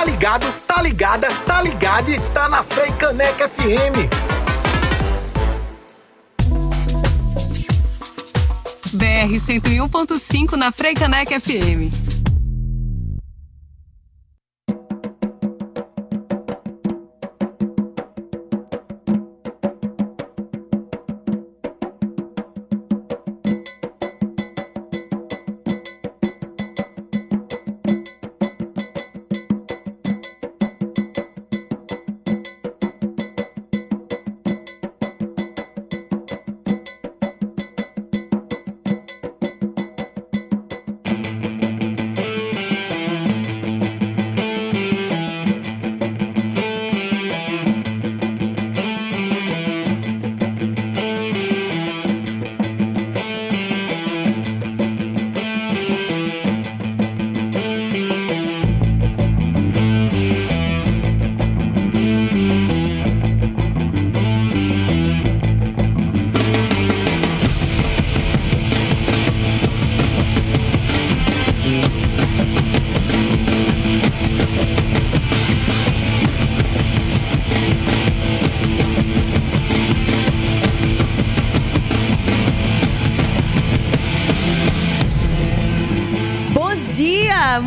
Tá 0.00 0.06
ligado, 0.06 0.46
tá 0.66 0.80
ligada, 0.80 1.28
tá 1.44 1.60
ligado, 1.60 2.32
tá 2.32 2.48
na 2.48 2.62
Frei 2.62 2.90
Caneca 2.92 3.46
FM. 3.46 4.08
BR 8.94 9.30
101.5 9.46 10.56
na 10.56 10.72
Frei 10.72 10.94
Caneca 10.94 11.38
FM. 11.38 12.19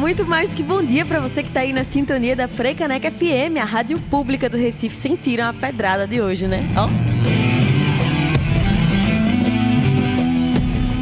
Muito 0.03 0.25
mais 0.25 0.49
do 0.49 0.57
que 0.57 0.63
bom 0.63 0.83
dia 0.83 1.05
para 1.05 1.21
você 1.21 1.41
que 1.41 1.47
está 1.47 1.61
aí 1.61 1.71
na 1.71 1.85
sintonia 1.85 2.35
da 2.35 2.45
Freicaneca 2.45 3.09
FM, 3.09 3.55
a 3.61 3.63
rádio 3.63 3.97
pública 3.97 4.49
do 4.49 4.57
Recife. 4.57 4.93
Sentiram 4.93 5.45
a 5.45 5.53
pedrada 5.53 6.05
de 6.05 6.19
hoje, 6.19 6.45
né? 6.45 6.69
Ó. 6.75 6.89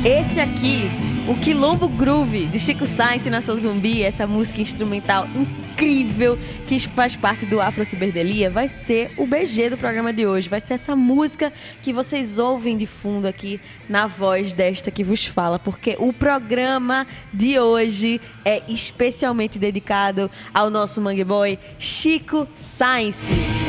Esse 0.08 0.40
aqui, 0.40 0.84
o 1.28 1.36
Quilombo 1.36 1.90
Groove, 1.90 2.46
de 2.46 2.60
Chico 2.60 2.86
Sainz 2.86 3.26
e 3.26 3.32
Nação 3.32 3.58
Zumbi, 3.58 4.04
essa 4.04 4.28
música 4.28 4.62
instrumental 4.62 5.26
incrível 5.30 5.61
incrível 5.82 6.38
que 6.68 6.80
faz 6.80 7.16
parte 7.16 7.44
do 7.44 7.60
Afro 7.60 7.84
Ciberdelia 7.84 8.52
vai 8.52 8.68
ser 8.68 9.12
o 9.18 9.26
BG 9.26 9.72
do 9.72 9.78
programa 9.78 10.14
de 10.14 10.28
hoje. 10.28 10.48
Vai 10.48 10.60
ser 10.60 10.76
essa 10.76 10.96
música 10.96 11.52
que 11.82 11.92
vocês 11.92 12.38
ouvem 12.38 12.78
de 12.78 12.86
fundo 12.86 13.28
aqui 13.28 13.60
na 13.90 14.06
voz 14.06 14.54
desta 14.54 14.92
que 14.92 15.04
vos 15.04 15.26
fala, 15.26 15.58
porque 15.58 15.96
o 16.00 16.14
programa 16.14 17.08
de 17.34 17.60
hoje 17.60 18.22
é 18.46 18.62
especialmente 18.68 19.58
dedicado 19.58 20.30
ao 20.54 20.70
nosso 20.70 21.02
Mangue 21.02 21.24
Boy 21.24 21.58
Chico 21.80 22.48
Science. 22.56 23.61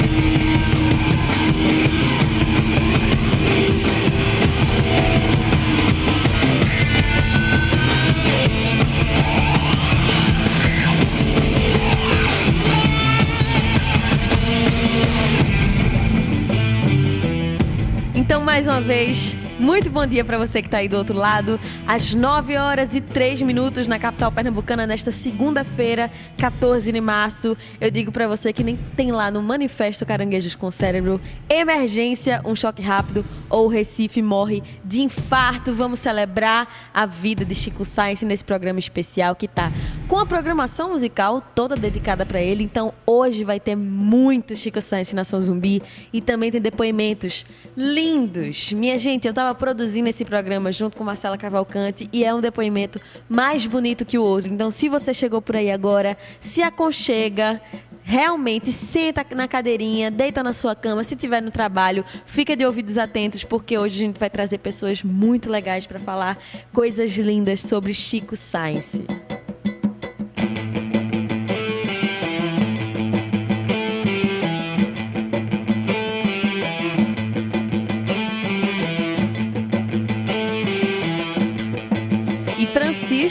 Vez 18.82 19.36
muito 19.62 19.88
bom 19.88 20.04
dia 20.04 20.24
para 20.24 20.36
você 20.36 20.60
que 20.60 20.66
está 20.66 20.78
aí 20.78 20.88
do 20.88 20.96
outro 20.96 21.16
lado. 21.16 21.58
Às 21.86 22.12
9 22.12 22.56
horas 22.56 22.96
e 22.96 23.00
3 23.00 23.42
minutos 23.42 23.86
na 23.86 23.96
capital 23.96 24.32
pernambucana, 24.32 24.88
nesta 24.88 25.12
segunda-feira, 25.12 26.10
14 26.36 26.90
de 26.90 27.00
março. 27.00 27.56
Eu 27.80 27.88
digo 27.88 28.10
para 28.10 28.26
você 28.26 28.52
que 28.52 28.64
nem 28.64 28.76
tem 28.96 29.12
lá 29.12 29.30
no 29.30 29.40
Manifesto 29.40 30.04
Caranguejos 30.04 30.56
com 30.56 30.68
Cérebro 30.72 31.20
emergência, 31.48 32.42
um 32.44 32.56
choque 32.56 32.82
rápido 32.82 33.24
ou 33.48 33.66
o 33.66 33.68
Recife 33.68 34.20
morre 34.20 34.64
de 34.84 35.00
infarto. 35.00 35.72
Vamos 35.72 36.00
celebrar 36.00 36.68
a 36.92 37.06
vida 37.06 37.44
de 37.44 37.54
Chico 37.54 37.84
Science 37.84 38.24
nesse 38.24 38.44
programa 38.44 38.80
especial 38.80 39.36
que 39.36 39.46
tá 39.46 39.70
com 40.08 40.18
a 40.18 40.26
programação 40.26 40.90
musical 40.90 41.40
toda 41.54 41.76
dedicada 41.76 42.26
para 42.26 42.40
ele. 42.40 42.64
Então 42.64 42.92
hoje 43.06 43.44
vai 43.44 43.60
ter 43.60 43.76
muito 43.76 44.56
Chico 44.56 44.82
Science 44.82 45.14
Nação 45.14 45.40
Zumbi 45.40 45.80
e 46.12 46.20
também 46.20 46.50
tem 46.50 46.60
depoimentos 46.60 47.46
lindos. 47.76 48.72
Minha 48.72 48.98
gente, 48.98 49.28
eu 49.28 49.32
tava 49.32 49.51
estava 49.52 49.54
produzindo 49.54 50.08
esse 50.08 50.24
programa 50.24 50.72
junto 50.72 50.96
com 50.96 51.04
Marcela 51.04 51.36
Cavalcante 51.36 52.08
e 52.12 52.24
é 52.24 52.34
um 52.34 52.40
depoimento 52.40 53.00
mais 53.28 53.66
bonito 53.66 54.04
que 54.04 54.18
o 54.18 54.22
outro. 54.22 54.52
Então, 54.52 54.70
se 54.70 54.88
você 54.88 55.12
chegou 55.12 55.40
por 55.40 55.56
aí 55.56 55.70
agora, 55.70 56.16
se 56.40 56.62
aconchega, 56.62 57.60
realmente 58.02 58.72
senta 58.72 59.24
na 59.34 59.46
cadeirinha, 59.46 60.10
deita 60.10 60.42
na 60.42 60.52
sua 60.52 60.74
cama, 60.74 61.04
se 61.04 61.14
estiver 61.14 61.42
no 61.42 61.50
trabalho, 61.50 62.04
fica 62.26 62.56
de 62.56 62.64
ouvidos 62.64 62.98
atentos, 62.98 63.44
porque 63.44 63.78
hoje 63.78 64.02
a 64.02 64.06
gente 64.06 64.18
vai 64.18 64.30
trazer 64.30 64.58
pessoas 64.58 65.02
muito 65.02 65.50
legais 65.50 65.86
para 65.86 66.00
falar 66.00 66.38
coisas 66.72 67.10
lindas 67.12 67.60
sobre 67.60 67.92
Chico 67.92 68.36
Science. 68.36 69.04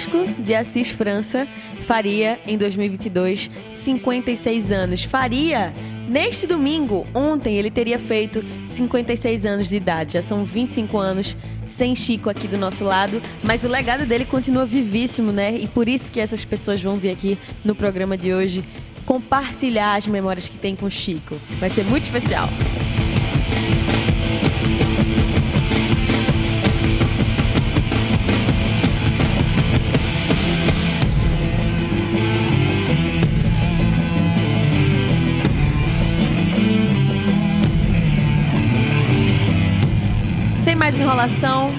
Francisco 0.02 0.42
de 0.42 0.56
Assis 0.56 0.90
França 0.90 1.48
faria 1.86 2.40
em 2.48 2.58
2022 2.58 3.52
56 3.70 4.72
anos. 4.72 5.04
Faria 5.04 5.72
neste 6.08 6.48
domingo, 6.48 7.06
ontem, 7.14 7.56
ele 7.58 7.70
teria 7.70 8.00
feito 8.00 8.44
56 8.66 9.46
anos 9.46 9.70
de 9.70 9.76
idade. 9.76 10.14
Já 10.14 10.22
são 10.24 10.44
25 10.44 10.98
anos 10.98 11.38
sem 11.66 11.96
Chico 11.96 12.30
aqui 12.30 12.48
do 12.48 12.58
nosso 12.58 12.84
lado, 12.84 13.22
mas 13.44 13.64
o 13.64 13.68
legado 13.68 14.06
dele 14.06 14.26
continua 14.26 14.66
vivíssimo, 14.66 15.32
né? 15.32 15.56
E 15.56 15.68
por 15.68 15.88
isso 15.88 16.12
que 16.12 16.20
essas 16.20 16.44
pessoas 16.44 16.82
vão 16.82 16.98
vir 16.98 17.12
aqui 17.12 17.38
no 17.64 17.76
programa 17.76 18.18
de 18.18 18.34
hoje 18.34 18.64
compartilhar 19.06 19.96
as 19.96 20.08
memórias 20.08 20.50
que 20.50 20.58
tem 20.58 20.76
com 20.76 20.90
Chico. 20.90 21.36
Vai 21.60 21.70
ser 21.70 21.84
muito 21.86 22.04
especial. 22.04 22.50
Enrolação, 41.02 41.72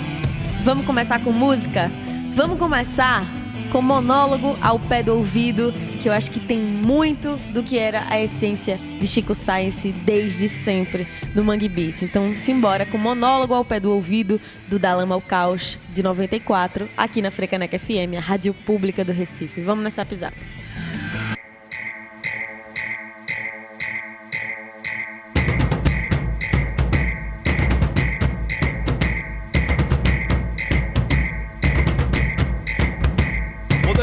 vamos 0.64 0.84
começar 0.84 1.22
com 1.22 1.30
música? 1.30 1.88
Vamos 2.34 2.58
começar 2.58 3.24
com 3.70 3.80
monólogo 3.80 4.58
ao 4.60 4.80
pé 4.80 5.00
do 5.00 5.14
ouvido, 5.14 5.72
que 6.00 6.08
eu 6.08 6.12
acho 6.12 6.28
que 6.28 6.40
tem 6.40 6.58
muito 6.58 7.36
do 7.52 7.62
que 7.62 7.78
era 7.78 8.04
a 8.10 8.20
essência 8.20 8.76
de 8.76 9.06
Chico 9.06 9.32
Science 9.32 9.92
desde 9.92 10.48
sempre 10.48 11.06
no 11.36 11.44
Mangue 11.44 11.68
Beat. 11.68 12.02
Então, 12.02 12.36
simbora 12.36 12.84
com 12.84 12.98
monólogo 12.98 13.54
ao 13.54 13.64
pé 13.64 13.78
do 13.78 13.92
ouvido 13.92 14.40
do 14.68 14.76
Dalama 14.76 15.14
ao 15.14 15.20
Caos 15.20 15.78
de 15.94 16.02
94, 16.02 16.88
aqui 16.96 17.22
na 17.22 17.30
Frecaneca 17.30 17.78
FM, 17.78 18.16
a 18.18 18.20
rádio 18.20 18.52
pública 18.52 19.04
do 19.04 19.12
Recife. 19.12 19.60
Vamos 19.60 19.84
nessa 19.84 20.04
pisada. 20.04 20.34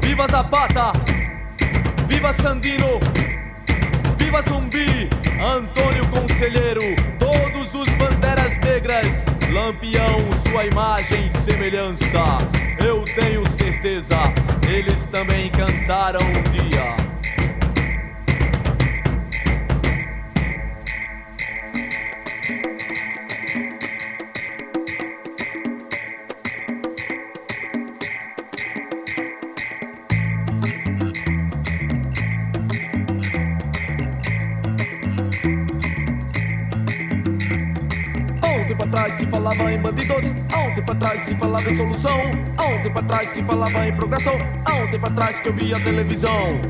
Viva 0.00 0.26
Zapata! 0.28 0.92
Viva 2.06 2.32
Sandino! 2.32 3.00
Viva 4.16 4.42
Zumbi! 4.42 5.08
Antônio 5.40 6.06
Conselheiro! 6.08 6.82
Todos 7.18 7.74
os 7.74 7.88
bandeiras 7.90 8.58
Negras! 8.58 9.24
Lampião, 9.52 10.32
sua 10.36 10.66
imagem 10.66 11.26
e 11.26 11.30
semelhança! 11.30 12.38
Eu 12.78 13.04
tenho 13.14 13.48
certeza, 13.48 14.16
eles 14.68 15.06
também 15.08 15.50
cantaram 15.50 16.20
um 16.20 16.42
dia. 16.50 17.09
trás 39.10 39.14
se 39.14 39.26
falava 39.26 39.72
em 39.72 39.78
bandidos, 39.78 40.32
aonde 40.52 40.80
um 40.80 40.98
trás 40.98 41.22
se 41.22 41.34
falava 41.34 41.70
em 41.70 41.76
solução, 41.76 42.20
aonde 42.56 42.88
um 42.88 42.92
trás 42.92 43.28
se 43.30 43.42
falava 43.42 43.88
em 43.88 43.92
progressão, 43.92 44.34
aonde 44.64 44.96
um 44.96 45.14
trás 45.14 45.40
que 45.40 45.48
eu 45.48 45.54
via 45.54 45.80
televisão. 45.80 46.60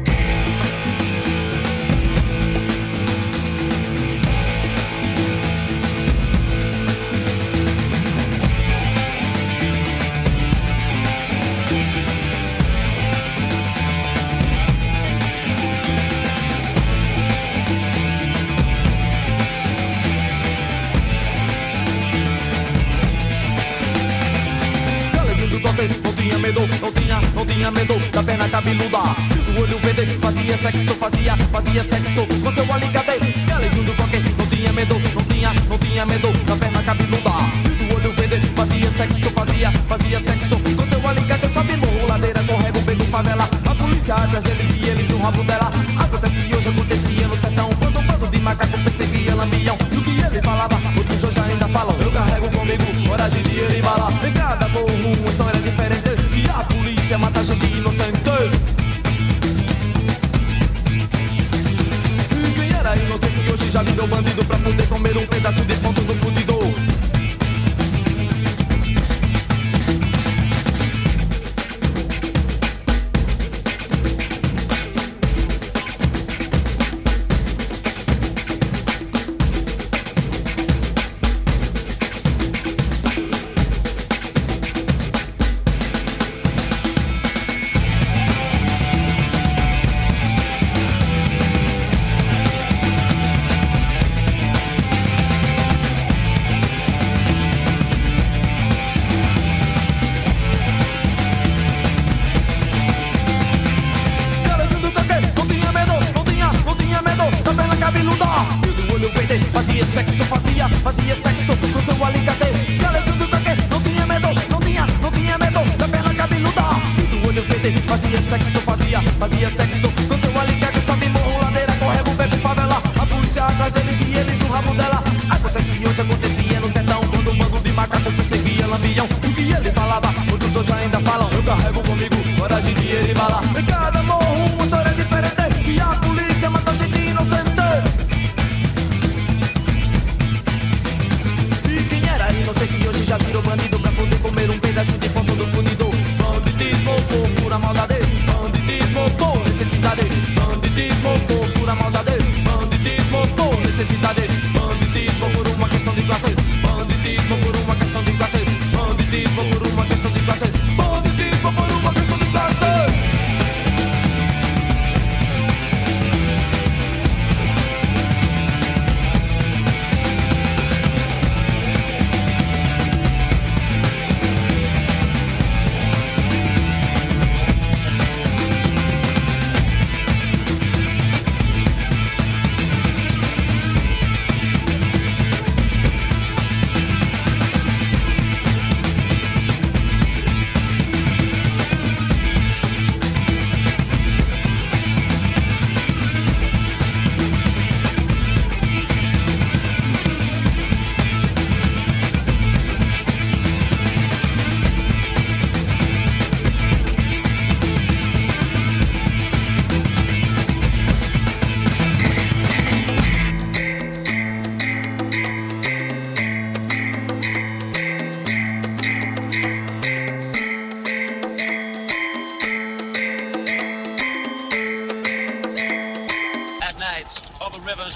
sexo, 30.70 30.94
fazia, 30.94 31.36
fazia 31.36 31.82
sexo. 31.82 32.39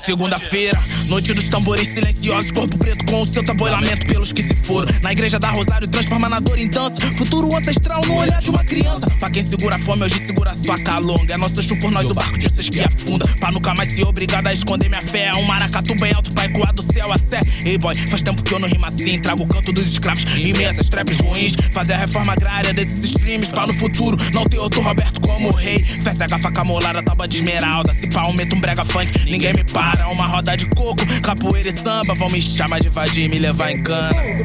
Segunda-feira, 0.04 0.78
noite 1.06 1.32
dos 1.32 1.48
tambores 1.48 1.88
silenciosos, 1.88 2.50
corpo 2.50 2.76
preto 2.76 3.06
com 3.06 3.22
o 3.22 3.26
seu 3.26 3.42
taboilamento 3.42 4.06
pelos 4.06 4.32
que 4.32 4.42
se 4.42 4.54
foram. 4.54 4.86
Na 5.02 5.12
igreja 5.12 5.38
da 5.38 5.50
Rosário, 5.50 5.88
transforma 5.88 6.28
na 6.28 6.40
dor 6.40 6.58
em 6.58 6.68
dança. 6.68 7.00
Futuro 7.16 7.48
ancestral 7.56 8.04
no 8.04 8.16
olhar 8.16 8.38
de 8.38 8.50
uma 8.50 8.62
criança. 8.62 9.06
Pra 9.18 9.30
quem 9.30 9.42
segura 9.42 9.76
a 9.76 9.78
fome, 9.78 10.04
hoje 10.04 10.18
segura 10.18 10.52
sua 10.52 10.78
calonga. 10.80 11.32
É 11.32 11.36
nosso 11.38 11.54
por 11.76 11.90
nós, 11.90 12.10
o 12.10 12.14
barco 12.14 12.38
de 12.38 12.48
vocês 12.50 12.68
que 12.68 12.80
afunda. 12.80 13.24
Pra 13.44 13.52
nunca 13.52 13.74
mais 13.74 13.94
ser 13.94 14.06
obrigado 14.06 14.46
a 14.46 14.54
esconder 14.54 14.88
minha 14.88 15.02
fé. 15.02 15.26
É 15.26 15.34
um 15.34 15.42
maracatu 15.42 15.94
bem 15.96 16.10
alto 16.14 16.32
pra 16.32 16.46
ecoar 16.46 16.72
do 16.72 16.82
céu 16.82 17.12
a 17.12 17.18
sé. 17.18 17.40
Ei 17.66 17.76
boy, 17.76 17.94
faz 18.08 18.22
tempo 18.22 18.42
que 18.42 18.54
eu 18.54 18.58
não 18.58 18.66
rimo 18.66 18.86
assim. 18.86 19.20
Trago 19.20 19.42
o 19.42 19.46
canto 19.46 19.70
dos 19.70 19.86
escravos 19.86 20.24
e 20.38 20.54
meias 20.54 20.78
traps 20.88 21.18
ruins. 21.18 21.52
Fazer 21.70 21.92
a 21.92 21.98
reforma 21.98 22.32
agrária 22.32 22.72
desses 22.72 23.04
streams 23.04 23.50
pra 23.52 23.66
no 23.66 23.74
futuro 23.74 24.16
não 24.32 24.44
ter 24.44 24.56
outro 24.56 24.80
Roberto 24.80 25.20
como 25.20 25.52
rei. 25.52 25.78
Festa 25.82 26.24
a 26.34 26.38
faca 26.38 26.64
molada, 26.64 27.02
taba 27.02 27.28
de 27.28 27.36
esmeralda. 27.36 27.92
Se 27.92 28.08
pau, 28.08 28.32
meto 28.32 28.56
um 28.56 28.60
brega 28.60 28.82
funk, 28.82 29.30
ninguém 29.30 29.52
me 29.52 29.62
para. 29.62 30.08
Uma 30.08 30.24
roda 30.24 30.56
de 30.56 30.64
coco, 30.68 31.04
capoeira 31.20 31.68
e 31.68 31.72
samba. 31.72 32.14
Vão 32.14 32.30
me 32.30 32.40
chamar 32.40 32.80
de 32.80 32.88
vadia 32.88 33.26
e 33.26 33.28
me 33.28 33.38
levar 33.38 33.72
em 33.72 33.82
cana. 33.82 34.16
Ai, 34.16 34.40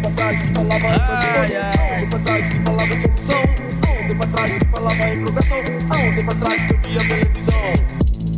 ai. 1.55 2.05
pra 2.05 2.19
trás 2.19 2.49
que 2.49 2.59
falava 2.59 2.99
solução? 2.99 3.43
Aonde 3.87 4.15
pra 4.15 4.27
trás 4.27 4.59
que 4.59 4.65
falava 4.65 5.09
em 5.09 5.21
progressão? 5.21 5.57
Aonde 5.89 6.23
pra 6.23 6.35
trás 6.35 6.65
que 6.65 6.73
eu 6.73 6.79
via 6.81 7.07
televisão? 7.07 7.88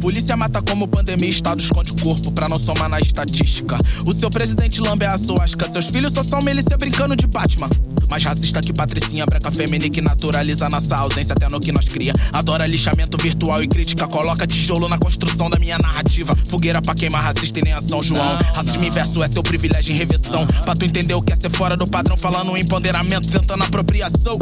Polícia 0.01 0.35
mata 0.35 0.63
como 0.63 0.87
pandemia, 0.87 1.29
Estado 1.29 1.61
esconde 1.61 1.91
o 1.91 2.01
corpo 2.01 2.31
pra 2.31 2.49
não 2.49 2.57
somar 2.57 2.89
na 2.89 2.99
estatística. 2.99 3.77
O 4.03 4.11
seu 4.11 4.31
presidente 4.31 4.81
lambe 4.81 5.05
a 5.05 5.15
suasca, 5.15 5.71
seus 5.71 5.85
filhos 5.85 6.11
só 6.11 6.23
são 6.23 6.39
milícia 6.39 6.75
brincando 6.75 7.15
de 7.15 7.27
Batman. 7.27 7.69
Mais 8.09 8.23
racista 8.23 8.61
que 8.61 8.73
patricinha, 8.73 9.27
branca 9.27 9.51
feminina 9.51 9.91
que 9.91 10.01
naturaliza 10.01 10.67
nossa 10.67 10.97
ausência 10.97 11.33
até 11.33 11.47
no 11.47 11.59
que 11.59 11.71
nós 11.71 11.87
cria. 11.87 12.13
Adora 12.33 12.65
lixamento 12.65 13.15
virtual 13.21 13.61
e 13.61 13.67
crítica, 13.67 14.07
coloca 14.07 14.47
tijolo 14.47 14.89
na 14.89 14.97
construção 14.97 15.51
da 15.51 15.59
minha 15.59 15.77
narrativa. 15.77 16.33
Fogueira 16.49 16.81
pra 16.81 16.95
queimar 16.95 17.23
racista 17.23 17.59
e 17.59 17.61
nem 17.63 17.73
a 17.73 17.79
São 17.79 18.01
João. 18.01 18.39
Racismo 18.55 18.83
inverso 18.83 19.23
é 19.23 19.27
seu 19.27 19.43
privilégio 19.43 19.93
em 19.93 19.97
reversão. 19.97 20.47
Pra 20.65 20.75
tu 20.75 20.83
entender 20.83 21.13
o 21.13 21.21
que 21.21 21.31
é 21.31 21.35
ser 21.35 21.51
fora 21.51 21.77
do 21.77 21.87
padrão, 21.87 22.17
falando 22.17 22.57
em 22.57 22.61
empoderamento, 22.61 23.29
tentando 23.29 23.63
apropriação. 23.63 24.37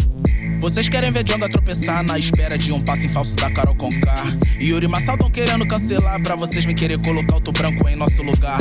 Vocês 0.60 0.90
querem 0.90 1.10
ver 1.10 1.24
Jonga 1.24 1.50
tropeçar 1.50 2.04
na 2.04 2.20
espera 2.20 2.58
de 2.58 2.74
um 2.74 2.82
passo 2.82 3.06
em 3.06 3.10
falso 3.10 3.36
da 3.38 3.50
Carol 3.50 3.76
Conká. 3.76 4.24
E 4.60 4.70
Yuri 4.70 4.90
Massal 4.90 5.18
tão 5.18 5.32
querendo 5.32 5.66
cancelar 5.66 6.22
pra 6.22 6.36
vocês 6.36 6.66
me 6.66 6.74
querer 6.74 7.00
colocar 7.00 7.38
o 7.38 7.52
branco 7.52 7.88
em 7.88 7.96
nosso 7.96 8.22
lugar. 8.22 8.58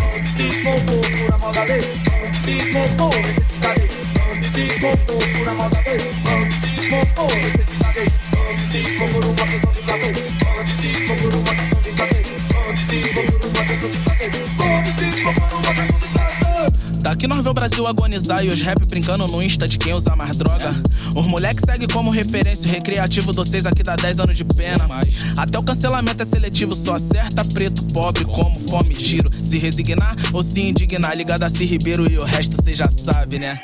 Daqui 17.18 17.26
nós 17.26 17.42
vê 17.42 17.50
o 17.50 17.52
Brasil 17.52 17.84
agonizar 17.84 18.44
e 18.44 18.48
os 18.48 18.62
rap 18.62 18.78
brincando 18.86 19.26
no 19.26 19.42
Insta 19.42 19.66
de 19.66 19.76
quem 19.76 19.92
usa 19.92 20.14
mais 20.14 20.36
droga. 20.36 20.72
Os 21.16 21.26
moleque 21.26 21.60
segue 21.66 21.88
como 21.92 22.12
referência, 22.12 22.68
o 22.68 22.72
recreativo 22.72 23.32
de 23.32 23.36
vocês 23.36 23.66
aqui 23.66 23.82
dá 23.82 23.96
10 23.96 24.20
anos 24.20 24.36
de 24.36 24.44
pena. 24.44 24.88
Até 25.36 25.58
o 25.58 25.62
cancelamento 25.64 26.22
é 26.22 26.24
seletivo, 26.24 26.76
só 26.76 26.94
acerta 26.94 27.44
preto, 27.44 27.82
pobre, 27.92 28.24
como 28.24 28.60
fome, 28.68 28.94
tiro. 28.94 29.28
Se 29.36 29.58
resignar 29.58 30.14
ou 30.32 30.44
se 30.44 30.60
indignar, 30.60 31.16
ligado 31.16 31.42
a 31.42 31.50
Si 31.50 31.64
Ribeiro 31.64 32.08
e 32.08 32.16
o 32.18 32.24
resto 32.24 32.62
cê 32.62 32.72
já 32.72 32.88
sabe, 32.88 33.40
né? 33.40 33.58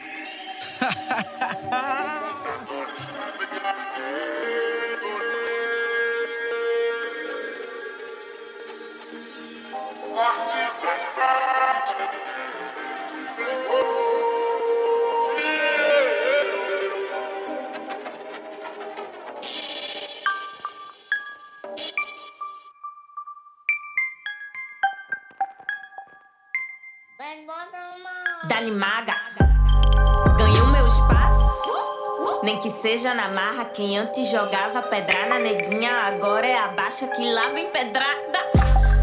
Seja 32.95 33.13
na 33.13 33.29
marra, 33.29 33.65
quem 33.65 33.99
antes 33.99 34.29
jogava 34.29 34.81
pedra 34.83 35.27
na 35.27 35.41
neguinha, 35.41 35.91
agora 36.07 36.47
é 36.47 36.57
a 36.57 36.69
baixa 36.69 37.09
que 37.09 37.29
lá 37.29 37.49
vem 37.49 37.69
pedrada. 37.71 38.39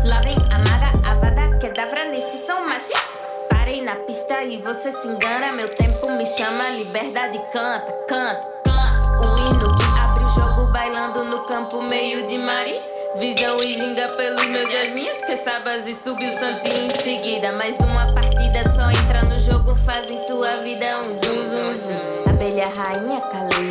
Lá 0.06 0.22
vem 0.22 0.38
a 0.50 0.58
maga, 0.60 1.10
a 1.10 1.16
vada 1.16 1.58
que 1.58 1.68
dá 1.72 2.06
nesse 2.06 2.48
som 2.48 2.62
machista. 2.70 3.20
Parei 3.50 3.82
na 3.82 3.96
pista 3.96 4.44
e 4.44 4.62
você 4.62 4.94
se 4.94 5.08
engana, 5.10 5.52
meu 5.52 5.68
tempo 5.68 6.10
me 6.10 6.26
chama, 6.26 6.70
liberdade 6.70 7.38
canta, 7.52 7.92
canta, 8.08 8.48
canta. 8.64 9.28
O 9.28 9.38
hino 9.38 9.76
que 9.76 10.00
abre 10.00 10.24
o 10.24 10.30
jogo 10.30 10.72
bailando 10.72 11.26
no 11.26 11.44
campo 11.44 11.82
meio 11.82 12.26
de 12.28 12.38
mari. 12.38 12.80
Visão 13.18 13.58
e 13.58 13.74
ginga 13.76 14.08
pelos 14.08 14.46
meus 14.46 14.72
jasminhos, 14.72 15.18
que 15.18 15.36
sabas 15.36 15.86
e 15.86 15.94
subiu 15.94 16.30
o 16.30 16.32
santinho 16.32 16.86
em 16.86 16.90
seguida. 16.92 17.52
Mais 17.52 17.78
uma 17.78 18.14
partida 18.14 18.64
só 18.70 18.90
entra 18.90 19.24
no 19.24 19.38
jogo, 19.38 19.76
fazem 19.76 20.18
sua 20.24 20.48
vida 20.64 20.98
um 21.00 21.14
zum 21.14 21.50
zum 21.50 21.76
zum. 21.76 22.30
Abelha 22.30 22.64
rainha, 22.64 23.20
calei 23.20 23.71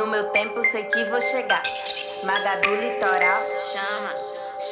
No 0.00 0.06
meu 0.06 0.30
tempo 0.30 0.62
sei 0.72 0.84
que 0.84 1.04
vou 1.10 1.20
chegar. 1.20 1.62
Magadu 2.24 2.74
litoral, 2.74 3.42
chama. 3.70 4.10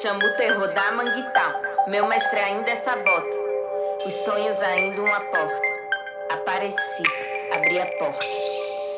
Chama 0.01 0.25
o 0.25 0.37
terror 0.39 0.69
da 0.73 0.91
manguital. 0.91 1.53
Meu 1.87 2.07
mestre 2.07 2.39
ainda 2.41 2.71
é 2.71 2.77
sabota. 2.77 3.29
Os 4.07 4.13
sonhos 4.25 4.59
ainda 4.63 5.03
uma 5.03 5.21
porta. 5.21 5.61
Apareci 6.31 7.03
abri 7.53 7.79
a 7.79 7.85
porta. 7.99 8.25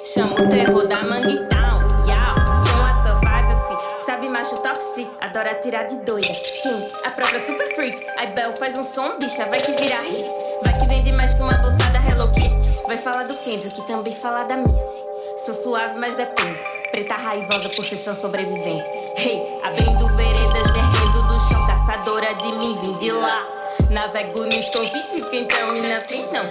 Chamo 0.04 0.34
o 0.34 0.49
terror 0.49 0.87
da 0.87 1.02
Manguitown, 1.02 1.80
yau. 2.06 2.37
Sou 2.64 2.80
a 2.80 2.94
survival 3.02 3.66
fi, 3.66 4.04
sabe 4.04 4.28
macho 4.28 4.54
toxic, 4.62 5.10
adora 5.20 5.56
tirar 5.56 5.88
de 5.88 5.96
doida. 5.96 6.32
Kim, 6.32 7.06
a 7.06 7.10
própria 7.10 7.40
super 7.40 7.75
freak. 7.75 8.06
Aí 8.16 8.28
Bel 8.28 8.52
faz 8.56 8.78
um 8.78 8.84
som, 8.84 9.18
bicha, 9.18 9.46
vai 9.46 9.58
que 9.58 9.72
vira 9.72 9.96
hit. 10.02 10.30
Vai 10.62 10.78
que 10.78 10.87
vende 10.87 11.10
mais 11.10 11.34
que 11.34 11.42
uma 11.42 11.54
bolsada 11.54 11.99
Hello 11.99 12.30
Kitty. 12.30 12.87
Vai 12.87 12.99
falar 12.99 13.25
do 13.25 13.34
Kendrick, 13.34 13.75
que 13.75 13.88
também 13.88 14.12
fala 14.12 14.44
da 14.44 14.56
Missy. 14.56 15.10
Sou 15.44 15.54
suave, 15.54 15.99
mas 15.99 16.16
depende. 16.16 16.61
Preta 16.90 17.14
raivosa 17.14 17.70
ser 17.70 18.14
sobrevivente. 18.14 18.90
Hey, 19.16 19.59
abrindo 19.62 20.06
veredas, 20.09 20.66
verguendo 20.66 21.23
do 21.28 21.38
chão, 21.49 21.66
caçadora 21.66 22.35
de 22.35 22.52
mim, 22.52 22.78
vim 22.82 22.92
de 22.99 23.11
lá. 23.11 23.49
Navego 23.88 24.44
nos 24.44 24.68
convites, 24.68 25.30
quem 25.30 25.47
tá 25.47 25.66
me 25.68 25.80
na 25.80 25.99
frente, 26.02 26.30
não. 26.30 26.44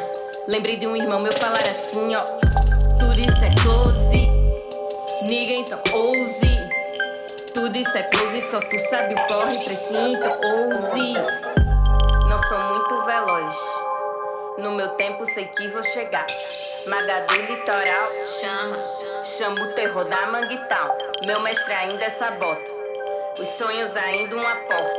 Lembrei 0.48 0.75
de 0.75 0.88
um 0.88 0.96
irmão 0.96 1.22
meu 1.22 1.31
falar 1.34 1.60
assim, 1.60 2.15
ó. 2.15 2.24
Tudo 2.98 3.19
isso 3.19 3.46
é 3.46 3.53
close. 3.62 4.31
Ninguém 5.27 5.62
então 5.62 5.79
ouse. 5.93 6.60
Tudo 7.53 7.77
isso 7.77 7.96
é 7.96 8.01
close, 8.01 8.41
só 8.41 8.60
tu 8.60 8.79
sabe 8.89 9.13
o 9.13 9.27
corre, 9.27 9.63
pretinho, 9.65 10.17
então 10.17 10.31
ouse. 10.31 11.13
Não 12.27 12.39
sou 12.39 12.58
muito 12.58 13.05
veloz. 13.05 13.55
No 14.60 14.72
meu 14.72 14.89
tempo 14.89 15.25
sei 15.34 15.46
que 15.46 15.70
vou 15.70 15.82
chegar. 15.84 16.25
Magadu 16.88 17.36
litoral, 17.44 18.10
chama. 18.25 18.75
Chama 19.38 19.62
o 19.62 19.74
terror 19.74 20.04
da 20.04 20.28
manguital. 20.28 20.98
Meu 21.25 21.39
mestre 21.39 21.74
ainda 21.74 22.04
é 22.04 22.10
sabota. 22.10 22.62
Os 23.39 23.48
sonhos 23.48 23.96
ainda 23.96 24.36
uma 24.36 24.56
porta. 24.56 24.98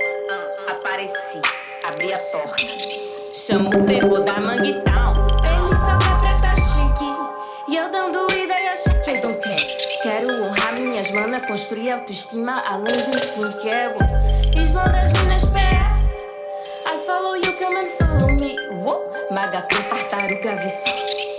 Apareci, 0.71 1.43
abri 1.85 2.11
a 2.11 2.19
porta. 2.33 2.63
Chama 3.33 3.69
o 3.69 3.87
terror 3.87 4.21
da 4.21 4.41
manguital. 4.41 5.15
Ele 5.45 5.77
só 5.77 5.99
quer 5.99 6.19
preta 6.19 6.57
chique. 6.57 7.71
E 7.71 7.77
eu 7.77 7.91
dando 7.91 8.27
ideia 8.33 8.71
I 9.11 9.21
don't 9.21 9.41
care. 9.41 9.67
Quero 10.03 10.45
honrar 10.45 10.81
minhas 10.81 11.11
manas, 11.11 11.45
construir 11.45 11.91
autoestima 11.91 12.63
além 12.67 12.97
do 13.11 13.19
skincare. 13.19 13.95
Isla 14.57 14.89
das 14.89 15.13
minas 15.13 15.45
pé. 15.47 15.81
I 16.87 16.97
follow 17.05 17.37
you, 17.37 17.53
come 17.59 17.77
and 17.77 18.10
follow 19.31 19.37
me. 19.37 19.37
Uou, 19.37 19.37
maga 19.37 19.63
com 19.63 19.83
tartaruga 19.89 20.57
vice. 20.57 20.91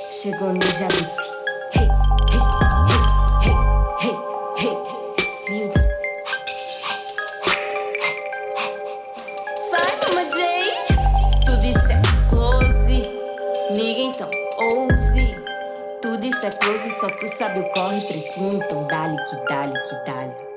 Chegou 0.09 0.53
no 0.53 0.61
Jabuti. 0.61 1.31
Hey, 1.73 1.89
hey, 2.31 2.41
hey, 3.43 3.55
hey, 4.01 4.15
hey, 4.57 4.67
hey. 4.67 4.77
Miúdo. 5.49 5.79
Vai, 9.71 9.91
Mama 10.07 10.23
J. 10.35 10.39
Tudo 11.45 11.65
isso 11.65 11.91
é 11.91 12.01
close. 12.29 12.97
Niga 13.73 14.01
então, 14.01 14.29
ouse. 14.57 15.35
Tudo 16.01 16.25
isso 16.25 16.45
é 16.45 16.51
close, 16.51 16.89
só 16.99 17.09
tu 17.09 17.27
sabe 17.27 17.59
o 17.59 17.69
corre 17.71 18.01
pretinho. 18.01 18.55
Então 18.55 18.87
dale 18.87 19.17
que 19.25 19.35
dale 19.47 19.73
que 19.83 19.95
dale. 20.05 20.50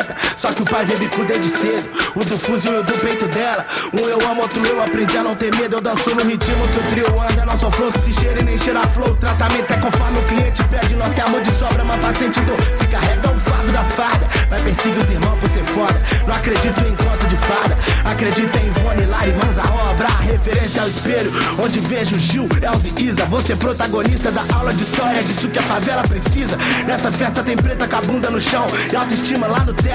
50. 0.00 0.16
Só 0.36 0.52
que 0.52 0.62
o 0.62 0.64
pai 0.64 0.84
vê 0.84 0.96
bico 0.96 1.24
desde 1.24 1.48
cedo. 1.48 1.88
O 2.14 2.24
do 2.24 2.38
fuzil 2.38 2.72
e 2.74 2.78
o 2.78 2.82
do 2.82 2.92
peito 2.94 3.26
dela. 3.28 3.64
Um 3.92 4.08
eu 4.08 4.18
amo, 4.28 4.42
outro 4.42 4.64
eu 4.66 4.82
aprendi 4.82 5.16
a 5.16 5.22
não 5.22 5.34
ter 5.34 5.54
medo. 5.54 5.76
Eu 5.76 5.80
danço 5.80 6.14
no 6.14 6.22
ritmo 6.22 6.68
que 6.68 6.78
o 6.78 6.82
trio 6.90 7.20
anda. 7.20 7.44
Não 7.44 7.58
sou 7.58 7.70
flow 7.70 7.92
que 7.92 7.98
se 7.98 8.12
cheira 8.12 8.40
e 8.40 8.44
nem 8.44 8.56
cheira 8.56 8.86
flow. 8.88 9.10
O 9.10 9.16
tratamento 9.16 9.70
é 9.72 9.76
conforme 9.76 10.18
o 10.18 10.22
cliente 10.24 10.62
pede. 10.64 10.94
Nós 10.96 11.12
tem 11.12 11.24
amor 11.24 11.40
de 11.40 11.52
sobra, 11.52 11.84
mas 11.84 12.02
faz 12.02 12.18
sentido. 12.18 12.52
Se 12.74 12.86
carrega 12.86 13.30
o 13.30 13.38
fardo 13.38 13.72
da 13.72 13.84
fada. 13.84 14.28
Vai 14.48 14.62
perseguir 14.62 15.02
os 15.02 15.10
irmãos 15.10 15.38
por 15.38 15.48
ser 15.48 15.64
foda. 15.64 16.00
Não 16.26 16.34
acredito 16.34 16.80
em 16.80 16.96
conto 16.96 17.26
de 17.26 17.36
fada. 17.36 17.76
Acredito 18.04 18.56
em 18.58 18.66
Ivone, 18.66 19.06
Lari, 19.06 19.32
mãos 19.32 19.58
à 19.58 19.70
obra. 19.90 20.06
A 20.06 20.22
referência 20.22 20.80
é 20.80 20.82
ao 20.82 20.88
espelho. 20.88 21.32
Onde 21.62 21.80
vejo 21.80 22.18
Gil, 22.18 22.48
Elze 22.62 22.92
e 22.96 23.04
Isa. 23.04 23.24
Você 23.26 23.52
é 23.52 23.56
protagonista 23.56 24.30
da 24.30 24.44
aula 24.54 24.72
de 24.72 24.82
história. 24.82 25.18
É 25.18 25.22
disso 25.22 25.48
que 25.48 25.58
a 25.58 25.62
favela 25.62 26.02
precisa. 26.02 26.56
Nessa 26.86 27.12
festa 27.12 27.42
tem 27.42 27.56
preta 27.56 27.86
com 27.86 27.96
a 27.96 28.00
bunda 28.00 28.30
no 28.30 28.40
chão. 28.40 28.66
E 28.92 28.96
autoestima 28.96 29.46
lá 29.46 29.60
no 29.60 29.74
tempo 29.74 29.89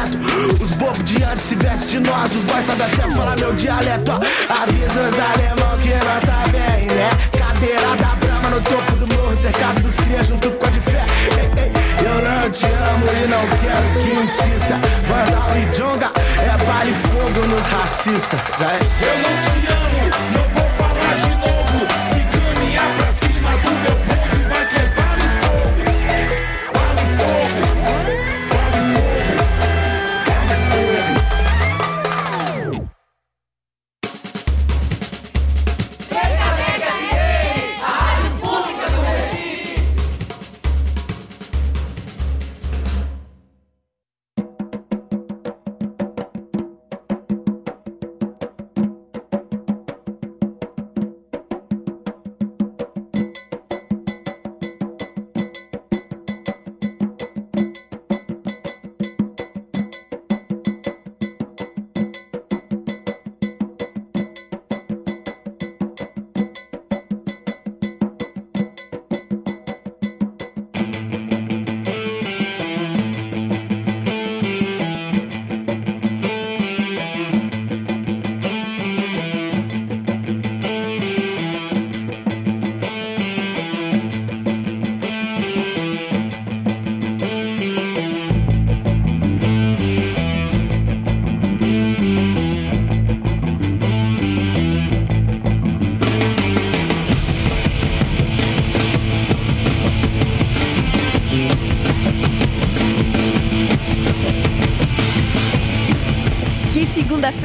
os 0.61 0.71
bobos 0.71 1.03
de 1.05 1.23
antes 1.23 1.43
se 1.43 1.55
vestem 1.55 1.87
de 1.87 1.99
nós. 2.09 2.35
Os 2.35 2.43
boys 2.43 2.65
sabem 2.65 2.85
até 2.85 3.15
falar 3.15 3.35
meu 3.37 3.53
dialeto. 3.53 4.11
ó. 4.11 4.15
Avisa 4.63 5.01
os 5.01 5.19
alemão 5.19 5.77
que 5.81 5.89
nós 5.89 6.23
tá 6.23 6.43
bem, 6.51 6.87
né? 6.87 7.09
Cadeira 7.37 7.95
da 7.95 8.15
brama 8.15 8.49
no 8.49 8.61
topo 8.61 8.95
do 8.97 9.07
morro. 9.15 9.37
Cercado 9.37 9.81
dos 9.81 9.95
crias 9.95 10.27
junto 10.27 10.49
com 10.51 10.65
a 10.65 10.69
de 10.69 10.79
fé. 10.81 11.05
Ei, 11.37 11.63
ei, 11.63 11.71
eu 12.05 12.21
não 12.23 12.49
te 12.49 12.65
amo 12.65 13.05
e 13.23 13.27
não 13.27 13.47
quero 13.59 13.99
que 14.01 14.23
insista. 14.23 14.79
Vandal 15.07 15.57
e 15.57 15.65
Jonga 15.75 16.11
é 16.39 16.65
baile 16.65 16.93
fogo 16.95 17.47
nos 17.47 17.65
racistas. 17.67 18.39
Já 18.59 18.71
é. 18.71 18.79
Eu 18.79 19.17
não 19.21 19.61
te 19.61 19.73
amo, 19.73 19.84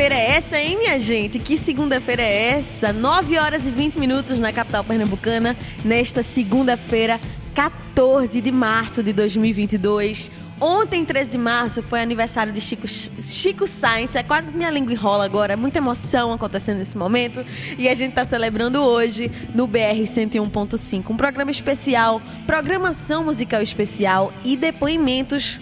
segunda-feira 0.00 0.14
é 0.14 0.36
essa, 0.36 0.58
hein, 0.58 0.78
minha 0.78 0.98
gente? 0.98 1.38
Que 1.38 1.58
segunda-feira 1.58 2.22
é 2.22 2.52
essa? 2.52 2.90
9 2.90 3.38
horas 3.38 3.66
e 3.66 3.70
20 3.70 3.98
minutos 3.98 4.38
na 4.38 4.50
capital 4.50 4.82
pernambucana, 4.82 5.54
nesta 5.84 6.22
segunda-feira, 6.22 7.20
14 7.54 8.40
de 8.40 8.50
março 8.50 9.02
de 9.02 9.12
2022. 9.12 10.30
Ontem, 10.58 11.04
13 11.04 11.28
de 11.28 11.36
março, 11.36 11.82
foi 11.82 12.00
aniversário 12.00 12.50
de 12.50 12.62
Chico, 12.62 12.88
Chico 12.88 13.66
Sainz. 13.66 14.14
É 14.14 14.22
quase 14.22 14.48
que 14.48 14.56
minha 14.56 14.70
língua 14.70 14.94
enrola 14.94 15.22
agora. 15.22 15.54
Muita 15.54 15.78
emoção 15.78 16.32
acontecendo 16.32 16.78
nesse 16.78 16.96
momento. 16.96 17.44
E 17.76 17.86
a 17.86 17.94
gente 17.94 18.10
está 18.10 18.24
celebrando 18.24 18.80
hoje 18.80 19.30
no 19.54 19.66
BR 19.66 20.00
101.5. 20.02 21.10
Um 21.10 21.16
programa 21.16 21.50
especial, 21.50 22.22
programação 22.46 23.24
musical 23.24 23.60
especial 23.60 24.32
e 24.46 24.56
depoimentos 24.56 25.60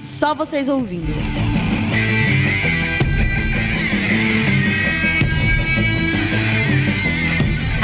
só 0.00 0.34
vocês 0.34 0.68
ouvindo. 0.68 1.47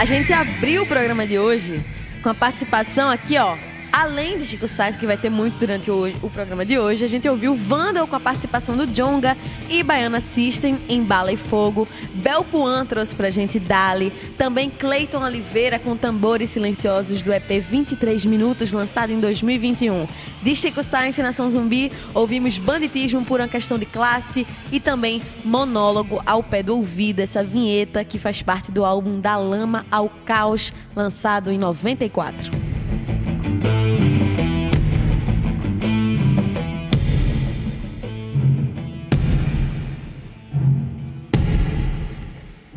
A 0.04 0.06
gente 0.06 0.34
abriu 0.34 0.82
o 0.82 0.86
programa 0.86 1.26
de 1.26 1.38
hoje 1.38 1.82
com 2.22 2.28
a 2.28 2.34
participação 2.34 3.08
aqui, 3.08 3.38
ó. 3.38 3.56
Além 3.96 4.36
de 4.38 4.44
Chico 4.44 4.66
Sainz, 4.66 4.96
que 4.96 5.06
vai 5.06 5.16
ter 5.16 5.30
muito 5.30 5.56
durante 5.56 5.88
o, 5.88 6.08
o 6.20 6.28
programa 6.28 6.66
de 6.66 6.76
hoje, 6.76 7.04
a 7.04 7.08
gente 7.08 7.28
ouviu 7.28 7.54
Vandal 7.54 8.08
com 8.08 8.16
a 8.16 8.20
participação 8.20 8.76
do 8.76 8.88
Jonga 8.88 9.36
e 9.70 9.84
Baiana 9.84 10.20
System 10.20 10.80
em 10.88 11.04
Bala 11.04 11.30
e 11.30 11.36
Fogo. 11.36 11.86
Belpuan 12.12 12.84
trouxe 12.86 13.14
pra 13.14 13.30
gente 13.30 13.60
Dali. 13.60 14.12
Também 14.36 14.68
Cleiton 14.68 15.22
Oliveira 15.22 15.78
com 15.78 15.96
Tambores 15.96 16.50
Silenciosos 16.50 17.22
do 17.22 17.32
EP 17.32 17.48
23 17.62 18.26
Minutos, 18.26 18.72
lançado 18.72 19.12
em 19.12 19.20
2021. 19.20 20.08
De 20.42 20.56
Chico 20.56 20.82
Sainz 20.82 21.16
e 21.16 21.22
Nação 21.22 21.48
Zumbi, 21.48 21.92
ouvimos 22.12 22.58
Banditismo 22.58 23.24
por 23.24 23.38
uma 23.40 23.46
questão 23.46 23.78
de 23.78 23.86
classe 23.86 24.44
e 24.72 24.80
também 24.80 25.22
Monólogo 25.44 26.20
ao 26.26 26.42
pé 26.42 26.64
do 26.64 26.74
ouvido, 26.74 27.20
essa 27.20 27.44
vinheta 27.44 28.02
que 28.02 28.18
faz 28.18 28.42
parte 28.42 28.72
do 28.72 28.84
álbum 28.84 29.20
Da 29.20 29.36
Lama 29.36 29.86
ao 29.88 30.10
Caos, 30.24 30.72
lançado 30.96 31.52
em 31.52 31.58
94. 31.58 32.63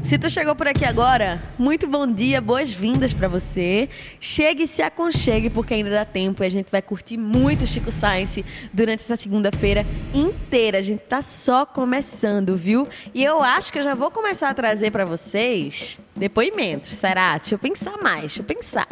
Se 0.08 0.18
tu 0.18 0.30
chegou 0.30 0.56
por 0.56 0.70
aqui 0.70 0.86
agora, 0.86 1.44
muito 1.58 1.86
bom 1.86 2.08
dia, 2.10 2.40
boas-vindas 2.40 3.14
pra 3.14 3.28
você. 3.28 3.90
Chegue 4.22 4.64
e 4.64 4.68
se 4.68 4.82
aconchegue, 4.82 5.50
porque 5.50 5.74
ainda 5.74 5.90
dá 5.90 6.06
tempo 6.06 6.42
e 6.42 6.46
a 6.46 6.50
gente 6.50 6.72
vai 6.72 6.82
curtir 6.82 7.18
muito 7.18 7.68
Chico 7.68 7.92
Science 7.92 8.46
durante 8.72 9.02
essa 9.02 9.18
segunda-feira 9.18 9.86
inteira. 10.14 10.78
A 10.78 10.82
gente 10.82 11.02
tá 11.02 11.22
só 11.22 11.66
começando, 11.66 12.56
viu? 12.56 12.88
E 13.14 13.22
eu 13.22 13.44
acho 13.44 13.70
que 13.70 13.80
eu 13.80 13.84
já 13.84 13.96
vou 13.96 14.10
começar 14.10 14.50
a 14.50 14.54
trazer 14.54 14.92
pra 14.92 15.04
vocês 15.04 16.00
depoimentos. 16.16 16.92
Será? 16.92 17.38
Deixa 17.38 17.56
eu 17.56 17.60
pensar 17.60 17.98
mais, 18.02 18.22
deixa 18.22 18.40
eu 18.40 18.46
pensar. 18.46 18.88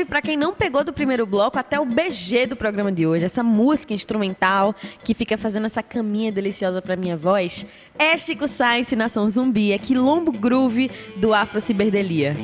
Inclusive, 0.00 0.08
para 0.08 0.22
quem 0.22 0.36
não 0.36 0.54
pegou 0.54 0.82
do 0.82 0.94
primeiro 0.94 1.26
bloco, 1.26 1.58
até 1.58 1.78
o 1.78 1.84
BG 1.84 2.46
do 2.46 2.56
programa 2.56 2.90
de 2.90 3.06
hoje, 3.06 3.24
essa 3.24 3.42
música 3.42 3.92
instrumental 3.92 4.74
que 5.04 5.12
fica 5.12 5.36
fazendo 5.36 5.66
essa 5.66 5.82
caminha 5.82 6.32
deliciosa 6.32 6.80
para 6.80 6.96
minha 6.96 7.18
voz, 7.18 7.66
é 7.98 8.16
Chico 8.16 8.48
Science 8.48 8.96
Nação 8.96 9.26
Zumbi, 9.26 9.72
é 9.72 9.78
Quilombo 9.78 10.32
Groove 10.32 10.90
do 11.16 11.34
Afro 11.34 11.60
Ciberdelia. 11.60 12.34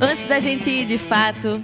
Antes 0.00 0.24
da 0.24 0.40
gente 0.40 0.68
ir 0.68 0.86
de 0.86 0.98
fato 0.98 1.62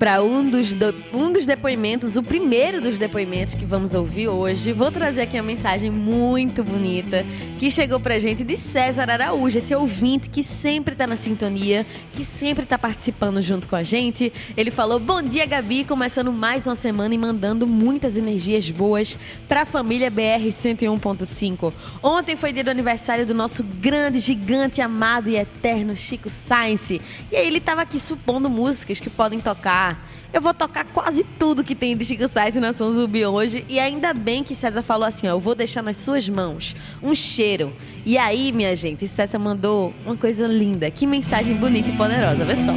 para 0.00 0.22
um 0.22 0.48
dos, 0.48 0.72
do, 0.72 0.94
um 1.12 1.30
dos 1.30 1.44
depoimentos, 1.44 2.16
o 2.16 2.22
primeiro 2.22 2.80
dos 2.80 2.98
depoimentos 2.98 3.54
que 3.54 3.66
vamos 3.66 3.92
ouvir 3.92 4.28
hoje. 4.28 4.72
Vou 4.72 4.90
trazer 4.90 5.20
aqui 5.20 5.36
uma 5.36 5.42
mensagem 5.42 5.90
muito 5.90 6.64
bonita 6.64 7.22
que 7.58 7.70
chegou 7.70 8.00
pra 8.00 8.18
gente 8.18 8.42
de 8.42 8.56
César 8.56 9.10
Araújo, 9.10 9.58
esse 9.58 9.74
ouvinte 9.74 10.30
que 10.30 10.42
sempre 10.42 10.94
tá 10.94 11.06
na 11.06 11.18
sintonia, 11.18 11.84
que 12.14 12.24
sempre 12.24 12.64
tá 12.64 12.78
participando 12.78 13.42
junto 13.42 13.68
com 13.68 13.76
a 13.76 13.82
gente. 13.82 14.32
Ele 14.56 14.70
falou: 14.70 14.98
Bom 14.98 15.20
dia, 15.20 15.44
Gabi, 15.44 15.84
começando 15.84 16.32
mais 16.32 16.66
uma 16.66 16.76
semana 16.76 17.14
e 17.14 17.18
mandando 17.18 17.66
muitas 17.66 18.16
energias 18.16 18.70
boas 18.70 19.18
pra 19.50 19.66
família 19.66 20.08
BR 20.08 20.48
101.5. 20.48 21.74
Ontem 22.02 22.36
foi 22.36 22.54
dia 22.54 22.64
do 22.64 22.70
aniversário 22.70 23.26
do 23.26 23.34
nosso 23.34 23.62
grande, 23.62 24.18
gigante, 24.18 24.80
amado 24.80 25.28
e 25.28 25.36
eterno 25.36 25.94
Chico 25.94 26.30
Science. 26.30 27.02
E 27.30 27.36
aí 27.36 27.46
ele 27.46 27.60
tava 27.60 27.82
aqui 27.82 28.00
supondo 28.00 28.48
músicas 28.48 28.98
que 28.98 29.10
podem 29.10 29.40
tocar 29.40 29.89
eu 30.32 30.40
vou 30.40 30.54
tocar 30.54 30.84
quase 30.84 31.24
tudo 31.38 31.64
que 31.64 31.74
tem 31.74 31.96
de 31.96 32.04
Chico 32.04 32.28
Sainz 32.28 32.54
e 32.54 32.60
Nação 32.60 32.92
Zumbi 32.92 33.24
hoje. 33.26 33.64
E 33.68 33.78
ainda 33.78 34.14
bem 34.14 34.44
que 34.44 34.54
César 34.54 34.82
falou 34.82 35.06
assim: 35.06 35.26
ó, 35.26 35.32
eu 35.32 35.40
vou 35.40 35.54
deixar 35.54 35.82
nas 35.82 35.96
suas 35.96 36.28
mãos 36.28 36.76
um 37.02 37.14
cheiro. 37.14 37.72
E 38.06 38.16
aí, 38.16 38.52
minha 38.52 38.74
gente, 38.76 39.06
César 39.08 39.38
mandou 39.38 39.92
uma 40.06 40.16
coisa 40.16 40.46
linda. 40.46 40.90
Que 40.90 41.06
mensagem 41.06 41.54
bonita 41.56 41.90
e 41.90 41.96
poderosa, 41.96 42.44
vê 42.44 42.56
só. 42.56 42.72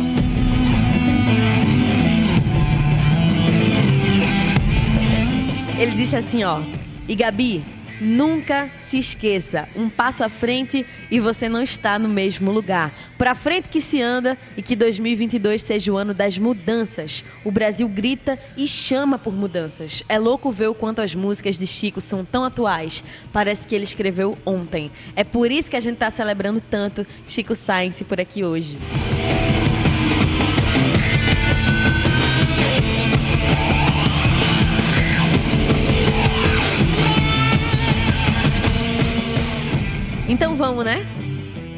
Ele 5.78 5.92
disse 5.92 6.16
assim, 6.16 6.44
ó. 6.44 6.62
E 7.08 7.16
Gabi, 7.16 7.64
Nunca 8.04 8.70
se 8.76 9.00
esqueça, 9.00 9.70
um 9.74 9.90
passo 9.90 10.26
à 10.26 10.30
frente 10.30 10.86
e 11.10 11.22
você 11.22 11.48
não 11.48 11.64
está 11.64 11.98
no 11.98 12.10
mesmo 12.10 12.52
lugar. 12.52 12.94
Para 13.18 13.34
frente 13.34 13.70
que 13.70 13.80
se 13.80 14.02
anda 14.02 14.38
e 14.58 14.62
que 14.62 14.76
2022 14.76 15.64
seja 15.64 15.94
o 15.94 15.96
ano 15.96 16.14
das 16.14 16.38
mudanças. 16.38 17.24
O 17.46 17.52
Brasil 17.52 17.88
grita 17.88 18.38
e 18.58 18.68
chama 18.68 19.18
por 19.18 19.32
mudanças. 19.32 20.04
É 20.10 20.20
louco 20.20 20.52
ver 20.52 20.68
o 20.68 20.76
quanto 20.76 21.02
as 21.02 21.16
músicas 21.16 21.58
de 21.58 21.66
Chico 21.66 22.02
são 22.02 22.26
tão 22.26 22.44
atuais. 22.44 23.02
Parece 23.32 23.66
que 23.66 23.74
ele 23.74 23.86
escreveu 23.86 24.38
ontem. 24.46 24.92
É 25.16 25.24
por 25.24 25.50
isso 25.50 25.70
que 25.70 25.78
a 25.78 25.80
gente 25.80 25.94
está 25.94 26.12
celebrando 26.12 26.60
tanto 26.60 27.08
Chico 27.26 27.56
Science 27.56 28.04
por 28.04 28.20
aqui 28.20 28.44
hoje. 28.44 28.78
Então 40.34 40.56
vamos, 40.56 40.84
né? 40.84 41.06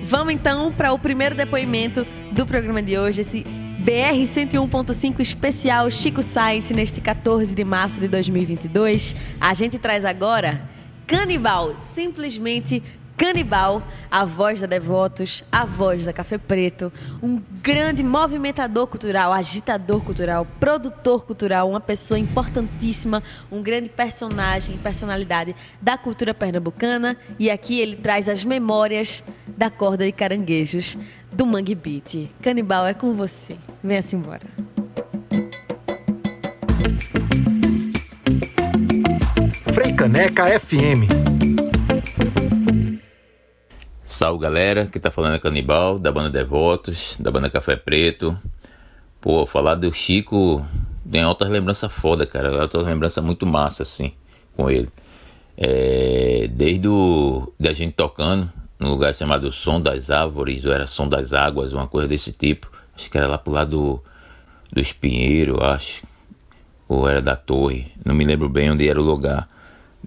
Vamos 0.06 0.34
então 0.34 0.72
para 0.72 0.94
o 0.94 0.98
primeiro 0.98 1.36
depoimento 1.36 2.08
do 2.32 2.46
programa 2.46 2.82
de 2.82 2.98
hoje, 2.98 3.20
esse 3.20 3.44
BR 3.80 4.16
101.5 4.16 5.20
especial 5.20 5.92
Chico 5.92 6.24
Science 6.24 6.74
neste 6.74 7.02
14 7.02 7.54
de 7.54 7.64
março 7.66 8.00
de 8.00 8.08
2022. 8.08 9.14
A 9.42 9.54
gente 9.54 9.78
traz 9.78 10.06
agora 10.06 10.62
Canibal, 11.06 11.78
simplesmente 11.78 12.82
Canibal, 13.18 13.82
a 14.12 14.26
voz 14.26 14.60
da 14.60 14.68
Devotos, 14.68 15.44
a 15.50 15.66
voz 15.66 16.04
da 16.04 16.12
Café 16.12 16.38
Preto, 16.38 16.92
um 17.24 17.42
grande 17.62 18.04
movimentador 18.04 18.88
cultural, 18.88 19.32
agitador 19.32 20.02
cultural, 20.02 20.46
produtor 20.60 21.26
cultural, 21.26 21.70
uma 21.70 21.80
pessoa 21.80 22.20
importantíssima, 22.20 23.24
um 23.50 23.62
grande 23.62 23.90
personagem, 23.90 24.78
personalidade 24.78 25.56
da 25.82 25.98
cultura 25.98 26.34
pernambucana. 26.34 27.16
E 27.40 27.50
aqui 27.50 27.80
ele 27.80 27.96
traz 27.96 28.28
as 28.28 28.44
memórias 28.44 29.24
da 29.48 29.70
corda 29.70 30.06
de 30.06 30.12
caranguejos 30.12 30.98
do 31.32 31.46
Mangue 31.46 31.74
Beat. 31.74 32.30
Canibal, 32.42 32.86
é 32.86 32.94
com 32.94 33.14
você. 33.14 33.58
Venha-se 33.82 34.16
embora. 34.16 34.44
Freicaneca 39.74 40.60
FM 40.60 41.35
Salve 44.08 44.40
galera, 44.40 44.86
que 44.86 45.00
tá 45.00 45.10
falando 45.10 45.34
é 45.34 45.40
Canibal, 45.40 45.98
da 45.98 46.12
banda 46.12 46.30
Devotos, 46.30 47.16
da 47.20 47.32
banda 47.32 47.50
Café 47.50 47.76
Preto. 47.76 48.38
Pô, 49.20 49.48
falar 49.48 49.74
do 49.74 49.92
Chico 49.92 50.64
tem 51.10 51.26
outras 51.26 51.50
lembranças 51.50 51.92
foda, 51.92 52.24
cara. 52.24 52.62
Outras 52.62 52.86
lembranças 52.86 53.24
muito 53.24 53.48
massa, 53.48 53.82
assim, 53.82 54.14
com 54.56 54.70
ele. 54.70 54.90
É, 55.58 56.48
desde 56.52 56.88
o, 56.88 57.52
da 57.60 57.74
gente 57.74 57.94
tocando 57.94 58.48
num 58.78 58.90
lugar 58.90 59.12
chamado 59.16 59.52
Som 59.52 59.82
das 59.82 60.12
Árvores, 60.12 60.64
ou 60.66 60.72
era 60.72 60.86
Som 60.86 61.10
das 61.10 61.34
Águas, 61.34 61.74
uma 61.74 61.88
coisa 61.88 62.08
desse 62.08 62.32
tipo. 62.32 62.72
Acho 62.96 63.10
que 63.10 63.18
era 63.18 63.28
lá 63.28 63.40
pro 63.40 63.54
lado 63.54 63.72
do, 63.72 64.04
do 64.72 64.80
Espinheiro, 64.80 65.64
acho. 65.64 66.04
Ou 66.88 67.10
era 67.10 67.24
da 67.24 67.36
Torre, 67.36 67.92
não 68.06 68.14
me 68.14 68.24
lembro 68.24 68.48
bem 68.48 68.70
onde 68.70 68.88
era 68.88 69.02
o 69.02 69.04
lugar. 69.04 69.48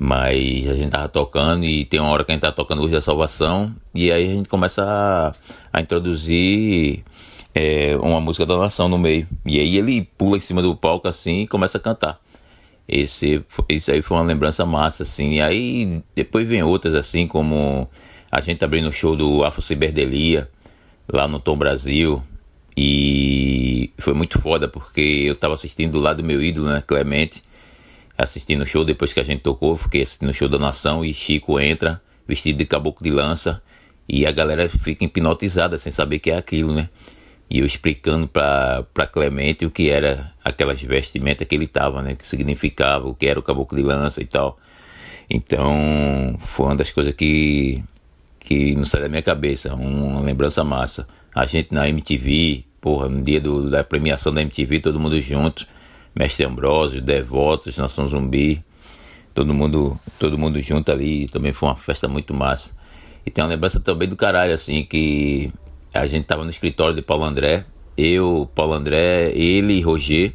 Mas 0.01 0.69
a 0.69 0.75
gente 0.75 0.91
tava 0.91 1.09
tocando 1.09 1.65
e 1.65 1.85
tem 1.85 1.99
uma 1.99 2.11
hora 2.11 2.25
que 2.25 2.31
a 2.31 2.35
gente 2.35 2.43
tá 2.43 2.53
tocando 2.53 2.83
Luz 2.83 2.93
da 2.93 3.01
Salvação 3.01 3.75
e 3.93 4.13
aí 4.13 4.31
a 4.31 4.35
gente 4.35 4.49
começa 4.49 4.85
a, 4.85 5.33
a 5.73 5.81
introduzir 5.81 7.03
é, 7.53 7.97
uma 7.97 8.21
música 8.21 8.47
da 8.47 8.57
nação 8.57 8.89
no 8.89 8.97
meio. 8.97 9.27
E 9.45 9.59
aí 9.59 9.77
ele 9.77 10.09
pula 10.17 10.37
em 10.37 10.41
cima 10.41 10.63
do 10.63 10.77
palco 10.77 11.09
assim 11.09 11.43
e 11.43 11.47
começa 11.49 11.79
a 11.79 11.81
cantar. 11.81 12.21
Esse, 12.87 13.45
esse 13.69 13.91
aí 13.91 14.01
foi 14.01 14.17
uma 14.17 14.23
lembrança 14.23 14.65
massa, 14.65 15.03
assim. 15.03 15.35
E 15.35 15.41
aí 15.41 16.01
depois 16.15 16.47
vem 16.47 16.63
outras, 16.63 16.95
assim, 16.95 17.27
como 17.27 17.89
a 18.31 18.41
gente 18.41 18.65
abrindo 18.65 18.89
o 18.89 18.93
show 18.93 19.17
do 19.17 19.45
Afro 19.45 19.61
Ciberdelia, 19.61 20.49
lá 21.13 21.27
no 21.27 21.41
Tom 21.41 21.57
Brasil. 21.57 22.23
E 22.77 23.91
foi 23.99 24.15
muito 24.15 24.41
foda, 24.41 24.69
porque 24.69 25.01
eu 25.01 25.37
tava 25.37 25.55
assistindo 25.55 25.93
do 25.93 25.99
lado 25.99 26.23
do 26.23 26.25
meu 26.25 26.41
ídolo, 26.41 26.69
né, 26.69 26.85
Clemente 26.87 27.43
assistindo 28.19 28.63
o 28.63 28.67
show, 28.67 28.85
depois 28.85 29.13
que 29.13 29.21
a 29.21 29.23
gente 29.23 29.43
tocou, 29.43 29.77
fiquei 29.77 30.03
assistindo 30.03 30.31
o 30.31 30.35
show 30.35 30.49
da 30.49 30.59
Nação 30.59 31.05
e 31.05 31.15
Chico 31.15 31.61
entra 31.61 32.03
vestido 32.27 32.59
de 32.59 32.67
caboclo 32.67 33.03
de 33.03 33.11
lança 33.11 33.63
e 34.09 34.27
a 34.27 34.33
galera 34.33 34.69
fica 34.69 35.05
hipnotizada 35.05 35.79
sem 35.79 35.93
saber 35.93 36.19
que 36.19 36.31
é 36.31 36.37
aquilo, 36.37 36.75
né? 36.75 36.91
E 37.49 37.61
eu 37.61 37.65
explicando 37.65 38.29
para 38.29 39.07
Clemente 39.11 39.65
o 39.65 39.71
que 39.71 39.89
era 39.89 40.33
aquelas 40.45 40.83
vestimentas 40.83 41.47
que 41.47 41.55
ele 41.55 41.67
tava, 41.67 42.03
né? 42.03 42.13
O 42.13 42.17
que 42.17 42.27
significava, 42.27 43.09
o 43.09 43.15
que 43.15 43.27
era 43.27 43.39
o 43.39 43.43
caboclo 43.43 43.79
de 43.79 43.85
lança 43.85 44.21
e 44.21 44.27
tal. 44.27 44.59
Então, 45.31 46.37
foi 46.41 46.67
uma 46.67 46.77
das 46.77 46.91
coisas 46.91 47.15
que, 47.15 47.83
que 48.41 48.75
não 48.75 48.85
sai 48.85 49.03
da 49.03 49.09
minha 49.09 49.23
cabeça, 49.23 49.75
uma 49.75 50.21
lembrança 50.21 50.63
massa. 50.65 51.07
A 51.35 51.47
gente 51.47 51.73
na 51.73 51.89
MTV, 51.89 52.65
porra, 52.81 53.09
no 53.09 53.23
dia 53.23 53.41
do, 53.41 53.71
da 53.71 53.85
premiação 53.85 54.33
da 54.33 54.43
MTV, 54.43 54.81
todo 54.81 55.01
mundo 55.01 55.21
junto 55.21 55.67
Mestre 56.19 56.45
Ambrósio, 56.45 57.01
Devotos, 57.01 57.77
Nação 57.77 58.09
Zumbi, 58.09 58.61
todo 59.33 59.55
mundo, 59.55 59.97
todo 60.19 60.37
mundo 60.37 60.61
junto 60.61 60.91
ali, 60.91 61.29
também 61.29 61.53
foi 61.53 61.69
uma 61.69 61.77
festa 61.77 62.09
muito 62.09 62.35
massa. 62.35 62.73
E 63.25 63.31
tem 63.31 63.45
uma 63.45 63.51
lembrança 63.51 63.79
também 63.79 64.09
do 64.09 64.17
caralho, 64.17 64.53
assim, 64.53 64.85
que 64.85 65.49
a 65.95 66.09
gente 66.09 66.27
tava 66.27 66.43
no 66.43 66.51
escritório 66.51 66.93
de 66.93 67.03
Paulo 67.03 67.23
André, 67.23 67.65
eu, 67.97 68.51
Paulo 68.53 68.73
André, 68.73 69.31
ele 69.31 69.75
e 69.75 69.81
Roger. 69.81 70.33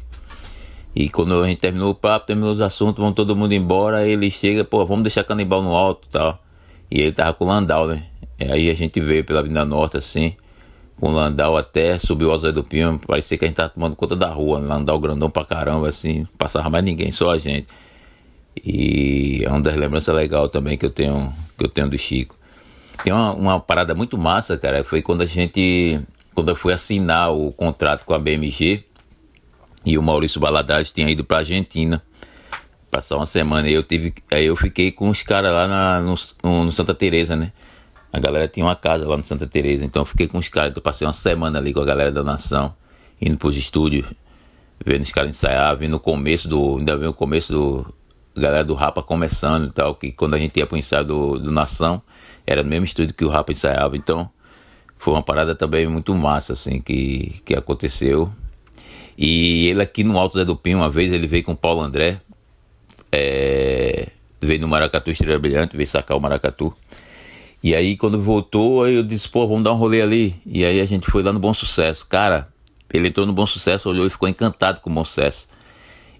E 0.96 1.10
quando 1.10 1.42
a 1.42 1.46
gente 1.46 1.58
terminou 1.58 1.90
o 1.90 1.94
papo, 1.94 2.24
terminou 2.24 2.54
os 2.54 2.62
assuntos, 2.62 3.04
vão 3.04 3.12
todo 3.12 3.36
mundo 3.36 3.52
embora, 3.52 4.08
ele 4.08 4.30
chega, 4.30 4.64
pô, 4.64 4.86
vamos 4.86 5.02
deixar 5.02 5.22
canibal 5.22 5.60
no 5.60 5.74
alto 5.74 6.08
e 6.08 6.12
tal. 6.12 6.42
E 6.90 6.98
ele 7.02 7.12
tava 7.12 7.34
com 7.34 7.44
o 7.44 7.48
Landau, 7.48 7.88
né? 7.88 8.04
E 8.40 8.50
aí 8.50 8.70
a 8.70 8.74
gente 8.74 8.98
veio 9.02 9.22
pela 9.22 9.40
Avenida 9.40 9.66
Norte, 9.66 9.98
assim 9.98 10.34
com 11.00 11.10
Landau 11.10 11.56
até 11.56 11.98
subiu 11.98 12.30
o 12.30 12.38
Zé 12.38 12.52
do 12.52 12.62
Pinho, 12.62 13.00
parecia 13.06 13.36
que 13.36 13.44
a 13.44 13.48
gente 13.48 13.56
tava 13.56 13.70
tomando 13.70 13.96
conta 13.96 14.14
da 14.14 14.28
rua, 14.28 14.58
Landau 14.58 14.98
grandão 14.98 15.28
pra 15.28 15.44
caramba, 15.44 15.88
assim, 15.88 16.26
passava 16.38 16.70
mais 16.70 16.84
ninguém, 16.84 17.12
só 17.12 17.30
a 17.30 17.38
gente. 17.38 17.66
E 18.64 19.42
é 19.44 19.48
uma 19.48 19.60
das 19.60 19.74
lembranças 19.74 20.14
legais 20.14 20.50
também 20.50 20.78
que 20.78 20.86
eu 20.86 20.92
tenho, 20.92 21.32
que 21.58 21.64
eu 21.64 21.68
tenho 21.68 21.88
do 21.88 21.98
Chico. 21.98 22.36
Tem 23.02 23.12
uma, 23.12 23.32
uma 23.32 23.60
parada 23.60 23.94
muito 23.94 24.16
massa, 24.16 24.56
cara, 24.56 24.84
foi 24.84 25.02
quando 25.02 25.22
a 25.22 25.26
gente, 25.26 26.00
quando 26.34 26.50
eu 26.50 26.56
fui 26.56 26.72
assinar 26.72 27.32
o 27.32 27.52
contrato 27.52 28.04
com 28.04 28.14
a 28.14 28.18
BMG, 28.18 28.84
e 29.84 29.98
o 29.98 30.02
Maurício 30.02 30.40
Baladares 30.40 30.92
tinha 30.92 31.10
ido 31.10 31.24
pra 31.24 31.38
Argentina, 31.38 32.02
passar 32.90 33.16
uma 33.16 33.26
semana, 33.26 33.68
e 33.68 33.74
eu 33.74 33.82
tive, 33.82 34.14
aí 34.30 34.46
eu 34.46 34.56
fiquei 34.56 34.92
com 34.92 35.08
os 35.08 35.22
caras 35.22 35.52
lá 35.52 35.66
na, 35.66 36.00
no, 36.00 36.64
no 36.64 36.72
Santa 36.72 36.94
Teresa, 36.94 37.34
né? 37.34 37.52
A 38.14 38.20
galera 38.20 38.46
tinha 38.46 38.64
uma 38.64 38.76
casa 38.76 39.08
lá 39.08 39.16
no 39.16 39.26
Santa 39.26 39.44
Teresa, 39.44 39.84
então 39.84 40.02
eu 40.02 40.06
fiquei 40.06 40.28
com 40.28 40.38
os 40.38 40.48
caras. 40.48 40.70
Então 40.70 40.78
eu 40.78 40.84
passei 40.84 41.04
uma 41.04 41.12
semana 41.12 41.58
ali 41.58 41.74
com 41.74 41.80
a 41.80 41.84
galera 41.84 42.12
da 42.12 42.22
nação, 42.22 42.72
indo 43.20 43.36
pros 43.36 43.56
estúdios, 43.56 44.06
vendo 44.86 45.02
os 45.02 45.10
caras 45.10 45.30
ensaiar, 45.30 45.76
vendo 45.76 45.94
o 45.94 45.98
começo 45.98 46.46
do. 46.46 46.78
Ainda 46.78 46.96
vendo 46.96 47.10
o 47.10 47.14
começo 47.14 47.52
do, 47.52 47.92
a 48.36 48.40
galera 48.40 48.62
do 48.62 48.72
Rapa 48.72 49.02
começando 49.02 49.66
e 49.66 49.72
tal, 49.72 49.96
que 49.96 50.12
quando 50.12 50.34
a 50.34 50.38
gente 50.38 50.56
ia 50.56 50.64
pro 50.64 50.76
ensaio 50.76 51.04
do, 51.04 51.40
do 51.40 51.50
Nação, 51.50 52.00
era 52.46 52.62
no 52.62 52.68
mesmo 52.68 52.84
estúdio 52.84 53.16
que 53.16 53.24
o 53.24 53.28
Rapa 53.28 53.50
ensaiava. 53.50 53.96
Então, 53.96 54.30
foi 54.96 55.12
uma 55.12 55.22
parada 55.22 55.52
também 55.52 55.84
muito 55.88 56.14
massa, 56.14 56.52
assim, 56.52 56.80
que, 56.80 57.42
que 57.44 57.52
aconteceu. 57.56 58.30
E 59.18 59.66
ele 59.70 59.82
aqui 59.82 60.04
no 60.04 60.16
Alto 60.16 60.38
Zé 60.38 60.44
do 60.44 60.54
Pinho, 60.54 60.78
uma 60.78 60.88
vez, 60.88 61.12
ele 61.12 61.26
veio 61.26 61.42
com 61.42 61.50
o 61.50 61.56
Paulo 61.56 61.80
André, 61.80 62.20
é, 63.10 64.06
veio 64.40 64.60
no 64.60 64.68
Maracatu 64.68 65.10
Estrela 65.10 65.36
Brilhante, 65.40 65.76
veio 65.76 65.88
sacar 65.88 66.16
o 66.16 66.20
Maracatu. 66.20 66.72
E 67.64 67.74
aí, 67.74 67.96
quando 67.96 68.20
voltou, 68.20 68.84
aí 68.84 68.94
eu 68.94 69.02
disse, 69.02 69.26
pô, 69.26 69.48
vamos 69.48 69.64
dar 69.64 69.72
um 69.72 69.76
rolê 69.76 70.02
ali. 70.02 70.36
E 70.44 70.66
aí 70.66 70.82
a 70.82 70.84
gente 70.84 71.10
foi 71.10 71.22
lá 71.22 71.32
no 71.32 71.38
Bom 71.38 71.54
Sucesso. 71.54 72.06
Cara, 72.06 72.46
ele 72.92 73.08
entrou 73.08 73.26
no 73.26 73.32
Bom 73.32 73.46
Sucesso, 73.46 73.88
olhou 73.88 74.06
e 74.06 74.10
ficou 74.10 74.28
encantado 74.28 74.82
com 74.82 74.90
o 74.90 74.92
Bom 74.92 75.02
Sucesso. 75.02 75.48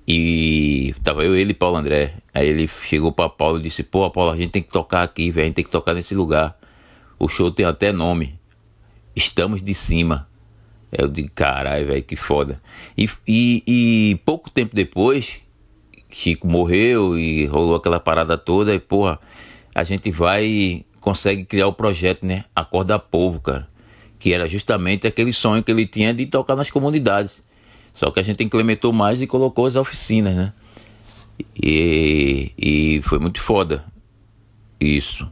E 0.09 0.95
tava 1.03 1.23
eu, 1.23 1.37
ele 1.37 1.51
e 1.51 1.55
Paulo 1.55 1.77
André. 1.77 2.15
Aí 2.33 2.49
ele 2.49 2.67
chegou 2.67 3.13
pra 3.13 3.29
Paulo 3.29 3.59
e 3.59 3.63
disse: 3.63 3.83
Pô, 3.83 4.11
Paulo, 4.11 4.31
a 4.31 4.37
gente 4.39 4.53
tem 4.53 4.63
que 4.63 4.71
tocar 4.71 5.03
aqui, 5.03 5.31
velho. 5.31 5.45
A 5.45 5.47
gente 5.49 5.57
tem 5.57 5.65
que 5.67 5.71
tocar 5.71 5.93
nesse 5.93 6.15
lugar. 6.15 6.59
O 7.19 7.29
show 7.29 7.51
tem 7.51 7.67
até 7.67 7.93
nome. 7.93 8.41
Estamos 9.15 9.63
de 9.63 9.75
cima. 9.75 10.27
Eu 10.91 11.09
digo: 11.09 11.29
Caralho, 11.35 11.89
velho, 11.89 12.03
que 12.03 12.17
foda. 12.17 12.59
E, 12.97 13.07
e, 13.29 13.63
e, 13.67 14.21
pouco 14.25 14.49
tempo 14.49 14.75
depois, 14.75 15.43
Chico 16.09 16.47
morreu 16.47 17.19
e 17.19 17.45
rolou 17.45 17.77
aquela 17.77 18.01
parada 18.01 18.39
toda. 18.39 18.75
E, 18.75 18.81
porra, 18.81 19.21
a 19.75 19.85
gente 19.85 20.11
vai 20.11 20.87
consegue 21.05 21.45
criar 21.45 21.67
o 21.67 21.73
projeto, 21.73 22.25
né? 22.25 22.47
Acorda 22.57 22.99
Povo, 22.99 23.38
cara. 23.38 23.69
Que 24.19 24.33
era 24.33 24.49
justamente 24.49 25.07
aquele 25.07 25.35
sonho 25.35 25.62
que 25.62 25.71
ele 25.71 25.87
tinha 25.87 26.14
de 26.14 26.25
tocar 26.25 26.57
nas 26.57 26.71
comunidades. 26.71 27.45
Só 27.93 28.11
que 28.11 28.19
a 28.19 28.23
gente 28.23 28.43
implementou 28.43 28.90
mais 28.90 29.21
e 29.21 29.27
colocou 29.27 29.67
as 29.67 29.77
oficinas, 29.77 30.35
né? 30.35 30.53
E, 31.62 32.53
e 32.57 33.03
foi 33.03 33.19
muito 33.19 33.38
foda 33.38 33.85
isso. 34.81 35.31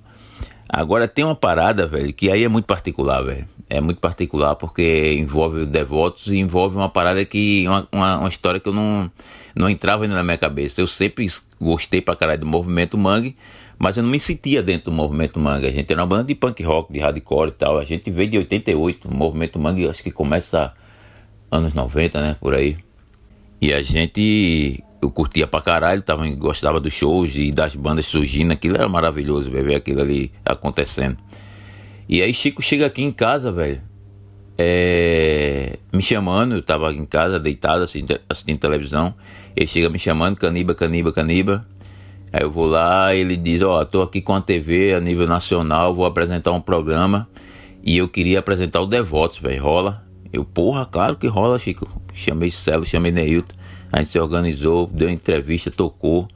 Agora 0.68 1.08
tem 1.08 1.24
uma 1.24 1.34
parada, 1.34 1.86
velho, 1.86 2.12
que 2.12 2.30
aí 2.30 2.44
é 2.44 2.48
muito 2.48 2.66
particular, 2.66 3.22
velho. 3.22 3.48
É 3.68 3.80
muito 3.80 3.98
particular 3.98 4.54
porque 4.56 5.14
envolve 5.14 5.64
devotos 5.64 6.26
e 6.26 6.36
envolve 6.36 6.76
uma 6.76 6.88
parada 6.88 7.24
que. 7.24 7.66
Uma, 7.66 7.88
uma, 7.90 8.18
uma, 8.18 8.28
história 8.28 8.60
que 8.60 8.68
eu 8.68 8.74
não, 8.74 9.10
não 9.54 9.70
entrava 9.70 10.04
ainda 10.04 10.14
na 10.14 10.22
minha 10.22 10.36
cabeça. 10.36 10.82
Eu 10.82 10.86
sempre 10.86 11.26
gostei 11.58 12.02
pra 12.02 12.14
caralho 12.14 12.40
do 12.40 12.46
movimento 12.46 12.98
mangue, 12.98 13.36
mas 13.82 13.96
eu 13.96 14.04
não 14.04 14.10
me 14.10 14.20
sentia 14.20 14.62
dentro 14.62 14.92
do 14.92 14.96
movimento 14.96 15.40
mangue. 15.40 15.66
A 15.66 15.72
gente 15.72 15.92
era 15.92 16.00
uma 16.00 16.06
banda 16.06 16.28
de 16.28 16.36
punk 16.36 16.62
rock, 16.62 16.92
de 16.92 17.00
hardcore 17.00 17.48
e 17.48 17.52
tal. 17.52 17.78
A 17.78 17.84
gente 17.84 18.12
veio 18.12 18.30
de 18.30 18.38
88. 18.38 19.08
O 19.08 19.12
movimento 19.12 19.58
mangue 19.58 19.88
acho 19.88 20.04
que 20.04 20.12
começa 20.12 20.72
anos 21.50 21.74
90, 21.74 22.20
né? 22.22 22.36
Por 22.40 22.54
aí. 22.54 22.76
E 23.60 23.72
a 23.72 23.82
gente. 23.82 24.84
Eu 25.02 25.10
curtia 25.10 25.48
pra 25.48 25.60
caralho, 25.60 26.00
tava, 26.00 26.24
gostava 26.36 26.78
dos 26.78 26.94
shows 26.94 27.34
e 27.34 27.50
das 27.50 27.74
bandas 27.74 28.06
surgindo. 28.06 28.52
Aquilo 28.52 28.76
era 28.76 28.88
maravilhoso, 28.88 29.50
ver 29.50 29.74
aquilo 29.74 30.00
ali 30.00 30.30
acontecendo. 30.44 31.18
E 32.08 32.22
aí 32.22 32.32
Chico 32.32 32.62
chega 32.62 32.86
aqui 32.86 33.02
em 33.02 33.10
casa, 33.10 33.50
velho. 33.50 33.82
É, 34.56 35.80
me 35.92 36.02
chamando, 36.02 36.54
eu 36.54 36.62
tava 36.62 36.92
em 36.92 37.04
casa 37.04 37.40
deitado 37.40 37.82
assistindo, 37.82 38.16
assistindo 38.28 38.58
televisão. 38.58 39.12
Ele 39.56 39.66
chega 39.66 39.90
me 39.90 39.98
chamando, 39.98 40.36
caniba, 40.36 40.72
caniba, 40.72 41.12
caniba. 41.12 41.66
Aí 42.32 42.42
eu 42.42 42.50
vou 42.50 42.66
lá, 42.66 43.14
ele 43.14 43.36
diz: 43.36 43.60
Ó, 43.62 43.80
oh, 43.80 43.84
tô 43.84 44.02
aqui 44.02 44.20
com 44.20 44.34
a 44.34 44.40
TV 44.40 44.94
a 44.94 45.00
nível 45.00 45.26
nacional, 45.26 45.94
vou 45.94 46.06
apresentar 46.06 46.52
um 46.52 46.60
programa. 46.60 47.28
E 47.84 47.98
eu 47.98 48.08
queria 48.08 48.38
apresentar 48.38 48.80
o 48.80 48.86
Devotos, 48.86 49.38
velho. 49.38 49.62
Rola. 49.62 50.04
Eu, 50.32 50.44
porra, 50.44 50.86
claro 50.86 51.16
que 51.16 51.26
rola, 51.26 51.58
Chico. 51.58 51.86
Chamei 52.14 52.50
Celo, 52.50 52.86
chamei 52.86 53.12
Neilton. 53.12 53.54
A 53.92 53.98
gente 53.98 54.08
se 54.08 54.18
organizou, 54.18 54.86
deu 54.86 55.10
entrevista, 55.10 55.70
tocou. 55.70 56.26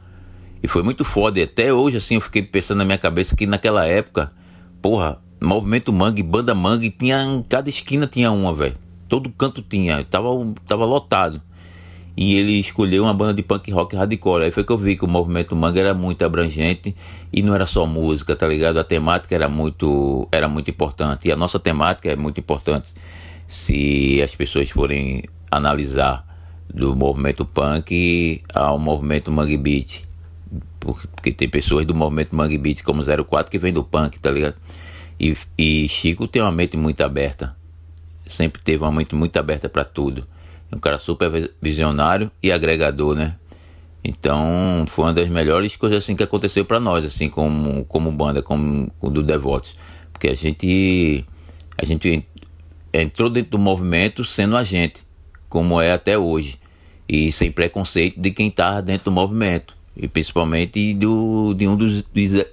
E 0.62 0.68
foi 0.68 0.82
muito 0.82 1.04
foda. 1.04 1.38
E 1.38 1.44
até 1.44 1.72
hoje, 1.72 1.96
assim, 1.96 2.16
eu 2.16 2.20
fiquei 2.20 2.42
pensando 2.42 2.78
na 2.78 2.84
minha 2.84 2.98
cabeça 2.98 3.34
que 3.34 3.46
naquela 3.46 3.86
época, 3.86 4.30
porra, 4.82 5.18
Movimento 5.42 5.92
Mangue, 5.92 6.22
Banda 6.22 6.54
Mangue, 6.54 6.90
tinha, 6.90 7.22
em 7.22 7.42
cada 7.42 7.70
esquina 7.70 8.06
tinha 8.06 8.30
uma, 8.30 8.54
velho. 8.54 8.76
Todo 9.08 9.30
canto 9.30 9.62
tinha. 9.62 10.04
Tava, 10.04 10.28
tava 10.66 10.84
lotado. 10.84 11.40
E 12.16 12.34
ele 12.34 12.58
escolheu 12.58 13.02
uma 13.02 13.12
banda 13.12 13.34
de 13.34 13.42
punk 13.42 13.70
rock 13.70 13.94
hardcore. 13.94 14.44
Aí 14.44 14.50
foi 14.50 14.64
que 14.64 14.72
eu 14.72 14.78
vi 14.78 14.96
que 14.96 15.04
o 15.04 15.08
movimento 15.08 15.54
Mangue 15.54 15.80
era 15.80 15.92
muito 15.92 16.24
abrangente 16.24 16.96
e 17.30 17.42
não 17.42 17.54
era 17.54 17.66
só 17.66 17.84
música, 17.84 18.34
tá 18.34 18.46
ligado? 18.46 18.78
A 18.78 18.84
temática 18.84 19.34
era 19.34 19.48
muito, 19.48 20.26
era 20.32 20.48
muito 20.48 20.70
importante. 20.70 21.28
E 21.28 21.32
a 21.32 21.36
nossa 21.36 21.58
temática 21.58 22.10
é 22.10 22.16
muito 22.16 22.40
importante 22.40 22.88
se 23.46 24.22
as 24.22 24.34
pessoas 24.34 24.70
forem 24.70 25.24
analisar 25.50 26.24
do 26.72 26.96
movimento 26.96 27.44
punk 27.44 28.42
ao 28.52 28.78
movimento 28.78 29.30
mangue 29.30 29.58
beat. 29.58 30.04
Porque 30.80 31.32
tem 31.32 31.48
pessoas 31.48 31.84
do 31.84 31.94
movimento 31.94 32.34
mangue 32.34 32.56
beat 32.56 32.82
como 32.82 33.02
04 33.02 33.50
que 33.50 33.58
vem 33.58 33.74
do 33.74 33.84
punk, 33.84 34.18
tá 34.18 34.30
ligado? 34.30 34.56
E, 35.20 35.36
e 35.58 35.86
Chico 35.86 36.26
tem 36.26 36.40
uma 36.40 36.52
mente 36.52 36.78
muito 36.78 37.02
aberta. 37.02 37.54
Sempre 38.26 38.62
teve 38.62 38.82
uma 38.82 38.92
mente 38.92 39.14
muito 39.14 39.36
aberta 39.36 39.68
para 39.68 39.84
tudo. 39.84 40.26
Um 40.72 40.78
cara 40.78 40.98
super 40.98 41.50
visionário 41.60 42.30
e 42.42 42.50
agregador, 42.50 43.14
né? 43.14 43.36
Então 44.02 44.84
foi 44.86 45.06
uma 45.06 45.14
das 45.14 45.28
melhores 45.28 45.74
coisas 45.76 45.98
assim 45.98 46.14
que 46.14 46.22
aconteceu 46.22 46.64
para 46.64 46.78
nós, 46.78 47.04
assim 47.04 47.28
como 47.28 47.84
como 47.86 48.10
banda, 48.12 48.42
como, 48.42 48.90
como 49.00 49.12
do 49.12 49.22
Devotos, 49.22 49.74
porque 50.12 50.28
a 50.28 50.34
gente 50.34 51.24
a 51.76 51.84
gente 51.84 52.24
entrou 52.92 53.28
dentro 53.28 53.52
do 53.52 53.58
movimento 53.58 54.24
sendo 54.24 54.56
a 54.56 54.64
gente, 54.64 55.04
como 55.48 55.80
é 55.80 55.92
até 55.92 56.16
hoje, 56.16 56.58
e 57.08 57.30
sem 57.32 57.50
preconceito 57.50 58.20
de 58.20 58.30
quem 58.30 58.48
está 58.48 58.80
dentro 58.80 59.06
do 59.06 59.12
movimento, 59.12 59.76
e 59.96 60.06
principalmente 60.08 60.94
do, 60.94 61.54
de 61.54 61.66
um 61.66 61.76
dos 61.76 62.04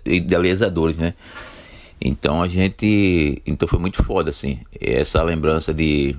idealizadores, 0.05 0.97
né? 0.97 1.13
Então 2.03 2.41
a 2.41 2.47
gente. 2.47 3.41
Então 3.45 3.67
foi 3.67 3.79
muito 3.79 4.03
foda, 4.03 4.29
assim. 4.29 4.59
Essa 4.79 5.23
lembrança 5.23 5.73
de, 5.73 6.15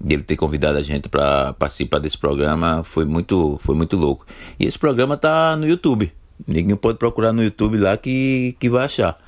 de 0.00 0.14
ele 0.14 0.22
ter 0.22 0.36
convidado 0.36 0.78
a 0.78 0.82
gente 0.82 1.08
para 1.08 1.52
participar 1.54 1.98
desse 1.98 2.16
programa 2.16 2.82
foi 2.84 3.04
muito, 3.04 3.58
foi 3.60 3.74
muito 3.74 3.96
louco. 3.96 4.26
E 4.58 4.66
esse 4.66 4.78
programa 4.78 5.16
tá 5.16 5.56
no 5.56 5.66
YouTube. 5.66 6.12
Ninguém 6.46 6.76
pode 6.76 6.98
procurar 6.98 7.32
no 7.32 7.42
YouTube 7.42 7.78
lá 7.78 7.96
que, 7.96 8.54
que 8.60 8.70
vai 8.70 8.84
achar 8.84 9.18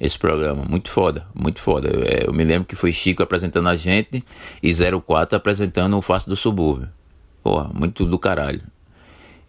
esse 0.00 0.18
programa. 0.18 0.64
Muito 0.68 0.90
foda, 0.90 1.26
muito 1.34 1.60
foda. 1.60 1.88
Eu, 1.88 2.02
é, 2.02 2.28
eu, 2.28 2.32
me 2.32 2.44
lembro 2.44 2.66
que 2.66 2.76
foi 2.76 2.92
Chico 2.92 3.22
apresentando 3.22 3.68
a 3.68 3.76
gente 3.76 4.24
e 4.62 4.72
04 4.72 5.36
apresentando 5.36 5.96
o 5.96 6.02
Face 6.02 6.28
do 6.28 6.36
Subúrbio. 6.36 6.88
Porra, 7.42 7.70
muito 7.74 8.04
do 8.04 8.18
caralho. 8.18 8.62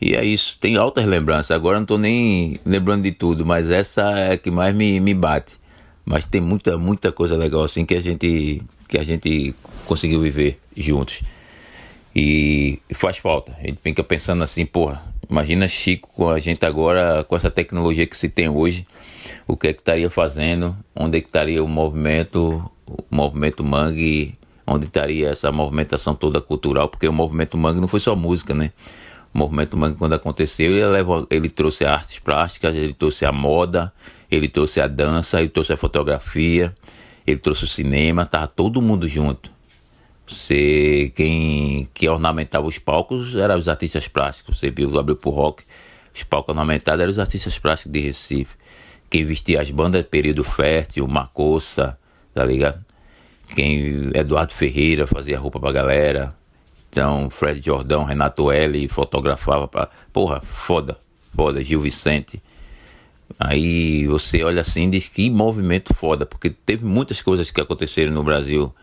E 0.01 0.13
é 0.13 0.25
isso, 0.25 0.57
tem 0.59 0.75
altas 0.75 1.05
lembranças. 1.05 1.51
Agora 1.51 1.79
não 1.79 1.85
tô 1.85 1.97
nem 1.97 2.59
lembrando 2.65 3.03
de 3.03 3.11
tudo, 3.11 3.45
mas 3.45 3.69
essa 3.69 4.01
é 4.11 4.33
a 4.33 4.37
que 4.37 4.51
mais 4.51 4.75
me, 4.75 4.99
me 4.99 5.13
bate. 5.13 5.57
Mas 6.03 6.25
tem 6.25 6.41
muita, 6.41 6.77
muita 6.77 7.11
coisa 7.11 7.35
legal 7.35 7.63
assim 7.63 7.85
que 7.85 7.95
a 7.95 8.01
gente 8.01 8.61
que 8.87 8.97
a 8.97 9.03
gente 9.03 9.53
conseguiu 9.85 10.21
viver 10.21 10.59
juntos. 10.75 11.21
E 12.15 12.79
faz 12.93 13.17
falta. 13.17 13.53
A 13.59 13.67
gente 13.67 13.79
fica 13.83 14.03
pensando 14.03 14.43
assim, 14.43 14.65
porra, 14.65 15.01
imagina 15.29 15.67
Chico 15.67 16.09
com 16.13 16.29
a 16.29 16.39
gente 16.39 16.65
agora, 16.65 17.23
com 17.25 17.35
essa 17.35 17.51
tecnologia 17.51 18.07
que 18.07 18.15
se 18.15 18.29
tem 18.29 18.47
hoje 18.47 18.85
o 19.47 19.55
que 19.55 19.67
é 19.67 19.73
que 19.73 19.81
estaria 19.81 20.09
fazendo, 20.09 20.75
onde 20.95 21.17
é 21.17 21.21
que 21.21 21.27
estaria 21.27 21.63
o 21.63 21.67
movimento, 21.67 22.63
o 22.87 23.03
movimento 23.09 23.63
mangue, 23.63 24.35
onde 24.65 24.85
estaria 24.85 25.29
essa 25.29 25.51
movimentação 25.51 26.15
toda 26.15 26.41
cultural, 26.41 26.89
porque 26.89 27.07
o 27.07 27.13
movimento 27.13 27.57
mangue 27.57 27.79
não 27.79 27.87
foi 27.87 27.99
só 27.99 28.15
música, 28.15 28.53
né? 28.53 28.71
O 29.33 29.37
movimento 29.37 29.75
mangue 29.77 29.97
quando 29.97 30.13
aconteceu, 30.13 30.71
ele, 30.71 30.85
levou, 30.85 31.27
ele 31.29 31.49
trouxe 31.49 31.85
artes 31.85 32.19
plásticas, 32.19 32.75
ele 32.75 32.93
trouxe 32.93 33.25
a 33.25 33.31
moda, 33.31 33.93
ele 34.31 34.47
trouxe 34.47 34.81
a 34.81 34.87
dança, 34.87 35.39
ele 35.39 35.49
trouxe 35.49 35.73
a 35.73 35.77
fotografia, 35.77 36.73
ele 37.25 37.37
trouxe 37.37 37.63
o 37.63 37.67
cinema, 37.67 38.25
tava 38.25 38.47
todo 38.47 38.81
mundo 38.81 39.07
junto. 39.07 39.51
Você, 40.27 41.11
quem, 41.15 41.87
quem 41.93 42.09
ornamentava 42.09 42.65
os 42.65 42.77
palcos 42.77 43.35
eram 43.35 43.57
os 43.57 43.67
artistas 43.67 44.07
plásticos. 44.07 44.59
Você 44.59 44.71
viu, 44.71 44.97
abriu 44.97 45.15
pro 45.15 45.29
rock, 45.29 45.63
os 46.13 46.23
palcos 46.23 46.49
ornamentados 46.49 47.01
eram 47.01 47.11
os 47.11 47.19
artistas 47.19 47.59
plásticos 47.59 47.91
de 47.91 47.99
Recife. 47.99 48.55
Quem 49.09 49.23
vestia 49.23 49.61
as 49.61 49.69
bandas 49.69 50.01
Período 50.03 50.43
Fértil, 50.43 51.07
Macossa, 51.07 51.97
tá 52.33 52.43
ligado? 52.43 52.83
Quem 53.53 54.09
Eduardo 54.13 54.53
Ferreira 54.53 55.05
fazia 55.05 55.39
roupa 55.39 55.59
pra 55.59 55.71
galera. 55.71 56.35
Então, 56.89 57.29
Fred 57.29 57.61
Jordão, 57.63 58.03
Renato 58.03 58.51
L 58.51 58.87
fotografava 58.87 59.67
pra. 59.67 59.89
Porra, 60.11 60.41
foda, 60.41 60.97
foda, 61.35 61.63
Gil 61.63 61.79
Vicente. 61.79 62.39
Aí 63.39 64.07
você 64.07 64.43
olha 64.43 64.61
assim 64.61 64.87
e 64.87 64.91
diz 64.91 65.09
que 65.09 65.29
movimento 65.29 65.93
foda, 65.93 66.25
porque 66.25 66.49
teve 66.49 66.85
muitas 66.85 67.21
coisas 67.21 67.51
que 67.51 67.59
aconteceram 67.59 68.13
no 68.13 68.23
Brasil, 68.23 68.73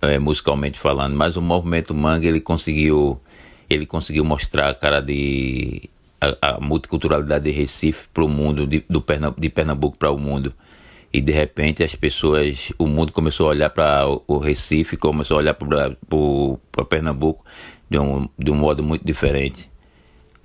é, 0.00 0.18
musicalmente 0.18 0.78
falando, 0.78 1.16
mas 1.16 1.36
o 1.36 1.42
movimento 1.42 1.94
Manga 1.94 2.26
ele 2.26 2.40
conseguiu, 2.40 3.20
ele 3.68 3.86
conseguiu 3.86 4.24
mostrar 4.24 4.68
a 4.68 4.74
cara 4.74 5.00
de 5.00 5.90
a, 6.20 6.56
a 6.56 6.60
multiculturalidade 6.60 7.44
de 7.44 7.50
Recife 7.50 8.08
para 8.12 8.24
o 8.24 8.28
mundo, 8.28 8.66
de, 8.66 8.84
do 8.88 9.00
Pernambuco, 9.00 9.40
de 9.40 9.48
Pernambuco 9.48 9.98
para 9.98 10.10
o 10.10 10.18
mundo. 10.18 10.52
E 11.12 11.20
de 11.20 11.32
repente 11.32 11.82
as 11.82 11.94
pessoas, 11.94 12.70
o 12.78 12.86
mundo 12.86 13.12
começou 13.12 13.46
a 13.46 13.50
olhar 13.50 13.70
para 13.70 14.04
o 14.26 14.38
Recife, 14.38 14.96
começou 14.96 15.36
a 15.36 15.40
olhar 15.40 15.54
para 15.54 16.84
Pernambuco 16.84 17.44
de 17.88 17.98
um, 17.98 18.28
de 18.38 18.50
um 18.50 18.54
modo 18.54 18.82
muito 18.82 19.04
diferente. 19.04 19.70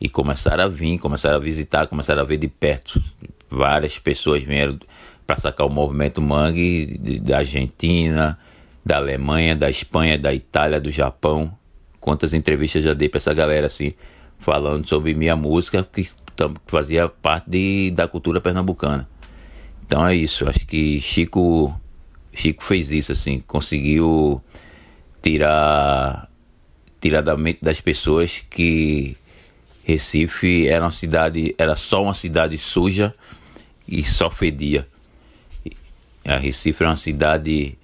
E 0.04 0.10
começaram 0.10 0.66
a 0.66 0.68
vir, 0.68 1.00
começaram 1.00 1.38
a 1.38 1.40
visitar, 1.40 1.88
começaram 1.88 2.22
a 2.22 2.26
ver 2.26 2.36
de 2.36 2.50
perto. 2.50 3.02
Várias 3.50 3.98
pessoas 3.98 4.44
vieram 4.44 4.78
para 5.26 5.38
sacar 5.38 5.66
o 5.66 5.70
movimento 5.70 6.22
Mangue 6.22 7.22
da 7.24 7.38
Argentina, 7.38 8.38
da 8.86 8.98
Alemanha, 8.98 9.56
da 9.56 9.70
Espanha, 9.70 10.20
da 10.20 10.34
Itália, 10.34 10.82
do 10.82 10.92
Japão. 10.92 11.58
Quantas 12.02 12.34
entrevistas 12.34 12.84
já 12.84 12.92
dei 12.92 13.08
para 13.08 13.20
essa 13.20 13.34
galera 13.34 13.68
assim, 13.68 13.94
falando 14.40 14.86
sobre 14.90 15.14
minha 15.14 15.38
música 15.38 15.82
que 15.82 16.06
fazia 16.68 17.08
parte 17.08 17.50
de, 17.50 17.92
da 17.92 18.06
cultura 18.06 18.42
pernambucana. 18.42 19.08
Então 19.86 20.06
é 20.06 20.14
isso, 20.14 20.50
acho 20.50 20.68
que 20.68 21.00
Chico 21.00 21.74
Chico 22.34 22.62
fez 22.62 22.92
isso 22.92 23.14
assim, 23.14 23.40
conseguiu 23.40 24.44
tirar 25.22 26.28
tirar 27.00 27.22
da 27.22 27.38
mente 27.38 27.60
das 27.62 27.80
pessoas 27.80 28.46
que 28.50 29.16
Recife 29.84 30.68
era 30.68 30.86
uma 30.86 30.92
cidade, 30.92 31.54
era 31.58 31.76
só 31.76 32.04
uma 32.04 32.14
cidade 32.14 32.58
suja 32.58 33.14
e 33.88 34.04
só 34.04 34.32
fedia. 34.32 34.88
A 36.26 36.38
Recife 36.38 36.82
era 36.82 36.90
uma 36.92 36.96
cidade, 36.96 37.78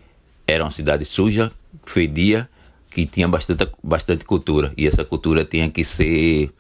era 0.48 0.64
uma 0.64 0.72
cidade 0.72 1.04
suja, 1.04 1.52
fedia, 1.86 2.50
que 2.90 3.06
tinha 3.06 3.28
bastante, 3.28 3.68
bastante 3.84 4.26
cultura 4.26 4.74
e 4.78 4.88
essa 4.88 5.04
cultura 5.04 5.46
tinha 5.46 5.70
que 5.70 5.84
ser 5.84 6.52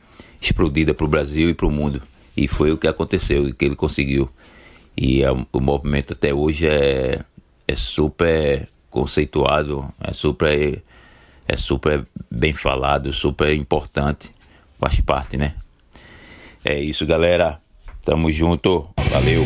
explodida 0.41 0.93
para 0.93 1.05
o 1.05 1.09
Brasil 1.09 1.49
e 1.49 1.53
para 1.53 1.65
o 1.65 1.71
mundo. 1.71 2.01
E 2.35 2.47
foi 2.47 2.71
o 2.71 2.77
que 2.77 2.87
aconteceu 2.87 3.47
e 3.47 3.53
que 3.53 3.65
ele 3.65 3.75
conseguiu. 3.75 4.29
E 4.95 5.23
é, 5.23 5.31
o 5.31 5.59
movimento 5.59 6.13
até 6.13 6.33
hoje 6.33 6.67
é, 6.67 7.23
é 7.67 7.75
super 7.75 8.67
conceituado, 8.89 9.91
é 10.01 10.11
super, 10.11 10.83
é 11.47 11.57
super 11.57 12.05
bem 12.29 12.53
falado, 12.53 13.13
super 13.13 13.53
importante. 13.53 14.31
Faz 14.79 15.01
parte, 15.01 15.37
né? 15.37 15.55
É 16.63 16.79
isso, 16.79 17.05
galera. 17.05 17.59
Tamo 18.03 18.31
junto. 18.31 18.89
Valeu. 19.11 19.45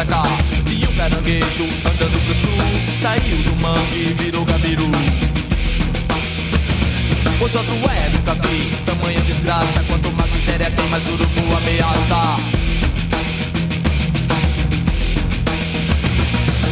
Pra 0.00 0.04
cá. 0.06 0.22
E 0.70 0.86
um 0.86 0.94
caranguejo 0.94 1.64
andando 1.64 2.24
pro 2.24 2.34
sul, 2.34 3.00
saiu 3.02 3.36
do 3.42 3.56
mangue 3.56 3.98
e 3.98 4.14
virou 4.18 4.44
gabiru. 4.44 4.90
O 7.40 7.48
Josué 7.48 8.10
nunca 8.12 8.34
vi 8.34 8.70
tamanha 8.86 9.20
desgraça. 9.22 9.82
Quanto 9.86 10.10
mais 10.12 10.30
miséria 10.32 10.70
tem, 10.70 10.86
mais 10.88 11.06
urubu 11.06 11.56
ameaça. 11.56 12.36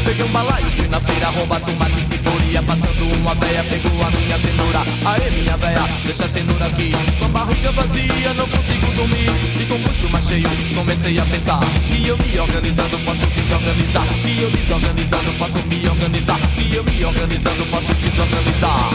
Peguei 0.04 0.24
um 0.24 0.28
balaio, 0.28 0.66
fui 0.76 0.88
na 0.88 1.00
feira 1.00 1.28
roubar 1.30 1.60
tomate 1.60 2.07
cebolinha 2.48 2.62
Passando 2.62 3.04
uma 3.16 3.34
véia, 3.34 3.64
pegou 3.64 4.02
a 4.02 4.10
minha 4.10 4.38
cenoura. 4.38 4.80
Aê 5.04 5.30
minha 5.30 5.56
véia, 5.56 5.82
deixa 6.04 6.24
a 6.24 6.28
cenoura 6.28 6.66
aqui. 6.66 6.92
Com 7.18 7.24
a 7.26 7.28
barriga 7.28 7.72
vazia, 7.72 8.34
não 8.34 8.48
consigo 8.48 8.86
dormir. 8.92 9.30
E 9.60 9.66
com 9.66 9.74
o 9.74 9.78
bucho 9.78 10.08
mais 10.10 10.26
cheio, 10.26 10.48
comecei 10.74 11.18
a 11.18 11.24
pensar 11.26 11.60
Que 11.60 12.06
eu 12.06 12.16
me 12.16 12.38
organizando, 12.38 12.98
posso 13.00 13.26
desorganizar. 13.26 14.06
Que 14.22 14.42
eu 14.42 14.50
desorganizando, 14.50 15.32
posso 15.34 15.58
me 15.66 15.88
organizar. 15.88 16.40
Que 16.54 16.74
eu 16.74 16.84
me 16.84 17.04
organizando, 17.04 17.66
posso 17.66 17.94
desorganizar. 17.94 18.90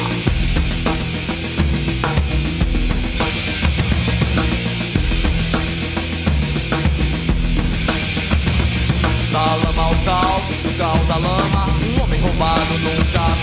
Da 9.31 9.55
lama 9.55 9.83
ao 9.83 9.95
caos, 10.05 10.43
do 10.61 10.77
caos 10.77 11.09
à 11.09 11.17
lama 11.17 11.65
Um 11.97 12.03
homem 12.03 12.21
roubado 12.21 12.77
nunca 12.77 13.42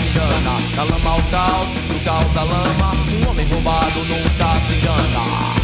Da 0.75 0.83
lama 0.83 1.09
ao 1.09 1.21
caos, 1.31 1.67
do 1.87 2.03
caos 2.03 2.35
à 2.35 2.43
lama. 2.43 2.91
Um 3.13 3.29
homem 3.29 3.45
roubado 3.45 3.99
nunca 4.03 4.59
se 4.67 4.75
engana 4.75 5.60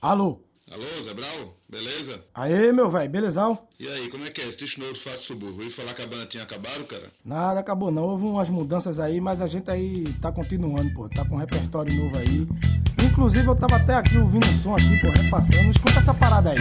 Alô? 0.00 0.40
Alô, 0.70 0.84
Zé 1.04 1.14
Brau? 1.14 1.56
Beleza? 1.68 2.24
Aê, 2.34 2.72
meu 2.72 2.90
velho, 2.90 3.08
belezão? 3.08 3.58
E 3.78 3.86
aí, 3.86 4.08
como 4.08 4.24
é 4.24 4.30
que 4.30 4.40
é? 4.40 4.48
Esse 4.48 4.80
novo 4.80 4.92
do 4.94 4.98
Fácil 4.98 5.20
Subúrbio? 5.20 5.58
Ouvi 5.58 5.70
falar 5.70 5.94
que 5.94 6.02
a 6.02 6.06
banda 6.06 6.26
tinha 6.26 6.42
acabado, 6.42 6.84
cara? 6.86 7.10
Nada, 7.24 7.60
acabou 7.60 7.92
não. 7.92 8.02
Houve 8.02 8.24
umas 8.24 8.50
mudanças 8.50 8.98
aí, 8.98 9.20
mas 9.20 9.40
a 9.40 9.46
gente 9.46 9.70
aí 9.70 10.04
tá 10.20 10.32
continuando, 10.32 10.92
pô. 10.92 11.08
Tá 11.08 11.24
com 11.24 11.36
um 11.36 11.38
repertório 11.38 11.94
novo 11.94 12.18
aí. 12.18 12.48
Inclusive, 13.04 13.46
eu 13.46 13.54
tava 13.54 13.76
até 13.76 13.94
aqui 13.94 14.18
ouvindo 14.18 14.46
o 14.46 14.54
som 14.54 14.74
aqui, 14.74 15.00
pô, 15.00 15.08
repassando. 15.10 15.70
Escuta 15.70 15.98
essa 15.98 16.12
parada 16.12 16.50
aí. 16.50 16.58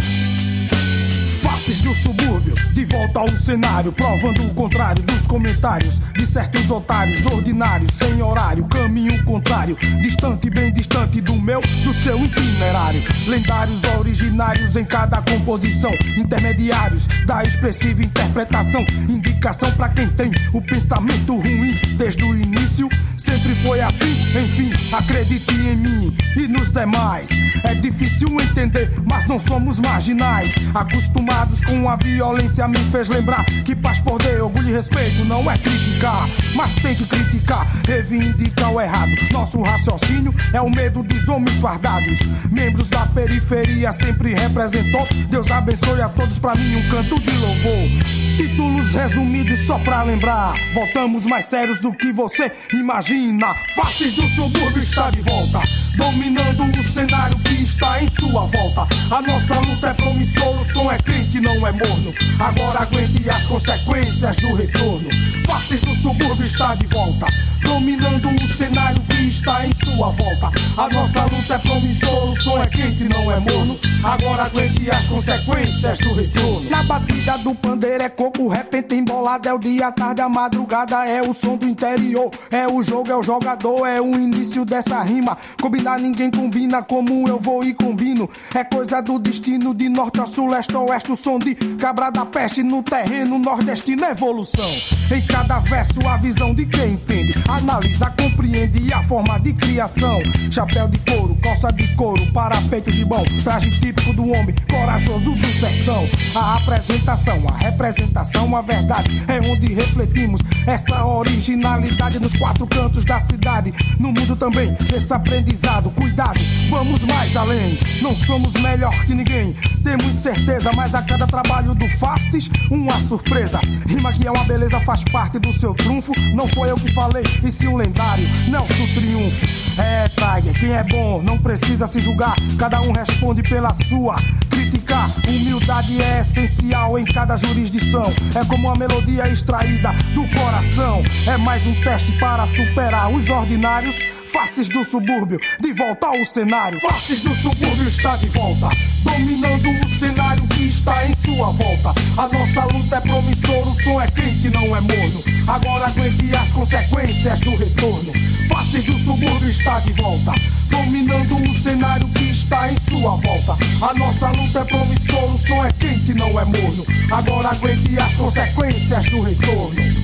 Faces 1.45 1.79
do 1.81 1.93
subúrbio, 1.93 2.55
de 2.73 2.85
volta 2.85 3.19
ao 3.19 3.29
cenário, 3.29 3.91
provando 3.91 4.43
o 4.43 4.53
contrário 4.55 5.03
dos 5.03 5.27
comentários 5.27 6.01
de 6.17 6.25
certos 6.25 6.71
otários 6.71 7.23
ordinários, 7.23 7.91
sem 7.93 8.19
horário, 8.19 8.65
caminho 8.65 9.23
contrário, 9.23 9.77
distante, 10.01 10.49
bem 10.49 10.73
distante 10.73 11.21
do 11.21 11.35
meu, 11.35 11.61
do 11.61 11.93
seu 11.93 12.17
itinerário. 12.17 12.99
Lendários 13.27 13.83
originários 13.99 14.75
em 14.75 14.83
cada 14.83 15.21
composição, 15.21 15.91
intermediários 16.17 17.05
da 17.27 17.43
expressiva 17.43 18.01
interpretação, 18.01 18.83
indicação 19.07 19.71
pra 19.73 19.89
quem 19.89 20.07
tem 20.09 20.31
o 20.51 20.59
pensamento 20.59 21.35
ruim 21.35 21.75
desde 21.95 22.23
o 22.25 22.35
início. 22.35 22.89
Sempre 23.15 23.55
foi 23.55 23.81
assim, 23.81 24.39
enfim, 24.39 24.71
acredite 24.93 25.53
em 25.53 25.75
mim 25.75 26.17
e 26.35 26.47
nos 26.47 26.71
demais. 26.71 27.29
É 27.63 27.75
difícil 27.75 28.29
entender, 28.41 28.91
mas 29.05 29.27
não 29.27 29.37
somos 29.39 29.79
marginais. 29.79 30.53
Acostumados 30.73 31.34
com 31.65 31.89
a 31.89 31.95
violência, 31.95 32.67
me 32.67 32.77
fez 32.91 33.09
lembrar 33.09 33.43
que 33.63 33.75
paz, 33.75 33.99
poder, 33.99 34.41
orgulho 34.41 34.69
e 34.69 34.71
respeito 34.71 35.25
não 35.25 35.49
é 35.51 35.57
criticar, 35.57 36.27
mas 36.55 36.75
tem 36.75 36.95
que 36.95 37.05
criticar, 37.05 37.67
reivindicar 37.85 38.71
o 38.71 38.79
errado. 38.79 39.11
Nosso 39.31 39.61
raciocínio 39.61 40.33
é 40.53 40.61
o 40.61 40.69
medo 40.69 41.03
dos 41.03 41.27
homens 41.27 41.59
fardados. 41.59 42.19
Membros 42.51 42.89
da 42.89 43.05
periferia 43.07 43.91
sempre 43.91 44.33
representou. 44.33 45.07
Deus 45.29 45.51
abençoe 45.51 46.01
a 46.01 46.09
todos, 46.09 46.39
pra 46.39 46.55
mim, 46.55 46.75
um 46.75 46.89
canto 46.89 47.19
de 47.19 47.31
louvor. 47.37 47.89
Títulos 48.37 48.93
resumidos 48.93 49.59
só 49.65 49.79
pra 49.79 50.03
lembrar. 50.03 50.55
Voltamos 50.73 51.25
mais 51.25 51.45
sérios 51.45 51.79
do 51.79 51.93
que 51.93 52.11
você 52.11 52.51
imagina. 52.73 53.55
Faces 53.75 54.15
do 54.15 54.27
subúrbio 54.29 54.79
está 54.79 55.09
de 55.09 55.21
volta. 55.21 55.61
Dominando 55.95 56.79
o 56.79 56.83
cenário 56.83 57.37
que 57.39 57.63
está 57.63 58.01
em 58.01 58.07
sua 58.07 58.45
volta. 58.45 58.87
A 59.11 59.21
nossa 59.21 59.59
luta 59.59 59.87
é 59.89 59.93
promissora, 59.93 60.59
o 60.59 60.65
som 60.65 60.91
é 60.91 60.97
não 61.15 61.55
não 61.55 61.67
é 61.67 61.71
morno. 61.71 62.13
Agora 62.39 62.81
aguente 62.81 63.29
as 63.29 63.45
consequências 63.45 64.35
do 64.37 64.53
retorno. 64.55 65.07
Faces 65.45 65.81
do 65.81 65.95
subúrbio 65.95 66.43
está 66.43 66.75
de 66.75 66.87
volta, 66.87 67.27
dominando 67.61 68.29
o 68.29 68.47
cenário 68.57 69.01
que 69.03 69.27
está 69.27 69.65
em 69.65 69.73
sua 69.75 70.09
volta. 70.09 70.51
A 70.77 70.89
nossa 70.89 71.23
luta 71.23 71.53
é 71.53 71.57
promissora, 71.59 72.25
o 72.25 72.41
som 72.41 72.61
é 72.61 72.67
quente, 72.67 73.03
não 73.05 73.31
é 73.31 73.39
morno. 73.39 73.77
Agora 74.03 74.43
aguente 74.43 74.89
as 74.89 75.05
consequências 75.05 75.99
do 75.99 76.13
retorno. 76.13 76.69
Na 76.69 76.83
batida 76.83 77.37
do 77.37 77.53
pandeiro 77.55 78.03
é 78.03 78.09
coco, 78.09 78.47
repente 78.47 78.95
embolado. 78.95 79.47
É 79.47 79.53
o 79.53 79.59
dia, 79.59 79.87
a 79.87 79.91
tarde, 79.91 80.21
a 80.21 80.29
madrugada, 80.29 81.05
é 81.05 81.21
o 81.21 81.33
som 81.33 81.57
do 81.57 81.67
interior. 81.67 82.31
É 82.51 82.67
o 82.67 82.81
jogo, 82.83 83.11
é 83.11 83.15
o 83.15 83.23
jogador, 83.23 83.85
é 83.85 84.01
o 84.01 84.13
início 84.15 84.65
dessa 84.65 85.01
rima. 85.01 85.37
Combinar 85.61 85.99
ninguém 85.99 86.31
combina 86.31 86.81
como 86.81 87.27
eu 87.27 87.39
vou 87.39 87.63
e 87.63 87.73
combino. 87.73 88.29
É 88.53 88.63
coisa 88.63 89.01
do 89.01 89.19
destino, 89.19 89.73
de 89.73 89.89
norte 89.89 90.19
a 90.19 90.25
sul, 90.25 90.49
leste 90.49 90.75
a 90.75 90.79
oeste. 90.79 91.04
O 91.07 91.15
som 91.15 91.37
de 91.37 91.53
cabra 91.77 92.09
da 92.09 92.25
peste 92.25 92.63
no 92.63 92.81
terreno 92.81 93.37
nordestino, 93.37 94.03
evolução. 94.05 94.69
Em 95.15 95.21
cada 95.21 95.59
verso, 95.59 96.05
a 96.07 96.17
visão 96.17 96.53
de 96.53 96.65
quem 96.65 96.93
entende. 96.93 97.35
Analisa, 97.47 98.09
compreende 98.09 98.91
a 98.91 99.03
forma 99.03 99.39
de 99.39 99.53
criação. 99.53 100.19
Chapéu 100.51 100.87
de 100.87 100.97
couro, 100.99 101.35
calça 101.43 101.71
de 101.71 101.87
couro, 101.95 102.25
parapeito 102.31 102.89
de 102.89 103.05
bom. 103.05 103.23
Traje 103.43 103.69
típico 103.79 104.13
do 104.13 104.23
homem, 104.29 104.55
corajoso 104.69 105.35
do 105.35 105.47
sertão. 105.47 106.03
A 106.35 106.55
apresentação, 106.55 107.47
a 107.47 107.57
representação, 107.57 108.55
a 108.55 108.61
verdade 108.63 109.23
é 109.27 109.39
onde 109.47 109.73
refletimos 109.73 110.41
essa 110.65 111.05
originalidade 111.05 112.19
nos 112.19 112.33
quatro 112.33 112.65
cantos 112.65 113.05
da 113.05 113.21
cidade. 113.21 113.71
No 113.99 114.07
mundo 114.11 114.35
também, 114.35 114.75
esse 114.93 115.13
aprendizado. 115.13 115.91
Cuidado, 115.91 116.39
vamos 116.69 117.03
mais 117.03 117.37
além. 117.37 117.77
Não 118.01 118.15
somos 118.15 118.53
melhor 118.53 118.93
que 119.05 119.13
ninguém, 119.13 119.55
temos 119.83 120.15
certeza, 120.15 120.71
mas 120.75 120.94
a 120.95 121.01
cada 121.01 121.27
trabalho 121.27 121.75
do 121.75 121.87
Faces, 121.97 122.49
uma 122.71 122.99
surpresa. 123.01 123.59
Rima 123.85 124.13
que 124.13 124.25
é 124.25 124.31
uma 124.31 124.45
beleza, 124.45 124.79
faz 124.79 125.03
parte 125.03 125.37
do 125.39 125.51
seu 125.51 125.73
trunfo. 125.73 126.13
Não 126.33 126.47
foi 126.47 126.71
eu 126.71 126.75
que 126.77 126.91
falei, 126.93 127.23
e 127.43 127.51
sim 127.51 127.67
um 127.67 127.75
lendário, 127.75 128.25
Nelson 128.47 128.85
Triunfo. 128.93 129.81
É, 129.81 130.07
Tiger, 130.07 130.53
quem 130.59 130.71
é 130.71 130.83
bom 130.83 131.21
não 131.21 131.37
precisa 131.37 131.85
se 131.85 131.99
julgar, 131.99 132.35
cada 132.57 132.81
um 132.81 132.93
responde 132.93 133.43
pela 133.43 133.73
sua. 133.73 134.15
Criticar, 134.49 135.09
humildade 135.27 136.01
é 136.01 136.21
essencial 136.21 136.97
em 136.97 137.03
cada 137.03 137.35
jurisdição. 137.35 138.13
É 138.33 138.45
como 138.45 138.67
uma 138.67 138.75
melodia 138.75 139.27
extraída 139.29 139.91
do 140.13 140.25
coração. 140.29 141.03
É 141.27 141.37
mais 141.37 141.65
um 141.67 141.73
teste 141.81 142.13
para 142.13 142.47
superar 142.47 143.11
os 143.11 143.29
ordinários. 143.29 143.95
Faces 144.35 144.67
do 144.67 144.83
subúrbio, 144.83 145.39
de 145.61 145.71
volta 145.71 146.07
ao 146.07 146.25
cenário. 146.25 146.77
Faces 146.81 147.21
do 147.21 147.33
subúrbio 147.35 147.87
está 147.87 148.17
de 148.17 148.27
volta, 148.27 148.67
dominando 149.01 149.69
o 149.69 149.97
cenário 149.97 150.45
que 150.47 150.63
está 150.65 151.05
em 151.05 151.15
sua 151.15 151.51
volta. 151.51 151.93
A 152.17 152.27
nossa 152.27 152.65
luta 152.65 152.97
é 152.97 152.99
promissora, 152.99 153.69
o 153.69 153.73
som 153.73 154.01
é 154.01 154.07
quente, 154.11 154.49
não 154.49 154.75
é 154.75 154.81
morno. 154.81 155.23
Agora 155.47 155.85
aguente 155.85 156.35
as 156.35 156.49
consequências 156.49 157.39
do 157.39 157.55
retorno. 157.55 158.11
Faces 158.49 158.83
do 158.83 158.99
subúrbio 158.99 159.49
está 159.49 159.79
de 159.79 159.93
volta, 159.93 160.33
dominando 160.69 161.37
o 161.37 161.53
cenário 161.63 162.07
que 162.09 162.25
está 162.25 162.69
em 162.69 162.75
sua 162.89 163.15
volta. 163.15 163.53
A 163.81 163.93
nossa 163.93 164.27
luta 164.31 164.59
é 164.59 164.65
promissora, 164.65 165.31
o 165.31 165.37
som 165.37 165.65
é 165.65 165.71
quente, 165.71 166.13
não 166.13 166.37
é 166.37 166.43
morno. 166.43 166.85
Agora 167.09 167.51
aguente 167.51 167.97
as 167.97 168.13
consequências 168.15 169.05
do 169.05 169.21
retorno. 169.21 169.95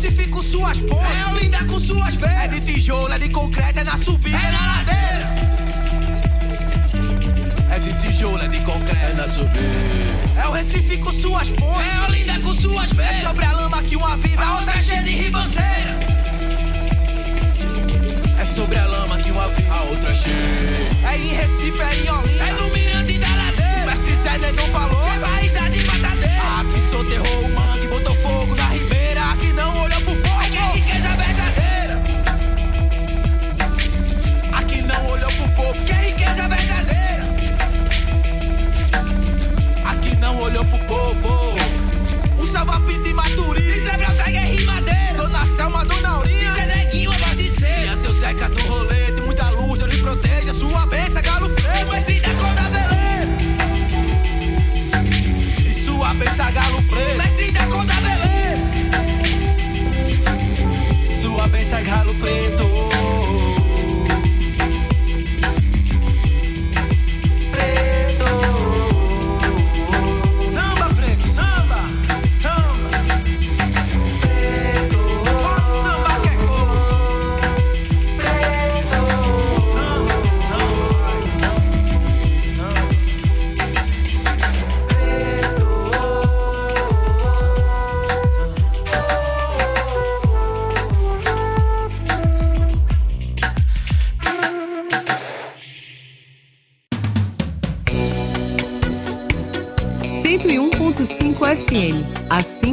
É 0.00 0.02
o 0.02 0.06
Recife 0.06 0.28
com 0.28 0.42
suas 0.42 0.78
pontes. 0.78 1.20
É 1.20 1.30
Olinda 1.30 1.58
com 1.64 1.78
suas 1.78 2.16
beiras. 2.16 2.44
É 2.44 2.48
de 2.48 2.60
tijolo, 2.60 3.12
é 3.12 3.18
de 3.18 3.28
concreto, 3.28 3.80
é 3.80 3.84
na 3.84 3.98
subida. 3.98 4.38
É 4.38 4.50
na 4.50 4.66
ladeira. 4.66 5.28
É 7.70 7.78
de 7.78 7.92
tijolo, 8.00 8.42
é 8.42 8.48
de 8.48 8.60
concreto, 8.60 9.10
é 9.10 9.12
na 9.12 9.28
subida. 9.28 10.40
É 10.42 10.48
o 10.48 10.52
Recife 10.52 10.96
com 10.96 11.12
suas 11.12 11.50
pontes. 11.50 11.86
É 11.86 12.06
Olinda 12.08 12.40
com 12.40 12.54
suas 12.54 12.90
beiras. 12.94 13.18
É 13.18 13.26
sobre 13.26 13.44
a 13.44 13.52
lama 13.52 13.82
que 13.82 13.96
uma 13.96 14.16
vive, 14.16 14.42
a 14.42 14.54
outra 14.54 14.78
é 14.78 14.82
cheia 14.82 15.02
de 15.02 15.10
ribanceira. 15.10 15.98
É 18.38 18.44
sobre 18.54 18.78
a 18.78 18.86
lama 18.86 19.18
que 19.18 19.30
uma 19.30 19.48
vive, 19.48 19.68
a 19.68 19.82
outra 19.82 20.10
é 20.12 20.14
cheia. 20.14 20.34
É 21.12 21.18
em 21.18 21.34
Recife, 21.34 21.78
é 21.78 21.94
em 21.96 22.10
Olinda. 22.10 22.44
É 22.44 22.52
no 22.54 22.70
Mirante 22.70 23.18
da 23.18 23.28
Ladeira. 23.28 23.82
O 23.82 23.86
mestre 23.86 24.14
Zé 24.22 24.38
Negão 24.38 24.66
falou. 24.68 25.06
É 25.06 25.18
vaidade 25.18 25.84
matadeira. 25.84 26.30
Aqui 26.60 26.80
soterrou 26.90 27.40
o 27.40 27.42
mangue, 27.42 27.49
tava 42.64 42.78
pinta 42.80 43.08
e 43.08 43.14
mato 43.14 43.49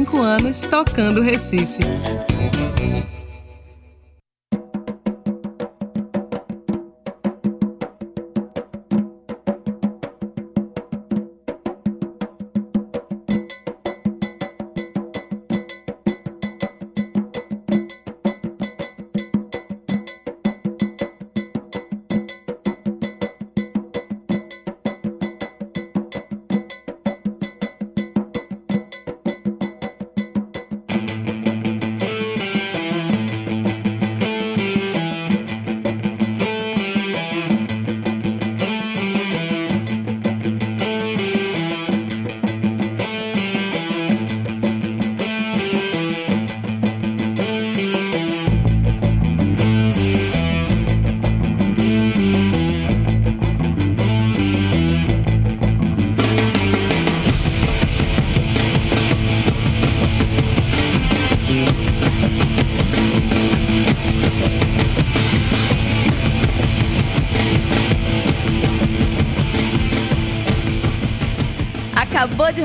25 0.08 0.22
anos 0.22 0.62
tocando 0.62 1.22
Recife. 1.22 2.77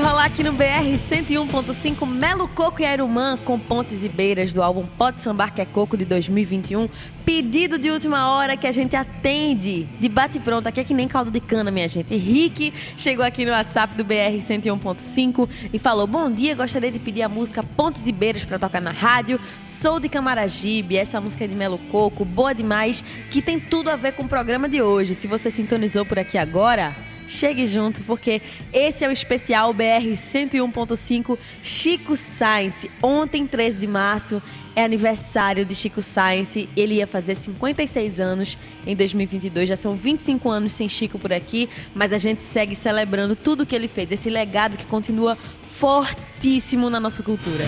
Rolar 0.04 0.26
aqui 0.26 0.42
no 0.42 0.52
BR 0.52 0.84
101.5 0.94 2.06
Melo 2.06 2.46
Coco 2.46 2.82
e 2.82 2.84
Aerumã 2.84 3.38
com 3.38 3.58
pontes 3.58 4.04
e 4.04 4.08
beiras 4.10 4.52
do 4.52 4.62
álbum 4.62 4.84
Pode 4.84 5.22
Sambar 5.22 5.54
que 5.54 5.62
é 5.62 5.64
Coco 5.64 5.96
de 5.96 6.04
2021. 6.04 6.90
Pedido 7.24 7.78
de 7.78 7.90
última 7.90 8.30
hora 8.30 8.54
que 8.54 8.66
a 8.66 8.72
gente 8.72 8.94
atende 8.94 9.84
de 9.98 10.08
bate 10.10 10.38
pronto. 10.38 10.66
Aqui 10.66 10.80
é 10.80 10.84
que 10.84 10.92
nem 10.92 11.08
caldo 11.08 11.30
de 11.30 11.40
cana, 11.40 11.70
minha 11.70 11.88
gente. 11.88 12.14
Rick 12.14 12.74
chegou 12.98 13.24
aqui 13.24 13.46
no 13.46 13.52
WhatsApp 13.52 13.96
do 13.96 14.04
BR 14.04 14.36
101.5 14.38 15.48
e 15.72 15.78
falou: 15.78 16.06
Bom 16.06 16.30
dia, 16.30 16.54
gostaria 16.54 16.92
de 16.92 16.98
pedir 16.98 17.22
a 17.22 17.28
música 17.28 17.62
Pontes 17.62 18.06
e 18.06 18.12
Beiras 18.12 18.44
para 18.44 18.58
tocar 18.58 18.82
na 18.82 18.90
rádio. 18.90 19.40
Sou 19.64 19.98
de 19.98 20.10
Camaragibe, 20.10 20.98
essa 20.98 21.18
música 21.18 21.44
é 21.44 21.48
de 21.48 21.56
Melo 21.56 21.78
Coco, 21.90 22.26
boa 22.26 22.52
demais, 22.52 23.02
que 23.30 23.40
tem 23.40 23.58
tudo 23.58 23.88
a 23.88 23.96
ver 23.96 24.12
com 24.12 24.24
o 24.24 24.28
programa 24.28 24.68
de 24.68 24.82
hoje. 24.82 25.14
Se 25.14 25.26
você 25.26 25.50
sintonizou 25.50 26.04
por 26.04 26.18
aqui 26.18 26.36
agora. 26.36 27.13
Chegue 27.26 27.66
junto, 27.66 28.02
porque 28.02 28.42
esse 28.72 29.04
é 29.04 29.08
o 29.08 29.12
especial 29.12 29.72
BR 29.72 30.12
101.5 30.12 31.38
Chico 31.62 32.16
Science. 32.16 32.90
Ontem, 33.02 33.46
13 33.46 33.78
de 33.78 33.86
março, 33.86 34.42
é 34.76 34.84
aniversário 34.84 35.64
de 35.64 35.74
Chico 35.74 36.02
Science. 36.02 36.68
Ele 36.76 36.94
ia 36.94 37.06
fazer 37.06 37.34
56 37.34 38.20
anos 38.20 38.58
em 38.86 38.94
2022. 38.94 39.68
Já 39.68 39.76
são 39.76 39.94
25 39.94 40.50
anos 40.50 40.72
sem 40.72 40.88
Chico 40.88 41.18
por 41.18 41.32
aqui, 41.32 41.68
mas 41.94 42.12
a 42.12 42.18
gente 42.18 42.44
segue 42.44 42.74
celebrando 42.74 43.34
tudo 43.34 43.66
que 43.66 43.74
ele 43.74 43.88
fez, 43.88 44.12
esse 44.12 44.28
legado 44.28 44.76
que 44.76 44.86
continua 44.86 45.36
fortíssimo 45.62 46.90
na 46.90 47.00
nossa 47.00 47.22
cultura. 47.22 47.64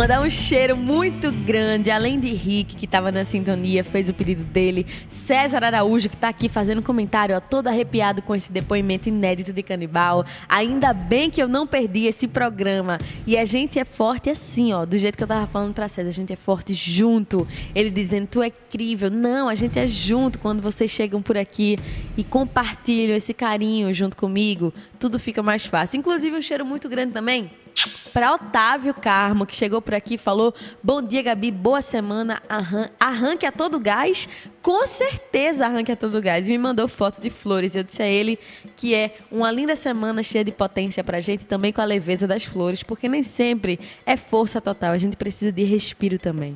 Mandar 0.00 0.22
um 0.22 0.30
cheiro 0.30 0.78
muito 0.78 1.30
grande, 1.30 1.90
além 1.90 2.18
de 2.18 2.32
Rick, 2.32 2.74
que 2.74 2.86
estava 2.86 3.12
na 3.12 3.22
sintonia, 3.22 3.84
fez 3.84 4.08
o 4.08 4.14
pedido 4.14 4.42
dele. 4.42 4.86
César 5.10 5.62
Araújo, 5.62 6.08
que 6.08 6.14
está 6.14 6.30
aqui 6.30 6.48
fazendo 6.48 6.80
comentário, 6.80 7.36
ó, 7.36 7.38
todo 7.38 7.68
arrepiado 7.68 8.22
com 8.22 8.34
esse 8.34 8.50
depoimento 8.50 9.10
inédito 9.10 9.52
de 9.52 9.62
canibal. 9.62 10.24
Ainda 10.48 10.94
bem 10.94 11.28
que 11.28 11.42
eu 11.42 11.46
não 11.46 11.66
perdi 11.66 12.06
esse 12.06 12.26
programa. 12.26 12.98
E 13.26 13.36
a 13.36 13.44
gente 13.44 13.78
é 13.78 13.84
forte 13.84 14.30
assim, 14.30 14.72
ó, 14.72 14.86
do 14.86 14.96
jeito 14.96 15.18
que 15.18 15.22
eu 15.22 15.28
tava 15.28 15.46
falando 15.46 15.74
pra 15.74 15.86
César, 15.86 16.08
a 16.08 16.12
gente 16.12 16.32
é 16.32 16.36
forte 16.36 16.72
junto. 16.72 17.46
Ele 17.74 17.90
dizendo, 17.90 18.26
tu 18.26 18.42
é 18.42 18.46
incrível. 18.46 19.10
Não, 19.10 19.50
a 19.50 19.54
gente 19.54 19.78
é 19.78 19.86
junto 19.86 20.38
quando 20.38 20.62
vocês 20.62 20.90
chegam 20.90 21.20
por 21.20 21.36
aqui 21.36 21.76
e 22.16 22.24
compartilham 22.24 23.14
esse 23.14 23.34
carinho 23.34 23.92
junto 23.92 24.16
comigo. 24.16 24.72
Tudo 24.98 25.18
fica 25.18 25.42
mais 25.42 25.66
fácil. 25.66 25.98
Inclusive, 25.98 26.34
um 26.38 26.40
cheiro 26.40 26.64
muito 26.64 26.88
grande 26.88 27.12
também 27.12 27.50
para 28.12 28.34
Otávio 28.34 28.92
Carmo, 28.94 29.46
que 29.46 29.54
chegou 29.54 29.80
por 29.80 29.94
aqui 29.94 30.14
e 30.14 30.18
falou: 30.18 30.54
Bom 30.82 31.00
dia, 31.02 31.22
Gabi, 31.22 31.50
boa 31.50 31.82
semana, 31.82 32.42
arran 32.48 32.86
arranque 32.98 33.46
a 33.46 33.52
todo 33.52 33.78
gás. 33.78 34.28
Com 34.62 34.86
certeza 34.86 35.66
arranque 35.66 35.92
a 35.92 35.96
todo 35.96 36.20
gás. 36.20 36.48
E 36.48 36.52
me 36.52 36.58
mandou 36.58 36.86
foto 36.86 37.20
de 37.20 37.30
flores. 37.30 37.74
Eu 37.74 37.82
disse 37.82 38.02
a 38.02 38.06
ele 38.06 38.38
que 38.76 38.94
é 38.94 39.16
uma 39.30 39.50
linda 39.50 39.74
semana 39.76 40.22
cheia 40.22 40.44
de 40.44 40.52
potência 40.52 41.02
pra 41.02 41.20
gente, 41.20 41.46
também 41.46 41.72
com 41.72 41.80
a 41.80 41.84
leveza 41.84 42.26
das 42.26 42.44
flores, 42.44 42.82
porque 42.82 43.08
nem 43.08 43.22
sempre 43.22 43.80
é 44.04 44.16
força 44.16 44.60
total, 44.60 44.92
a 44.92 44.98
gente 44.98 45.16
precisa 45.16 45.50
de 45.50 45.62
respiro 45.64 46.18
também. 46.18 46.54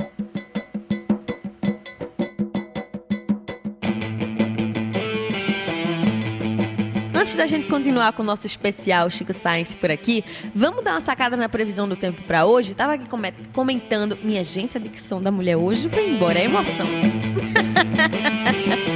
Antes 7.24 7.36
da 7.36 7.46
gente 7.46 7.66
continuar 7.68 8.12
com 8.12 8.22
o 8.22 8.26
nosso 8.26 8.46
especial 8.46 9.08
Chico 9.08 9.32
Science 9.32 9.74
por 9.74 9.90
aqui, 9.90 10.22
vamos 10.54 10.84
dar 10.84 10.90
uma 10.90 11.00
sacada 11.00 11.38
na 11.38 11.48
previsão 11.48 11.88
do 11.88 11.96
tempo 11.96 12.20
para 12.24 12.44
hoje. 12.44 12.74
Tava 12.74 12.92
aqui 12.92 13.06
comentando, 13.50 14.18
minha 14.22 14.44
gente, 14.44 14.76
a 14.76 14.80
dicção 14.80 15.22
da 15.22 15.30
mulher 15.30 15.56
hoje 15.56 15.88
foi 15.88 16.10
embora, 16.10 16.38
é 16.38 16.44
emoção. 16.44 16.86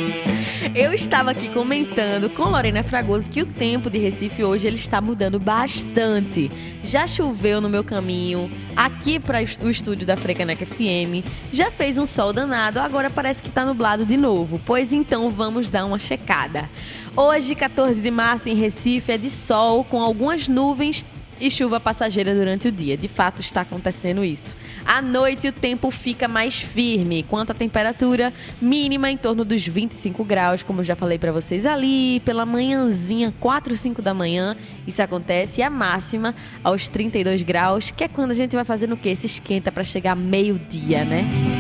Eu 0.79 0.93
estava 0.93 1.33
aqui 1.33 1.49
comentando 1.49 2.31
com 2.31 2.45
Lorena 2.45 2.85
Fragoso 2.85 3.29
que 3.29 3.43
o 3.43 3.47
tempo 3.47 3.91
de 3.91 3.99
Recife 3.99 4.45
hoje 4.45 4.69
ele 4.69 4.77
está 4.77 5.01
mudando 5.01 5.37
bastante. 5.41 6.49
Já 6.85 7.05
choveu 7.05 7.61
no 7.61 7.69
meu 7.69 7.83
caminho 7.83 8.49
aqui 8.77 9.19
para 9.19 9.41
o 9.41 9.71
estúdio 9.71 10.07
da 10.07 10.17
Frecaneca 10.17 10.65
FM, 10.65 11.27
já 11.53 11.69
fez 11.69 11.99
um 11.99 12.07
sol 12.07 12.33
danado, 12.33 12.79
agora 12.79 13.11
parece 13.11 13.43
que 13.43 13.49
está 13.49 13.67
nublado 13.67 14.07
de 14.07 14.17
novo. 14.17 14.61
Pois 14.65 14.93
então 14.93 15.31
vamos 15.31 15.69
dar 15.69 15.85
uma 15.85 15.99
checada. 15.99 16.71
Hoje, 17.17 17.57
14 17.57 18.01
de 18.01 18.11
março, 18.13 18.49
em 18.49 18.55
Recife, 18.55 19.11
é 19.11 19.19
de 19.19 19.31
sol 19.31 19.83
com 19.83 20.01
algumas 20.01 20.47
nuvens 20.47 21.05
e 21.41 21.51
chuva 21.51 21.81
passageira 21.81 22.35
durante 22.35 22.69
o 22.69 22.73
dia. 22.73 22.97
De 22.97 23.09
fato, 23.09 23.41
está 23.41 23.63
acontecendo 23.63 24.25
isso. 24.25 24.57
À 24.85 25.01
noite, 25.03 25.49
o 25.49 25.53
tempo 25.53 25.91
fica 25.91 26.29
mais 26.29 26.61
firme. 26.61 27.23
Quanto 27.23 27.53
à 27.53 27.55
temperatura, 27.55 28.33
mínima 28.61 29.11
em 29.11 29.17
torno 29.17 29.45
dos 29.45 29.67
25 29.67 30.25
graus, 30.25 30.63
como 30.63 30.81
eu 30.81 30.85
já 30.85 30.97
falei 30.97 31.19
para 31.19 31.33
vocês 31.33 31.67
ali, 31.67 32.21
pela 32.21 32.47
manhãzinha, 32.47 33.35
4, 33.41 33.77
5 33.77 34.03
da 34.03 34.15
manhã. 34.15 34.57
Isso 34.87 35.03
acontece. 35.03 35.61
E 35.61 35.65
a 35.65 35.71
máxima 35.71 36.35
aos 36.63 36.89
32 36.89 37.43
graus, 37.43 37.91
que 37.91 38.05
é 38.05 38.09
quando 38.09 38.31
a 38.31 38.35
gente 38.35 38.55
vai 38.55 38.65
fazendo 38.65 38.93
o 38.93 38.97
quê? 38.97 39.15
Se 39.15 39.27
esquenta 39.27 39.73
para 39.73 39.85
chegar 39.85 40.15
meio-dia, 40.15 41.05
né? 41.05 41.58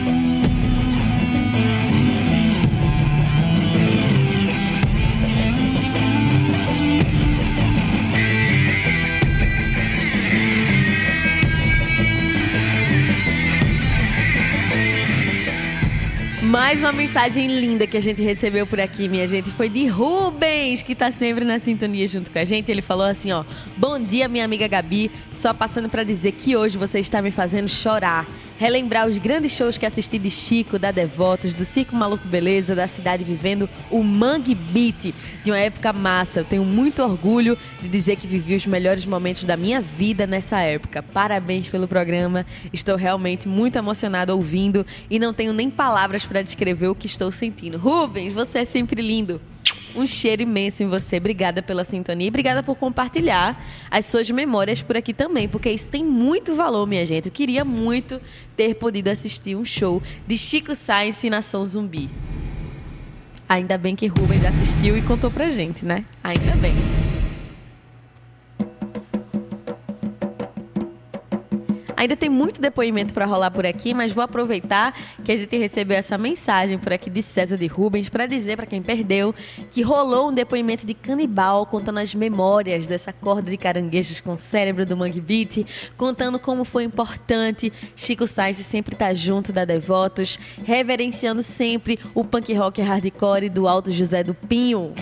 Mais 16.68 16.80
uma 16.80 16.92
mensagem 16.92 17.46
linda 17.46 17.86
que 17.86 17.96
a 17.96 18.00
gente 18.00 18.20
recebeu 18.20 18.66
por 18.66 18.78
aqui, 18.78 19.08
minha 19.08 19.26
gente, 19.26 19.50
foi 19.52 19.70
de 19.70 19.86
Rubens, 19.86 20.82
que 20.82 20.94
tá 20.94 21.10
sempre 21.10 21.42
na 21.42 21.58
sintonia 21.58 22.06
junto 22.06 22.30
com 22.30 22.38
a 22.38 22.44
gente. 22.44 22.70
Ele 22.70 22.82
falou 22.82 23.06
assim, 23.06 23.32
ó: 23.32 23.42
"Bom 23.74 23.98
dia, 23.98 24.28
minha 24.28 24.44
amiga 24.44 24.68
Gabi, 24.68 25.10
só 25.32 25.54
passando 25.54 25.88
para 25.88 26.02
dizer 26.02 26.32
que 26.32 26.54
hoje 26.54 26.76
você 26.76 27.00
está 27.00 27.22
me 27.22 27.30
fazendo 27.30 27.70
chorar. 27.70 28.28
Relembrar 28.58 29.06
os 29.06 29.16
grandes 29.18 29.52
shows 29.52 29.78
que 29.78 29.86
assisti 29.86 30.18
de 30.18 30.32
Chico, 30.32 30.80
da 30.80 30.90
Devotos, 30.90 31.54
do 31.54 31.64
Circo 31.64 31.94
Maluco 31.94 32.26
Beleza, 32.26 32.74
da 32.74 32.88
cidade 32.88 33.22
vivendo 33.22 33.70
o 33.88 34.02
Mangue 34.02 34.52
Beat, 34.52 35.14
de 35.44 35.50
uma 35.52 35.58
época 35.58 35.92
massa. 35.92 36.40
Eu 36.40 36.44
tenho 36.44 36.64
muito 36.64 37.00
orgulho 37.00 37.56
de 37.80 37.88
dizer 37.88 38.16
que 38.16 38.26
vivi 38.26 38.56
os 38.56 38.66
melhores 38.66 39.06
momentos 39.06 39.44
da 39.44 39.56
minha 39.56 39.80
vida 39.80 40.26
nessa 40.26 40.58
época. 40.60 41.04
Parabéns 41.04 41.68
pelo 41.68 41.86
programa. 41.86 42.44
Estou 42.72 42.96
realmente 42.96 43.46
muito 43.46 43.78
emocionado 43.78 44.34
ouvindo 44.34 44.84
e 45.08 45.20
não 45.20 45.32
tenho 45.32 45.52
nem 45.52 45.70
palavras 45.70 46.26
para 46.26 46.42
descrever 46.42 46.88
o 46.88 46.96
que 46.96 47.06
estou 47.06 47.30
sentindo. 47.30 47.78
Rubens, 47.78 48.32
você 48.32 48.58
é 48.58 48.64
sempre 48.64 49.00
lindo. 49.00 49.40
Um 49.94 50.06
cheiro 50.06 50.42
imenso 50.42 50.82
em 50.82 50.88
você. 50.88 51.16
Obrigada 51.16 51.62
pela 51.62 51.84
sintonia 51.84 52.26
e 52.26 52.28
obrigada 52.28 52.62
por 52.62 52.76
compartilhar 52.76 53.62
as 53.90 54.06
suas 54.06 54.30
memórias 54.30 54.82
por 54.82 54.96
aqui 54.96 55.12
também, 55.12 55.48
porque 55.48 55.70
isso 55.70 55.88
tem 55.88 56.04
muito 56.04 56.54
valor, 56.54 56.86
minha 56.86 57.04
gente. 57.04 57.26
Eu 57.26 57.32
queria 57.32 57.64
muito 57.64 58.20
ter 58.56 58.74
podido 58.74 59.08
assistir 59.08 59.56
um 59.56 59.64
show 59.64 60.02
de 60.26 60.36
Chico 60.38 60.74
Sainz 60.76 61.22
e 61.24 61.30
Nação 61.30 61.64
Zumbi. 61.64 62.08
Ainda 63.48 63.78
bem 63.78 63.96
que 63.96 64.06
Rubens 64.06 64.44
assistiu 64.44 64.96
e 64.96 65.02
contou 65.02 65.30
pra 65.30 65.50
gente, 65.50 65.84
né? 65.84 66.04
Ainda 66.22 66.54
bem. 66.56 66.74
Ainda 71.98 72.16
tem 72.16 72.28
muito 72.28 72.60
depoimento 72.60 73.12
para 73.12 73.26
rolar 73.26 73.50
por 73.50 73.66
aqui, 73.66 73.92
mas 73.92 74.12
vou 74.12 74.22
aproveitar 74.22 74.96
que 75.24 75.32
a 75.32 75.36
gente 75.36 75.56
recebeu 75.56 75.96
essa 75.96 76.16
mensagem 76.16 76.78
por 76.78 76.92
aqui 76.92 77.10
de 77.10 77.20
César 77.24 77.56
de 77.56 77.66
Rubens 77.66 78.08
para 78.08 78.24
dizer 78.24 78.56
para 78.56 78.66
quem 78.66 78.80
perdeu 78.80 79.34
que 79.68 79.82
rolou 79.82 80.28
um 80.28 80.32
depoimento 80.32 80.86
de 80.86 80.94
canibal 80.94 81.66
contando 81.66 81.98
as 81.98 82.14
memórias 82.14 82.86
dessa 82.86 83.12
corda 83.12 83.50
de 83.50 83.56
caranguejos 83.56 84.20
com 84.20 84.34
o 84.34 84.38
cérebro 84.38 84.86
do 84.86 84.96
Mangue 84.96 85.20
Beat, 85.20 85.66
contando 85.96 86.38
como 86.38 86.64
foi 86.64 86.84
importante 86.84 87.72
Chico 87.96 88.28
Sainz 88.28 88.58
sempre 88.58 88.94
estar 88.94 89.08
tá 89.08 89.14
junto 89.14 89.52
da 89.52 89.64
Devotos, 89.64 90.38
reverenciando 90.64 91.42
sempre 91.42 91.98
o 92.14 92.22
punk 92.22 92.54
rock 92.54 92.80
hardcore 92.80 93.48
do 93.48 93.66
Alto 93.66 93.90
José 93.90 94.22
do 94.22 94.34
Pinho. 94.34 94.94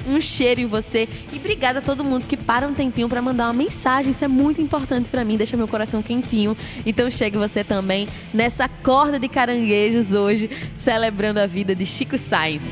um 0.07 0.21
cheiro 0.21 0.61
em 0.61 0.65
você. 0.65 1.07
E 1.31 1.37
obrigada 1.37 1.79
a 1.79 1.81
todo 1.81 2.03
mundo 2.03 2.25
que 2.25 2.37
para 2.37 2.67
um 2.67 2.73
tempinho 2.73 3.09
para 3.09 3.21
mandar 3.21 3.47
uma 3.47 3.53
mensagem. 3.53 4.11
Isso 4.11 4.23
é 4.23 4.27
muito 4.27 4.61
importante 4.61 5.09
para 5.09 5.23
mim, 5.23 5.37
deixa 5.37 5.57
meu 5.57 5.67
coração 5.67 6.01
quentinho. 6.01 6.55
Então 6.85 7.09
chegue 7.11 7.37
você 7.37 7.63
também 7.63 8.07
nessa 8.33 8.67
corda 8.67 9.19
de 9.19 9.27
caranguejos 9.27 10.13
hoje, 10.13 10.49
celebrando 10.75 11.39
a 11.39 11.47
vida 11.47 11.75
de 11.75 11.85
Chico 11.85 12.17
Sainz. 12.17 12.63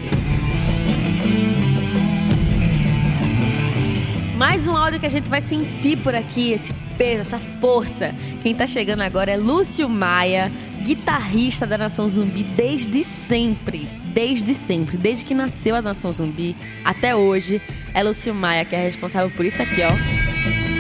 Mais 4.37 4.67
um 4.67 4.75
áudio 4.75 4.99
que 4.99 5.05
a 5.05 5.09
gente 5.09 5.29
vai 5.29 5.39
sentir 5.39 5.97
por 5.97 6.13
aqui, 6.13 6.51
esse 6.51 6.73
peso, 6.97 7.21
essa 7.21 7.39
força. 7.39 8.13
Quem 8.41 8.53
tá 8.53 8.67
chegando 8.67 9.01
agora 9.01 9.31
é 9.31 9.37
Lúcio 9.37 9.87
Maia, 9.87 10.51
guitarrista 10.83 11.65
da 11.65 11.77
Nação 11.77 12.07
Zumbi 12.07 12.43
desde 12.43 13.03
sempre 13.03 14.04
desde 14.15 14.55
sempre, 14.55 14.95
desde 14.95 15.25
que 15.25 15.35
nasceu 15.35 15.75
a 15.75 15.81
Nação 15.81 16.11
Zumbi 16.11 16.55
até 16.85 17.13
hoje, 17.13 17.61
é 17.93 18.01
Lúcio 18.01 18.33
Maia 18.33 18.63
que 18.63 18.73
é 18.73 18.79
responsável 18.79 19.29
por 19.35 19.45
isso 19.45 19.61
aqui, 19.61 19.81
ó. 19.81 20.74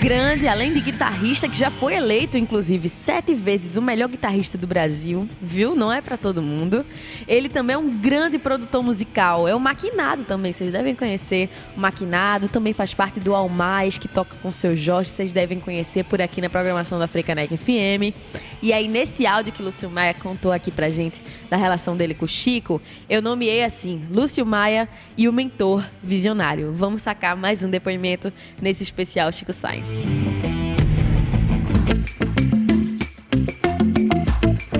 Grande, 0.00 0.48
além 0.48 0.72
de 0.72 0.80
guitarrista, 0.80 1.48
que 1.48 1.56
já 1.56 1.70
foi 1.70 1.94
eleito, 1.94 2.38
inclusive, 2.38 2.88
sete 2.88 3.34
vezes 3.34 3.76
o 3.76 3.82
melhor 3.82 4.08
guitarrista 4.08 4.56
do 4.56 4.66
Brasil, 4.66 5.28
viu? 5.40 5.74
Não 5.74 5.92
é 5.92 6.00
para 6.00 6.16
todo 6.16 6.42
mundo. 6.42 6.84
Ele 7.26 7.48
também 7.48 7.74
é 7.74 7.78
um 7.78 7.90
grande 7.90 8.38
produtor 8.38 8.82
musical. 8.82 9.46
É 9.46 9.54
o 9.54 9.60
Maquinado 9.60 10.24
também, 10.24 10.52
vocês 10.52 10.72
devem 10.72 10.94
conhecer 10.94 11.50
o 11.76 11.80
Maquinado. 11.80 12.48
Também 12.48 12.72
faz 12.72 12.94
parte 12.94 13.20
do 13.20 13.34
Almais, 13.34 13.98
que 13.98 14.08
toca 14.08 14.36
com 14.42 14.48
o 14.48 14.52
seu 14.52 14.76
Jorge, 14.76 15.10
vocês 15.10 15.32
devem 15.32 15.60
conhecer 15.60 16.04
por 16.04 16.20
aqui 16.20 16.40
na 16.40 16.48
programação 16.48 16.98
da 16.98 17.06
Frecanec 17.06 17.56
FM. 17.56 18.14
E 18.60 18.72
aí, 18.72 18.88
nesse 18.88 19.24
áudio 19.24 19.52
que 19.52 19.62
Lúcio 19.62 19.88
Maia 19.88 20.12
contou 20.12 20.50
aqui 20.50 20.72
pra 20.72 20.90
gente 20.90 21.22
da 21.48 21.56
relação 21.56 21.96
dele 21.96 22.12
com 22.12 22.24
o 22.24 22.28
Chico, 22.28 22.82
eu 23.08 23.22
nomeei 23.22 23.62
assim: 23.62 24.04
Lúcio 24.10 24.44
Maia 24.44 24.88
e 25.16 25.28
o 25.28 25.32
mentor 25.32 25.84
visionário. 26.02 26.72
Vamos 26.72 27.02
sacar 27.02 27.36
mais 27.36 27.62
um 27.62 27.70
depoimento 27.70 28.32
nesse 28.60 28.82
especial 28.82 29.30
Chico 29.30 29.52
Sainz. 29.52 30.06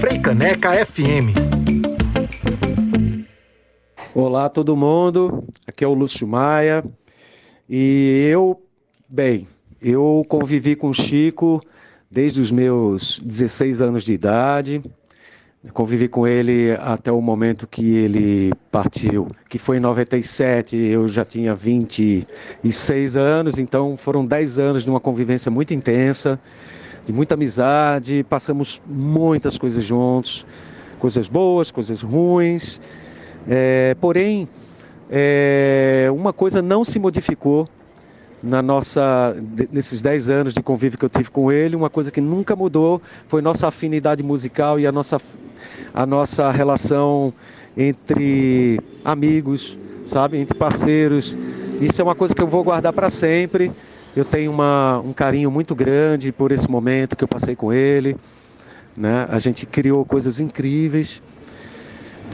Freicaneca 0.00 0.84
FM. 0.84 1.38
Olá 4.12 4.48
todo 4.48 4.76
mundo, 4.76 5.44
aqui 5.64 5.84
é 5.84 5.86
o 5.86 5.94
Lúcio 5.94 6.26
Maia 6.26 6.84
e 7.70 8.26
eu, 8.28 8.60
bem, 9.08 9.46
eu 9.80 10.26
convivi 10.28 10.74
com 10.74 10.88
o 10.88 10.94
Chico 10.94 11.62
desde 12.10 12.40
os 12.40 12.50
meus 12.50 13.20
16 13.24 13.82
anos 13.82 14.04
de 14.04 14.12
idade. 14.12 14.82
Convivi 15.72 16.08
com 16.08 16.26
ele 16.26 16.72
até 16.80 17.10
o 17.10 17.20
momento 17.20 17.66
que 17.66 17.96
ele 17.96 18.52
partiu, 18.70 19.28
que 19.48 19.58
foi 19.58 19.76
em 19.76 19.80
97, 19.80 20.76
eu 20.76 21.08
já 21.08 21.24
tinha 21.24 21.54
26 21.54 23.16
anos, 23.16 23.58
então 23.58 23.96
foram 23.96 24.24
10 24.24 24.58
anos 24.58 24.84
de 24.84 24.90
uma 24.90 25.00
convivência 25.00 25.50
muito 25.50 25.74
intensa, 25.74 26.40
de 27.04 27.12
muita 27.12 27.34
amizade, 27.34 28.24
passamos 28.28 28.80
muitas 28.86 29.58
coisas 29.58 29.84
juntos, 29.84 30.46
coisas 31.00 31.28
boas, 31.28 31.70
coisas 31.70 32.02
ruins. 32.02 32.80
É, 33.46 33.96
porém, 34.00 34.48
é, 35.10 36.08
uma 36.14 36.32
coisa 36.32 36.62
não 36.62 36.84
se 36.84 36.98
modificou 36.98 37.68
na 38.42 38.62
nossa 38.62 39.36
nesses 39.70 40.00
10 40.00 40.30
anos 40.30 40.54
de 40.54 40.62
convívio 40.62 40.98
que 40.98 41.04
eu 41.04 41.08
tive 41.08 41.30
com 41.30 41.50
ele, 41.50 41.74
uma 41.74 41.90
coisa 41.90 42.10
que 42.10 42.20
nunca 42.20 42.54
mudou 42.54 43.02
foi 43.26 43.42
nossa 43.42 43.68
afinidade 43.68 44.22
musical 44.22 44.78
e 44.78 44.86
a 44.86 44.92
nossa 44.92 45.20
a 45.92 46.06
nossa 46.06 46.50
relação 46.50 47.32
entre 47.76 48.80
amigos, 49.04 49.78
sabe, 50.06 50.38
entre 50.38 50.56
parceiros. 50.56 51.36
Isso 51.80 52.00
é 52.00 52.04
uma 52.04 52.14
coisa 52.14 52.34
que 52.34 52.42
eu 52.42 52.46
vou 52.46 52.64
guardar 52.64 52.92
para 52.92 53.08
sempre. 53.08 53.70
Eu 54.16 54.24
tenho 54.24 54.50
uma, 54.50 54.98
um 54.98 55.12
carinho 55.12 55.50
muito 55.50 55.74
grande 55.74 56.32
por 56.32 56.50
esse 56.50 56.68
momento 56.68 57.14
que 57.14 57.22
eu 57.22 57.28
passei 57.28 57.54
com 57.54 57.72
ele. 57.72 58.16
Né? 58.96 59.26
A 59.30 59.38
gente 59.38 59.64
criou 59.64 60.04
coisas 60.04 60.40
incríveis. 60.40 61.22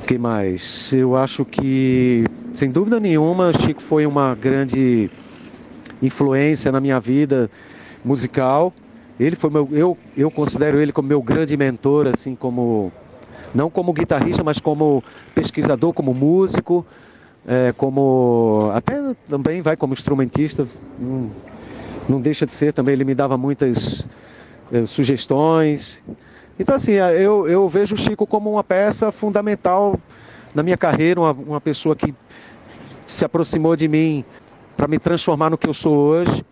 Que 0.07 0.19
mais? 0.19 0.93
Eu 0.93 1.17
acho 1.17 1.45
que, 1.45 2.25
sem 2.53 2.71
dúvida 2.71 2.99
nenhuma, 2.99 3.53
Chico 3.53 3.83
foi 3.83 4.07
uma 4.07 4.35
grande 4.35 5.11
influência 6.07 6.71
na 6.71 6.81
minha 6.81 7.01
vida 7.01 7.51
musical. 8.05 8.73
Ele 9.19 9.37
foi 9.37 9.51
meu, 9.51 9.69
eu, 9.73 9.99
eu 10.17 10.31
considero 10.31 10.81
ele 10.81 10.93
como 10.93 11.09
meu 11.09 11.23
grande 11.23 11.57
mentor, 11.57 12.09
assim 12.09 12.35
como 12.35 12.93
não 13.55 13.71
como 13.71 13.93
guitarrista, 13.93 14.43
mas 14.43 14.59
como 14.59 15.03
pesquisador, 15.35 15.93
como 15.93 16.13
músico, 16.13 16.85
é, 17.47 17.73
como 17.77 18.71
até 18.75 19.01
também 19.29 19.63
vai 19.63 19.77
como 19.77 19.93
instrumentista, 19.93 20.67
não, 20.99 21.31
não, 22.09 22.21
deixa 22.21 22.45
de 22.45 22.53
ser 22.53 22.73
também. 22.73 22.95
Ele 22.95 23.05
me 23.05 23.15
dava 23.15 23.37
muitas 23.37 24.07
é, 24.73 24.85
sugestões. 24.87 26.03
Então 26.59 26.75
assim, 26.75 26.93
eu, 26.93 27.49
eu 27.49 27.69
vejo 27.69 27.95
o 27.95 27.99
Chico 27.99 28.27
como 28.27 28.51
uma 28.51 28.65
peça 28.65 29.13
fundamental 29.13 29.99
na 30.55 30.63
minha 30.63 30.77
carreira, 30.77 31.21
uma, 31.21 31.33
uma 31.33 31.61
pessoa 31.61 31.95
que 31.95 32.15
se 33.07 33.25
aproximou 33.25 33.77
de 33.77 33.87
mim 33.87 34.25
para 34.77 34.89
me 34.89 34.99
transformar 34.99 35.51
no 35.51 35.59
que 35.59 35.69
eu 35.69 35.75
sou 35.75 35.97
hoje. 35.97 36.45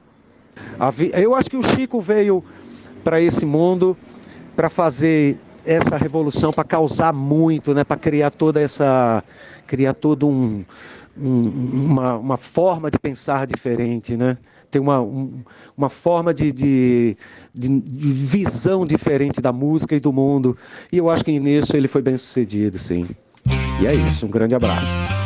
Eu 1.12 1.34
acho 1.34 1.50
que 1.50 1.56
o 1.56 1.62
Chico 1.62 2.00
veio 2.00 2.44
para 3.02 3.20
esse 3.20 3.44
mundo 3.44 3.96
para 4.54 4.68
fazer 4.68 5.38
essa 5.64 5.96
revolução, 5.96 6.52
para 6.52 6.64
causar 6.64 7.12
muito, 7.12 7.74
né? 7.74 7.84
para 7.84 7.96
criar 7.96 8.30
toda 8.30 8.60
essa. 8.60 9.22
criar 9.66 9.94
todo 9.94 10.28
um. 10.28 10.64
um 11.16 11.48
uma, 11.92 12.16
uma 12.16 12.36
forma 12.36 12.90
de 12.90 12.98
pensar 12.98 13.46
diferente, 13.46 14.16
né? 14.16 14.36
Tem 14.70 14.80
uma, 14.80 15.02
um, 15.02 15.42
uma 15.76 15.90
forma 15.90 16.32
de, 16.32 16.50
de, 16.50 17.16
de, 17.54 17.68
de 17.68 18.12
visão 18.12 18.86
diferente 18.86 19.40
da 19.40 19.52
música 19.52 19.94
e 19.94 20.00
do 20.00 20.12
mundo. 20.12 20.56
E 20.90 20.96
eu 20.96 21.10
acho 21.10 21.22
que 21.22 21.38
nisso 21.38 21.76
ele 21.76 21.88
foi 21.88 22.00
bem 22.00 22.16
sucedido, 22.16 22.78
sim. 22.78 23.06
E 23.80 23.86
é 23.86 23.94
isso, 23.94 24.24
um 24.24 24.30
grande 24.30 24.54
abraço. 24.54 25.21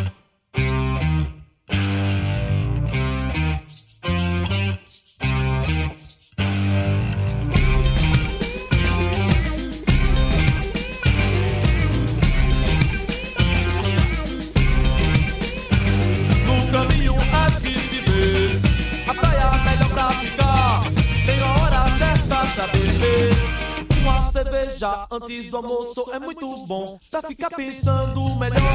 Almoço 25.56 26.10
é 26.12 26.18
muito 26.18 26.66
bom 26.66 26.98
pra 27.10 27.22
ficar 27.22 27.50
pensando 27.50 28.36
melhor. 28.36 28.65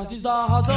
Jardins 0.00 0.22
da 0.22 0.46
razão. 0.46 0.76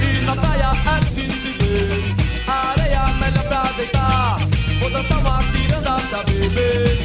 E 0.00 0.20
na 0.24 0.36
praia 0.36 0.70
é 0.86 1.00
que 1.14 1.30
se 1.30 1.50
vê 1.58 2.50
a 2.50 2.70
areia 2.70 3.06
melhor 3.18 3.44
pra 3.44 3.62
deitar. 3.72 4.38
Vou 4.80 4.90
dançar 4.90 5.18
uma 5.18 5.42
pra 6.08 6.22
beber. 6.24 6.98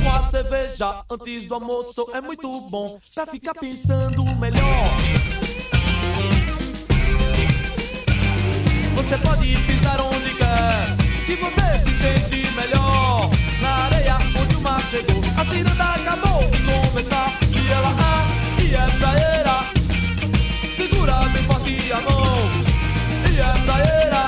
Uma 0.00 0.30
cerveja 0.30 1.04
antes 1.10 1.46
do 1.46 1.54
almoço 1.54 2.10
é 2.14 2.20
muito 2.20 2.60
bom 2.70 2.98
pra 3.14 3.26
ficar 3.26 3.54
pensando 3.54 4.24
melhor. 4.36 4.84
Você 8.94 9.18
pode 9.18 9.56
pisar 9.66 10.00
onde 10.00 10.34
quer, 10.34 11.09
que 11.30 11.36
você 11.36 11.78
se 11.84 12.02
sente 12.02 12.56
melhor. 12.56 13.30
Na 13.62 13.84
areia 13.84 14.18
onde 14.36 14.56
o 14.56 14.60
mar 14.60 14.80
chegou, 14.80 15.22
a 15.36 15.44
ciranda 15.44 15.84
acabou 15.84 16.42
de 16.50 16.58
começar. 16.58 17.32
E 17.52 17.70
ela 17.70 17.92
é, 18.10 18.62
e 18.62 18.74
é 18.74 18.86
praieira. 18.98 19.56
Segura 20.76 21.14
bem 21.28 21.42
forte 21.44 21.92
a 21.92 22.00
mão, 22.00 22.50
e 23.30 23.38
é 23.38 23.52
praieira. 23.64 24.22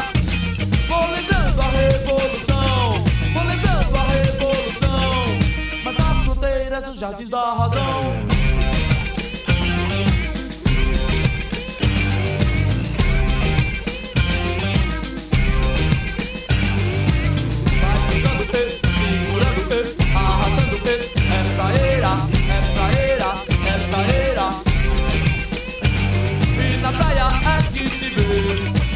Vou 0.89 1.11
lembrando 1.11 1.61
a 1.61 1.71
revolução, 1.71 2.93
vou 3.33 3.45
lembrando 3.51 3.97
a 3.97 4.05
revolução. 4.13 5.25
Mas 5.83 5.97
há 5.97 6.25
fronteiras 6.25 6.87
nos 6.87 6.99
jardins 7.01 7.31
da 7.31 7.53
razão. 7.53 8.32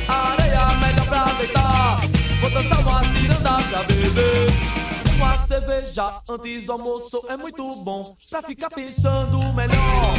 Areia 0.09 0.67
melhor 0.79 1.07
pra 1.07 1.25
deitar. 1.39 1.99
Vou 2.41 2.51
dançar 2.51 2.81
uma 2.81 3.03
ciranda 3.05 3.63
pra 3.71 3.83
beber. 3.85 4.47
Uma 5.17 5.37
cerveja 5.47 6.21
antes 6.29 6.65
do 6.67 6.73
almoço 6.73 7.25
é 7.29 7.37
muito 7.37 7.77
bom 7.77 8.17
pra 8.31 8.43
ficar 8.43 8.71
pensando 8.71 9.39
melhor. 9.55 10.15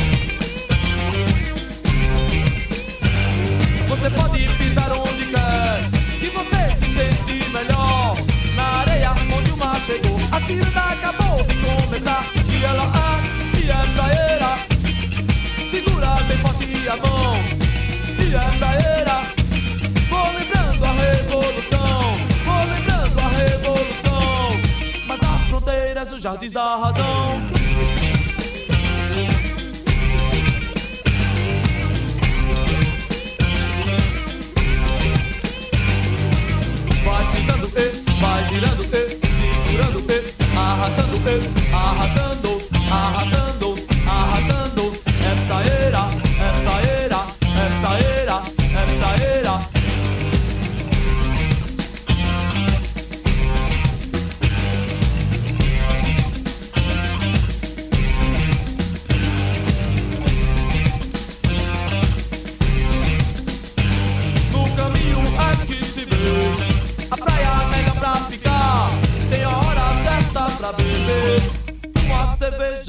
Você 3.88 4.09
pode 4.09 4.47
pisar 4.57 4.91
onde 4.91 5.26
quer, 5.28 5.80
que 6.20 6.30
você 6.30 6.70
se 6.80 6.95
sente 6.95 7.49
melhor. 7.49 8.15
Na 8.55 8.80
areia 8.80 9.11
onde 9.36 9.51
o 9.51 9.57
mar 9.57 9.80
chegou, 9.86 10.18
a 10.32 10.39
ciranda 10.45 10.80
acabou 10.80 11.43
de 11.43 11.55
começar. 11.55 12.24
E 12.49 12.63
ela 12.63 12.84
é, 12.84 13.59
e 13.59 13.70
é. 13.70 13.88
Segura 15.70 16.15
bem 16.28 16.38
forte 16.38 16.89
a 16.89 16.95
mão, 16.97 17.66
jardins 26.28 26.52
da 26.52 26.76
razão. 26.76 27.42
Vai 37.06 37.32
pisando 37.32 37.72
e, 37.78 38.20
vai 38.20 38.46
girando 38.52 38.84
e, 38.84 39.20
segurando 39.64 40.12
e, 40.12 40.58
arrastando 40.58 41.18
e, 41.30 41.74
arrastando, 41.74 42.62
arrastando. 42.92 43.47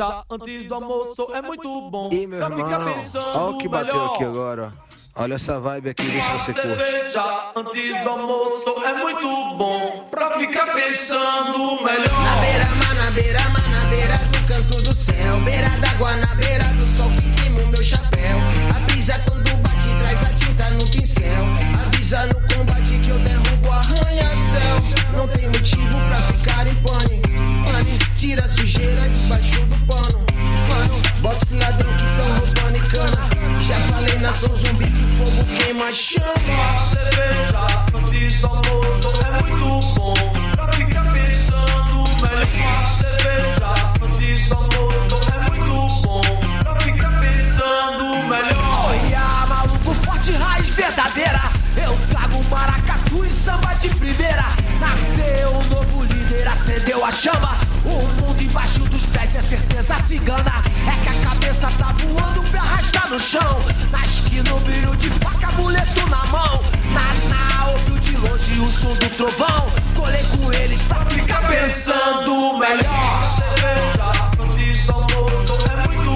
Cerveja 0.07 0.25
antes 0.31 0.67
do 0.67 0.75
almoço 0.75 1.29
é 1.35 1.43
muito 1.43 1.91
bom 1.91 2.09
Ih, 2.13 2.27
meu 2.27 2.39
Pra 2.39 2.51
ficar 2.51 2.71
irmão, 2.81 2.95
pensando 2.95 3.27
olha 3.39 3.51
o 3.55 3.59
que 3.59 3.69
bateu 3.69 3.95
melhor. 3.95 4.15
aqui 4.15 4.25
agora. 4.25 4.73
Olha 5.21 5.35
essa 5.35 5.59
vibe 5.59 5.91
aqui, 5.91 6.05
deixa 6.05 6.29
Uma 6.29 6.39
você 6.39 6.53
curte. 6.53 6.69
cerveja 6.69 7.53
antes 7.57 8.03
do 8.05 8.09
almoço 8.09 8.71
é 8.85 8.95
muito 8.95 9.55
bom 9.57 10.07
Pra 10.11 10.39
ficar 10.39 10.67
pensando 10.73 11.83
melhor 11.83 12.23
Na 12.23 12.37
beira-mar, 12.41 12.95
na 12.95 13.11
beira-mar, 13.11 13.69
na 13.71 13.85
beira 13.91 14.17
do 14.19 14.47
canto 14.47 14.83
do 14.83 14.95
céu. 14.95 15.41
Beira 15.45 15.69
d'água, 15.81 16.15
na 16.17 16.35
beira 16.37 16.65
do 16.75 16.89
sol 16.89 17.11
que 17.11 17.31
queima 17.43 17.61
o 17.63 17.67
meu 17.69 17.83
chapéu. 17.83 18.39
A 18.77 18.81
brisa 18.87 19.19
quando 19.29 19.51
bate 19.63 19.97
traz 19.99 20.23
a 20.25 20.33
tinta 20.35 20.71
no 20.71 20.89
pincel. 20.89 21.45
Avisa 21.87 22.27
no 22.27 22.35
combate 22.57 22.99
que 23.01 23.09
eu 23.11 23.19
derrubo 23.19 23.38
arranha-céu. 23.79 24.77
Não 25.17 25.29
tem 25.29 25.49
motivo 25.49 25.99
pra 26.07 26.17
ficar 26.17 26.67
em 26.67 26.75
pane. 26.77 27.21
Pane, 27.67 27.99
tira 28.17 28.45
a 28.45 28.49
sujeira 28.49 29.09
debaixo 29.09 29.65
do 29.67 29.87
pano. 29.87 30.25
Mano, 30.69 31.03
bota 31.21 31.39
esse 31.45 31.55
ladrão 31.55 31.93
que 31.97 32.05
tão 32.05 32.29
roubando 32.39 32.77
e 32.77 32.89
cana. 32.91 33.61
Já 33.61 33.75
falei 33.93 34.19
nação 34.19 34.55
zumbi 34.57 34.85
que 34.87 35.09
fogo 35.17 35.45
queima 35.59 35.93
chama. 35.93 36.29
Cerveja 36.93 37.67
antes 37.95 38.41
do 38.41 38.47
almoço 38.47 39.13
é 39.27 39.45
muito 39.45 39.87
bom 39.95 40.15
Pra 40.55 40.73
ficar 40.73 41.09
pensando 41.13 42.09
melhor 42.23 42.47
cerveja 42.99 43.75
antes 44.03 44.49
do 44.49 44.55
almoço 44.55 45.21
é 45.33 45.51
muito 45.51 46.03
bom 46.03 46.21
Pra 46.63 46.77
ficar 46.77 47.21
pensando 47.21 48.23
melhor 48.29 48.87
Olha, 48.89 49.47
maluco, 49.47 49.95
forte 49.95 50.33
raiz 50.33 50.69
verdadeira. 50.69 51.58
De 53.89 53.95
primeira. 53.97 54.45
Nasceu 54.81 55.51
um 55.51 55.65
novo 55.75 56.05
líder, 56.05 56.47
acendeu 56.49 57.05
a 57.05 57.11
chama. 57.11 57.57
O 57.85 58.23
mundo 58.23 58.43
embaixo 58.43 58.81
dos 58.81 59.07
pés 59.07 59.35
é 59.35 59.43
certeza 59.43 59.95
cigana. 60.07 60.63
É 60.87 61.03
que 61.03 61.09
a 61.09 61.29
cabeça 61.29 61.69
tá 61.79 61.93
voando 61.93 62.43
pra 62.51 62.61
arrastar 62.61 63.09
no 63.09 63.19
chão. 63.19 63.59
Na 63.91 64.05
esquina, 64.05 64.55
o 64.55 64.61
brilho 64.61 64.95
de 64.97 65.11
faca, 65.11 65.49
amuleto 65.49 66.07
na 66.09 66.27
mão. 66.27 66.61
Na, 66.93 67.15
na, 67.29 67.67
ouviu 67.71 67.99
de 67.99 68.17
longe 68.17 68.61
o 68.61 68.71
som 68.71 68.95
do 68.95 69.11
trovão. 69.17 69.67
Colei 69.95 70.25
com 70.25 70.53
eles 70.53 70.81
pra 70.83 71.05
ficar 71.07 71.49
Pensando 71.49 72.59
melhor 72.59 73.35
Cerveja 73.37 74.29
do 74.87 74.93
almoço 74.93 75.55
é 75.67 75.89
muito 75.89 76.08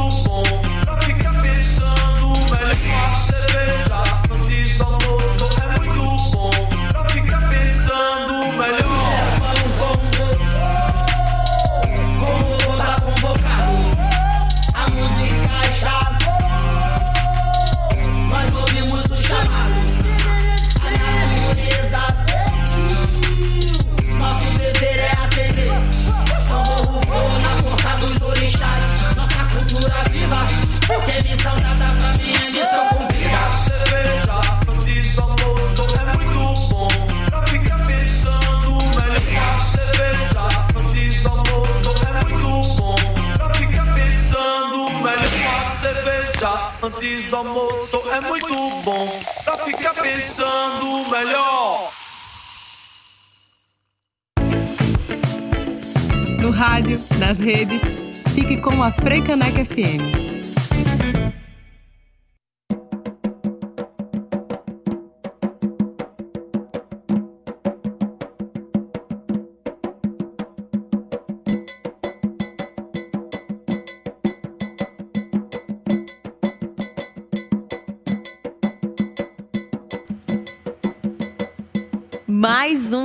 Porque 30.87 31.23
missão 31.23 31.57
nada 31.61 31.85
pra 31.97 32.13
mim 32.19 32.35
é 32.35 32.51
missão 32.51 32.89
cumprida. 32.89 33.43
Cerveja, 33.65 34.41
do 35.15 35.21
almoço 35.21 35.85
é 35.97 36.05
muito 36.17 36.43
bom. 36.71 36.89
Pra 37.31 37.43
ficar 37.47 37.87
pensando 37.87 38.71
melhor. 38.97 39.57
Cerveja, 39.73 40.45
do 41.23 41.29
almoço 41.29 41.91
é 42.07 42.13
muito 42.25 42.51
bom. 42.77 42.97
Pra 43.37 43.55
ficar 43.55 43.95
pensando 43.95 44.79
melhor. 45.03 45.63
Cerveja, 45.81 46.53
antes 46.83 47.31
do 47.31 47.37
almoço, 47.37 48.03
é 48.11 48.21
muito 48.21 48.55
bom. 48.85 49.23
Pra 49.45 49.59
ficar 49.59 49.95
pensando 49.95 51.09
melhor. 51.11 51.91
No 56.41 56.51
rádio, 56.51 57.01
nas 57.19 57.39
redes, 57.39 57.81
fique 58.35 58.57
com 58.57 58.83
a 58.83 58.91
Freicaneca 58.91 59.65
FM. 59.65 60.32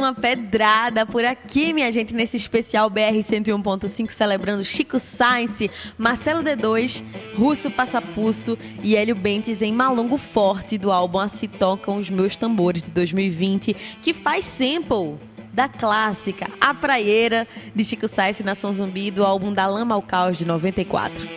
Uma 0.07 0.13
pedrada 0.13 1.05
por 1.05 1.25
aqui, 1.25 1.73
minha 1.73 1.91
gente, 1.91 2.13
nesse 2.13 2.37
especial 2.37 2.89
BR 2.89 3.19
101.5 3.19 4.09
celebrando 4.09 4.63
Chico 4.63 4.99
Science, 4.99 5.69
Marcelo 5.97 6.41
D2, 6.41 7.03
Russo 7.35 7.69
Passapulso 7.69 8.57
e 8.81 8.95
Hélio 8.95 9.15
Bentes 9.15 9.61
em 9.61 9.73
Malongo 9.73 10.17
Forte 10.17 10.77
do 10.77 10.93
álbum 10.93 11.19
Assim 11.19 11.47
Tocam 11.47 11.97
os 11.97 12.09
Meus 12.09 12.37
Tambores 12.37 12.83
de 12.83 12.91
2020, 12.91 13.73
que 14.01 14.13
faz 14.13 14.45
sample 14.45 15.17
da 15.51 15.67
clássica 15.67 16.49
A 16.61 16.73
Praieira 16.73 17.45
de 17.75 17.83
Chico 17.83 18.07
Science 18.07 18.43
Nação 18.43 18.73
Zumbi 18.73 19.11
do 19.11 19.25
álbum 19.25 19.51
Da 19.51 19.67
Lama 19.67 19.93
ao 19.93 20.01
Caos 20.01 20.37
de 20.37 20.45
94. 20.45 21.27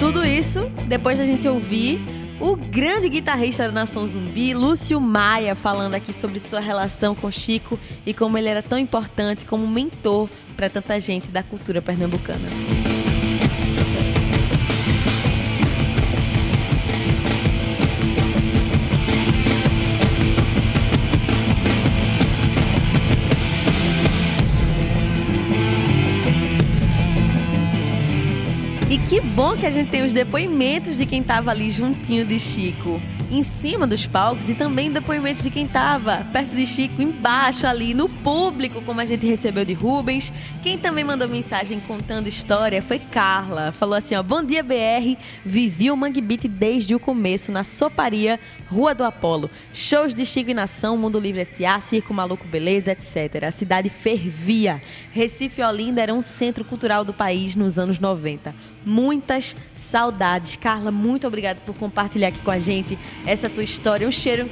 Tudo 0.00 0.24
isso 0.24 0.70
depois 0.86 1.18
da 1.18 1.26
gente 1.26 1.46
ouvir 1.46 2.17
o 2.40 2.56
grande 2.56 3.08
guitarrista 3.08 3.64
da 3.64 3.72
Nação 3.72 4.06
Zumbi, 4.06 4.54
Lúcio 4.54 5.00
Maia, 5.00 5.54
falando 5.54 5.94
aqui 5.94 6.12
sobre 6.12 6.38
sua 6.38 6.60
relação 6.60 7.14
com 7.14 7.30
Chico 7.30 7.78
e 8.06 8.14
como 8.14 8.38
ele 8.38 8.48
era 8.48 8.62
tão 8.62 8.78
importante 8.78 9.44
como 9.44 9.66
mentor 9.66 10.28
para 10.56 10.70
tanta 10.70 10.98
gente 11.00 11.28
da 11.28 11.42
cultura 11.42 11.82
pernambucana. 11.82 12.48
Bom 29.38 29.56
que 29.56 29.66
a 29.66 29.70
gente 29.70 29.88
tem 29.88 30.04
os 30.04 30.12
depoimentos 30.12 30.98
de 30.98 31.06
quem 31.06 31.20
estava 31.20 31.52
ali 31.52 31.70
juntinho 31.70 32.24
de 32.24 32.40
Chico, 32.40 33.00
em 33.30 33.44
cima 33.44 33.86
dos 33.86 34.04
palcos, 34.04 34.48
e 34.48 34.54
também 34.56 34.90
depoimentos 34.90 35.44
de 35.44 35.50
quem 35.50 35.64
estava 35.64 36.26
perto 36.32 36.56
de 36.56 36.66
Chico, 36.66 37.00
embaixo 37.00 37.64
ali, 37.64 37.94
no 37.94 38.08
público, 38.08 38.82
como 38.82 39.00
a 39.00 39.04
gente 39.04 39.24
recebeu 39.28 39.64
de 39.64 39.74
Rubens. 39.74 40.32
Quem 40.60 40.76
também 40.76 41.04
mandou 41.04 41.28
mensagem 41.28 41.78
contando 41.78 42.26
história 42.26 42.82
foi 42.82 42.98
Carla. 42.98 43.70
Falou 43.70 43.94
assim: 43.94 44.16
ó, 44.16 44.24
bom 44.24 44.42
dia 44.42 44.60
BR, 44.60 45.16
vivi 45.44 45.88
o 45.88 45.96
Mangue 45.96 46.20
Beat 46.20 46.48
desde 46.48 46.96
o 46.96 46.98
começo, 46.98 47.52
na 47.52 47.62
Soparia, 47.62 48.40
Rua 48.66 48.92
do 48.92 49.04
Apolo. 49.04 49.48
Shows 49.72 50.16
de 50.16 50.26
Chico 50.26 50.50
e 50.50 50.54
Nação, 50.54 50.96
Mundo 50.96 51.20
Livre 51.20 51.42
S.A., 51.42 51.80
Circo 51.80 52.12
Maluco 52.12 52.44
Beleza, 52.48 52.90
etc. 52.90 53.44
A 53.46 53.52
cidade 53.52 53.88
fervia. 53.88 54.82
Recife 55.12 55.60
e 55.60 55.64
Olinda 55.64 56.02
era 56.02 56.12
um 56.12 56.22
centro 56.22 56.64
cultural 56.64 57.04
do 57.04 57.14
país 57.14 57.54
nos 57.54 57.78
anos 57.78 58.00
90 58.00 58.77
muitas 58.88 59.54
saudades. 59.74 60.56
Carla, 60.56 60.90
muito 60.90 61.26
obrigada 61.26 61.60
por 61.64 61.74
compartilhar 61.74 62.28
aqui 62.28 62.40
com 62.40 62.50
a 62.50 62.58
gente 62.58 62.98
essa 63.26 63.48
tua 63.48 63.62
história. 63.62 64.08
Um 64.08 64.12
cheiro 64.12 64.50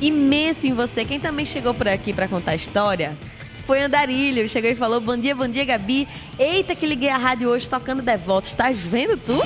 imenso 0.00 0.66
em 0.66 0.74
você. 0.74 1.04
Quem 1.04 1.18
também 1.18 1.46
chegou 1.46 1.72
por 1.72 1.88
aqui 1.88 2.12
para 2.12 2.28
contar 2.28 2.52
a 2.52 2.54
história 2.54 3.16
foi 3.64 3.82
Andarilho. 3.82 4.48
Chegou 4.48 4.70
e 4.70 4.74
falou: 4.74 5.00
Bom 5.00 5.16
dia, 5.16 5.34
bom 5.34 5.48
dia, 5.48 5.64
Gabi. 5.64 6.06
Eita, 6.38 6.74
que 6.74 6.86
liguei 6.86 7.08
a 7.08 7.16
rádio 7.16 7.48
hoje 7.48 7.68
tocando 7.68 8.02
Devotos. 8.02 8.50
Estás 8.50 8.78
vendo 8.78 9.16
tu? 9.16 9.40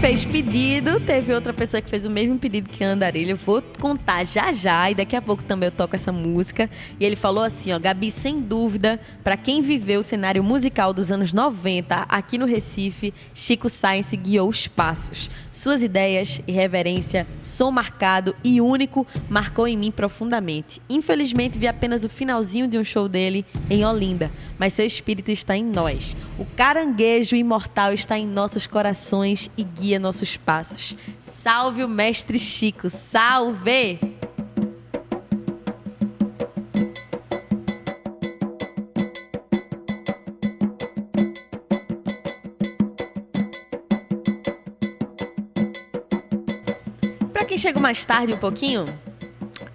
Fez 0.00 0.24
pedido, 0.24 0.98
teve 0.98 1.34
outra 1.34 1.52
pessoa 1.52 1.82
que 1.82 1.90
fez 1.90 2.06
o 2.06 2.10
mesmo 2.10 2.38
pedido 2.38 2.70
que 2.70 2.82
a 2.82 2.88
Andarilho. 2.88 3.32
Eu 3.32 3.36
vou 3.36 3.62
contar 3.78 4.24
já 4.24 4.50
já 4.50 4.90
e 4.90 4.94
daqui 4.94 5.14
a 5.14 5.20
pouco 5.20 5.44
também 5.44 5.66
eu 5.66 5.70
toco 5.70 5.94
essa 5.94 6.10
música. 6.10 6.70
E 6.98 7.04
ele 7.04 7.16
falou 7.16 7.44
assim, 7.44 7.70
ó, 7.70 7.78
Gabi, 7.78 8.10
sem 8.10 8.40
dúvida, 8.40 8.98
para 9.22 9.36
quem 9.36 9.60
viveu 9.60 10.00
o 10.00 10.02
cenário 10.02 10.42
musical 10.42 10.94
dos 10.94 11.12
anos 11.12 11.34
90 11.34 12.06
aqui 12.08 12.38
no 12.38 12.46
Recife, 12.46 13.12
Chico 13.34 13.68
Science 13.68 14.16
guiou 14.16 14.48
os 14.48 14.66
passos. 14.66 15.30
Suas 15.52 15.82
ideias, 15.82 16.40
irreverência, 16.48 17.26
som 17.42 17.70
marcado 17.70 18.34
e 18.42 18.58
único 18.58 19.06
marcou 19.28 19.68
em 19.68 19.76
mim 19.76 19.90
profundamente. 19.90 20.80
Infelizmente 20.88 21.58
vi 21.58 21.68
apenas 21.68 22.04
o 22.04 22.08
finalzinho 22.08 22.66
de 22.66 22.78
um 22.78 22.84
show 22.84 23.06
dele 23.06 23.44
em 23.68 23.84
Olinda, 23.84 24.30
mas 24.58 24.72
seu 24.72 24.86
espírito 24.86 25.30
está 25.30 25.54
em 25.58 25.64
nós. 25.64 26.16
O 26.38 26.46
caranguejo 26.56 27.36
imortal 27.36 27.92
está 27.92 28.18
em 28.18 28.26
nossos 28.26 28.66
corações 28.66 29.50
e 29.58 29.62
guia 29.62 29.89
nossos 29.98 30.36
passos. 30.36 30.96
Salve 31.20 31.82
o 31.82 31.88
mestre 31.88 32.38
Chico, 32.38 32.88
salve! 32.88 33.98
Para 47.32 47.44
quem 47.44 47.58
chegou 47.58 47.82
mais 47.82 48.04
tarde 48.04 48.32
um 48.32 48.38
pouquinho, 48.38 48.84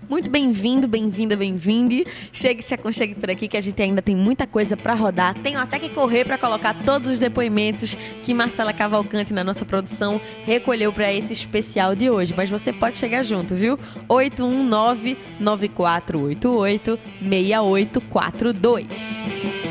muito 0.10 0.30
bem-vindo, 0.30 0.88
bem-vinda, 0.88 1.36
bem-vinde. 1.36 2.06
Chegue, 2.32 2.62
se 2.62 2.74
aconchegue 2.74 3.16
por 3.16 3.30
aqui 3.30 3.48
que 3.48 3.58
a 3.58 3.62
gente 3.62 3.82
ainda 3.82 4.02
tem 4.02 4.16
muita 4.16 4.48
coisa 4.48 4.78
para 4.78 4.94
rodar. 4.94 5.36
Tenho 5.42 5.60
até 5.60 5.80
que 5.80 5.90
correr 5.90 6.26
para 6.26 6.38
colocar 6.38 6.74
todos 6.84 7.12
os 7.12 7.20
depoimentos 7.20 7.96
que 8.24 8.34
Marcela 8.34 8.74
Cavalcante 8.74 9.34
na 9.34 9.44
nossa 9.44 9.66
produção 9.66 10.22
recolheu 10.44 10.94
para 10.94 11.12
esse 11.12 11.34
especial 11.34 11.96
de 11.96 12.10
hoje. 12.10 12.34
Mas 12.36 12.50
você 12.50 12.72
pode 12.72 12.98
chegar 12.98 13.24
junto, 13.24 13.56
viu? 13.56 13.78
819 14.08 15.18
9488 15.40 17.00
6842. 17.22 19.65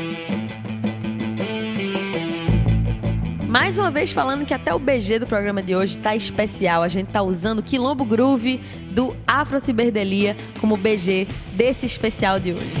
Mais 3.55 3.77
uma 3.77 3.89
vez 3.89 4.11
falando 4.11 4.45
que 4.45 4.53
até 4.53 4.73
o 4.73 4.77
BG 4.77 5.19
do 5.19 5.25
programa 5.25 5.63
de 5.63 5.73
hoje 5.73 5.97
tá 5.97 6.13
especial. 6.13 6.83
A 6.83 6.89
gente 6.89 7.07
tá 7.07 7.21
usando 7.21 7.63
Quilombo 7.63 8.03
Groove 8.03 8.57
do 8.91 9.15
Afro 9.25 9.61
Ciberdelia 9.61 10.35
como 10.59 10.75
BG 10.75 11.25
desse 11.53 11.85
especial 11.85 12.37
de 12.37 12.51
hoje. 12.51 12.73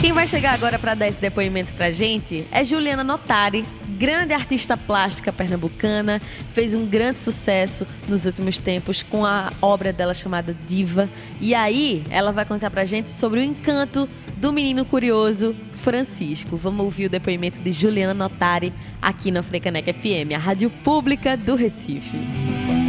Quem 0.00 0.12
vai 0.12 0.28
chegar 0.28 0.52
agora 0.52 0.78
para 0.78 0.94
dar 0.94 1.08
esse 1.08 1.18
depoimento 1.18 1.74
pra 1.74 1.90
gente 1.90 2.46
é 2.52 2.62
Juliana 2.62 3.02
Notari, 3.02 3.66
grande 3.94 4.34
artista 4.34 4.76
plástica 4.76 5.32
pernambucana, 5.32 6.20
fez 6.50 6.74
um 6.74 6.84
grande 6.84 7.22
sucesso 7.22 7.86
nos 8.08 8.26
últimos 8.26 8.58
tempos 8.58 9.02
com 9.02 9.24
a 9.24 9.52
obra 9.62 9.92
dela 9.92 10.14
chamada 10.14 10.56
Diva. 10.66 11.08
E 11.40 11.54
aí, 11.54 12.04
ela 12.10 12.32
vai 12.32 12.44
contar 12.44 12.70
pra 12.70 12.84
gente 12.84 13.10
sobre 13.10 13.40
o 13.40 13.42
encanto 13.42 14.08
do 14.36 14.52
menino 14.52 14.84
curioso 14.84 15.54
Francisco. 15.74 16.56
Vamos 16.56 16.84
ouvir 16.84 17.06
o 17.06 17.10
depoimento 17.10 17.60
de 17.60 17.72
Juliana 17.72 18.14
Notari 18.14 18.72
aqui 19.00 19.30
na 19.30 19.42
Frecaneca 19.42 19.92
FM, 19.92 20.34
a 20.34 20.38
rádio 20.38 20.70
pública 20.70 21.36
do 21.36 21.54
Recife. 21.54 22.83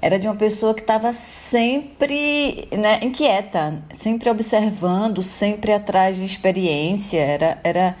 era 0.00 0.18
de 0.18 0.26
uma 0.26 0.36
pessoa 0.36 0.74
que 0.74 0.80
estava 0.80 1.12
sempre 1.12 2.68
né, 2.70 3.00
inquieta, 3.02 3.82
sempre 3.92 4.28
observando, 4.28 5.22
sempre 5.22 5.72
atrás 5.72 6.16
de 6.16 6.24
experiência. 6.24 7.18
Era, 7.18 7.58
era, 7.64 7.96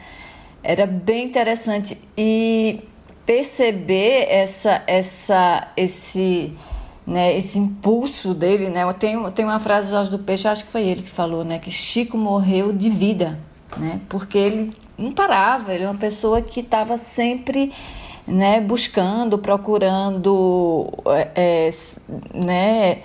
era 0.62 0.86
bem 0.86 1.24
interessante. 1.24 1.98
E 2.16 2.80
perceber 3.24 4.26
essa, 4.30 4.82
essa, 4.86 5.68
esse, 5.76 6.52
né, 7.06 7.36
esse 7.36 7.58
impulso 7.58 8.34
dele, 8.34 8.68
né? 8.68 8.90
Tem, 8.92 9.30
tem 9.32 9.44
uma 9.44 9.58
frase 9.58 9.88
do 9.88 9.92
Jorge 9.92 10.10
do 10.10 10.18
Peixe, 10.18 10.46
acho 10.46 10.64
que 10.64 10.70
foi 10.70 10.82
ele 10.82 11.02
que 11.02 11.10
falou, 11.10 11.44
né? 11.44 11.58
Que 11.58 11.70
Chico 11.70 12.16
morreu 12.16 12.72
de 12.72 12.88
vida, 12.88 13.38
né? 13.76 14.00
Porque 14.08 14.38
ele 14.38 14.70
não 14.96 15.12
parava, 15.12 15.74
ele 15.74 15.84
é 15.84 15.90
uma 15.90 15.98
pessoa 15.98 16.40
que 16.40 16.60
estava 16.60 16.96
sempre 16.96 17.72
né, 18.26 18.60
buscando, 18.60 19.38
procurando 19.38 20.86
é, 21.06 21.30
é, 21.36 21.74
né, 22.34 22.98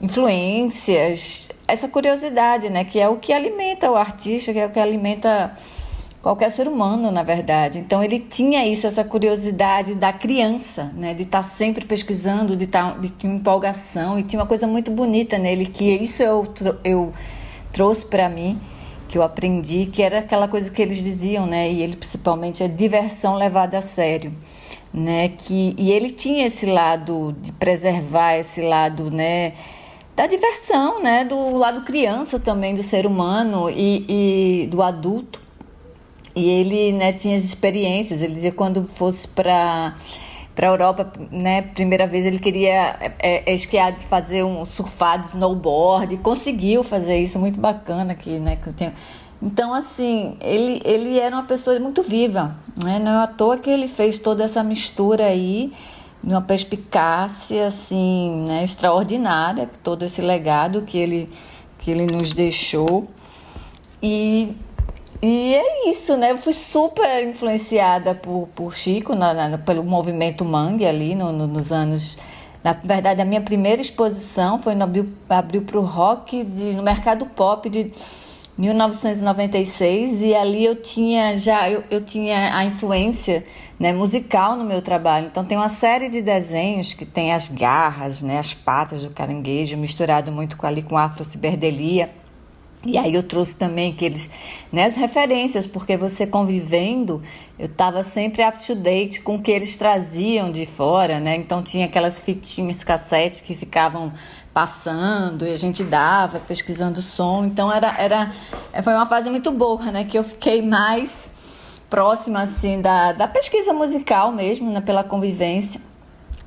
influências, 0.00 1.48
essa 1.66 1.88
curiosidade, 1.88 2.68
né, 2.68 2.84
que 2.84 3.00
é 3.00 3.08
o 3.08 3.16
que 3.16 3.32
alimenta 3.32 3.90
o 3.90 3.96
artista, 3.96 4.52
que 4.52 4.58
é 4.58 4.66
o 4.66 4.70
que 4.70 4.78
alimenta 4.78 5.52
qualquer 6.20 6.50
ser 6.50 6.68
humano, 6.68 7.10
na 7.10 7.22
verdade. 7.22 7.78
Então 7.78 8.02
ele 8.02 8.18
tinha 8.18 8.66
isso, 8.66 8.86
essa 8.86 9.02
curiosidade 9.02 9.94
da 9.94 10.12
criança, 10.12 10.92
né, 10.94 11.14
de 11.14 11.22
estar 11.22 11.38
tá 11.38 11.42
sempre 11.42 11.86
pesquisando, 11.86 12.54
de, 12.54 12.64
estar, 12.64 12.92
tá, 12.92 12.98
de 12.98 13.10
ter 13.10 13.28
empolgação, 13.28 14.18
e 14.18 14.24
tinha 14.24 14.40
uma 14.40 14.46
coisa 14.46 14.66
muito 14.66 14.90
bonita 14.90 15.38
nele, 15.38 15.64
que 15.66 15.84
isso 15.84 16.22
eu, 16.22 16.46
eu 16.84 17.12
trouxe 17.72 18.04
para 18.04 18.28
mim, 18.28 18.60
que 19.08 19.16
eu 19.16 19.22
aprendi, 19.22 19.86
que 19.86 20.02
era 20.02 20.18
aquela 20.18 20.48
coisa 20.48 20.70
que 20.70 20.82
eles 20.82 20.98
diziam, 20.98 21.46
né, 21.46 21.70
e 21.70 21.80
ele 21.80 21.96
principalmente 21.96 22.62
é 22.62 22.68
diversão 22.68 23.36
levada 23.36 23.78
a 23.78 23.82
sério. 23.82 24.32
Né, 24.96 25.28
que, 25.28 25.74
e 25.76 25.92
ele 25.92 26.10
tinha 26.10 26.46
esse 26.46 26.64
lado 26.64 27.36
de 27.42 27.52
preservar 27.52 28.36
esse 28.36 28.62
lado, 28.62 29.10
né, 29.10 29.52
da 30.16 30.26
diversão, 30.26 31.02
né, 31.02 31.22
do 31.22 31.54
lado 31.54 31.82
criança 31.82 32.40
também 32.40 32.74
do 32.74 32.82
ser 32.82 33.06
humano 33.06 33.68
e, 33.68 34.62
e 34.62 34.66
do 34.68 34.80
adulto. 34.80 35.42
E 36.34 36.48
ele 36.48 36.92
né, 36.92 37.12
tinha 37.12 37.36
as 37.36 37.44
experiências, 37.44 38.22
ele 38.22 38.34
dizia 38.34 38.52
quando 38.52 38.84
fosse 38.84 39.28
para 39.28 39.94
para 40.56 40.68
a 40.68 40.70
Europa, 40.70 41.12
né, 41.30 41.60
primeira 41.60 42.06
vez 42.06 42.24
ele 42.24 42.38
queria 42.38 42.96
é, 42.98 43.42
é, 43.44 43.54
esquiar, 43.54 43.94
fazer 43.98 44.42
um 44.42 44.64
surfado, 44.64 45.26
snowboard, 45.28 46.16
conseguiu 46.16 46.82
fazer 46.82 47.18
isso, 47.18 47.38
muito 47.38 47.60
bacana 47.60 48.14
aqui, 48.14 48.38
né, 48.38 48.56
que 48.56 48.68
eu 48.68 48.72
tenho. 48.72 48.92
Então, 49.42 49.74
assim, 49.74 50.36
ele, 50.40 50.80
ele 50.84 51.18
era 51.18 51.36
uma 51.36 51.44
pessoa 51.44 51.78
muito 51.78 52.02
viva, 52.02 52.56
né, 52.82 52.98
não 52.98 53.20
é 53.20 53.24
à 53.24 53.26
toa 53.26 53.58
que 53.58 53.68
ele 53.68 53.86
fez 53.86 54.18
toda 54.18 54.42
essa 54.44 54.62
mistura 54.62 55.26
aí, 55.26 55.72
de 56.24 56.30
uma 56.30 56.40
perspicácia, 56.40 57.66
assim, 57.66 58.46
né, 58.46 58.64
extraordinária, 58.64 59.68
todo 59.82 60.04
esse 60.04 60.22
legado 60.22 60.82
que 60.82 60.96
ele, 60.96 61.30
que 61.78 61.90
ele 61.90 62.06
nos 62.06 62.32
deixou. 62.32 63.06
E 64.02 64.56
e 65.22 65.54
é 65.54 65.90
isso, 65.90 66.16
né? 66.16 66.30
Eu 66.30 66.38
fui 66.38 66.52
super 66.52 67.26
influenciada 67.26 68.14
por, 68.14 68.48
por 68.54 68.74
Chico, 68.74 69.14
na, 69.14 69.32
na, 69.48 69.58
pelo 69.58 69.82
movimento 69.82 70.44
Mangue 70.44 70.86
ali 70.86 71.14
no, 71.14 71.32
no, 71.32 71.46
nos 71.46 71.72
anos. 71.72 72.18
Na 72.62 72.72
verdade, 72.72 73.22
a 73.22 73.24
minha 73.24 73.40
primeira 73.40 73.80
exposição 73.80 74.58
foi 74.58 74.74
no 74.74 74.84
abril, 74.84 75.08
para 75.26 75.78
o 75.78 75.82
rock 75.82 76.44
de, 76.44 76.74
no 76.74 76.82
mercado 76.82 77.24
pop 77.26 77.68
de 77.70 77.92
1996 78.58 80.22
e 80.22 80.34
ali 80.34 80.64
eu 80.64 80.76
tinha 80.76 81.36
já 81.36 81.68
eu, 81.70 81.84
eu 81.90 82.02
tinha 82.02 82.56
a 82.56 82.64
influência 82.64 83.44
né, 83.78 83.92
musical 83.92 84.56
no 84.56 84.64
meu 84.64 84.80
trabalho. 84.80 85.26
Então 85.26 85.44
tem 85.44 85.58
uma 85.58 85.68
série 85.68 86.08
de 86.08 86.22
desenhos 86.22 86.94
que 86.94 87.04
tem 87.04 87.32
as 87.32 87.48
garras, 87.48 88.22
né, 88.22 88.38
as 88.38 88.54
patas 88.54 89.04
do 89.04 89.10
caranguejo 89.10 89.76
misturado 89.76 90.32
muito 90.32 90.56
com 90.56 90.66
ali 90.66 90.82
com 90.82 90.96
afro-ciberdelia 90.96 92.10
e 92.86 92.96
aí 92.96 93.14
eu 93.14 93.22
trouxe 93.24 93.56
também 93.56 93.90
aqueles, 93.90 94.30
né, 94.70 94.84
as 94.84 94.94
referências, 94.94 95.66
porque 95.66 95.96
você 95.96 96.24
convivendo, 96.24 97.20
eu 97.58 97.66
estava 97.66 98.04
sempre 98.04 98.46
up 98.46 98.64
to 98.64 98.76
date 98.76 99.20
com 99.22 99.34
o 99.34 99.42
que 99.42 99.50
eles 99.50 99.76
traziam 99.76 100.52
de 100.52 100.64
fora, 100.64 101.18
né? 101.18 101.34
Então 101.34 101.62
tinha 101.62 101.86
aquelas 101.86 102.20
fitinhas 102.20 102.84
cassete 102.84 103.42
que 103.42 103.56
ficavam 103.56 104.12
passando 104.56 105.46
e 105.46 105.52
a 105.52 105.56
gente 105.56 105.84
dava, 105.84 106.38
pesquisando 106.38 107.02
som. 107.02 107.44
Então 107.44 107.70
era, 107.70 107.94
era 107.98 108.32
foi 108.82 108.94
uma 108.94 109.04
fase 109.04 109.28
muito 109.28 109.52
boa, 109.52 109.92
né? 109.92 110.04
Que 110.04 110.18
eu 110.18 110.24
fiquei 110.24 110.62
mais 110.62 111.34
próxima 111.90 112.40
assim 112.40 112.80
da, 112.80 113.12
da 113.12 113.28
pesquisa 113.28 113.74
musical 113.74 114.32
mesmo, 114.32 114.70
né? 114.70 114.80
pela 114.80 115.04
convivência. 115.04 115.78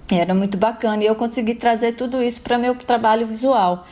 Era 0.10 0.34
muito 0.34 0.58
bacana 0.58 1.04
e 1.04 1.06
eu 1.06 1.14
consegui 1.14 1.54
trazer 1.54 1.92
tudo 1.92 2.24
isso 2.24 2.42
para 2.42 2.58
meu 2.58 2.74
trabalho 2.74 3.28
visual. 3.28 3.86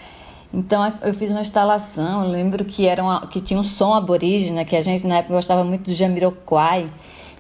Então 0.52 0.92
eu 1.04 1.14
fiz 1.14 1.30
uma 1.30 1.42
instalação, 1.42 2.28
lembro 2.28 2.66
que 2.66 2.88
era 2.88 3.04
uma, 3.04 3.28
que 3.28 3.40
tinha 3.40 3.60
um 3.60 3.64
som 3.64 3.94
aborígena, 3.94 4.66
que 4.66 4.76
a 4.76 4.82
gente 4.82 5.06
na 5.06 5.18
época 5.18 5.36
gostava 5.36 5.64
muito 5.64 5.84
do 5.84 5.94
Jamiroquai, 5.94 6.90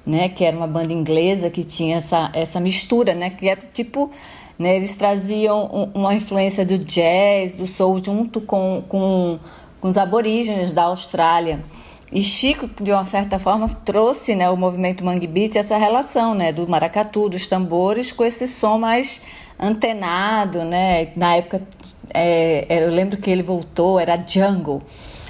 né, 0.05 0.29
que 0.29 0.43
era 0.43 0.55
uma 0.55 0.67
banda 0.67 0.93
inglesa 0.93 1.49
que 1.49 1.63
tinha 1.63 1.97
essa, 1.97 2.29
essa 2.33 2.59
mistura, 2.59 3.15
né, 3.15 3.31
que 3.31 3.49
era 3.49 3.61
tipo, 3.73 4.11
né, 4.57 4.75
eles 4.75 4.95
traziam 4.95 5.89
uma 5.93 6.13
influência 6.13 6.65
do 6.65 6.77
jazz, 6.77 7.55
do 7.55 7.67
soul 7.67 8.03
junto 8.03 8.41
com, 8.41 8.83
com, 8.87 9.39
com 9.79 9.89
os 9.89 9.97
aborígenes 9.97 10.73
da 10.73 10.83
Austrália. 10.83 11.63
E 12.11 12.23
Chico, 12.23 12.69
de 12.81 12.91
uma 12.91 13.05
certa 13.05 13.37
forma, 13.37 13.67
trouxe 13.83 14.33
né, 14.33 14.49
o 14.49 14.55
movimento 14.55 15.03
Mangue 15.03 15.27
Beat 15.27 15.57
essa 15.57 15.77
relação 15.77 16.33
né, 16.33 16.51
do 16.51 16.67
maracatu, 16.67 17.27
dos 17.27 17.47
tambores, 17.47 18.11
com 18.11 18.23
esse 18.23 18.47
som 18.47 18.77
mais 18.77 19.21
antenado, 19.59 20.63
né? 20.63 21.09
Na 21.15 21.35
época, 21.35 21.61
é, 22.13 22.65
eu 22.69 22.91
lembro 22.91 23.17
que 23.17 23.29
ele 23.29 23.43
voltou, 23.43 23.99
era 23.99 24.15
jungle, 24.15 24.81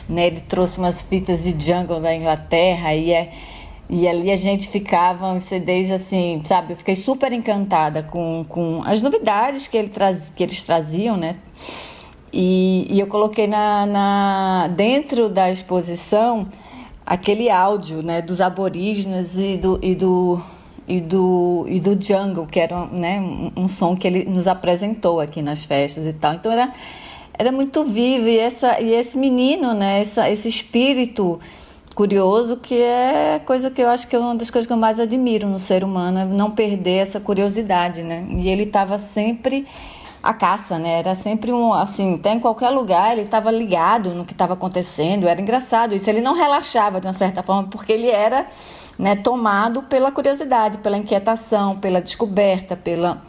né? 0.08 0.28
Ele 0.28 0.42
trouxe 0.42 0.78
umas 0.78 1.02
fitas 1.02 1.44
de 1.44 1.66
jungle 1.66 2.00
da 2.00 2.14
Inglaterra 2.14 2.94
e 2.94 3.12
é 3.12 3.32
e 3.90 4.08
ali 4.08 4.32
a 4.32 4.36
gente 4.36 4.68
ficava 4.68 5.36
em 5.36 5.40
CDs 5.40 5.92
assim, 5.92 6.42
sabe? 6.46 6.74
Eu 6.74 6.78
fiquei 6.78 6.96
super 6.96 7.32
encantada 7.32 8.04
com, 8.04 8.46
com 8.48 8.82
as 8.86 9.02
novidades 9.02 9.68
que, 9.68 9.78
ele 9.78 9.90
traz, 9.90 10.30
que 10.36 10.44
eles 10.44 10.62
traziam, 10.62 11.16
né? 11.16 11.36
E, 12.32 12.86
e 12.90 13.00
eu 13.00 13.08
coloquei 13.08 13.48
na, 13.48 13.86
na, 13.86 14.68
dentro 14.68 15.30
da 15.30 15.50
exposição 15.50 16.48
aquele 17.06 17.50
áudio 17.50 18.04
né, 18.04 18.22
dos 18.22 18.42
aborígenes 18.42 19.38
e 19.38 19.56
do, 19.56 19.80
e 19.82 19.96
do, 19.96 20.42
e 20.86 21.00
do, 21.00 21.66
e 21.70 21.80
do 21.80 21.92
jungle, 22.02 22.46
que 22.46 22.60
era 22.60 22.86
né, 22.88 23.22
um, 23.56 23.70
som 23.70 23.96
que 23.96 24.06
ele 24.06 24.26
nos 24.26 24.46
apresentou 24.46 25.22
aqui 25.22 25.42
nas 25.42 25.64
festas 25.64 26.06
e 26.06 26.12
tal. 26.12 26.34
Então 26.34 26.52
era, 26.52 26.74
era 27.34 27.54
muito 27.54 27.86
vivo 27.86 28.28
e, 28.28 28.38
essa, 28.38 28.82
e 28.82 28.94
esse 28.94 29.18
menino, 29.18 29.74
né, 29.74 30.02
essa, 30.02 30.30
esse 30.30 30.50
espírito 30.50 31.40
curioso 31.98 32.58
que 32.58 32.80
é 32.80 33.42
coisa 33.44 33.72
que 33.72 33.82
eu 33.82 33.90
acho 33.90 34.08
que 34.08 34.16
é 34.16 34.20
uma 34.20 34.36
das 34.36 34.52
coisas 34.52 34.68
que 34.68 34.72
eu 34.72 34.78
mais 34.78 35.00
admiro 35.00 35.48
no 35.48 35.58
ser 35.58 35.84
humano, 35.84 36.20
é 36.20 36.26
não 36.26 36.52
perder 36.52 36.98
essa 36.98 37.20
curiosidade, 37.20 38.04
né? 38.04 38.24
E 38.38 38.48
ele 38.48 38.66
estava 38.66 39.00
sempre 39.00 39.68
a 40.22 40.32
caça, 40.32 40.78
né? 40.78 41.00
Era 41.00 41.16
sempre 41.16 41.52
um, 41.52 41.74
assim, 41.74 42.14
até 42.14 42.34
em 42.34 42.40
qualquer 42.40 42.70
lugar 42.70 43.14
ele 43.14 43.24
estava 43.24 43.50
ligado 43.50 44.12
no 44.12 44.26
que 44.26 44.34
estava 44.34 44.54
acontecendo. 44.54 45.28
Era 45.28 45.42
engraçado 45.42 45.96
isso. 45.96 46.08
Ele 46.08 46.22
não 46.22 46.36
relaxava 46.36 47.02
de 47.02 47.08
uma 47.08 47.14
certa 47.14 47.42
forma 47.42 47.68
porque 47.68 47.94
ele 47.94 48.12
era 48.12 48.46
né, 48.96 49.16
tomado 49.16 49.82
pela 49.82 50.12
curiosidade, 50.12 50.78
pela 50.78 50.98
inquietação, 51.00 51.78
pela 51.78 52.00
descoberta, 52.00 52.76
pela, 52.76 53.24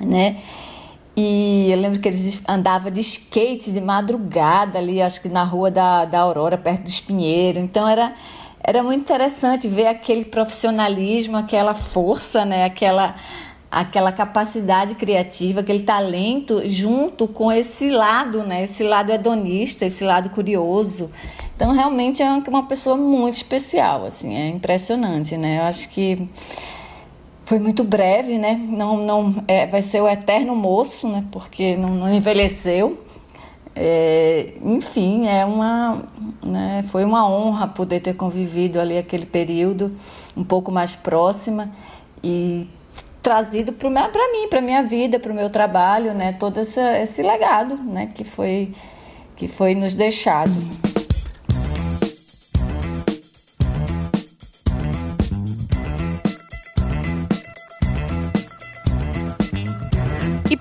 né? 0.00 0.38
E 1.16 1.68
eu 1.70 1.78
lembro 1.78 1.98
que 1.98 2.08
eles 2.08 2.42
andavam 2.46 2.90
de 2.90 3.00
skate 3.00 3.72
de 3.72 3.80
madrugada 3.80 4.78
ali, 4.78 5.00
acho 5.00 5.22
que 5.22 5.28
na 5.28 5.44
rua 5.44 5.70
da, 5.70 6.04
da 6.04 6.20
Aurora, 6.20 6.58
perto 6.58 6.82
do 6.82 6.88
Espinheiro. 6.88 7.58
Então 7.58 7.88
era 7.88 8.14
era 8.62 8.82
muito 8.82 9.02
interessante 9.02 9.68
ver 9.68 9.86
aquele 9.86 10.24
profissionalismo, 10.24 11.36
aquela 11.36 11.72
força, 11.72 12.44
né, 12.44 12.64
aquela 12.64 13.14
aquela 13.70 14.10
capacidade 14.10 14.94
criativa, 14.94 15.60
aquele 15.60 15.82
talento 15.82 16.62
junto 16.68 17.28
com 17.28 17.50
esse 17.52 17.90
lado, 17.90 18.42
né, 18.42 18.62
esse 18.62 18.82
lado 18.82 19.12
hedonista, 19.12 19.84
esse 19.84 20.02
lado 20.04 20.30
curioso. 20.30 21.10
Então, 21.54 21.72
realmente 21.72 22.22
é 22.22 22.30
uma 22.48 22.64
pessoa 22.64 22.96
muito 22.96 23.36
especial, 23.36 24.04
assim, 24.06 24.34
é 24.34 24.48
impressionante, 24.48 25.36
né? 25.36 25.58
Eu 25.58 25.62
acho 25.64 25.88
que 25.90 26.28
foi 27.46 27.60
muito 27.60 27.84
breve, 27.84 28.36
né? 28.38 28.60
Não, 28.68 28.96
não, 28.98 29.34
é, 29.46 29.66
vai 29.68 29.80
ser 29.80 30.02
o 30.02 30.08
eterno 30.08 30.54
moço, 30.56 31.06
né? 31.08 31.24
Porque 31.30 31.76
não, 31.76 31.90
não 31.90 32.12
envelheceu. 32.12 33.00
É, 33.74 34.54
enfim, 34.64 35.28
é 35.28 35.44
uma, 35.44 36.02
né? 36.44 36.82
foi 36.86 37.04
uma 37.04 37.28
honra 37.28 37.68
poder 37.68 38.00
ter 38.00 38.14
convivido 38.14 38.80
ali 38.80 38.98
aquele 38.98 39.26
período 39.26 39.94
um 40.36 40.42
pouco 40.42 40.72
mais 40.72 40.96
próxima 40.96 41.70
e 42.24 42.66
trazido 43.22 43.72
para 43.72 43.90
mim, 44.32 44.48
para 44.48 44.60
minha 44.60 44.82
vida, 44.82 45.20
para 45.20 45.30
o 45.30 45.34
meu 45.34 45.48
trabalho, 45.48 46.14
né? 46.14 46.32
Todo 46.32 46.58
esse, 46.58 46.80
esse 46.80 47.22
legado, 47.22 47.76
né? 47.76 48.08
Que 48.12 48.24
foi 48.24 48.72
que 49.36 49.46
foi 49.46 49.74
nos 49.74 49.94
deixado. 49.94 50.85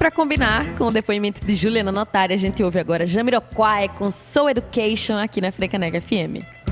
Para 0.06 0.12
combinar 0.12 0.64
com 0.78 0.84
o 0.84 0.92
depoimento 0.92 1.44
de 1.44 1.56
Juliana 1.56 1.92
Notari, 1.92 2.32
a 2.32 2.38
gente 2.38 2.62
ouve 2.62 2.78
agora 2.78 3.08
Jamiroquai 3.08 3.90
com 3.90 4.12
Soul 4.12 4.52
Education 4.52 5.18
aqui 5.18 5.42
na 5.42 5.52
Frecanega 5.52 6.00
FM. 6.00 6.65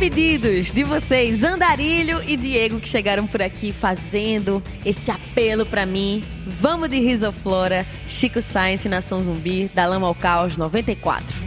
Pedidos 0.00 0.72
de 0.72 0.82
vocês, 0.82 1.44
Andarilho 1.44 2.22
e 2.26 2.34
Diego, 2.34 2.80
que 2.80 2.88
chegaram 2.88 3.26
por 3.26 3.42
aqui 3.42 3.70
fazendo 3.70 4.62
esse 4.82 5.10
apelo 5.10 5.66
pra 5.66 5.84
mim. 5.84 6.24
Vamos 6.46 6.88
de 6.88 6.98
Risoflora, 6.98 7.86
Chico 8.06 8.40
Science, 8.40 8.88
Nação 8.88 9.22
Zumbi, 9.22 9.70
da 9.74 9.84
Lama 9.84 10.06
ao 10.06 10.14
Caos 10.14 10.56
94. 10.56 11.39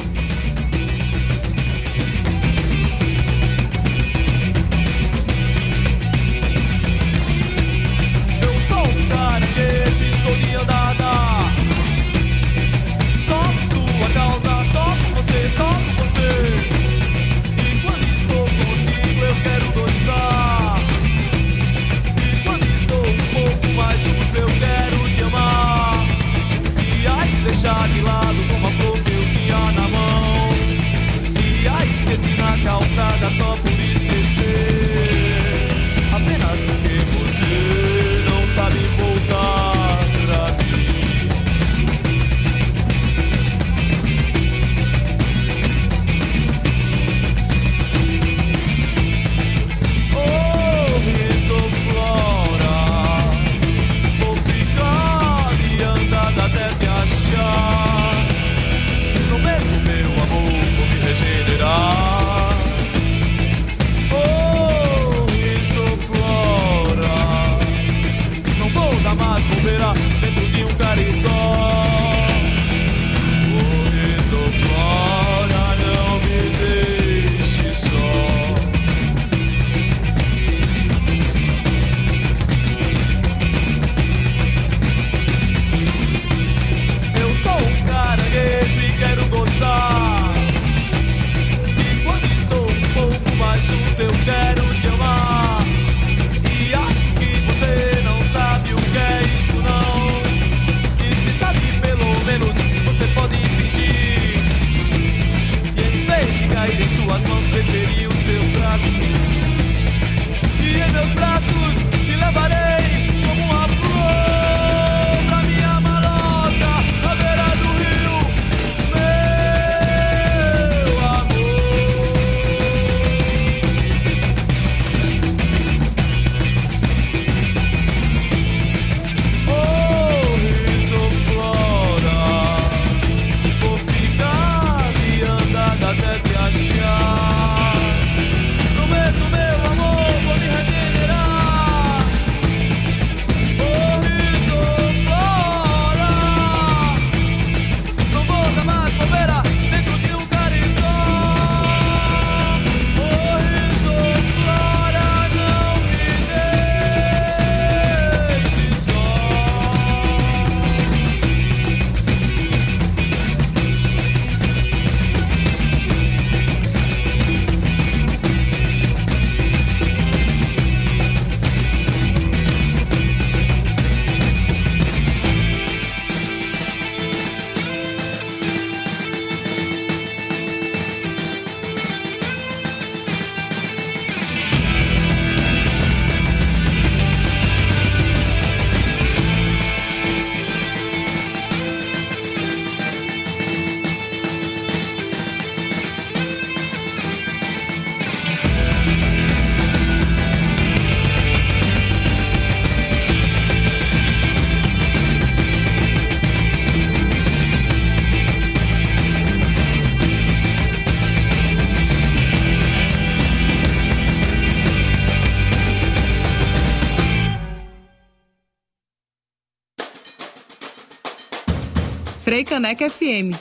Caneca 222.43 222.89
FM. 222.89 223.35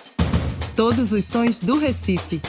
Todos 0.76 1.12
os 1.12 1.24
sons 1.24 1.60
do 1.60 1.78
Recife. 1.78 2.40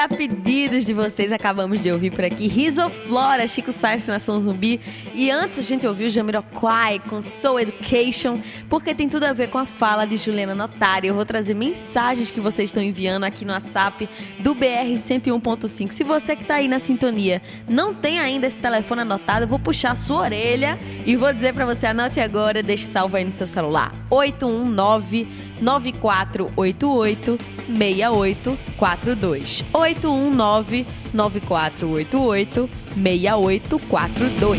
A 0.00 0.08
pedidos 0.08 0.86
de 0.86 0.94
vocês, 0.94 1.30
acabamos 1.30 1.82
de 1.82 1.92
ouvir 1.92 2.10
por 2.10 2.24
aqui 2.24 2.46
Risoflora, 2.46 3.46
Chico 3.46 3.70
Sainz, 3.70 4.06
Nação 4.06 4.40
Zumbi. 4.40 4.80
E 5.14 5.30
antes 5.30 5.58
a 5.58 5.62
gente 5.62 5.86
ouviu 5.86 6.08
Jamiroquai 6.08 7.00
com 7.00 7.20
Soul 7.20 7.60
Education, 7.60 8.40
porque 8.70 8.94
tem 8.94 9.10
tudo 9.10 9.24
a 9.24 9.34
ver 9.34 9.48
com 9.48 9.58
a 9.58 9.66
fala 9.66 10.06
de 10.06 10.16
Juliana 10.16 10.54
Notari. 10.54 11.08
Eu 11.08 11.14
vou 11.14 11.26
trazer 11.26 11.54
mensagens 11.54 12.30
que 12.30 12.40
vocês 12.40 12.70
estão 12.70 12.82
enviando 12.82 13.24
aqui 13.24 13.44
no 13.44 13.52
WhatsApp 13.52 14.08
do 14.38 14.54
BR 14.54 14.88
101.5. 14.96 15.92
Se 15.92 16.02
você 16.02 16.34
que 16.34 16.46
tá 16.46 16.54
aí 16.54 16.66
na 16.66 16.78
sintonia 16.78 17.42
não 17.68 17.92
tem 17.92 18.18
ainda 18.18 18.46
esse 18.46 18.58
telefone 18.58 19.02
anotado, 19.02 19.44
eu 19.44 19.48
vou 19.48 19.58
puxar 19.58 19.92
a 19.92 19.96
sua 19.96 20.22
orelha 20.22 20.78
e 21.04 21.14
vou 21.14 21.30
dizer 21.30 21.52
para 21.52 21.66
você, 21.66 21.88
anote 21.88 22.20
agora, 22.20 22.62
deixe 22.62 22.86
salvo 22.86 23.18
aí 23.18 23.24
no 23.24 23.32
seu 23.32 23.46
celular. 23.46 23.92
819 24.08 25.49
9488 25.60 27.38
6842. 27.68 29.64
819 29.74 30.86
9488 31.12 32.68
6842. 32.96 34.56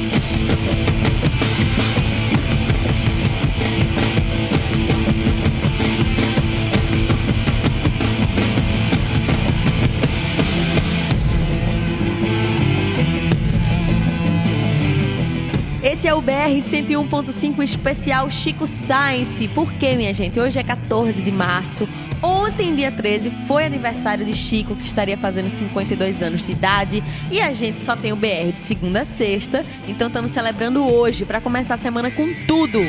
Esse 16.01 16.07
é 16.07 16.15
o 16.15 16.19
BR 16.19 16.57
101.5 16.59 17.61
especial 17.61 18.31
Chico 18.31 18.65
Science. 18.65 19.47
Por 19.49 19.71
quê, 19.73 19.93
minha 19.93 20.11
gente? 20.11 20.39
Hoje 20.39 20.57
é 20.57 20.63
14 20.63 21.21
de 21.21 21.31
março. 21.31 21.87
Ontem, 22.23 22.73
dia 22.73 22.91
13, 22.91 23.29
foi 23.45 23.65
aniversário 23.65 24.25
de 24.25 24.33
Chico, 24.33 24.75
que 24.75 24.83
estaria 24.83 25.15
fazendo 25.15 25.51
52 25.51 26.23
anos 26.23 26.43
de 26.43 26.53
idade. 26.53 27.03
E 27.29 27.39
a 27.39 27.53
gente 27.53 27.77
só 27.77 27.95
tem 27.95 28.11
o 28.11 28.15
BR 28.15 28.51
de 28.55 28.63
segunda 28.63 29.01
a 29.01 29.05
sexta. 29.05 29.63
Então 29.87 30.07
estamos 30.07 30.31
celebrando 30.31 30.83
hoje 30.83 31.23
para 31.23 31.39
começar 31.39 31.75
a 31.75 31.77
semana 31.77 32.09
com 32.09 32.33
tudo. 32.47 32.79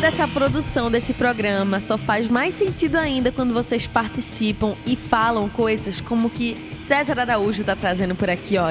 Toda 0.00 0.14
essa 0.14 0.26
produção 0.26 0.90
desse 0.90 1.12
programa 1.12 1.78
só 1.78 1.98
faz 1.98 2.26
mais 2.26 2.54
sentido 2.54 2.96
ainda 2.96 3.30
quando 3.30 3.52
vocês 3.52 3.86
participam 3.86 4.74
e 4.86 4.96
falam 4.96 5.46
coisas 5.46 6.00
como 6.00 6.30
que 6.30 6.56
César 6.70 7.20
Araújo 7.20 7.62
tá 7.62 7.76
trazendo 7.76 8.14
por 8.14 8.30
aqui, 8.30 8.56
ó. 8.56 8.70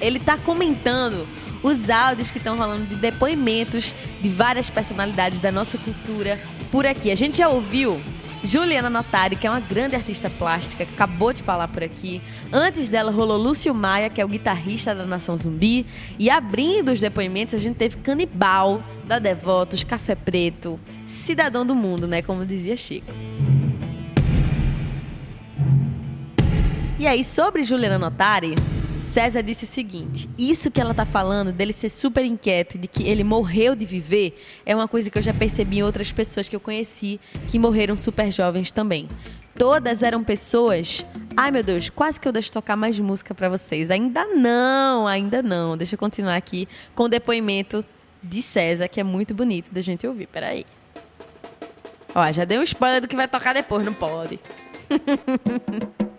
Ele 0.00 0.18
tá 0.18 0.38
comentando 0.38 1.28
os 1.62 1.90
áudios 1.90 2.30
que 2.30 2.38
estão 2.38 2.56
rolando 2.56 2.86
de 2.86 2.96
depoimentos 2.96 3.94
de 4.22 4.30
várias 4.30 4.70
personalidades 4.70 5.40
da 5.40 5.52
nossa 5.52 5.76
cultura 5.76 6.40
por 6.70 6.86
aqui. 6.86 7.10
A 7.10 7.16
gente 7.16 7.36
já 7.36 7.50
ouviu 7.50 8.00
Juliana 8.44 8.90
Notari, 8.90 9.36
que 9.36 9.46
é 9.46 9.50
uma 9.50 9.60
grande 9.60 9.94
artista 9.94 10.28
plástica, 10.28 10.84
que 10.84 10.94
acabou 10.94 11.32
de 11.32 11.42
falar 11.42 11.68
por 11.68 11.82
aqui. 11.82 12.20
Antes 12.52 12.88
dela 12.88 13.12
rolou 13.12 13.38
Lúcio 13.38 13.72
Maia, 13.72 14.10
que 14.10 14.20
é 14.20 14.24
o 14.24 14.28
guitarrista 14.28 14.94
da 14.94 15.04
Nação 15.04 15.36
Zumbi. 15.36 15.86
E 16.18 16.28
abrindo 16.28 16.90
os 16.90 17.00
depoimentos, 17.00 17.54
a 17.54 17.58
gente 17.58 17.76
teve 17.76 17.98
Canibal, 17.98 18.82
da 19.04 19.18
Devotos, 19.18 19.84
Café 19.84 20.16
Preto, 20.16 20.78
cidadão 21.06 21.64
do 21.64 21.74
mundo, 21.74 22.08
né? 22.08 22.20
Como 22.20 22.44
dizia 22.44 22.76
Chico. 22.76 23.12
E 26.98 27.06
aí, 27.06 27.22
sobre 27.22 27.62
Juliana 27.64 27.98
Notari, 27.98 28.54
César 29.12 29.42
disse 29.42 29.64
o 29.64 29.66
seguinte: 29.66 30.26
isso 30.38 30.70
que 30.70 30.80
ela 30.80 30.94
tá 30.94 31.04
falando 31.04 31.52
dele 31.52 31.74
ser 31.74 31.90
super 31.90 32.24
inquieto, 32.24 32.78
de 32.78 32.88
que 32.88 33.02
ele 33.02 33.22
morreu 33.22 33.74
de 33.74 33.84
viver, 33.84 34.42
é 34.64 34.74
uma 34.74 34.88
coisa 34.88 35.10
que 35.10 35.18
eu 35.18 35.22
já 35.22 35.34
percebi 35.34 35.80
em 35.80 35.82
outras 35.82 36.10
pessoas 36.10 36.48
que 36.48 36.56
eu 36.56 36.60
conheci 36.60 37.20
que 37.46 37.58
morreram 37.58 37.94
super 37.94 38.32
jovens 38.32 38.72
também. 38.72 39.06
Todas 39.58 40.02
eram 40.02 40.24
pessoas. 40.24 41.04
Ai 41.36 41.50
meu 41.50 41.62
Deus, 41.62 41.90
quase 41.90 42.18
que 42.18 42.26
eu 42.26 42.32
deixo 42.32 42.50
tocar 42.50 42.74
mais 42.74 42.98
música 42.98 43.34
para 43.34 43.50
vocês. 43.50 43.90
Ainda 43.90 44.24
não, 44.24 45.06
ainda 45.06 45.42
não. 45.42 45.76
Deixa 45.76 45.94
eu 45.94 45.98
continuar 45.98 46.36
aqui 46.36 46.66
com 46.94 47.02
o 47.02 47.08
depoimento 47.08 47.84
de 48.22 48.40
César, 48.40 48.88
que 48.88 48.98
é 48.98 49.04
muito 49.04 49.34
bonito 49.34 49.70
da 49.70 49.82
gente 49.82 50.06
ouvir. 50.06 50.26
Peraí. 50.26 50.64
Ó, 52.14 52.32
já 52.32 52.46
dei 52.46 52.58
um 52.58 52.62
spoiler 52.62 53.02
do 53.02 53.08
que 53.08 53.16
vai 53.16 53.28
tocar 53.28 53.52
depois, 53.52 53.84
não 53.84 53.92
pode. 53.92 54.40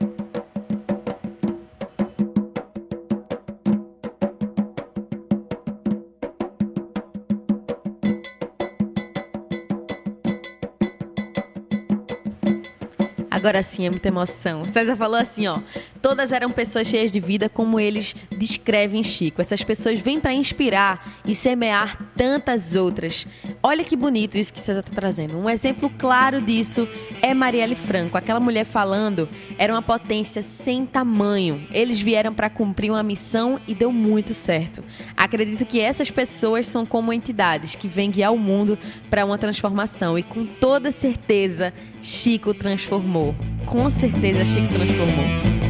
Agora 13.44 13.62
sim 13.62 13.86
é 13.86 13.90
muita 13.90 14.08
emoção. 14.08 14.64
César 14.64 14.96
falou 14.96 15.18
assim, 15.18 15.48
ó. 15.48 15.60
Todas 16.04 16.34
eram 16.34 16.52
pessoas 16.52 16.90
cheias 16.90 17.10
de 17.10 17.22
vida, 17.22 17.48
como 17.48 17.80
eles 17.80 18.14
descrevem 18.38 19.02
Chico. 19.02 19.40
Essas 19.40 19.64
pessoas 19.64 20.02
vêm 20.02 20.20
para 20.20 20.34
inspirar 20.34 21.22
e 21.26 21.34
semear 21.34 21.98
tantas 22.14 22.76
outras. 22.76 23.26
Olha 23.64 23.86
que 23.86 23.96
bonito 23.96 24.38
isso 24.38 24.54
que 24.54 24.60
César 24.60 24.82
está 24.82 24.92
trazendo. 24.92 25.38
Um 25.38 25.50
exemplo 25.50 25.90
claro 25.90 26.42
disso 26.42 26.86
é 27.22 27.34
Marielle 27.34 27.74
Franco. 27.74 28.18
Aquela 28.18 28.42
mulher 28.42 28.66
falando 28.66 29.30
era 29.58 29.72
uma 29.72 29.82
potência 29.82 30.44
sem 30.44 30.86
tamanho. 30.86 31.66
Eles 31.72 32.02
vieram 32.02 32.34
para 32.34 32.50
cumprir 32.50 32.92
uma 32.92 33.02
missão 33.02 33.58
e 33.66 33.74
deu 33.74 33.90
muito 33.90 34.34
certo. 34.34 34.84
Acredito 35.16 35.66
que 35.66 35.80
essas 35.80 36.12
pessoas 36.12 36.68
são 36.68 36.86
como 36.86 37.14
entidades 37.14 37.76
que 37.76 37.88
vêm 37.88 38.12
guiar 38.12 38.34
o 38.34 38.38
mundo 38.38 38.78
para 39.10 39.26
uma 39.26 39.38
transformação 39.38 40.20
e 40.20 40.24
com 40.24 40.46
toda 40.46 40.92
certeza 40.92 41.74
Chico 42.02 42.54
transformou. 42.54 43.34
Com 43.66 43.90
certeza 43.90 44.44
Chico 44.44 44.68
transformou. 44.68 45.63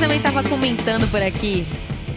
Também 0.00 0.16
estava 0.16 0.42
comentando 0.42 1.06
por 1.10 1.20
aqui, 1.20 1.66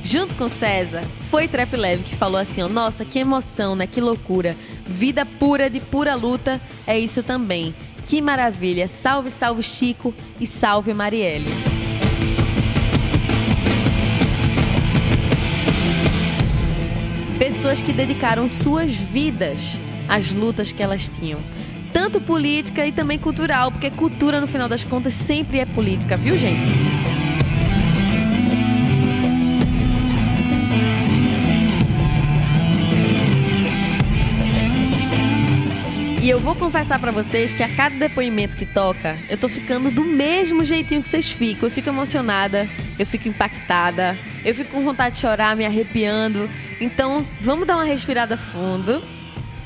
junto 0.02 0.38
com 0.38 0.48
César, 0.48 1.04
foi 1.30 1.50
Trap 1.50 1.76
Leve 1.76 2.04
que 2.04 2.16
falou 2.16 2.40
assim: 2.40 2.62
ó, 2.64 2.70
Nossa, 2.70 3.04
que 3.04 3.20
emoção, 3.20 3.76
né? 3.76 3.86
Que 3.86 4.00
loucura. 4.00 4.56
Vida 4.88 5.26
pura 5.26 5.70
de 5.70 5.82
pura 5.82 6.16
luta 6.16 6.62
é 6.88 6.98
isso 6.98 7.22
também. 7.22 7.76
Que 8.06 8.22
maravilha. 8.22 8.88
Salve, 8.88 9.30
salve 9.30 9.62
Chico 9.62 10.14
e 10.40 10.48
salve 10.48 10.94
Marielle. 10.94 11.50
Pessoas 17.38 17.82
que 17.82 17.92
dedicaram 17.92 18.48
suas 18.48 18.94
vidas 18.94 19.78
às 20.08 20.32
lutas 20.32 20.72
que 20.72 20.82
elas 20.82 21.10
tinham. 21.10 21.40
Tanto 21.92 22.22
política 22.22 22.88
e 22.88 22.94
também 22.94 23.20
cultural, 23.20 23.72
porque 23.72 23.92
cultura, 23.92 24.40
no 24.40 24.48
final 24.48 24.70
das 24.70 24.86
contas, 24.86 25.14
sempre 25.14 25.60
é 25.60 25.66
política, 25.66 26.16
viu, 26.16 26.38
gente? 26.38 26.68
E 36.24 36.30
eu 36.30 36.40
vou 36.40 36.56
confessar 36.56 37.02
para 37.02 37.12
vocês 37.12 37.54
que 37.54 37.62
a 37.62 37.76
cada 37.76 37.98
depoimento 37.98 38.56
que 38.56 38.66
toca, 38.66 39.20
eu 39.30 39.38
tô 39.38 39.50
ficando 39.50 39.92
do 39.92 40.06
mesmo 40.06 40.64
jeitinho 40.64 41.02
que 41.02 41.10
vocês 41.10 41.30
ficam. 41.30 41.68
Eu 41.68 41.70
fico 41.70 41.90
emocionada, 41.90 42.70
eu 42.98 43.06
fico 43.06 43.28
impactada, 43.28 44.18
eu 44.46 44.56
fico 44.56 44.72
com 44.72 44.86
vontade 44.86 45.16
de 45.16 45.20
chorar, 45.20 45.54
me 45.54 45.66
arrepiando. 45.66 46.50
Então, 46.80 47.28
vamos 47.42 47.68
dar 47.68 47.76
uma 47.76 47.84
respirada 47.84 48.38
fundo. 48.38 49.04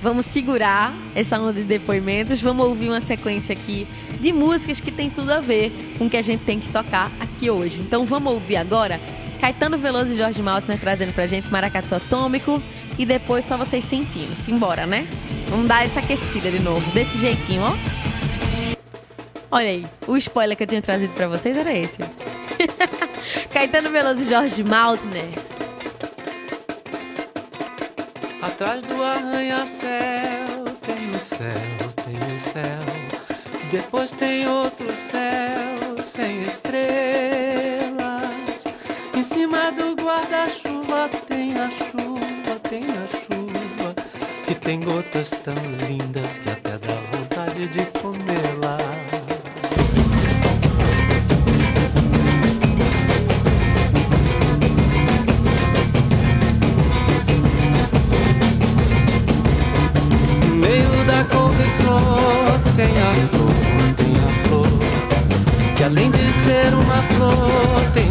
Vamos 0.02 0.26
segurar 0.26 0.96
essa 1.14 1.40
onda 1.40 1.54
de 1.54 1.64
depoimentos, 1.64 2.42
vamos 2.42 2.66
ouvir 2.66 2.90
uma 2.90 3.02
sequência 3.02 3.54
aqui 3.54 3.88
de 4.20 4.34
músicas 4.34 4.82
que 4.82 4.92
tem 4.92 5.12
tudo 5.12 5.34
a 5.34 5.40
ver 5.40 5.96
com 6.00 6.08
o 6.08 6.10
que 6.10 6.18
a 6.18 6.24
gente 6.24 6.44
tem 6.44 6.60
que 6.60 6.70
tocar 6.70 7.12
aqui 7.20 7.52
hoje. 7.52 7.82
Então 7.82 8.04
vamos 8.04 8.34
ouvir 8.34 8.58
agora 8.58 9.00
Caetano 9.40 9.78
Veloso 9.78 10.12
e 10.12 10.18
Jorge 10.18 10.42
Maltner 10.42 10.80
trazendo 10.80 11.14
pra 11.14 11.28
gente 11.28 11.52
Maracatu 11.52 11.96
Atômico 11.96 12.62
e 12.98 13.06
depois 13.06 13.46
só 13.46 13.58
vocês 13.58 13.86
sentindo. 13.86 14.36
Simbora, 14.36 14.86
né? 14.86 15.08
Vamos 15.50 15.68
dar 15.68 15.86
essa 15.86 16.00
aquecida 16.00 16.50
de 16.50 16.60
novo, 16.60 16.90
desse 16.92 17.18
jeitinho, 17.18 17.64
ó. 17.64 17.74
Olha 19.50 19.70
aí, 19.70 19.86
o 20.06 20.18
spoiler 20.18 20.58
que 20.58 20.64
eu 20.64 20.68
tinha 20.68 20.82
trazido 20.82 21.14
para 21.14 21.28
vocês 21.28 21.56
era 21.56 21.72
esse. 21.72 22.00
Caetano 23.54 23.90
Veloso 23.90 24.22
e 24.22 24.26
Jorge 24.26 24.64
Maltner. 24.64 25.30
Atrás 28.42 28.82
do 28.84 29.04
arranha-céu 29.04 30.66
tem 30.86 31.12
o 31.12 31.20
céu, 31.20 31.48
tem 32.06 32.36
o 32.36 32.40
céu. 32.40 33.08
Depois 33.72 34.12
tem 34.12 34.48
outro 34.48 34.96
céu 34.96 36.02
sem 36.02 36.44
estrelas. 36.46 37.97
Cima 39.38 39.72
do 39.72 39.94
guarda-chuva 40.02 41.12
tem 41.28 41.56
a 41.60 41.70
chuva, 41.70 42.60
tem 42.68 42.86
a 42.86 43.06
chuva. 43.06 43.94
Que 44.48 44.56
tem 44.56 44.80
gotas 44.80 45.30
tão 45.44 45.54
lindas 45.88 46.40
que 46.40 46.50
até 46.50 46.72
dá 46.80 46.96
vontade 47.12 47.68
de 47.68 47.86
comê-la. 48.02 48.80
Meio 60.56 61.06
da 61.06 61.24
couve-flor 61.26 62.60
tem 62.76 62.98
a 62.98 63.14
flor, 63.30 63.94
tem 63.98 64.16
a 64.18 64.48
flor. 64.48 65.78
Que 65.78 65.84
além 65.84 66.10
de 66.10 66.32
ser 66.32 66.74
uma 66.74 67.04
flor, 67.04 67.92
tem 67.94 68.07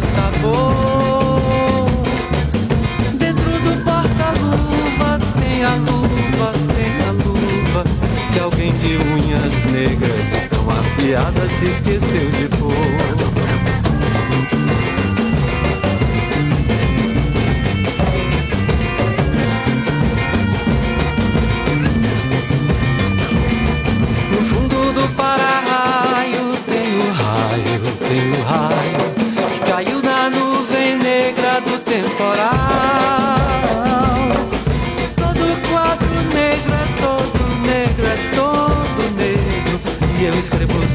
Dentro 3.18 3.50
do 3.50 3.84
porta-luva 3.84 5.18
tem 5.40 5.64
a 5.64 5.74
luva, 5.74 6.52
tem 6.74 6.94
a 7.06 7.10
luva. 7.12 7.84
Que 8.32 8.38
alguém 8.38 8.72
de 8.78 8.96
unhas 8.96 9.64
negras 9.64 10.48
tão 10.50 10.70
afiadas 10.70 11.52
se 11.52 11.66
esqueceu 11.66 12.30
de 12.30 12.48
pôr. 12.56 13.35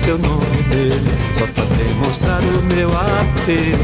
Seu 0.02 0.18
nome, 0.18 0.44
só 1.38 1.46
pra 1.46 1.64
demonstrar 1.76 2.42
o 2.42 2.64
meu 2.74 2.90
apego. 2.90 3.78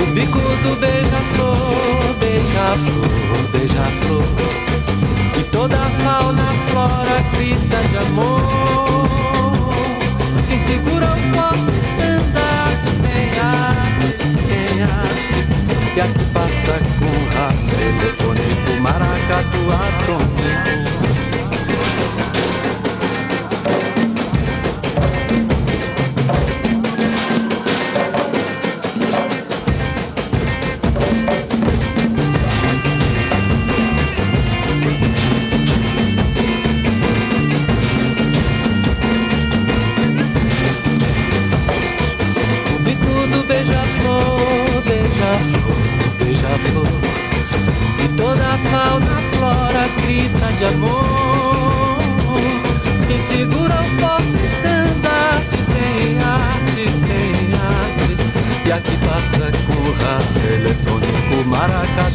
O 0.00 0.06
bico 0.14 0.38
do 0.38 0.80
beija-flor, 0.80 2.14
beija-flor, 2.18 3.50
beija-flor. 3.52 4.24
E 5.38 5.42
toda 5.50 5.76
a 5.76 5.90
fauna, 5.90 6.54
flora 6.70 7.22
grita 7.36 7.82
de 7.90 7.98
amor. 7.98 8.40
Quem 10.48 10.60
segura 10.60 11.06
o 11.12 11.16
copo 11.36 11.83
E 15.96 16.00
aqui 16.00 16.24
passa 16.32 16.72
com 16.98 17.38
raça 17.38 17.74
eletrônico, 17.74 18.80
maracatu 18.80 19.62
atômico. 19.70 20.34
arasta 61.64 62.10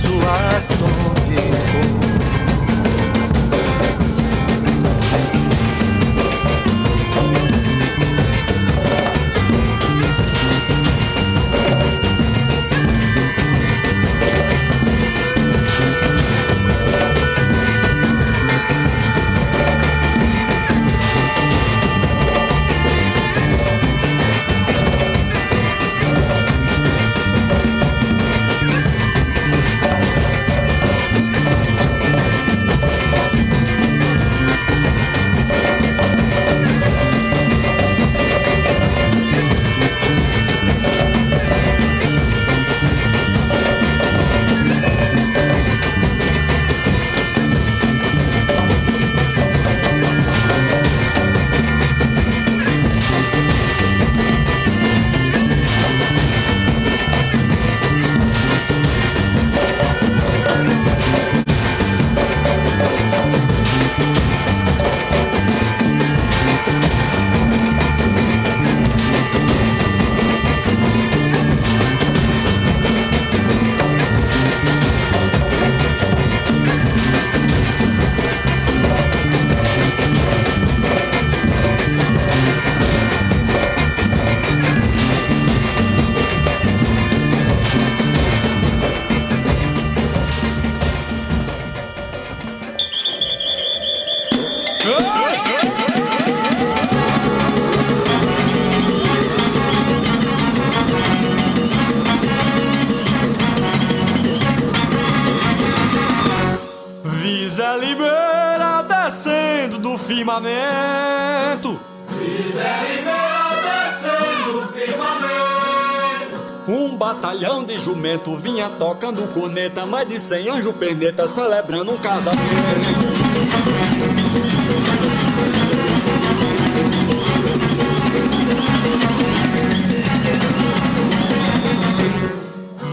vinha 118.38 118.70
tocando 118.70 119.28
corneta, 119.34 119.86
mais 119.86 120.08
de 120.08 120.20
cem 120.20 120.50
anjo 120.50 120.74
perneta 120.74 121.28
celebrando 121.28 121.92
um 121.92 121.98
casamento. 121.98 122.40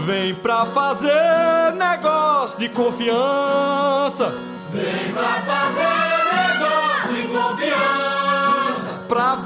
Vem 0.05 0.35
pra 0.35 0.65
fazer 0.65 1.73
negócio 1.77 2.59
de 2.59 2.69
confiança. 2.69 4.35
Vem 4.71 5.13
pra 5.13 5.41
fazer 5.41 5.86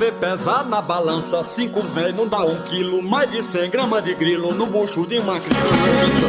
Ver 0.01 0.13
pesar 0.13 0.65
na 0.65 0.81
balança, 0.81 1.43
cinco 1.43 1.79
véi 1.79 2.11
não 2.11 2.27
dá 2.27 2.43
um 2.43 2.59
quilo, 2.63 3.03
mais 3.03 3.29
de 3.29 3.43
cem 3.43 3.69
gramas 3.69 4.03
de 4.03 4.15
grilo 4.15 4.51
no 4.51 4.65
bucho 4.65 5.05
de 5.05 5.19
uma 5.19 5.39
criança. 5.39 6.25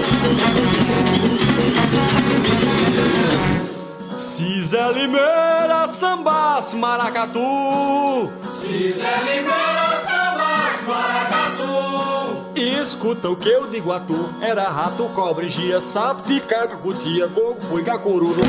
Zé 4.62 4.92
Limeira 4.92 5.88
sambasse 5.88 6.76
maracatu, 6.76 8.30
Zé 8.44 9.22
Limeira 9.24 9.96
sambasse 9.96 10.84
maracatu. 10.86 12.52
escuta 12.54 13.30
o 13.30 13.36
que 13.36 13.48
eu 13.48 13.68
digo 13.68 13.90
a 13.90 14.00
tu: 14.00 14.34
era 14.42 14.68
rato, 14.68 15.08
cobre, 15.14 15.48
gia, 15.48 15.80
sapo, 15.80 16.24
ticaca, 16.24 16.76
cutia, 16.76 17.26
gogo, 17.26 17.58
cururu. 18.02 18.42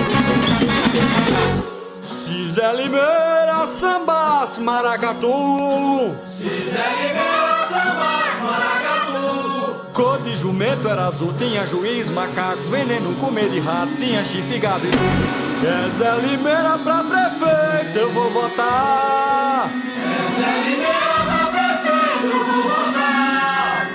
Se 2.03 2.49
Zé 2.49 2.73
Limeira 2.73 3.65
sambasse 3.65 4.59
maracatu, 4.59 6.13
Se 6.21 6.49
Zé 6.49 6.83
Limeira 6.99 7.65
sambasse 7.65 8.41
maracatu. 8.41 9.93
Cor 9.93 10.19
de 10.19 10.35
jumento 10.35 10.89
era 10.89 11.05
azul, 11.07 11.33
tinha 11.37 11.65
juiz, 11.65 12.09
macaco, 12.09 12.61
veneno, 12.69 13.15
comer 13.15 13.49
de 13.49 13.59
rato, 13.61 13.95
tinha 13.95 14.21
chifre, 14.21 14.59
gado. 14.59 14.85
É 14.85 15.89
Zé 15.89 16.13
Limeira 16.17 16.77
pra 16.77 17.03
prefeito, 17.03 17.97
eu 17.97 18.11
vou 18.11 18.29
votar. 18.31 19.69
É 19.69 20.21
Zé 20.35 20.51
Limeira 20.67 21.19
pra 21.23 21.45
prefeito, 21.51 22.25
eu 22.25 22.45
vou 22.45 22.63
votar. 22.63 23.87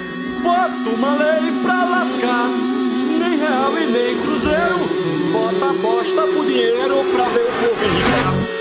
Bota 0.43 0.89
uma 0.97 1.13
lei 1.13 1.53
pra 1.63 1.85
lascar, 1.85 2.47
nem 3.19 3.37
real 3.39 3.79
e 3.79 3.87
nem. 3.87 4.28
Bota 5.39 5.71
aposta 5.71 6.23
pro 6.27 6.45
dinheiro 6.45 7.05
pra 7.15 7.29
ver 7.29 7.43
o 7.43 7.53
povo 7.53 7.85
enricar. 7.85 8.58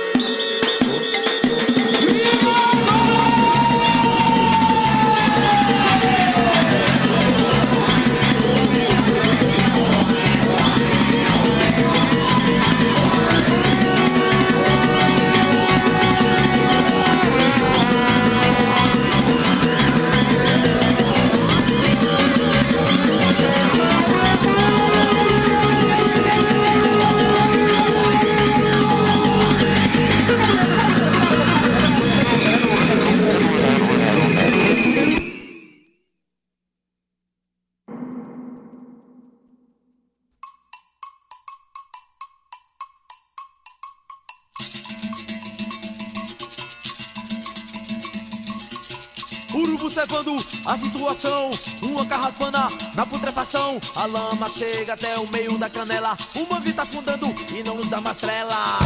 coração. 51.27 51.49
Uma 51.83 52.05
carraspana 52.05 52.67
na 52.95 53.05
putrefação. 53.05 53.79
A 53.95 54.05
lama 54.05 54.49
chega 54.49 54.93
até 54.93 55.17
o 55.17 55.27
meio 55.31 55.57
da 55.57 55.69
canela. 55.69 56.15
Uma 56.35 56.61
tá 56.61 56.83
afundando 56.83 57.27
e 57.53 57.63
não 57.63 57.75
nos 57.75 57.89
dá 57.89 57.99
mais 57.99 58.17
trela. 58.17 58.77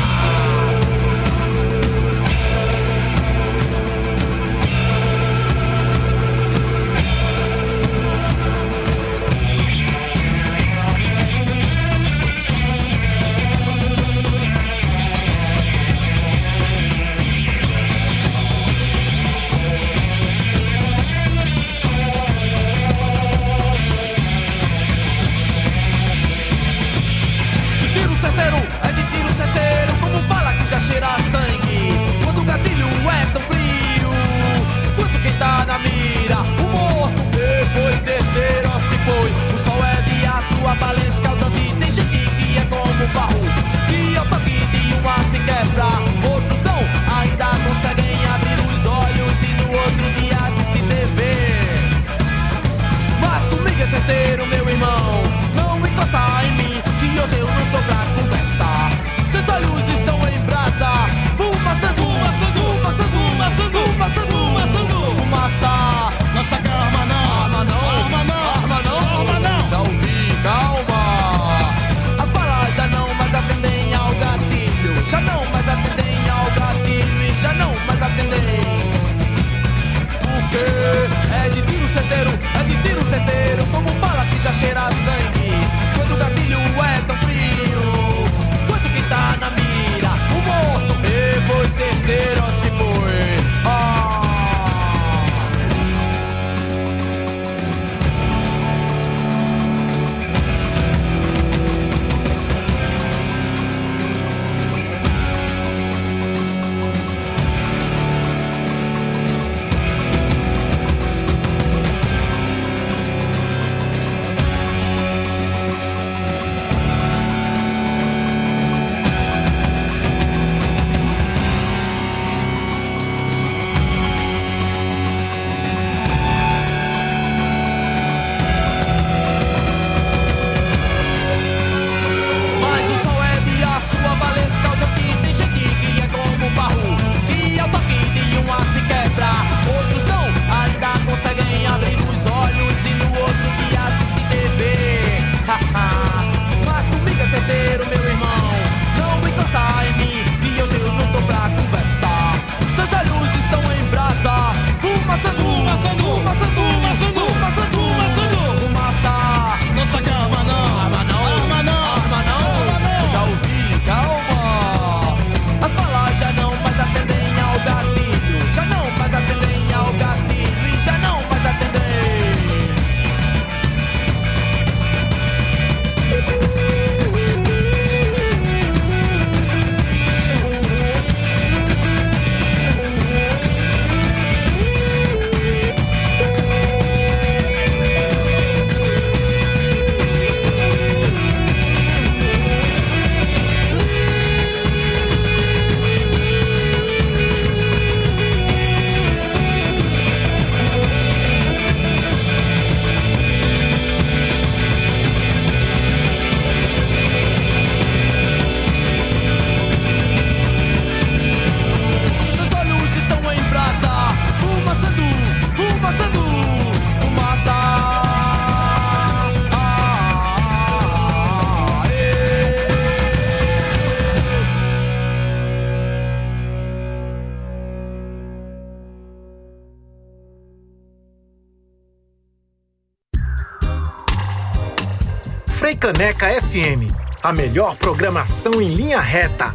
Caneca 235.92 236.30
FM, 236.42 236.88
a 237.22 237.34
melhor 237.34 237.76
programação 237.76 238.62
em 238.62 238.74
linha 238.74 239.02
reta. 239.02 239.54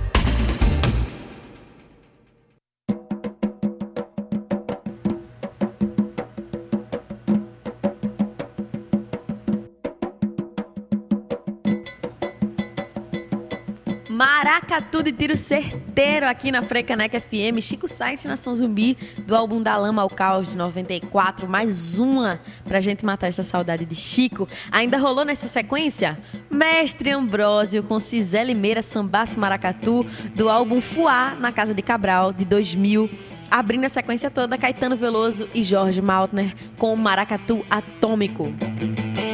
Taca 14.57 14.81
tudo 14.81 15.09
e 15.09 15.13
tiro 15.13 15.37
certeiro 15.37 16.27
aqui 16.27 16.51
na 16.51 16.63
Frecanec 16.63 17.21
FM. 17.21 17.61
Chico 17.61 17.87
Sainz 17.87 18.25
Nação 18.25 18.55
Zumbi, 18.55 18.97
do 19.27 19.37
álbum 19.37 19.63
Da 19.63 19.77
Lama 19.77 20.01
ao 20.01 20.09
Caos 20.09 20.49
de 20.49 20.57
94. 20.57 21.47
Mais 21.47 21.99
uma 21.99 22.41
pra 22.65 22.81
gente 22.81 23.05
matar 23.05 23.27
essa 23.27 23.43
saudade 23.43 23.85
de 23.85 23.95
Chico. 23.95 24.49
Ainda 24.73 24.97
rolou 24.97 25.27
nessa 25.27 25.47
sequência? 25.47 26.19
Mestre 26.51 27.11
Ambrósio 27.11 27.83
com 27.83 28.01
Cisele 28.01 28.55
Meira 28.55 28.83
Sambaço 28.83 29.39
Maracatu, 29.39 30.07
do 30.35 30.49
álbum 30.49 30.81
Fuá 30.81 31.37
na 31.39 31.53
Casa 31.53 31.75
de 31.75 31.83
Cabral, 31.83 32.33
de 32.33 32.47
2000. 32.47 33.11
Abrindo 33.51 33.85
a 33.85 33.91
sequência 33.91 34.31
toda, 34.31 34.57
Caetano 34.57 34.97
Veloso 34.97 35.47
e 35.55 35.63
Jorge 35.63 36.01
Maltner 36.01 36.55
com 36.79 36.97
Maracatu 36.97 37.63
Atômico. 37.69 38.45
Música 38.45 39.26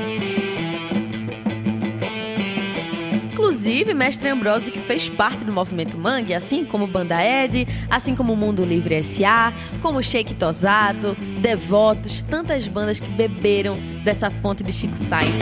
Inclusive, 3.43 3.93
Mestre 3.93 4.29
Ambrosio, 4.29 4.73
que 4.73 4.79
fez 4.79 5.09
parte 5.09 5.45
do 5.45 5.53
movimento 5.53 5.99
Mangue, 5.99 6.33
assim 6.33 6.65
como 6.65 6.87
Banda 6.87 7.21
Ed, 7.25 7.67
assim 7.91 8.15
como 8.15 8.37
Mundo 8.37 8.65
Livre 8.65 8.95
S.A., 8.95 9.53
como 9.83 10.01
Shake 10.01 10.35
Tosado, 10.35 11.17
Devotos, 11.41 12.23
tantas 12.23 12.69
bandas 12.69 13.01
que 13.01 13.11
beberam 13.11 13.77
dessa 14.05 14.31
fonte 14.31 14.63
de 14.63 14.73
Chico 14.73 14.97
Sainz. 14.97 15.35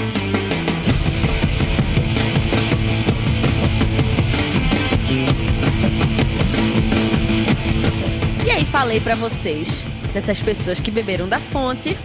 falei 8.70 9.00
para 9.00 9.16
vocês 9.16 9.88
dessas 10.14 10.40
pessoas 10.40 10.78
que 10.78 10.92
beberam 10.92 11.28
da 11.28 11.40
fonte, 11.40 11.98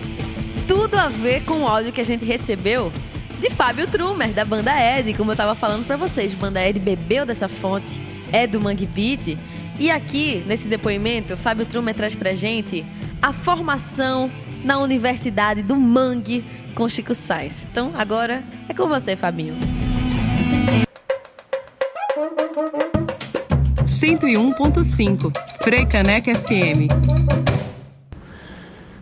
tudo 0.67 0.95
a 0.95 1.07
ver 1.07 1.45
com 1.45 1.61
o 1.61 1.67
áudio 1.67 1.93
que 1.93 2.01
a 2.01 2.05
gente 2.05 2.25
recebeu 2.25 2.91
de 3.47 3.51
Fábio 3.51 3.85
Trumer, 3.85 4.33
da 4.33 4.43
banda 4.43 4.71
Ed, 4.75 5.13
como 5.13 5.31
eu 5.31 5.35
tava 5.35 5.53
falando 5.53 5.85
pra 5.85 5.95
vocês. 5.95 6.33
Banda 6.33 6.67
Ed 6.67 6.79
bebeu 6.79 7.27
dessa 7.27 7.47
fonte, 7.47 8.01
é 8.31 8.47
do 8.47 8.59
Mangue 8.59 8.87
Beat. 8.87 9.37
E 9.79 9.91
aqui, 9.91 10.43
nesse 10.47 10.67
depoimento, 10.67 11.37
Fábio 11.37 11.63
Trumer 11.63 11.93
traz 11.93 12.15
pra 12.15 12.33
gente 12.33 12.83
a 13.21 13.31
formação 13.31 14.31
na 14.63 14.79
Universidade 14.79 15.61
do 15.61 15.75
Mangue 15.75 16.43
com 16.73 16.89
Chico 16.89 17.13
Sainz. 17.13 17.67
Então, 17.69 17.93
agora 17.95 18.43
é 18.67 18.73
com 18.73 18.87
você, 18.87 19.15
Fabinho. 19.15 19.53
101.5 23.85 25.31
Frei 25.61 25.85
Caneca 25.85 26.33
FM. 26.33 26.89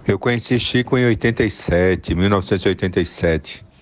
Eu 0.06 0.20
conheci 0.20 0.60
Chico 0.60 0.98
em 0.98 1.06
87, 1.06 2.14
1987. 2.14 3.73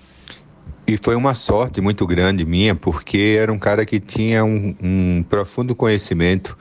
E 0.91 0.97
foi 1.01 1.15
uma 1.15 1.33
sorte 1.33 1.79
muito 1.79 2.05
grande 2.05 2.43
minha, 2.43 2.75
porque 2.75 3.37
era 3.39 3.49
um 3.49 3.57
cara 3.57 3.85
que 3.85 3.97
tinha 3.97 4.43
um, 4.43 4.75
um 4.83 5.23
profundo 5.23 5.73
conhecimento 5.73 6.57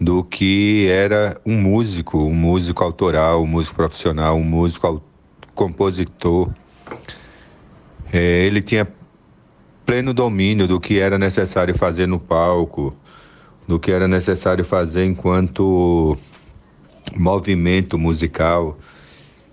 do 0.00 0.24
que 0.24 0.88
era 0.88 1.40
um 1.46 1.56
músico, 1.56 2.18
um 2.18 2.34
músico 2.34 2.82
autoral, 2.82 3.40
um 3.40 3.46
músico 3.46 3.76
profissional, 3.76 4.36
um 4.36 4.42
músico 4.42 5.00
compositor. 5.54 6.50
É, 8.12 8.44
ele 8.44 8.60
tinha 8.60 8.88
pleno 9.86 10.12
domínio 10.12 10.66
do 10.66 10.80
que 10.80 10.98
era 10.98 11.16
necessário 11.16 11.78
fazer 11.78 12.08
no 12.08 12.18
palco, 12.18 12.92
do 13.68 13.78
que 13.78 13.92
era 13.92 14.08
necessário 14.08 14.64
fazer 14.64 15.04
enquanto 15.04 16.18
movimento 17.14 17.96
musical. 17.96 18.76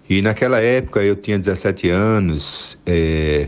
E 0.09 0.23
naquela 0.23 0.59
época 0.59 1.03
eu 1.03 1.15
tinha 1.15 1.37
17 1.37 1.87
anos, 1.87 2.79
é, 2.83 3.47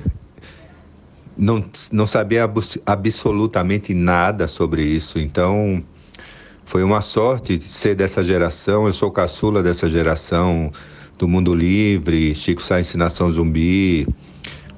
não, 1.38 1.65
não 1.91 2.05
sabia 2.05 2.49
absolutamente 2.85 3.93
nada 3.93 4.47
sobre 4.47 4.84
isso, 4.84 5.19
então 5.19 5.84
foi 6.65 6.84
uma 6.84 7.01
sorte 7.01 7.61
ser 7.61 7.95
dessa 7.95 8.23
geração. 8.23 8.88
Eu 8.88 8.93
sou 8.93 9.11
caçula 9.11 9.61
dessa 9.61 9.88
geração 9.88 10.72
do 11.18 11.27
Mundo 11.27 11.53
Livre, 11.53 12.34
Chico 12.34 12.61
Sainz 12.61 12.93
Nação 12.95 13.30
Zumbi. 13.30 14.07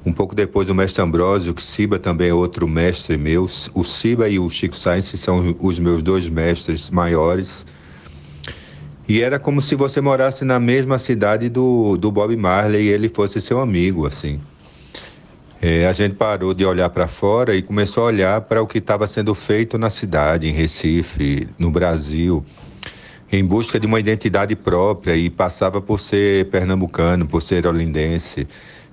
Um 0.06 0.14
pouco 0.14 0.36
depois 0.36 0.70
o 0.70 0.76
mestre 0.76 1.02
Ambrósio, 1.02 1.54
que 1.54 1.64
Siba 1.64 1.98
também 1.98 2.30
é 2.30 2.34
outro 2.34 2.68
mestre 2.68 3.18
meu. 3.18 3.50
O 3.74 3.84
Siba 3.84 4.30
e 4.30 4.38
o 4.38 4.50
Chico 4.50 4.76
Sainz 4.76 5.08
são 5.08 5.56
os 5.60 5.80
meus 5.80 6.04
dois 6.04 6.30
mestres 6.30 6.90
maiores. 6.90 7.66
E 9.08 9.22
era 9.22 9.40
como 9.40 9.62
se 9.62 9.76
você 9.76 10.02
morasse 10.02 10.44
na 10.44 10.60
mesma 10.60 10.98
cidade 10.98 11.50
do, 11.50 11.96
do 11.98 12.12
Bob 12.12 12.36
Marley 12.36 12.84
e 12.84 12.88
ele 12.90 13.10
fosse 13.10 13.40
seu 13.40 13.60
amigo, 13.60 14.06
assim. 14.06 14.40
É, 15.68 15.88
a 15.88 15.92
gente 15.94 16.14
parou 16.14 16.54
de 16.54 16.64
olhar 16.64 16.92
para 16.92 17.08
fora 17.08 17.56
e 17.56 17.62
começou 17.64 18.04
a 18.04 18.06
olhar 18.06 18.42
para 18.42 18.62
o 18.62 18.68
que 18.68 18.78
estava 18.78 19.08
sendo 19.08 19.34
feito 19.34 19.80
na 19.80 19.90
cidade, 19.90 20.48
em 20.48 20.52
Recife, 20.52 21.48
no 21.58 21.72
Brasil, 21.72 22.46
em 23.32 23.44
busca 23.44 23.80
de 23.80 23.88
uma 23.88 24.00
identidade 24.00 24.56
própria 24.56 25.16
e 25.16 25.28
passava 25.28 25.82
por 25.82 26.00
ser 26.00 26.52
pernambucano, 26.52 27.26
por 27.26 27.42
ser 27.42 27.66
olindense. 27.66 28.48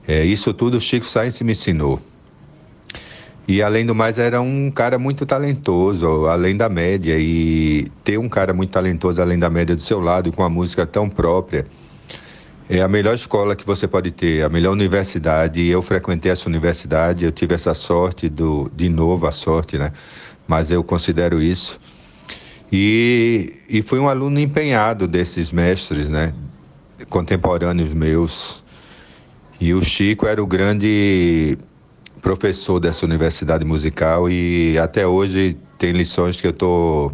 É, 0.09 0.25
isso 0.25 0.55
tudo 0.55 0.79
o 0.79 0.81
Chico 0.81 1.05
Sainz 1.05 1.43
me 1.43 1.53
ensinou. 1.53 2.01
E 3.47 3.61
além 3.61 3.85
do 3.85 3.95
mais, 3.95 4.19
era 4.19 4.41
um 4.41 4.71
cara 4.71 4.99
muito 4.99 5.27
talentoso, 5.27 6.27
além 6.27 6.57
da 6.57 6.71
média. 6.71 7.19
E 7.19 7.87
ter 8.03 8.17
um 8.17 8.31
cara 8.31 8.55
muito 8.55 8.71
talentoso, 8.71 9.21
além 9.21 9.39
da 9.39 9.51
média, 9.51 9.77
do 9.77 9.83
seu 9.83 10.01
lado, 10.01 10.33
com 10.33 10.41
uma 10.41 10.49
música 10.49 10.87
tão 10.87 11.07
própria, 11.07 11.67
é 12.69 12.81
a 12.81 12.89
melhor 12.89 13.15
escola 13.15 13.55
que 13.57 13.67
você 13.67 13.87
pode 13.87 14.11
ter, 14.11 14.45
a 14.45 14.49
melhor 14.49 14.73
universidade. 14.73 15.67
Eu 15.67 15.83
frequentei 15.83 16.31
essa 16.33 16.49
universidade, 16.49 17.25
eu 17.25 17.33
tive 17.33 17.55
essa 17.55 17.75
sorte, 17.75 18.29
do, 18.29 18.71
de 18.75 18.89
novo 18.89 19.27
a 19.27 19.33
sorte, 19.33 19.79
né? 19.79 19.93
Mas 20.47 20.71
eu 20.71 20.83
considero 20.83 21.41
isso. 21.41 21.81
E, 22.71 23.55
e 23.69 23.83
fui 23.83 23.99
um 23.99 24.09
aluno 24.09 24.41
empenhado 24.41 25.07
desses 25.07 25.53
mestres, 25.53 26.09
né? 26.09 26.33
Contemporâneos 27.09 27.93
meus 27.93 28.63
e 29.63 29.73
o 29.75 29.81
Chico 29.81 30.27
era 30.27 30.43
o 30.43 30.47
grande 30.47 31.57
professor 32.21 32.81
dessa 32.81 33.07
universidade 33.07 33.65
musical 33.65 34.29
e 34.29 34.77
até 34.77 35.07
hoje 35.07 35.57
tem 35.79 35.93
lições 35.93 36.41
que 36.41 36.49
eu 36.49 36.53
tô 36.53 37.13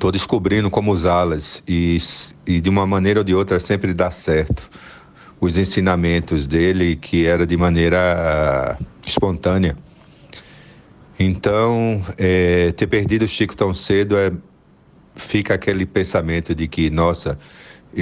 tô 0.00 0.10
descobrindo 0.10 0.70
como 0.70 0.90
usá-las 0.90 1.62
e, 1.68 1.98
e 2.46 2.58
de 2.58 2.70
uma 2.70 2.86
maneira 2.86 3.20
ou 3.20 3.24
de 3.24 3.34
outra 3.34 3.60
sempre 3.60 3.92
dá 3.92 4.10
certo. 4.10 4.68
Os 5.38 5.58
ensinamentos 5.58 6.46
dele 6.46 6.96
que 6.96 7.26
era 7.26 7.46
de 7.46 7.56
maneira 7.56 8.78
espontânea. 9.06 9.76
Então, 11.18 12.02
é, 12.16 12.72
ter 12.72 12.86
perdido 12.86 13.26
o 13.26 13.28
Chico 13.28 13.54
tão 13.54 13.74
cedo 13.74 14.16
é 14.16 14.32
fica 15.14 15.52
aquele 15.52 15.84
pensamento 15.84 16.54
de 16.54 16.66
que, 16.66 16.88
nossa, 16.88 17.38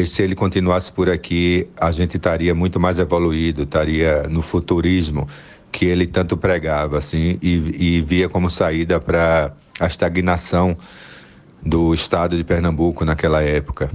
se 0.07 0.23
ele 0.23 0.37
continuasse 0.37 0.93
por 0.93 1.11
aqui, 1.11 1.67
a 1.77 1.91
gente 1.91 2.17
estaria 2.17 2.55
muito 2.55 2.79
mais 2.79 3.01
evoluído, 3.01 3.65
estaria 3.65 4.23
no 4.29 4.41
futurismo 4.41 5.27
que 5.73 5.87
ele 5.87 6.07
tanto 6.07 6.37
pregava, 6.37 6.99
assim, 6.99 7.39
e, 7.43 7.97
e 7.97 8.01
via 8.01 8.29
como 8.29 8.49
saída 8.49 9.01
para 9.01 9.53
a 9.81 9.87
estagnação 9.87 10.77
do 11.63 11.93
estado 11.93 12.37
de 12.37 12.45
Pernambuco 12.45 13.05
naquela 13.05 13.43
época. 13.43 13.91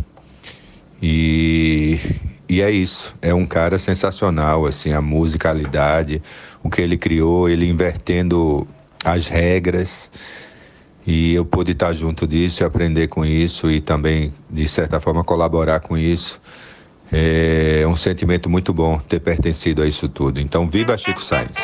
E, 1.02 2.00
e 2.48 2.62
é 2.62 2.72
isso, 2.72 3.16
é 3.22 3.34
um 3.34 3.46
cara 3.46 3.78
sensacional, 3.78 4.66
assim, 4.66 4.94
a 4.94 5.02
musicalidade, 5.02 6.22
o 6.64 6.70
que 6.70 6.82
ele 6.82 6.98
criou, 6.98 7.50
ele 7.50 7.68
invertendo 7.68 8.68
as 9.04 9.28
regras, 9.28 10.12
e 11.06 11.34
eu 11.34 11.44
pude 11.44 11.74
estar 11.74 11.92
junto 11.92 12.26
disso 12.26 12.64
aprender 12.66 13.08
com 13.08 13.26
isso 13.26 13.70
e 13.70 13.82
também, 13.82 14.34
de 14.50 14.68
certa 14.68 15.00
forma, 15.00 15.24
colaborar 15.24 15.82
com 15.82 15.98
isso. 15.98 16.40
É 17.12 17.84
um 17.86 17.96
sentimento 17.96 18.50
muito 18.50 18.74
bom 18.74 18.98
ter 18.98 19.20
pertencido 19.20 19.84
a 19.84 19.88
isso 19.88 20.08
tudo. 20.08 20.40
Então, 20.40 20.68
viva 20.68 20.98
Chico 20.98 21.22
Sainz! 21.22 21.58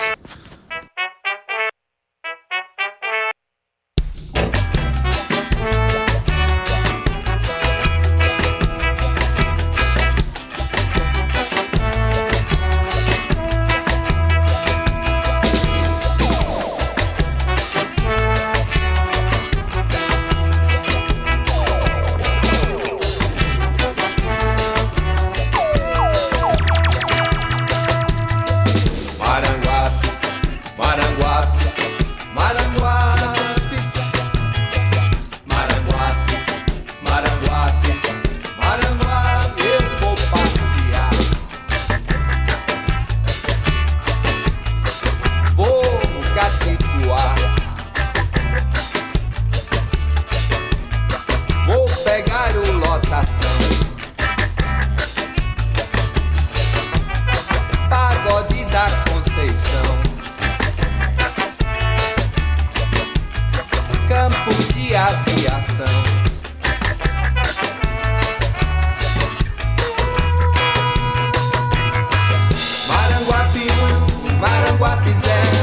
Maranguape 75.30 75.59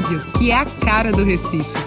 rádio 0.00 0.20
que 0.38 0.50
é 0.50 0.54
a 0.54 0.64
cara 0.64 1.12
do 1.12 1.22
Recife. 1.22 1.79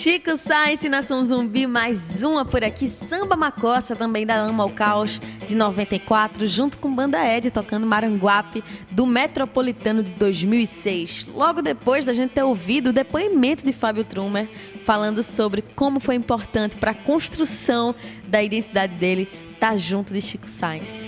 Chico 0.00 0.34
Sainz, 0.38 0.80
Nação 0.84 1.26
Zumbi, 1.26 1.66
mais 1.66 2.22
uma 2.22 2.42
por 2.42 2.64
aqui. 2.64 2.88
Samba 2.88 3.36
Macossa, 3.36 3.94
também 3.94 4.24
da 4.24 4.34
Ama 4.34 4.62
ao 4.62 4.70
Caos, 4.70 5.20
de 5.46 5.54
94, 5.54 6.46
junto 6.46 6.78
com 6.78 6.94
Banda 6.94 7.22
Ed, 7.22 7.50
tocando 7.50 7.86
Maranguape, 7.86 8.64
do 8.90 9.04
Metropolitano 9.04 10.02
de 10.02 10.12
2006. 10.12 11.26
Logo 11.34 11.60
depois 11.60 12.06
da 12.06 12.14
gente 12.14 12.30
ter 12.30 12.42
ouvido 12.42 12.86
o 12.88 12.92
depoimento 12.94 13.62
de 13.62 13.74
Fábio 13.74 14.02
Trumer, 14.02 14.48
falando 14.86 15.22
sobre 15.22 15.60
como 15.60 16.00
foi 16.00 16.14
importante 16.14 16.76
para 16.76 16.92
a 16.92 16.94
construção 16.94 17.94
da 18.26 18.42
identidade 18.42 18.94
dele 18.94 19.28
estar 19.52 19.72
tá 19.72 19.76
junto 19.76 20.14
de 20.14 20.22
Chico 20.22 20.48
Sainz. 20.48 21.04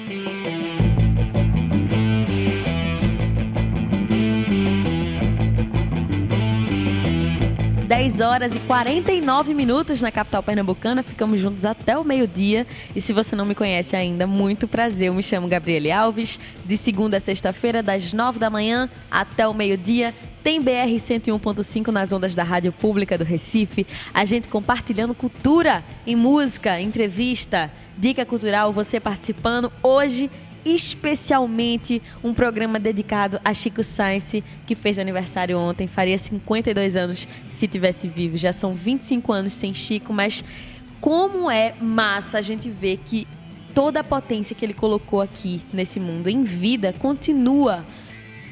10 7.92 8.22
horas 8.22 8.54
e 8.54 8.58
49 8.60 9.52
minutos 9.52 10.00
na 10.00 10.10
capital 10.10 10.42
pernambucana. 10.42 11.02
Ficamos 11.02 11.38
juntos 11.38 11.66
até 11.66 11.94
o 11.98 12.02
meio-dia. 12.02 12.66
E 12.96 13.02
se 13.02 13.12
você 13.12 13.36
não 13.36 13.44
me 13.44 13.54
conhece 13.54 13.94
ainda, 13.94 14.26
muito 14.26 14.66
prazer. 14.66 15.08
Eu 15.08 15.14
me 15.14 15.22
chamo 15.22 15.46
Gabriele 15.46 15.92
Alves. 15.92 16.40
De 16.64 16.78
segunda 16.78 17.18
a 17.18 17.20
sexta-feira, 17.20 17.82
das 17.82 18.14
9 18.14 18.38
da 18.38 18.48
manhã 18.48 18.88
até 19.10 19.46
o 19.46 19.52
meio-dia, 19.52 20.14
tem 20.42 20.58
BR 20.58 20.88
101.5 20.96 21.88
nas 21.88 22.14
ondas 22.14 22.34
da 22.34 22.42
Rádio 22.42 22.72
Pública 22.72 23.18
do 23.18 23.24
Recife. 23.24 23.86
A 24.14 24.24
gente 24.24 24.48
compartilhando 24.48 25.14
cultura 25.14 25.84
em 26.06 26.16
música, 26.16 26.80
entrevista, 26.80 27.70
dica 27.98 28.24
cultural, 28.24 28.72
você 28.72 28.98
participando 28.98 29.70
hoje 29.82 30.30
especialmente 30.64 32.02
um 32.22 32.32
programa 32.32 32.78
dedicado 32.78 33.40
a 33.44 33.52
Chico 33.52 33.82
Sainz, 33.82 34.42
que 34.66 34.74
fez 34.74 34.98
aniversário 34.98 35.58
ontem, 35.58 35.88
faria 35.88 36.18
52 36.18 36.96
anos 36.96 37.28
se 37.48 37.66
tivesse 37.66 38.08
vivo. 38.08 38.36
Já 38.36 38.52
são 38.52 38.74
25 38.74 39.32
anos 39.32 39.52
sem 39.52 39.74
Chico, 39.74 40.12
mas 40.12 40.44
como 41.00 41.50
é 41.50 41.74
massa 41.80 42.38
a 42.38 42.42
gente 42.42 42.70
ver 42.70 42.98
que 42.98 43.26
toda 43.74 44.00
a 44.00 44.04
potência 44.04 44.54
que 44.54 44.64
ele 44.64 44.74
colocou 44.74 45.20
aqui 45.20 45.62
nesse 45.72 45.98
mundo 45.98 46.28
em 46.28 46.44
vida 46.44 46.92
continua 46.92 47.84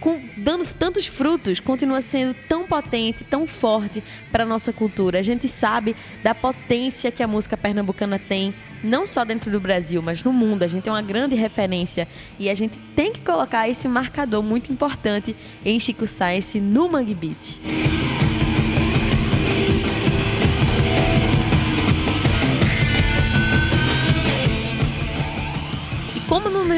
com, 0.01 0.21
dando 0.37 0.65
tantos 0.75 1.07
frutos, 1.07 1.61
continua 1.61 2.01
sendo 2.01 2.35
tão 2.49 2.67
potente, 2.67 3.23
tão 3.23 3.47
forte 3.47 4.03
para 4.33 4.45
a 4.45 4.47
nossa 4.47 4.73
cultura. 4.73 5.19
A 5.19 5.23
gente 5.23 5.47
sabe 5.47 5.95
da 6.23 6.35
potência 6.35 7.13
que 7.13 7.23
a 7.23 7.29
música 7.29 7.57
pernambucana 7.57 8.19
tem, 8.19 8.55
não 8.83 9.07
só 9.07 9.25
dentro 9.25 9.51
do 9.51 9.61
Brasil, 9.61 10.01
mas 10.03 10.25
no 10.25 10.33
mundo. 10.33 10.63
A 10.63 10.69
gente 10.69 10.85
tem 10.85 10.93
uma 10.93 11.03
grande 11.03 11.35
referência 11.35 12.09
e 12.39 12.49
a 12.49 12.55
gente 12.55 12.79
tem 12.97 13.13
que 13.13 13.21
colocar 13.21 13.69
esse 13.69 13.87
marcador 13.87 14.43
muito 14.43 14.73
importante 14.73 15.37
em 15.65 15.79
Chico 15.79 16.07
Science 16.07 16.59
no 16.59 16.89
Mangue 16.89 17.15
Beat. 17.15 17.61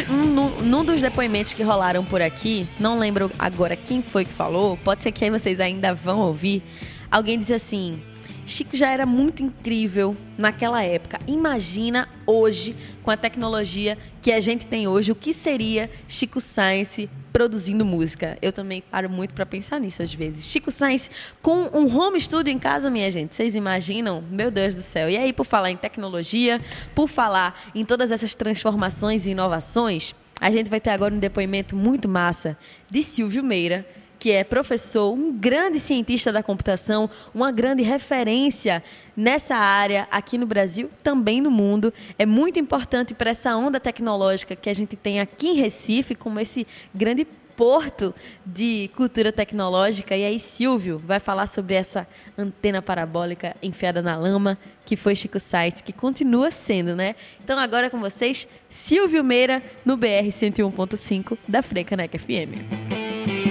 Num, 0.08 0.62
num, 0.62 0.84
dos 0.84 1.00
depoimentos 1.00 1.54
que 1.54 1.62
rolaram 1.62 2.04
por 2.04 2.20
aqui, 2.20 2.66
não 2.78 2.98
lembro 2.98 3.30
agora 3.38 3.76
quem 3.76 4.02
foi 4.02 4.24
que 4.24 4.32
falou, 4.32 4.76
pode 4.78 5.02
ser 5.02 5.12
que 5.12 5.24
aí 5.24 5.30
vocês 5.30 5.60
ainda 5.60 5.94
vão 5.94 6.20
ouvir. 6.20 6.62
Alguém 7.10 7.38
disse 7.38 7.54
assim: 7.54 8.00
Chico 8.46 8.76
já 8.76 8.90
era 8.90 9.06
muito 9.06 9.42
incrível 9.42 10.16
naquela 10.36 10.82
época. 10.82 11.18
Imagina 11.26 12.08
hoje, 12.26 12.76
com 13.02 13.10
a 13.10 13.16
tecnologia 13.16 13.96
que 14.20 14.32
a 14.32 14.40
gente 14.40 14.66
tem 14.66 14.86
hoje, 14.86 15.12
o 15.12 15.14
que 15.14 15.32
seria 15.32 15.90
Chico 16.08 16.40
Science 16.40 17.08
produzindo 17.32 17.84
música. 17.84 18.36
Eu 18.42 18.52
também 18.52 18.82
paro 18.82 19.08
muito 19.08 19.32
para 19.32 19.46
pensar 19.46 19.80
nisso 19.80 20.02
às 20.02 20.12
vezes. 20.12 20.44
Chico 20.44 20.70
Sainz 20.70 21.10
com 21.40 21.70
um 21.72 21.96
home 21.96 22.20
studio 22.20 22.52
em 22.52 22.58
casa, 22.58 22.90
minha 22.90 23.10
gente. 23.10 23.34
Vocês 23.34 23.54
imaginam? 23.54 24.22
Meu 24.30 24.50
Deus 24.50 24.76
do 24.76 24.82
céu. 24.82 25.08
E 25.08 25.16
aí, 25.16 25.32
por 25.32 25.46
falar 25.46 25.70
em 25.70 25.76
tecnologia, 25.76 26.60
por 26.94 27.08
falar 27.08 27.58
em 27.74 27.84
todas 27.84 28.10
essas 28.10 28.34
transformações 28.34 29.26
e 29.26 29.30
inovações, 29.30 30.14
a 30.40 30.50
gente 30.50 30.68
vai 30.68 30.80
ter 30.80 30.90
agora 30.90 31.14
um 31.14 31.18
depoimento 31.18 31.74
muito 31.74 32.08
massa 32.08 32.56
de 32.90 33.02
Silvio 33.02 33.42
Meira 33.42 33.86
que 34.22 34.30
é 34.30 34.44
professor, 34.44 35.12
um 35.12 35.36
grande 35.36 35.80
cientista 35.80 36.30
da 36.30 36.44
computação, 36.44 37.10
uma 37.34 37.50
grande 37.50 37.82
referência 37.82 38.80
nessa 39.16 39.56
área 39.56 40.06
aqui 40.12 40.38
no 40.38 40.46
Brasil, 40.46 40.88
também 41.02 41.40
no 41.40 41.50
mundo. 41.50 41.92
É 42.16 42.24
muito 42.24 42.60
importante 42.60 43.14
para 43.14 43.30
essa 43.30 43.56
onda 43.56 43.80
tecnológica 43.80 44.54
que 44.54 44.70
a 44.70 44.74
gente 44.74 44.94
tem 44.94 45.18
aqui 45.18 45.48
em 45.48 45.54
Recife, 45.54 46.14
como 46.14 46.38
esse 46.38 46.64
grande 46.94 47.24
porto 47.56 48.14
de 48.46 48.88
cultura 48.94 49.32
tecnológica. 49.32 50.16
E 50.16 50.24
aí, 50.24 50.38
Silvio 50.38 51.02
vai 51.04 51.18
falar 51.18 51.48
sobre 51.48 51.74
essa 51.74 52.06
antena 52.38 52.80
parabólica 52.80 53.56
enfiada 53.60 54.00
na 54.00 54.16
lama, 54.16 54.56
que 54.84 54.94
foi 54.94 55.16
Chico 55.16 55.40
Sainz, 55.40 55.80
que 55.80 55.92
continua 55.92 56.52
sendo, 56.52 56.94
né? 56.94 57.16
Então, 57.42 57.58
agora 57.58 57.90
com 57.90 57.98
vocês, 57.98 58.46
Silvio 58.70 59.24
Meira, 59.24 59.60
no 59.84 59.96
BR 59.96 60.28
101.5 60.28 61.36
da 61.48 61.60
Frecanec 61.60 62.16
FM. 62.16 63.41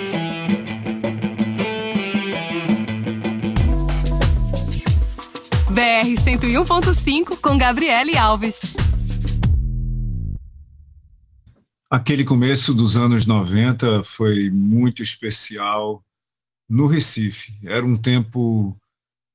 BR 5.71 6.21
101.5 6.21 7.39
com 7.39 7.57
Gabriele 7.57 8.17
Alves. 8.17 8.59
Aquele 11.89 12.25
começo 12.25 12.73
dos 12.73 12.97
anos 12.97 13.25
90 13.25 14.03
foi 14.03 14.49
muito 14.49 15.01
especial 15.01 16.03
no 16.67 16.87
Recife. 16.87 17.53
Era 17.63 17.85
um 17.85 17.95
tempo 17.95 18.77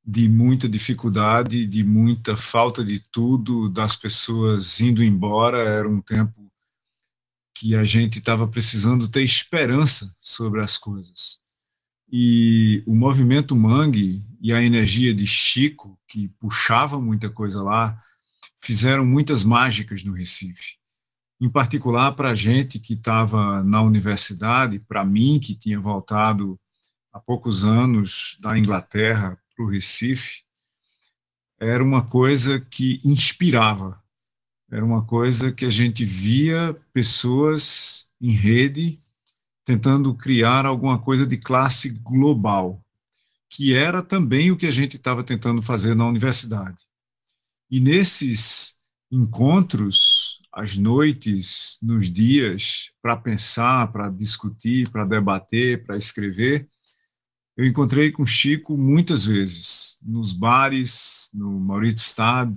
de 0.05 0.29
muita 0.29 0.69
dificuldade, 0.69 1.65
de 1.65 1.83
muita 1.83 2.37
falta 2.37 2.85
de 2.85 3.01
tudo, 3.11 3.71
das 3.71 3.97
pessoas 3.97 4.79
indo 4.79 5.03
embora. 5.03 5.67
Era 5.67 5.89
um 5.89 6.03
tempo 6.03 6.53
que 7.55 7.75
a 7.75 7.83
gente 7.83 8.19
estava 8.19 8.47
precisando 8.47 9.09
ter 9.09 9.23
esperança 9.23 10.15
sobre 10.21 10.61
as 10.61 10.77
coisas. 10.77 11.46
E 12.11 12.83
o 12.87 12.95
movimento 12.95 13.57
Mangue 13.57 14.25
e 14.41 14.53
a 14.53 14.63
energia 14.63 15.13
de 15.13 15.27
Chico, 15.27 15.99
que 16.07 16.29
puxava 16.41 17.01
muita 17.01 17.29
coisa 17.29 17.63
lá, 17.63 18.01
fizeram 18.63 19.05
muitas 19.05 19.43
mágicas 19.43 20.05
no 20.05 20.13
Recife. 20.13 20.77
Em 21.41 21.49
particular 21.49 22.13
para 22.13 22.31
a 22.31 22.35
gente 22.35 22.79
que 22.79 22.95
estava 22.95 23.63
na 23.63 23.83
universidade, 23.83 24.79
para 24.79 25.05
mim 25.05 25.39
que 25.39 25.55
tinha 25.55 25.79
voltado 25.79 26.59
há 27.13 27.21
poucos 27.21 27.65
anos 27.65 28.39
da 28.41 28.59
Inglaterra 28.59 29.39
para 29.55 29.65
o 29.65 29.69
Recife, 29.69 30.45
era 31.59 31.83
uma 31.83 32.07
coisa 32.07 32.61
que 32.61 33.01
inspirava, 33.05 34.01
era 34.71 34.85
uma 34.85 35.05
coisa 35.05 35.53
que 35.53 35.65
a 35.65 35.71
gente 35.71 36.05
via 36.05 36.77
pessoas 36.93 38.11
em 38.21 38.31
rede 38.31 39.03
tentando 39.67 40.15
criar 40.15 40.65
alguma 40.65 40.97
coisa 40.97 41.27
de 41.27 41.37
classe 41.37 41.91
global, 41.91 42.81
que 43.51 43.75
era 43.75 44.01
também 44.01 44.53
o 44.53 44.57
que 44.57 44.67
a 44.67 44.71
gente 44.71 44.97
estava 44.97 45.25
tentando 45.25 45.61
fazer 45.61 45.97
na 45.97 46.07
universidade. 46.07 46.79
E 47.69 47.81
nesses 47.81 48.77
encontros, 49.11 50.41
às 50.53 50.77
noites, 50.77 51.79
nos 51.83 52.09
dias, 52.09 52.93
para 53.03 53.17
pensar, 53.17 53.91
para 53.91 54.09
discutir, 54.09 54.89
para 54.89 55.05
debater, 55.05 55.85
para 55.85 55.97
escrever, 55.97 56.69
eu 57.57 57.67
encontrei 57.67 58.13
com 58.13 58.25
Chico 58.25 58.79
muitas 58.79 59.25
vezes, 59.25 59.99
nos 60.05 60.33
bares, 60.33 61.29
no 61.35 61.59
Mauritsstad, 61.59 62.55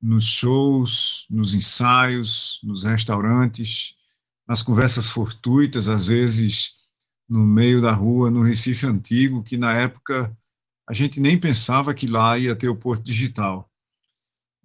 nos 0.00 0.24
shows, 0.24 1.26
nos 1.28 1.52
ensaios, 1.52 2.60
nos 2.62 2.84
restaurantes, 2.84 3.94
nas 4.50 4.62
conversas 4.62 5.08
fortuitas, 5.08 5.88
às 5.88 6.06
vezes 6.06 6.72
no 7.28 7.46
meio 7.46 7.80
da 7.80 7.92
rua, 7.92 8.32
no 8.32 8.42
Recife 8.42 8.84
Antigo, 8.84 9.44
que 9.44 9.56
na 9.56 9.72
época 9.74 10.36
a 10.88 10.92
gente 10.92 11.20
nem 11.20 11.38
pensava 11.38 11.94
que 11.94 12.08
lá 12.08 12.36
ia 12.36 12.56
ter 12.56 12.68
o 12.68 12.74
Porto 12.74 13.04
Digital. 13.04 13.70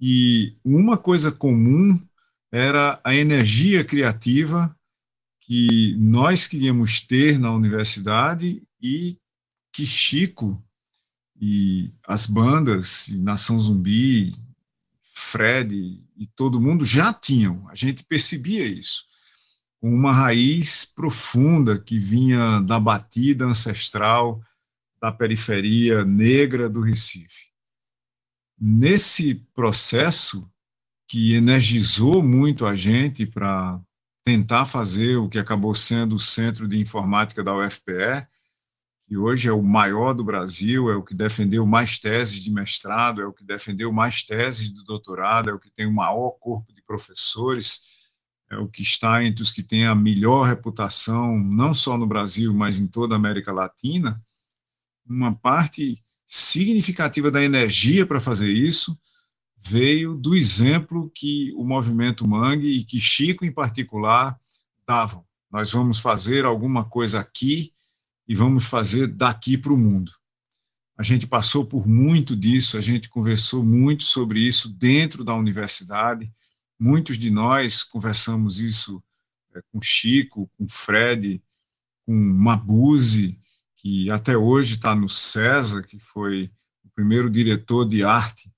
E 0.02 0.58
uma 0.66 0.98
coisa 0.98 1.32
comum 1.32 2.02
era 2.52 3.00
a 3.04 3.14
energia 3.14 3.86
criativa 3.86 4.76
que 5.40 5.96
nós 6.00 6.48
queríamos 6.48 7.02
ter 7.02 7.38
na 7.38 7.52
universidade 7.52 8.64
e 8.82 9.20
que 9.72 9.86
Chico 9.86 10.60
e 11.40 11.94
as 12.08 12.26
bandas, 12.26 13.10
e 13.10 13.20
Nação 13.20 13.60
Zumbi, 13.60 14.34
Fred 15.14 16.04
e 16.18 16.26
todo 16.36 16.60
mundo 16.60 16.84
já 16.84 17.14
tinham. 17.14 17.70
A 17.70 17.76
gente 17.76 18.04
percebia 18.04 18.66
isso 18.66 19.06
com 19.86 19.94
uma 19.94 20.12
raiz 20.12 20.84
profunda 20.84 21.78
que 21.78 22.00
vinha 22.00 22.60
da 22.62 22.80
batida 22.80 23.46
ancestral 23.46 24.42
da 25.00 25.12
periferia 25.12 26.04
negra 26.04 26.68
do 26.68 26.82
Recife. 26.82 27.52
Nesse 28.60 29.36
processo 29.54 30.50
que 31.08 31.36
energizou 31.36 32.24
muito 32.24 32.66
a 32.66 32.74
gente 32.74 33.28
para 33.28 33.80
tentar 34.26 34.66
fazer 34.66 35.18
o 35.18 35.30
que 35.30 35.38
acabou 35.38 35.76
sendo 35.76 36.16
o 36.16 36.20
Centro 36.20 36.68
de 36.68 36.80
Informática 36.80 37.44
da 37.44 37.56
UFPE, 37.56 38.28
que 39.04 39.16
hoje 39.16 39.50
é 39.50 39.54
o 39.54 39.62
maior 39.62 40.16
do 40.16 40.24
Brasil, 40.24 40.90
é 40.90 40.96
o 40.96 41.04
que 41.04 41.14
defendeu 41.14 41.64
mais 41.64 42.00
teses 42.00 42.44
de 42.44 42.50
mestrado, 42.50 43.22
é 43.22 43.26
o 43.28 43.34
que 43.34 43.46
defendeu 43.46 43.94
mais 43.94 44.24
teses 44.24 44.74
de 44.74 44.84
doutorado, 44.84 45.52
é 45.52 45.54
o 45.54 45.60
que 45.60 45.70
tem 45.70 45.86
o 45.86 45.94
maior 45.94 46.32
corpo 46.40 46.74
de 46.74 46.82
professores, 46.82 47.95
é 48.50 48.58
o 48.58 48.68
que 48.68 48.82
está 48.82 49.24
entre 49.24 49.44
os 49.44 49.52
que 49.52 49.64
têm 49.64 49.86
a 49.86 49.96
melhor 49.96 50.48
reputação, 50.48 51.38
não 51.38 51.74
só 51.74 51.98
no 51.98 52.06
Brasil, 52.06 52.54
mas 52.54 52.80
em 52.80 52.88
toda 52.88 53.16
a 53.16 53.18
América 53.18 53.52
Latina, 53.52 54.22
uma 55.06 55.34
parte 55.34 56.04
significativa 56.28 57.30
da 57.30 57.44
energia 57.44 58.06
para 58.06 58.20
fazer 58.20 58.52
isso 58.52 58.98
veio 59.58 60.16
do 60.16 60.36
exemplo 60.36 61.12
que 61.14 61.52
o 61.56 61.64
movimento 61.64 62.28
Mangue 62.28 62.68
e 62.68 62.84
que 62.84 63.00
Chico 63.00 63.44
em 63.44 63.52
particular 63.52 64.40
davam. 64.88 65.26
Nós 65.52 65.72
vamos 65.72 66.00
fazer 66.00 66.46
alguma 66.46 66.86
coisa 66.86 67.20
aqui 67.20 67.74
e 68.28 68.36
vamos 68.36 68.66
fazer 68.66 69.08
daqui 69.08 69.58
para 69.58 69.74
o 69.74 69.78
mundo. 69.78 70.12
A 70.98 71.04
gente 71.04 71.28
passou 71.28 71.66
por 71.66 71.88
muito 71.88 72.36
disso, 72.36 72.78
a 72.78 72.82
gente 72.82 73.10
conversou 73.10 73.64
muito 73.64 74.04
sobre 74.04 74.40
isso 74.40 74.70
dentro 74.70 75.24
da 75.24 75.34
universidade. 75.34 76.32
Muitos 76.80 77.18
de 77.18 77.30
nós 77.30 77.84
conversamos 77.84 78.60
isso 78.60 79.02
é, 79.56 79.62
com 79.72 79.82
Chico, 79.82 80.50
com 80.58 80.68
Fred, 80.68 81.42
com 82.06 82.14
Mabuse, 82.14 83.40
que 83.78 84.10
até 84.12 84.36
hoje 84.36 84.76
está 84.76 84.96
no 84.96 85.08
César, 85.08 85.84
que 85.84 86.00
foi 86.00 86.52
o 86.84 86.90
primeiro 86.90 87.30
diretor 87.30 87.88
de 87.88 88.04
arte 88.04 88.52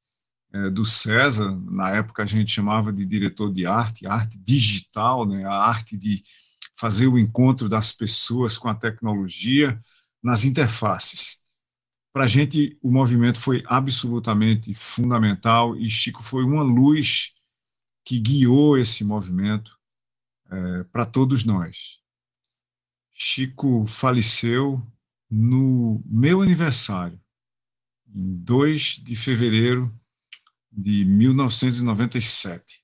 é, 0.54 0.70
do 0.70 0.84
César. 0.86 1.56
Na 1.70 1.90
época 1.90 2.24
a 2.24 2.26
gente 2.26 2.52
chamava 2.52 2.92
de 2.92 3.06
diretor 3.06 3.54
de 3.54 3.66
arte, 3.66 4.08
arte 4.08 4.40
digital, 4.40 5.26
né, 5.26 5.46
a 5.46 5.54
arte 5.54 5.98
de 5.98 6.24
fazer 6.80 7.08
o 7.08 7.18
encontro 7.18 7.68
das 7.70 7.92
pessoas 7.92 8.58
com 8.58 8.70
a 8.70 8.76
tecnologia 8.76 9.80
nas 10.24 10.46
interfaces. 10.46 11.40
Para 12.14 12.24
a 12.24 12.28
gente, 12.28 12.78
o 12.82 12.92
movimento 12.92 13.40
foi 13.40 13.64
absolutamente 13.68 14.74
fundamental 14.74 15.76
e 15.76 15.90
Chico 15.90 16.24
foi 16.24 16.44
uma 16.44 16.64
luz 16.64 17.34
que 18.08 18.22
guiou 18.22 18.78
esse 18.78 19.04
movimento 19.04 19.78
é, 20.50 20.84
para 20.86 21.06
todos 21.06 21.44
nós. 21.44 22.00
Chico 23.12 23.86
faleceu 23.86 24.82
no 25.30 26.02
meu 26.06 26.42
aniversário, 26.42 27.20
em 28.08 28.38
2 28.38 29.04
de 29.04 29.14
fevereiro 29.14 29.94
de 30.72 31.04
1997. 31.04 32.82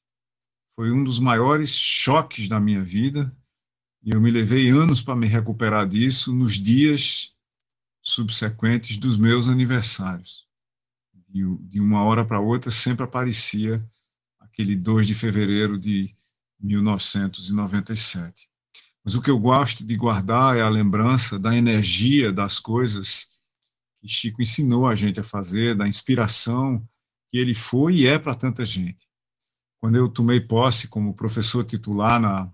Foi 0.75 0.91
um 0.91 1.05
dos 1.05 1.19
maiores 1.19 1.69
choques 1.69 2.49
da 2.49 2.59
minha 2.59 2.83
vida 2.83 3.33
e 4.03 4.11
eu 4.11 4.19
me 4.19 4.29
levei 4.29 4.71
anos 4.71 5.01
para 5.01 5.15
me 5.15 5.25
recuperar 5.25 5.87
disso 5.87 6.35
nos 6.35 6.55
dias 6.55 7.33
subsequentes 8.01 8.97
dos 8.97 9.17
meus 9.17 9.47
aniversários. 9.47 10.45
De, 11.29 11.45
de 11.61 11.79
uma 11.79 12.03
hora 12.03 12.25
para 12.25 12.41
outra 12.41 12.71
sempre 12.71 13.05
aparecia 13.05 13.81
aquele 14.53 14.75
2 14.75 15.07
de 15.07 15.15
fevereiro 15.15 15.79
de 15.79 16.15
1997. 16.61 18.47
Mas 19.03 19.15
o 19.15 19.21
que 19.21 19.31
eu 19.31 19.39
gosto 19.39 19.85
de 19.85 19.97
guardar 19.97 20.55
é 20.55 20.61
a 20.61 20.69
lembrança 20.69 21.39
da 21.39 21.57
energia 21.57 22.31
das 22.31 22.59
coisas 22.59 23.33
que 23.99 24.07
Chico 24.07 24.41
ensinou 24.41 24.87
a 24.87 24.95
gente 24.95 25.19
a 25.19 25.23
fazer, 25.23 25.75
da 25.75 25.87
inspiração 25.87 26.87
que 27.29 27.37
ele 27.37 27.53
foi 27.53 27.95
e 27.95 28.07
é 28.07 28.19
para 28.19 28.35
tanta 28.35 28.63
gente. 28.63 29.11
Quando 29.79 29.95
eu 29.95 30.07
tomei 30.07 30.39
posse 30.39 30.87
como 30.87 31.15
professor 31.15 31.63
titular 31.65 32.19
na 32.19 32.49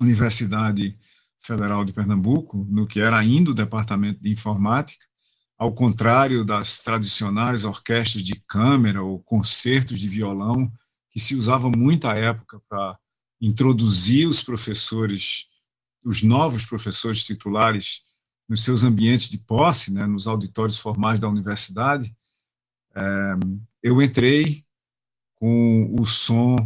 Universidade 0.00 0.96
Federal 1.40 1.84
de 1.84 1.92
Pernambuco, 1.92 2.64
no 2.70 2.86
que 2.86 3.00
era 3.00 3.18
ainda 3.18 3.50
o 3.50 3.54
Departamento 3.54 4.20
de 4.20 4.30
Informática, 4.30 5.04
ao 5.58 5.72
contrário 5.72 6.44
das 6.44 6.78
tradicionais 6.78 7.64
orquestras 7.64 8.22
de 8.22 8.34
câmara 8.46 9.02
ou 9.02 9.20
concertos 9.20 9.98
de 9.98 10.08
violão, 10.08 10.70
que 11.10 11.18
se 11.18 11.34
usavam 11.34 11.72
muito 11.74 12.06
à 12.06 12.14
época 12.14 12.60
para 12.68 12.98
introduzir 13.40 14.28
os 14.28 14.42
professores, 14.42 15.48
os 16.04 16.22
novos 16.22 16.66
professores 16.66 17.24
titulares, 17.24 18.02
nos 18.48 18.62
seus 18.62 18.84
ambientes 18.84 19.28
de 19.28 19.38
posse, 19.38 19.92
né, 19.92 20.06
nos 20.06 20.28
auditórios 20.28 20.78
formais 20.78 21.18
da 21.18 21.28
universidade, 21.28 22.14
é, 22.94 23.02
eu 23.82 24.00
entrei 24.00 24.64
com 25.34 25.94
o 25.98 26.06
som 26.06 26.56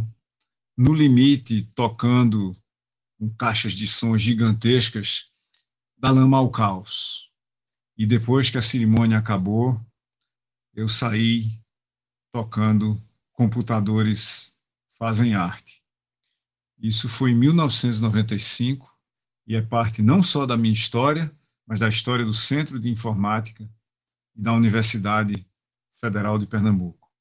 no 0.77 0.93
limite, 0.93 1.63
tocando 1.75 2.51
com 3.17 3.29
caixas 3.35 3.73
de 3.73 3.87
som 3.87 4.17
gigantescas, 4.17 5.29
da 5.97 6.09
lama 6.09 6.37
ao 6.37 6.49
caos. 6.49 7.30
E 7.97 8.05
depois 8.05 8.49
que 8.49 8.57
a 8.57 8.61
cerimônia 8.61 9.17
acabou, 9.17 9.79
eu 10.73 10.87
saí 10.87 11.59
tocando 12.31 13.01
Computadores 13.31 14.57
Fazem 14.97 15.35
Arte. 15.35 15.81
Isso 16.77 17.09
foi 17.09 17.31
em 17.31 17.35
1995 17.35 18.91
e 19.45 19.55
é 19.55 19.61
parte 19.61 20.01
não 20.01 20.23
só 20.23 20.45
da 20.45 20.57
minha 20.57 20.73
história, 20.73 21.31
mas 21.67 21.79
da 21.79 21.89
história 21.89 22.25
do 22.25 22.33
Centro 22.33 22.79
de 22.79 22.89
Informática 22.89 23.69
e 24.35 24.41
da 24.41 24.53
Universidade 24.53 25.45
Federal 25.99 26.37
de 26.37 26.47
Pernambuco. 26.47 27.11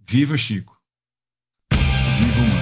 Viva 0.00 0.36
Chico! 0.36 0.78
alta, 1.70 2.57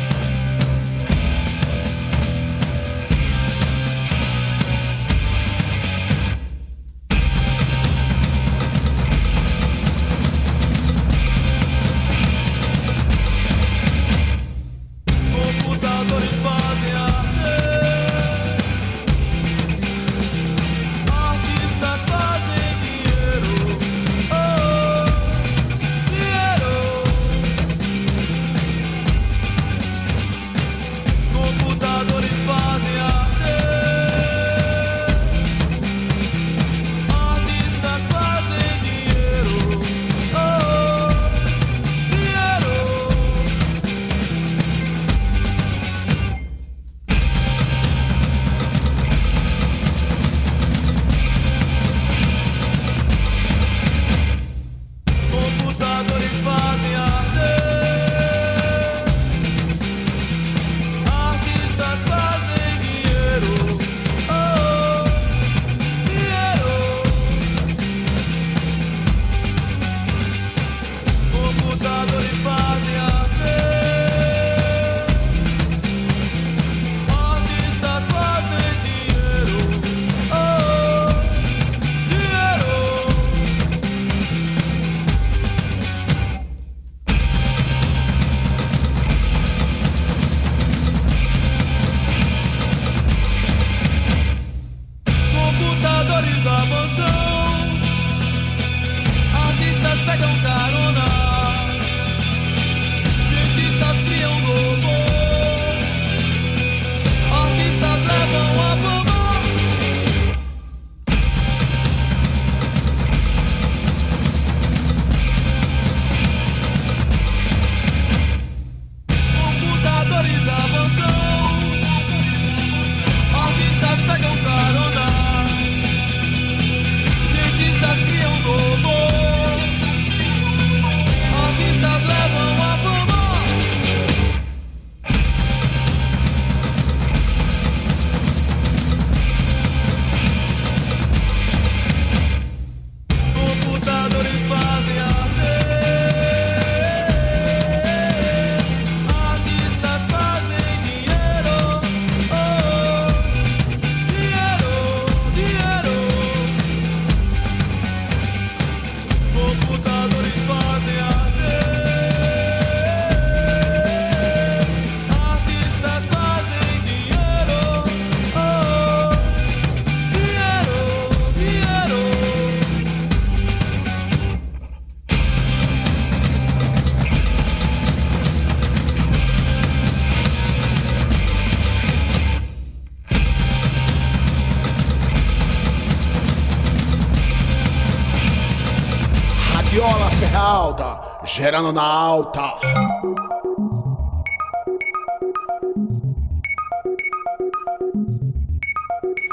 na 191.63 191.81
alta. 191.81 192.53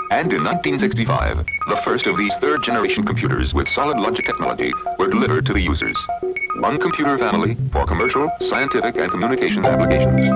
And 0.09 0.31
in 0.31 0.43
1965, 0.43 1.45
the 1.67 1.81
first 1.83 2.05
of 2.05 2.15
these 2.17 2.33
third 2.35 2.63
generation 2.63 3.03
computers 3.03 3.53
with 3.53 3.67
solid 3.67 3.97
logic 3.97 4.25
technology 4.25 4.71
were 4.97 5.07
delivered 5.07 5.45
to 5.47 5.53
the 5.53 5.59
users. 5.59 5.97
One 6.59 6.79
computer 6.79 7.17
family 7.17 7.57
for 7.71 7.85
commercial, 7.85 8.31
scientific, 8.39 8.95
and 8.95 9.11
communications 9.11 9.65
applications. 9.65 10.29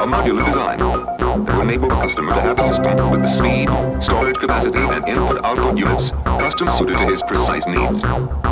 A 0.00 0.06
modular 0.06 0.44
design 0.44 0.78
to 0.80 1.60
enable 1.62 1.88
the 1.88 1.94
customer 1.94 2.34
to 2.34 2.40
have 2.42 2.58
a 2.58 2.68
system 2.68 3.10
with 3.10 3.22
the 3.22 3.30
speed, 3.30 3.70
storage 4.04 4.36
capacity, 4.36 4.80
and 4.80 5.08
input-output 5.08 5.78
units 5.78 6.10
custom 6.24 6.68
suited 6.76 6.98
to 6.98 7.06
his 7.06 7.22
precise 7.22 7.64
needs. 7.66 8.51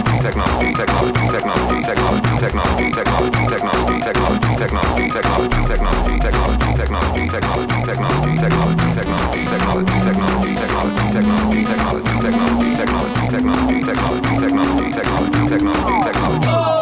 Oh, 16.43 16.80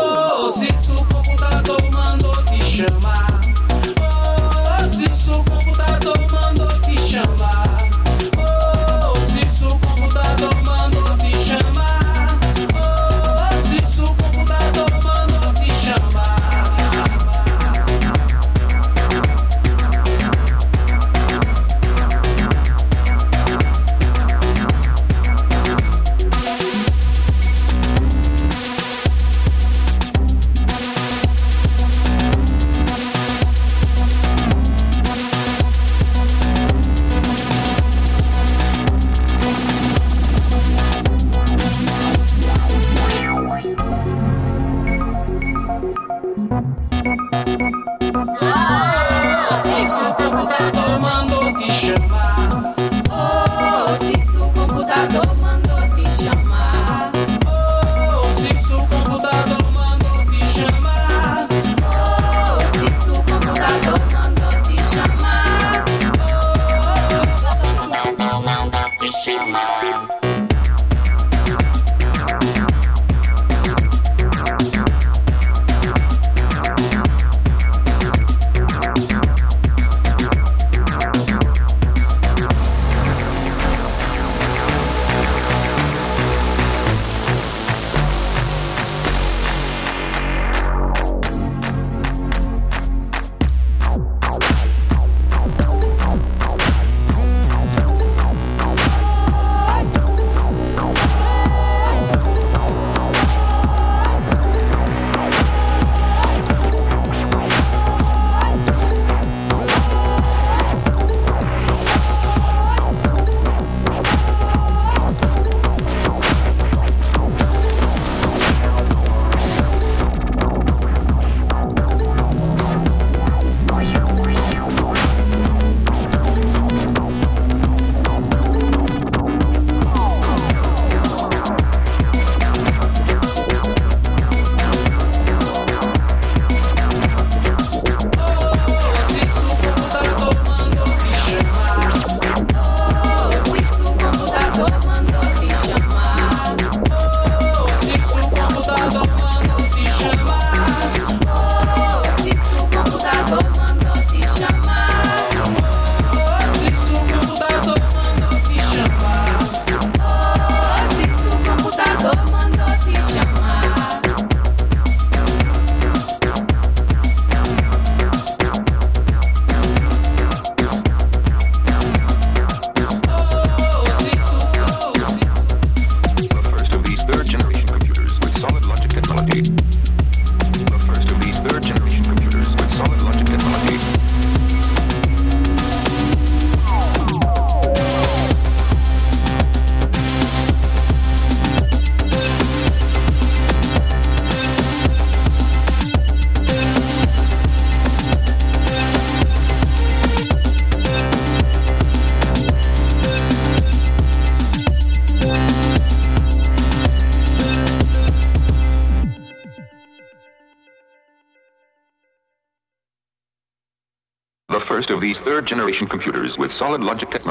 third 215.20 215.46
generation 215.46 215.88
computers 215.88 216.38
with 216.38 216.52
solid 216.52 216.82
logic 216.82 217.12
technology. 217.12 217.29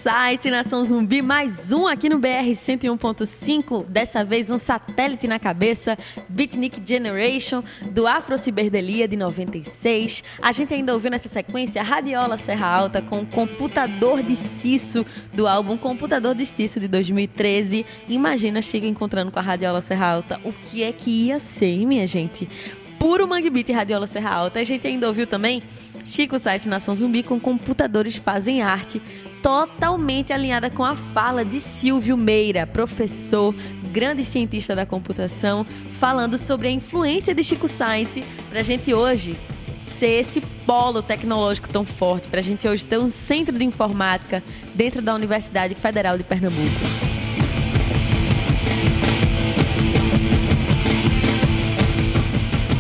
Sainz, 0.04 0.44
Nação 0.44 0.84
Zumbi, 0.84 1.22
mais 1.22 1.72
um 1.72 1.88
aqui 1.88 2.10
no 2.10 2.20
BR 2.20 2.52
101.5. 2.52 3.86
Dessa 3.86 4.26
vez 4.26 4.52
um 4.52 4.60
satélite 4.60 5.30
na 5.30 5.40
cabeça, 5.40 5.98
Beatnik 6.28 6.82
Generation, 6.86 7.64
do 7.90 8.06
Afro 8.06 8.38
Ciberdelia 8.38 9.08
de 9.08 9.16
96. 9.16 10.22
A 10.42 10.52
gente 10.52 10.74
ainda 10.74 10.94
ouviu 10.94 11.10
nessa 11.10 11.30
sequência 11.30 11.82
Radiola 11.82 12.38
Serra 12.38 12.68
Alta 12.68 13.02
com 13.02 13.26
Computador 13.26 14.22
de 14.22 14.36
Cisso, 14.36 15.06
do 15.34 15.48
álbum 15.48 15.78
Computador 15.78 16.36
de 16.36 16.46
Cisso 16.46 16.82
de 16.82 16.90
2013. 16.90 17.86
Imagina 18.10 18.62
Chico 18.62 18.86
encontrando 18.86 19.32
com 19.32 19.40
a 19.40 19.42
Radiola 19.42 19.82
Serra 19.82 20.16
Alta. 20.16 20.38
O 20.44 20.52
que 20.52 20.84
é 20.84 20.92
que 20.92 21.28
ia 21.28 21.40
ser, 21.40 21.86
minha 21.86 22.06
gente? 22.06 22.50
Puro 23.00 23.26
Mangue 23.26 23.50
Beat 23.50 23.70
e 23.70 23.72
Radiola 23.72 24.06
Serra 24.06 24.34
Alta. 24.34 24.60
A 24.60 24.64
gente 24.66 24.86
ainda 24.86 25.08
ouviu 25.08 25.26
também 25.26 25.64
Chico 26.04 26.38
Sainz 26.38 26.66
Nação 26.66 26.96
Zumbi 26.96 27.24
com 27.24 27.40
Computadores 27.40 28.18
Fazem 28.18 28.62
Arte, 28.62 29.02
totalmente 29.42 30.34
alinhada 30.34 30.70
com 30.70 30.84
a 30.84 30.96
fala 30.96 31.46
de 31.46 31.62
Silvio 31.62 32.18
Meira, 32.18 32.68
professor, 32.68 33.56
grande 33.92 34.24
cientista 34.24 34.76
da 34.76 34.86
computação, 34.86 35.66
falando 35.92 36.38
sobre 36.38 36.68
a 36.68 36.72
influência 36.72 37.34
de 37.34 37.44
Chico 37.44 37.68
Sainz 37.68 38.18
para 38.50 38.60
a 38.60 38.64
gente 38.64 38.94
hoje 38.94 39.38
ser 39.88 40.20
esse 40.20 40.42
polo 40.66 41.02
tecnológico 41.02 41.70
tão 41.70 41.86
forte, 41.86 42.28
para 42.28 42.40
a 42.40 42.44
gente 42.44 42.68
hoje 42.68 42.86
ter 42.86 42.98
um 42.98 43.10
centro 43.10 43.58
de 43.58 43.64
informática 43.64 44.44
dentro 44.74 45.02
da 45.02 45.14
Universidade 45.14 45.76
Federal 45.76 46.18
de 46.18 46.24
Pernambuco. 46.24 47.13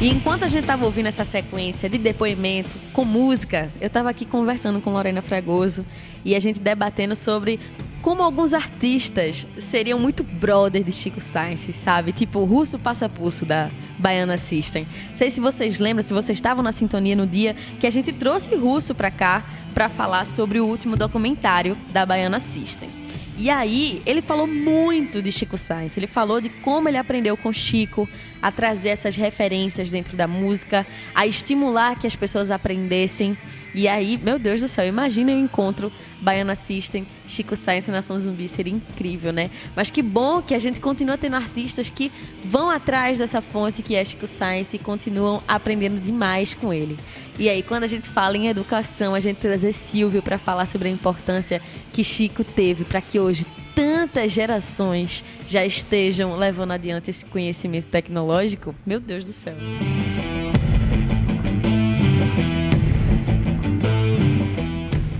E 0.03 0.09
enquanto 0.09 0.43
a 0.43 0.49
gente 0.49 0.65
tava 0.65 0.83
ouvindo 0.83 1.05
essa 1.05 1.23
sequência 1.23 1.89
de 1.89 1.97
depoimento 1.97 2.69
com 2.91 3.05
música, 3.05 3.71
eu 3.79 3.89
tava 3.89 4.09
aqui 4.09 4.25
conversando 4.25 4.81
com 4.81 4.89
Lorena 4.89 5.21
Fragoso 5.21 5.85
e 6.25 6.35
a 6.35 6.41
gente 6.41 6.59
debatendo 6.59 7.15
sobre 7.15 7.57
como 8.01 8.21
alguns 8.21 8.51
artistas 8.51 9.47
seriam 9.61 9.97
muito 9.97 10.21
brother 10.21 10.83
de 10.83 10.91
Chico 10.91 11.21
Sainz, 11.21 11.69
sabe? 11.75 12.11
Tipo 12.11 12.39
o 12.39 12.43
Russo 12.43 12.77
Passa 12.77 13.07
Pulso 13.07 13.45
da 13.45 13.71
Baiana 13.97 14.37
System. 14.37 14.85
Sei 15.13 15.31
se 15.31 15.39
vocês 15.39 15.79
lembram, 15.79 16.05
se 16.05 16.13
vocês 16.13 16.37
estavam 16.37 16.61
na 16.61 16.73
sintonia 16.73 17.15
no 17.15 17.25
dia 17.25 17.55
que 17.79 17.87
a 17.87 17.89
gente 17.89 18.11
trouxe 18.11 18.53
Russo 18.55 18.93
pra 18.93 19.09
cá 19.09 19.45
pra 19.73 19.87
falar 19.87 20.25
sobre 20.25 20.59
o 20.59 20.65
último 20.65 20.97
documentário 20.97 21.77
da 21.93 22.05
Baiana 22.05 22.41
System. 22.41 22.89
E 23.35 23.49
aí, 23.49 24.01
ele 24.05 24.21
falou 24.21 24.45
muito 24.45 25.21
de 25.21 25.31
Chico 25.31 25.57
Sainz. 25.57 25.97
Ele 25.97 26.05
falou 26.05 26.39
de 26.39 26.49
como 26.49 26.87
ele 26.87 26.97
aprendeu 26.97 27.35
com 27.35 27.51
Chico 27.51 28.07
a 28.41 28.51
trazer 28.51 28.89
essas 28.89 29.15
referências 29.15 29.89
dentro 29.89 30.15
da 30.15 30.27
música, 30.27 30.85
a 31.15 31.25
estimular 31.25 31.97
que 31.97 32.05
as 32.05 32.15
pessoas 32.15 32.51
aprendessem. 32.51 33.37
E 33.73 33.87
aí, 33.87 34.19
meu 34.21 34.37
Deus 34.37 34.61
do 34.61 34.67
céu, 34.67 34.85
imagina 34.85 35.31
o 35.31 35.35
encontro 35.35 35.91
Baiana 36.21 36.53
System, 36.53 37.07
Chico 37.25 37.55
Sainz 37.55 37.87
e 37.87 37.91
Nação 37.91 38.19
Zumbi, 38.19 38.47
seria 38.47 38.71
incrível, 38.71 39.33
né? 39.33 39.49
Mas 39.75 39.89
que 39.89 40.01
bom 40.01 40.41
que 40.41 40.53
a 40.53 40.59
gente 40.59 40.79
continua 40.79 41.17
tendo 41.17 41.35
artistas 41.35 41.89
que 41.89 42.11
vão 42.45 42.69
atrás 42.69 43.17
dessa 43.17 43.41
fonte 43.41 43.81
que 43.81 43.95
é 43.95 44.05
Chico 44.05 44.27
Sainz 44.27 44.73
e 44.73 44.77
continuam 44.77 45.41
aprendendo 45.47 45.99
demais 45.99 46.53
com 46.53 46.71
ele. 46.71 46.97
E 47.37 47.49
aí, 47.49 47.63
quando 47.63 47.83
a 47.83 47.87
gente 47.87 48.07
fala 48.07 48.37
em 48.37 48.47
educação, 48.47 49.15
a 49.15 49.19
gente 49.19 49.37
trazer 49.37 49.73
Silvio 49.73 50.21
para 50.21 50.37
falar 50.37 50.67
sobre 50.67 50.87
a 50.87 50.91
importância 50.91 51.61
que 51.91 52.03
Chico 52.03 52.43
teve 52.43 52.85
para 52.85 53.01
que 53.01 53.19
hoje 53.19 53.45
tantas 53.73 54.31
gerações 54.31 55.23
já 55.47 55.65
estejam 55.65 56.35
levando 56.35 56.71
adiante 56.71 57.09
esse 57.09 57.25
conhecimento 57.25 57.87
tecnológico, 57.87 58.75
meu 58.85 58.99
Deus 58.99 59.23
do 59.23 59.33
céu. 59.33 59.55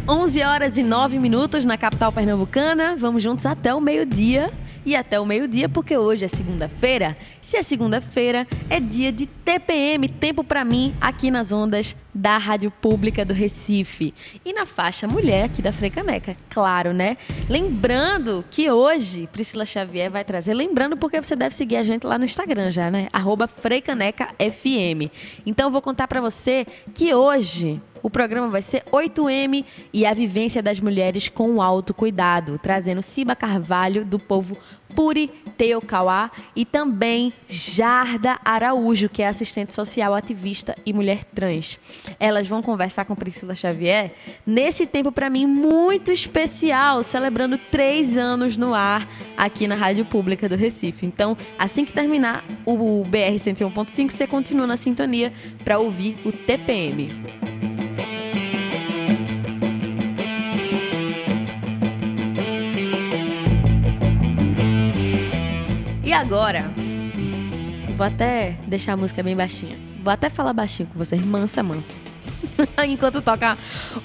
11 0.08 0.44
horas 0.44 0.78
e 0.78 0.84
9 0.84 1.18
minutos 1.18 1.66
na 1.66 1.78
capital 1.78 2.12
pernambucana. 2.12 2.96
Vamos 2.96 3.24
juntos 3.24 3.46
até 3.46 3.74
o 3.74 3.82
meio-dia. 3.82 4.52
E 4.86 4.96
até 4.96 5.20
o 5.20 5.26
meio-dia, 5.26 5.70
porque 5.70 5.98
hoje 5.98 6.26
é 6.26 6.28
segunda-feira. 6.28 7.18
Se 7.42 7.58
é 7.58 7.64
segunda-feira, 7.64 8.48
é 8.70 8.80
dia 8.80 9.12
de 9.12 9.26
TPM, 9.26 10.08
tempo 10.08 10.44
para 10.44 10.66
mim, 10.66 10.94
aqui 11.00 11.32
nas 11.32 11.52
ondas 11.52 11.96
da 12.14 12.38
Rádio 12.38 12.70
Pública 12.70 13.26
do 13.26 13.34
Recife. 13.34 14.14
E 14.46 14.54
na 14.54 14.66
faixa 14.66 15.08
mulher 15.08 15.46
aqui 15.46 15.62
da 15.62 15.72
Freicaneca, 15.72 16.36
claro, 16.50 16.94
né? 16.94 17.16
Lembrando 17.50 18.44
que 18.52 18.70
hoje 18.70 19.28
Priscila 19.32 19.66
Xavier 19.66 20.12
vai 20.12 20.24
trazer, 20.24 20.54
lembrando 20.54 20.98
porque 20.98 21.22
você 21.22 21.36
deve 21.36 21.56
seguir 21.56 21.78
a 21.78 21.84
gente 21.84 22.06
lá 22.06 22.18
no 22.18 22.26
Instagram 22.26 22.72
já, 22.72 22.92
né? 22.92 23.08
Arroba 23.12 23.48
FreicanecaFM. 23.48 25.10
Então 25.46 25.68
eu 25.68 25.72
vou 25.72 25.82
contar 25.82 26.08
para 26.08 26.22
você 26.22 26.68
que 26.94 27.14
hoje 27.14 27.82
o 28.04 28.10
programa 28.10 28.50
vai 28.50 28.62
ser 28.62 28.84
8M 28.92 29.64
e 29.94 30.06
a 30.06 30.14
vivência 30.14 30.62
das 30.62 30.80
mulheres 30.80 31.30
com 31.30 31.56
o 31.56 31.62
autocuidado, 31.62 32.60
trazendo 32.62 33.02
Ciba 33.02 33.34
Carvalho, 33.34 34.06
do 34.06 34.20
povo 34.20 34.58
Puri 34.94 35.32
Teocauá, 35.58 36.30
e 36.56 36.66
também 36.66 37.32
Jarda 37.48 38.40
Araújo, 38.44 39.10
que 39.10 39.22
é 39.22 39.28
assistente 39.28 39.74
social, 39.74 40.14
ativista 40.14 40.76
e 40.86 40.94
mulher 40.94 41.24
trans. 41.24 41.80
Elas 42.20 42.48
vão 42.48 42.62
conversar 42.62 43.06
com 43.06 43.16
Priscila 43.16 43.56
Xavier 43.56 44.12
nesse 44.46 44.86
tempo, 44.86 45.12
para 45.12 45.30
mim, 45.30 45.48
muito 45.48 46.12
especial, 46.12 47.04
celebrando 47.04 47.58
três 47.58 48.18
anos 48.18 48.58
no 48.58 48.74
ar 48.76 49.08
aqui 49.38 49.66
na 49.66 49.76
Rádio 49.76 50.06
Pública 50.06 50.50
do 50.50 50.56
Recife. 50.56 51.06
Então, 51.06 51.38
assim 51.58 51.86
que 51.86 51.94
terminar 51.94 52.44
o 52.66 53.04
BR 53.06 53.38
101.5, 53.38 54.12
você 54.12 54.28
continua 54.28 54.68
na 54.68 54.78
sintonia 54.78 55.32
para 55.64 55.80
ouvir 55.80 56.18
o 56.26 56.32
TPM. 56.32 57.63
E 66.14 66.16
agora, 66.16 66.72
vou 67.98 68.06
até 68.06 68.56
deixar 68.68 68.94
a 68.94 68.98
música 68.98 69.24
bem 69.24 69.36
baixinha. 69.36 69.76
Vou 70.04 70.14
até 70.14 70.30
falar 70.30 70.54
baixinho 70.54 70.88
com 70.88 70.96
vocês, 70.96 71.20
mansa, 71.20 71.64
mansa. 71.64 71.96
Enquanto 72.88 73.20
toca 73.20 73.58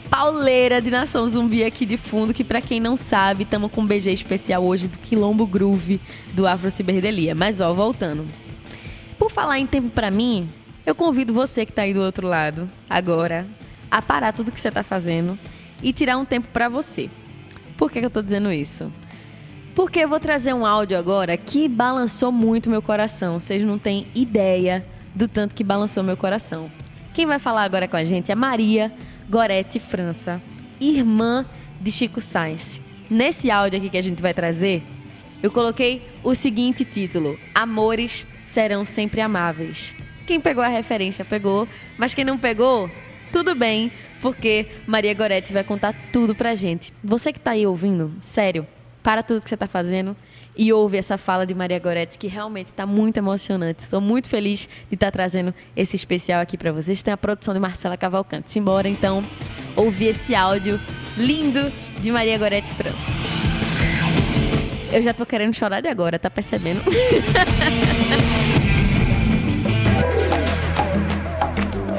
pauleira 0.08 0.80
de 0.80 0.90
Nação 0.90 1.26
Zumbi 1.26 1.62
aqui 1.62 1.84
de 1.84 1.98
fundo, 1.98 2.32
que 2.32 2.42
pra 2.42 2.62
quem 2.62 2.80
não 2.80 2.96
sabe, 2.96 3.42
estamos 3.42 3.70
com 3.70 3.82
um 3.82 3.86
BG 3.86 4.10
especial 4.10 4.64
hoje 4.64 4.88
do 4.88 4.96
Quilombo 4.96 5.46
Groove 5.46 6.00
do 6.32 6.46
Afro 6.46 6.70
Ciberdelia. 6.70 7.34
Mas 7.34 7.60
ó, 7.60 7.74
voltando. 7.74 8.26
Por 9.18 9.30
falar 9.30 9.58
em 9.58 9.66
tempo 9.66 9.90
pra 9.90 10.10
mim, 10.10 10.48
eu 10.86 10.94
convido 10.94 11.34
você 11.34 11.66
que 11.66 11.72
tá 11.74 11.82
aí 11.82 11.92
do 11.92 12.00
outro 12.00 12.26
lado, 12.26 12.70
agora, 12.88 13.46
a 13.90 14.00
parar 14.00 14.32
tudo 14.32 14.50
que 14.50 14.58
você 14.58 14.70
tá 14.70 14.82
fazendo 14.82 15.38
e 15.82 15.92
tirar 15.92 16.16
um 16.16 16.24
tempo 16.24 16.48
pra 16.54 16.70
você. 16.70 17.10
Por 17.76 17.90
que, 17.90 18.00
que 18.00 18.06
eu 18.06 18.10
tô 18.10 18.22
dizendo 18.22 18.50
isso? 18.50 18.90
Porque 19.74 20.00
eu 20.00 20.08
vou 20.08 20.18
trazer 20.18 20.52
um 20.52 20.66
áudio 20.66 20.98
agora 20.98 21.36
que 21.36 21.68
balançou 21.68 22.32
muito 22.32 22.68
meu 22.68 22.82
coração. 22.82 23.38
Vocês 23.38 23.62
não 23.62 23.78
têm 23.78 24.06
ideia 24.14 24.84
do 25.14 25.28
tanto 25.28 25.54
que 25.54 25.64
balançou 25.64 26.02
meu 26.02 26.16
coração. 26.16 26.70
Quem 27.14 27.26
vai 27.26 27.38
falar 27.38 27.64
agora 27.64 27.88
com 27.88 27.96
a 27.96 28.04
gente 28.04 28.30
é 28.30 28.34
Maria 28.34 28.92
Gorete 29.28 29.80
França, 29.80 30.40
irmã 30.80 31.44
de 31.80 31.90
Chico 31.90 32.20
Sainz. 32.20 32.80
Nesse 33.10 33.50
áudio 33.50 33.78
aqui 33.78 33.90
que 33.90 33.98
a 33.98 34.02
gente 34.02 34.22
vai 34.22 34.34
trazer, 34.34 34.82
eu 35.42 35.50
coloquei 35.50 36.02
o 36.22 36.34
seguinte 36.34 36.84
título: 36.84 37.38
Amores 37.54 38.26
serão 38.42 38.84
sempre 38.84 39.20
amáveis. 39.20 39.96
Quem 40.26 40.40
pegou 40.40 40.62
a 40.62 40.68
referência 40.68 41.24
pegou, 41.24 41.66
mas 41.96 42.14
quem 42.14 42.24
não 42.24 42.36
pegou, 42.36 42.90
tudo 43.32 43.54
bem, 43.54 43.90
porque 44.20 44.66
Maria 44.86 45.14
Gorete 45.14 45.52
vai 45.52 45.64
contar 45.64 45.94
tudo 46.12 46.34
pra 46.34 46.54
gente. 46.54 46.92
Você 47.02 47.32
que 47.32 47.40
tá 47.40 47.52
aí 47.52 47.66
ouvindo, 47.66 48.12
sério, 48.20 48.66
para 49.08 49.22
tudo 49.22 49.40
que 49.40 49.48
você 49.48 49.56
tá 49.56 49.66
fazendo 49.66 50.14
e 50.54 50.70
ouve 50.70 50.98
essa 50.98 51.16
fala 51.16 51.46
de 51.46 51.54
Maria 51.54 51.78
Goretti, 51.78 52.18
que 52.18 52.26
realmente 52.26 52.66
está 52.66 52.84
muito 52.84 53.16
emocionante. 53.16 53.84
Estou 53.84 54.02
muito 54.02 54.28
feliz 54.28 54.68
de 54.86 54.96
estar 54.96 55.10
trazendo 55.10 55.54
esse 55.74 55.96
especial 55.96 56.42
aqui 56.42 56.58
para 56.58 56.72
vocês. 56.72 57.02
Tem 57.02 57.14
a 57.14 57.16
produção 57.16 57.54
de 57.54 57.60
Marcela 57.60 57.96
Cavalcante. 57.96 58.52
Simbora, 58.52 58.86
então, 58.86 59.24
ouvir 59.74 60.08
esse 60.08 60.34
áudio 60.34 60.78
lindo 61.16 61.72
de 62.02 62.12
Maria 62.12 62.36
Goretti 62.36 62.70
França. 62.74 63.12
Eu 64.92 65.00
já 65.00 65.14
tô 65.14 65.24
querendo 65.24 65.54
chorar 65.54 65.80
de 65.80 65.88
agora, 65.88 66.18
tá 66.18 66.28
percebendo? 66.28 66.82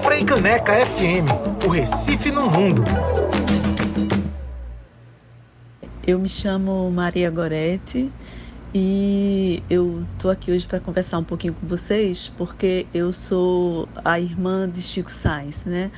Frei 0.04 0.24
Caneca 0.24 0.74
FM, 0.86 1.26
o 1.66 1.70
Recife 1.70 2.30
no 2.30 2.52
mundo. 2.52 2.84
Eu 6.10 6.18
me 6.18 6.28
chamo 6.28 6.90
Maria 6.90 7.30
Goretti 7.30 8.12
e 8.74 9.62
eu 9.70 10.04
estou 10.16 10.32
aqui 10.32 10.52
hoje 10.52 10.66
para 10.66 10.80
conversar 10.80 11.20
um 11.20 11.24
pouquinho 11.24 11.54
com 11.54 11.68
vocês 11.68 12.32
porque 12.36 12.88
eu 12.92 13.14
sou 13.14 13.88
a 14.04 14.20
irmã 14.20 14.68
de 14.68 14.82
Chico 14.82 15.12
Sainz, 15.12 15.66
né? 15.66 15.92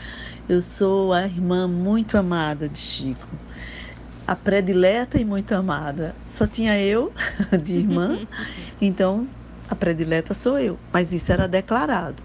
Eu 0.49 0.59
sou 0.59 1.13
a 1.13 1.23
irmã 1.23 1.65
muito 1.65 2.17
amada 2.17 2.67
de 2.67 2.77
Chico, 2.77 3.25
a 4.27 4.35
predileta 4.35 5.17
e 5.17 5.23
muito 5.23 5.53
amada. 5.53 6.13
Só 6.27 6.45
tinha 6.45 6.77
eu 6.77 7.13
de 7.63 7.75
irmã, 7.75 8.19
então 8.81 9.25
a 9.69 9.75
predileta 9.75 10.33
sou 10.33 10.59
eu, 10.59 10.77
mas 10.91 11.13
isso 11.13 11.31
era 11.31 11.47
declarado. 11.47 12.21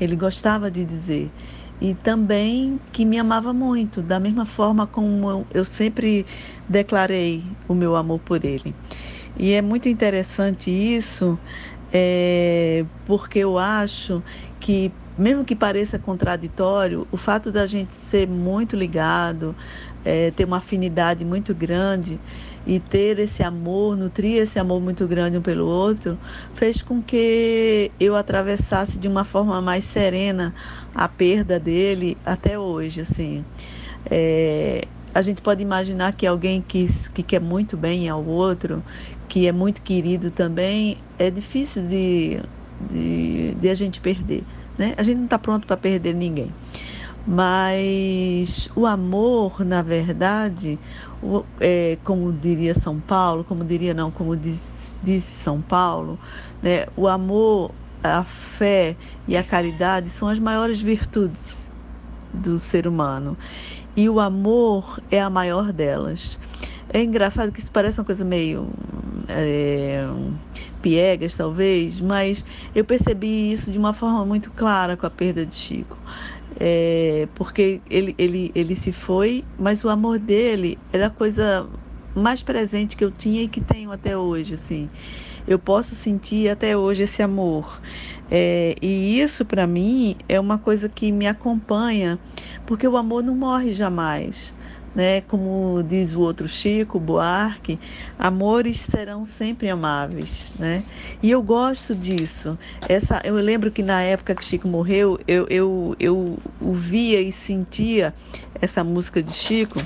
Ele 0.00 0.16
gostava 0.16 0.72
de 0.72 0.84
dizer 0.84 1.30
e 1.80 1.94
também 1.94 2.80
que 2.92 3.04
me 3.04 3.18
amava 3.18 3.52
muito, 3.52 4.02
da 4.02 4.18
mesma 4.18 4.44
forma 4.44 4.86
como 4.86 5.46
eu 5.52 5.64
sempre 5.64 6.26
declarei 6.68 7.44
o 7.68 7.74
meu 7.74 7.94
amor 7.96 8.18
por 8.20 8.44
ele. 8.44 8.74
E 9.38 9.52
é 9.52 9.62
muito 9.62 9.88
interessante 9.88 10.70
isso, 10.70 11.38
é, 11.92 12.84
porque 13.06 13.38
eu 13.38 13.56
acho 13.56 14.22
que, 14.58 14.90
mesmo 15.16 15.44
que 15.44 15.54
pareça 15.54 15.98
contraditório, 15.98 17.06
o 17.12 17.16
fato 17.16 17.52
da 17.52 17.66
gente 17.66 17.94
ser 17.94 18.26
muito 18.26 18.74
ligado, 18.76 19.54
é, 20.04 20.30
ter 20.30 20.44
uma 20.44 20.58
afinidade 20.58 21.24
muito 21.24 21.54
grande 21.54 22.18
e 22.66 22.80
ter 22.80 23.18
esse 23.18 23.42
amor, 23.42 23.96
nutrir 23.96 24.42
esse 24.42 24.58
amor 24.58 24.80
muito 24.80 25.06
grande 25.06 25.38
um 25.38 25.42
pelo 25.42 25.66
outro, 25.66 26.18
fez 26.54 26.82
com 26.82 27.02
que 27.02 27.92
eu 28.00 28.16
atravessasse 28.16 28.98
de 28.98 29.06
uma 29.06 29.24
forma 29.24 29.60
mais 29.60 29.84
serena 29.84 30.54
a 30.98 31.08
perda 31.08 31.60
dele 31.60 32.18
até 32.26 32.58
hoje, 32.58 33.02
assim. 33.02 33.44
É, 34.10 34.82
a 35.14 35.22
gente 35.22 35.40
pode 35.40 35.62
imaginar 35.62 36.12
que 36.12 36.26
alguém 36.26 36.60
que, 36.60 36.88
que 37.14 37.22
quer 37.22 37.40
muito 37.40 37.76
bem 37.76 38.08
ao 38.08 38.24
outro, 38.24 38.82
que 39.28 39.46
é 39.46 39.52
muito 39.52 39.80
querido 39.80 40.28
também, 40.32 40.98
é 41.16 41.30
difícil 41.30 41.86
de, 41.86 42.40
de, 42.90 43.54
de 43.54 43.68
a 43.68 43.74
gente 43.74 44.00
perder. 44.00 44.42
Né? 44.76 44.94
A 44.96 45.04
gente 45.04 45.18
não 45.18 45.26
está 45.26 45.38
pronto 45.38 45.68
para 45.68 45.76
perder 45.76 46.14
ninguém. 46.14 46.52
Mas 47.24 48.68
o 48.74 48.84
amor, 48.84 49.64
na 49.64 49.82
verdade, 49.82 50.80
o, 51.22 51.44
é, 51.60 51.96
como 52.02 52.32
diria 52.32 52.74
São 52.74 52.98
Paulo, 52.98 53.44
como 53.44 53.64
diria 53.64 53.94
não, 53.94 54.10
como 54.10 54.36
diz, 54.36 54.96
disse 55.00 55.30
São 55.42 55.60
Paulo, 55.60 56.18
né? 56.60 56.86
o 56.96 57.06
amor, 57.06 57.70
a 58.02 58.24
fé 58.24 58.96
e 59.26 59.36
a 59.36 59.42
caridade 59.42 60.10
são 60.10 60.28
as 60.28 60.38
maiores 60.38 60.80
virtudes 60.80 61.76
do 62.32 62.58
ser 62.58 62.86
humano. 62.86 63.36
E 63.96 64.08
o 64.08 64.20
amor 64.20 65.00
é 65.10 65.20
a 65.20 65.28
maior 65.28 65.72
delas. 65.72 66.38
É 66.90 67.02
engraçado 67.02 67.52
que 67.52 67.60
isso 67.60 67.70
parece 67.70 68.00
uma 68.00 68.06
coisa 68.06 68.24
meio 68.24 68.68
é, 69.28 70.06
piegas, 70.80 71.34
talvez, 71.34 72.00
mas 72.00 72.44
eu 72.74 72.84
percebi 72.84 73.52
isso 73.52 73.70
de 73.70 73.78
uma 73.78 73.92
forma 73.92 74.24
muito 74.24 74.50
clara 74.50 74.96
com 74.96 75.06
a 75.06 75.10
perda 75.10 75.44
de 75.44 75.54
Chico. 75.54 75.98
É, 76.58 77.28
porque 77.34 77.80
ele, 77.88 78.14
ele, 78.18 78.50
ele 78.54 78.74
se 78.74 78.90
foi, 78.90 79.44
mas 79.58 79.84
o 79.84 79.88
amor 79.88 80.18
dele 80.18 80.78
era 80.92 81.06
a 81.06 81.10
coisa 81.10 81.68
mais 82.14 82.42
presente 82.42 82.96
que 82.96 83.04
eu 83.04 83.10
tinha 83.10 83.42
e 83.42 83.48
que 83.48 83.60
tenho 83.60 83.92
até 83.92 84.16
hoje, 84.16 84.54
assim. 84.54 84.88
Eu 85.48 85.58
posso 85.58 85.94
sentir 85.94 86.48
até 86.50 86.76
hoje 86.76 87.02
esse 87.02 87.22
amor. 87.22 87.80
É, 88.30 88.76
e 88.82 89.18
isso, 89.18 89.44
para 89.44 89.66
mim, 89.66 90.16
é 90.28 90.38
uma 90.38 90.58
coisa 90.58 90.88
que 90.88 91.10
me 91.10 91.26
acompanha, 91.26 92.18
porque 92.66 92.86
o 92.86 92.96
amor 92.96 93.22
não 93.22 93.34
morre 93.34 93.72
jamais 93.72 94.54
né? 94.98 95.20
Como 95.20 95.80
diz 95.84 96.12
o 96.12 96.20
outro 96.20 96.48
Chico 96.48 96.98
Buarque, 96.98 97.78
amores 98.18 98.78
serão 98.78 99.24
sempre 99.24 99.68
amáveis, 99.68 100.52
né? 100.58 100.82
E 101.22 101.30
eu 101.30 101.40
gosto 101.40 101.94
disso. 101.94 102.58
Essa, 102.88 103.20
eu 103.24 103.34
lembro 103.36 103.70
que 103.70 103.82
na 103.82 104.02
época 104.02 104.34
que 104.34 104.44
Chico 104.44 104.66
morreu, 104.66 105.16
eu, 105.28 105.46
eu, 105.48 105.96
eu 106.00 106.36
ouvia 106.60 107.20
e 107.20 107.30
sentia 107.30 108.12
essa 108.60 108.82
música 108.82 109.22
de 109.22 109.32
Chico. 109.32 109.80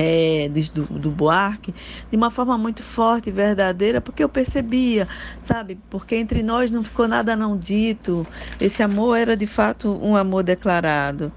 É, 0.00 0.48
do, 0.72 0.86
do 0.86 1.10
Buarque, 1.10 1.74
de 2.08 2.16
uma 2.16 2.30
forma 2.30 2.56
muito 2.56 2.84
forte 2.84 3.30
e 3.30 3.32
verdadeira, 3.32 4.00
porque 4.00 4.22
eu 4.22 4.28
percebia, 4.28 5.08
sabe? 5.42 5.80
Porque 5.90 6.14
entre 6.14 6.40
nós 6.42 6.70
não 6.70 6.84
ficou 6.84 7.08
nada 7.08 7.34
não 7.34 7.58
dito, 7.58 8.28
esse 8.60 8.80
amor 8.80 9.16
era 9.16 9.36
de 9.36 9.46
fato 9.46 9.88
um 10.00 10.14
amor 10.14 10.44
declarado. 10.44 11.32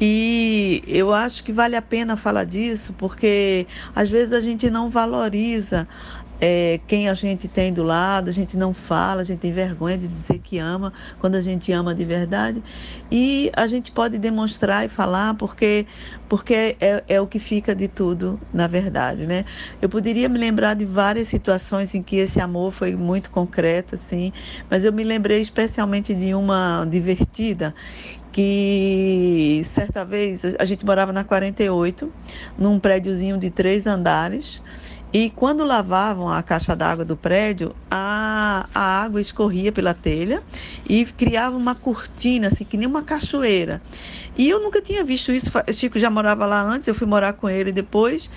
E 0.00 0.82
eu 0.86 1.12
acho 1.12 1.44
que 1.44 1.52
vale 1.52 1.76
a 1.76 1.82
pena 1.82 2.16
falar 2.16 2.44
disso, 2.44 2.94
porque 2.94 3.68
às 3.94 4.10
vezes 4.10 4.32
a 4.32 4.40
gente 4.40 4.68
não 4.70 4.90
valoriza 4.90 5.86
é, 6.46 6.78
quem 6.86 7.08
a 7.08 7.14
gente 7.14 7.48
tem 7.48 7.72
do 7.72 7.82
lado, 7.82 8.28
a 8.28 8.32
gente 8.32 8.54
não 8.54 8.74
fala, 8.74 9.22
a 9.22 9.24
gente 9.24 9.38
tem 9.38 9.50
vergonha 9.50 9.96
de 9.96 10.06
dizer 10.06 10.40
que 10.40 10.58
ama 10.58 10.92
quando 11.18 11.36
a 11.36 11.40
gente 11.40 11.72
ama 11.72 11.94
de 11.94 12.04
verdade. 12.04 12.62
E 13.10 13.50
a 13.56 13.66
gente 13.66 13.90
pode 13.90 14.18
demonstrar 14.18 14.84
e 14.84 14.90
falar 14.90 15.32
porque, 15.34 15.86
porque 16.28 16.76
é, 16.78 17.02
é 17.08 17.18
o 17.18 17.26
que 17.26 17.38
fica 17.38 17.74
de 17.74 17.88
tudo, 17.88 18.38
na 18.52 18.66
verdade. 18.66 19.26
Né? 19.26 19.46
Eu 19.80 19.88
poderia 19.88 20.28
me 20.28 20.38
lembrar 20.38 20.74
de 20.74 20.84
várias 20.84 21.28
situações 21.28 21.94
em 21.94 22.02
que 22.02 22.16
esse 22.16 22.38
amor 22.38 22.72
foi 22.72 22.94
muito 22.94 23.30
concreto, 23.30 23.94
assim, 23.94 24.30
mas 24.68 24.84
eu 24.84 24.92
me 24.92 25.02
lembrei 25.02 25.40
especialmente 25.40 26.12
de 26.12 26.34
uma 26.34 26.84
divertida 26.84 27.74
que 28.34 29.62
certa 29.64 30.04
vez 30.04 30.42
a 30.58 30.64
gente 30.64 30.84
morava 30.84 31.12
na 31.12 31.22
48, 31.22 32.12
num 32.58 32.80
prédiozinho 32.80 33.38
de 33.38 33.48
três 33.48 33.86
andares. 33.86 34.60
E 35.14 35.30
quando 35.30 35.62
lavavam 35.62 36.28
a 36.28 36.42
caixa 36.42 36.74
d'água 36.74 37.04
do 37.04 37.16
prédio, 37.16 37.72
a, 37.88 38.66
a 38.74 39.02
água 39.04 39.20
escorria 39.20 39.70
pela 39.70 39.94
telha 39.94 40.42
e 40.84 41.04
criava 41.04 41.56
uma 41.56 41.72
cortina, 41.72 42.48
assim, 42.48 42.64
que 42.64 42.76
nem 42.76 42.88
uma 42.88 43.00
cachoeira. 43.00 43.80
E 44.36 44.50
eu 44.50 44.60
nunca 44.60 44.82
tinha 44.82 45.04
visto 45.04 45.30
isso. 45.30 45.52
Chico 45.72 46.00
já 46.00 46.10
morava 46.10 46.44
lá 46.46 46.60
antes, 46.60 46.88
eu 46.88 46.96
fui 46.96 47.06
morar 47.06 47.34
com 47.34 47.48
ele 47.48 47.70
depois. 47.70 48.28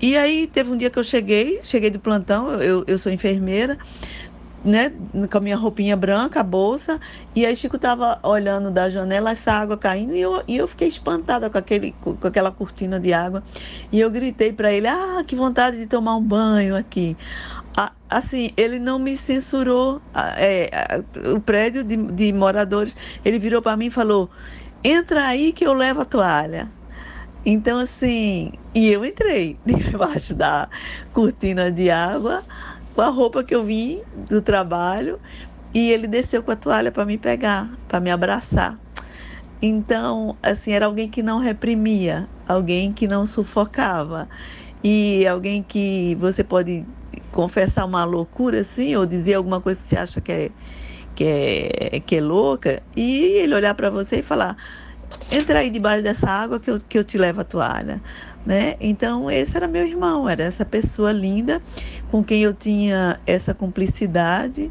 E 0.00 0.16
aí 0.16 0.46
teve 0.46 0.70
um 0.70 0.76
dia 0.76 0.88
que 0.88 0.98
eu 0.98 1.04
cheguei, 1.04 1.60
cheguei 1.62 1.90
do 1.90 2.00
plantão, 2.00 2.50
eu, 2.62 2.82
eu 2.86 2.98
sou 2.98 3.12
enfermeira, 3.12 3.76
né, 4.64 4.92
com 5.30 5.38
a 5.38 5.40
minha 5.40 5.56
roupinha 5.56 5.96
branca, 5.96 6.40
a 6.40 6.42
bolsa, 6.42 7.00
e 7.34 7.44
aí 7.44 7.56
Chico 7.56 7.78
tava 7.78 8.18
olhando 8.22 8.70
da 8.70 8.88
janela 8.88 9.30
essa 9.32 9.52
água 9.52 9.76
caindo 9.76 10.14
e 10.14 10.20
eu, 10.20 10.42
e 10.46 10.56
eu 10.56 10.68
fiquei 10.68 10.88
espantada 10.88 11.50
com, 11.50 11.58
aquele, 11.58 11.92
com 12.00 12.16
aquela 12.26 12.50
cortina 12.52 13.00
de 13.00 13.12
água. 13.12 13.42
E 13.90 14.00
eu 14.00 14.10
gritei 14.10 14.52
para 14.52 14.72
ele: 14.72 14.86
Ah, 14.88 15.22
que 15.26 15.34
vontade 15.36 15.78
de 15.78 15.86
tomar 15.86 16.16
um 16.16 16.22
banho 16.22 16.76
aqui. 16.76 17.16
a- 17.76 17.92
assim, 18.08 18.50
ele 18.56 18.78
não 18.78 18.98
me 18.98 19.16
censurou. 19.16 20.00
é, 20.36 20.70
o 21.34 21.40
prédio 21.40 21.84
de, 21.84 21.96
de 21.96 22.32
moradores, 22.32 22.96
ele 23.24 23.38
virou 23.38 23.62
para 23.62 23.76
mim 23.76 23.86
e 23.86 23.90
falou: 23.90 24.30
entra 24.84 25.26
aí 25.26 25.52
que 25.52 25.66
eu 25.66 25.72
levo 25.74 26.02
a 26.02 26.04
toalha. 26.04 26.72
Então, 27.44 27.78
assim, 27.78 28.52
e 28.74 28.88
eu 28.90 29.04
entrei 29.04 29.58
debaixo 29.66 30.34
da 30.34 30.68
cortina 31.12 31.72
de 31.72 31.90
água 31.90 32.44
com 32.94 33.00
a 33.00 33.08
roupa 33.08 33.42
que 33.42 33.54
eu 33.54 33.64
vim 33.64 34.02
do 34.28 34.40
trabalho 34.40 35.18
e 35.74 35.90
ele 35.90 36.06
desceu 36.06 36.42
com 36.42 36.50
a 36.50 36.56
toalha 36.56 36.90
para 36.90 37.04
me 37.04 37.16
pegar, 37.16 37.70
para 37.88 38.00
me 38.00 38.10
abraçar. 38.10 38.78
Então, 39.60 40.36
assim, 40.42 40.72
era 40.72 40.86
alguém 40.86 41.08
que 41.08 41.22
não 41.22 41.38
reprimia, 41.38 42.28
alguém 42.48 42.92
que 42.92 43.06
não 43.06 43.24
sufocava 43.24 44.28
e 44.82 45.26
alguém 45.26 45.62
que 45.62 46.16
você 46.20 46.42
pode 46.42 46.84
confessar 47.30 47.84
uma 47.84 48.04
loucura 48.04 48.60
assim 48.60 48.96
ou 48.96 49.06
dizer 49.06 49.34
alguma 49.34 49.60
coisa 49.60 49.80
que 49.82 49.88
você 49.88 49.96
acha 49.96 50.20
que 50.20 50.32
é 50.32 50.50
que 51.14 51.24
é, 51.24 52.00
que 52.00 52.16
é 52.16 52.20
louca 52.20 52.82
e 52.96 53.38
ele 53.38 53.54
olhar 53.54 53.74
para 53.74 53.90
você 53.90 54.18
e 54.20 54.22
falar 54.22 54.56
entra 55.30 55.60
aí 55.60 55.70
debaixo 55.70 56.02
dessa 56.02 56.28
água 56.28 56.58
que 56.58 56.70
eu, 56.70 56.80
que 56.80 56.98
eu 56.98 57.04
te 57.04 57.16
levo 57.16 57.40
a 57.40 57.44
toalha, 57.44 58.02
né? 58.44 58.74
Então 58.80 59.30
esse 59.30 59.56
era 59.56 59.68
meu 59.68 59.86
irmão, 59.86 60.28
era 60.28 60.44
essa 60.44 60.64
pessoa 60.64 61.12
linda 61.12 61.60
com 62.10 62.22
quem 62.22 62.42
eu 62.42 62.52
tinha 62.52 63.20
essa 63.26 63.54
cumplicidade 63.54 64.70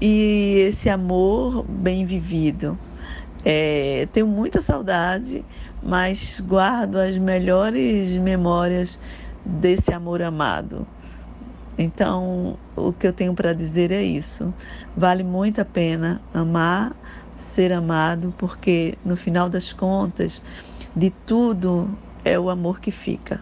e 0.00 0.66
esse 0.68 0.88
amor 0.88 1.64
bem 1.68 2.04
vivido. 2.04 2.78
É, 3.44 4.08
tenho 4.12 4.26
muita 4.26 4.60
saudade, 4.60 5.44
mas 5.82 6.40
guardo 6.40 6.96
as 6.96 7.16
melhores 7.16 8.10
memórias 8.18 8.98
desse 9.44 9.92
amor 9.92 10.20
amado. 10.20 10.86
Então, 11.78 12.58
o 12.74 12.92
que 12.92 13.06
eu 13.06 13.12
tenho 13.12 13.34
para 13.34 13.52
dizer 13.52 13.92
é 13.92 14.02
isso. 14.02 14.52
Vale 14.96 15.22
muito 15.22 15.60
a 15.60 15.64
pena 15.64 16.20
amar, 16.34 16.96
ser 17.36 17.72
amado, 17.72 18.34
porque 18.36 18.94
no 19.04 19.16
final 19.16 19.48
das 19.48 19.72
contas, 19.72 20.42
de 20.94 21.10
tudo 21.26 21.88
é 22.26 22.36
o 22.36 22.50
amor 22.50 22.80
que 22.80 22.90
fica, 22.90 23.40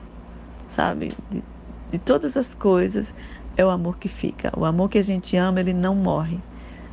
sabe? 0.67 1.15
De, 1.31 1.43
de 1.91 1.99
todas 1.99 2.37
as 2.37 2.55
coisas 2.55 3.15
é 3.57 3.65
o 3.65 3.71
amor 3.71 3.97
que 3.97 4.09
fica. 4.09 4.53
O 4.55 4.67
amor 4.67 4.91
que 4.91 4.99
a 4.99 5.03
gente 5.03 5.37
ama, 5.39 5.59
ele 5.61 5.73
não 5.73 5.95
morre, 5.95 6.39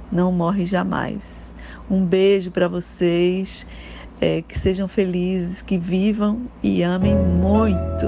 não 0.10 0.32
morre 0.32 0.66
jamais. 0.66 1.54
Um 1.90 2.06
beijo 2.06 2.50
para 2.50 2.70
vocês, 2.70 3.68
é, 4.22 4.42
que 4.42 4.58
sejam 4.58 4.88
felizes, 4.88 5.62
que 5.62 5.78
vivam 5.78 6.44
e 6.64 6.82
amem 6.82 7.14
muito. 7.14 8.08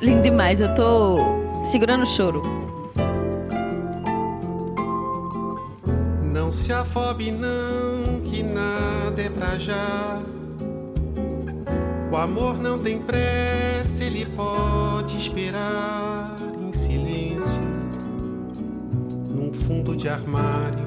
Lindo 0.00 0.22
demais, 0.22 0.60
eu 0.60 0.72
tô 0.76 1.18
segurando 1.64 2.04
o 2.04 2.06
choro. 2.06 2.40
Não 6.22 6.52
se 6.52 6.72
afobe 6.72 7.32
não, 7.32 8.07
que 8.38 8.42
nada 8.44 9.20
é 9.20 9.28
pra 9.28 9.58
já. 9.58 10.20
O 12.12 12.16
amor 12.16 12.60
não 12.60 12.78
tem 12.78 13.00
pressa, 13.00 14.04
ele 14.04 14.24
pode 14.26 15.16
esperar 15.16 16.36
em 16.60 16.72
silêncio. 16.72 17.60
Num 19.28 19.52
fundo 19.52 19.96
de 19.96 20.08
armário, 20.08 20.86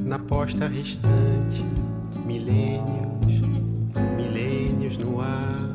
na 0.00 0.18
posta 0.18 0.66
restante, 0.66 1.64
milênios, 2.26 3.40
milênios 4.16 4.98
no 4.98 5.20
ar. 5.20 5.70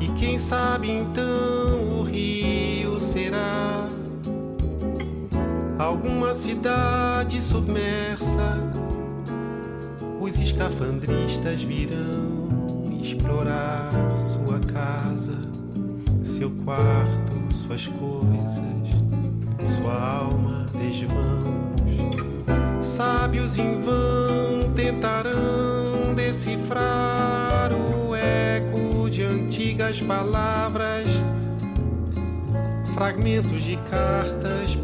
E 0.00 0.06
quem 0.12 0.38
sabe 0.38 0.92
então 0.92 1.98
o 1.98 2.02
rio 2.04 3.00
será 3.00 3.88
alguma 5.76 6.34
cidade 6.34 7.42
submersa. 7.42 8.75
Escafandristas 10.46 11.64
virão 11.64 13.00
explorar 13.02 13.90
sua 14.16 14.60
casa, 14.60 15.34
seu 16.22 16.52
quarto, 16.64 17.52
suas 17.52 17.88
coisas, 17.88 18.62
sua 19.76 20.00
alma 20.00 20.64
desvãos. 20.72 21.66
Sábios 22.80 23.58
em 23.58 23.80
vão 23.80 24.72
tentarão 24.76 26.14
decifrar 26.14 27.72
o 27.72 28.14
eco 28.14 29.10
de 29.10 29.24
antigas 29.24 30.00
palavras, 30.00 31.08
fragmentos 32.94 33.62
de 33.62 33.76
cartas, 33.90 34.76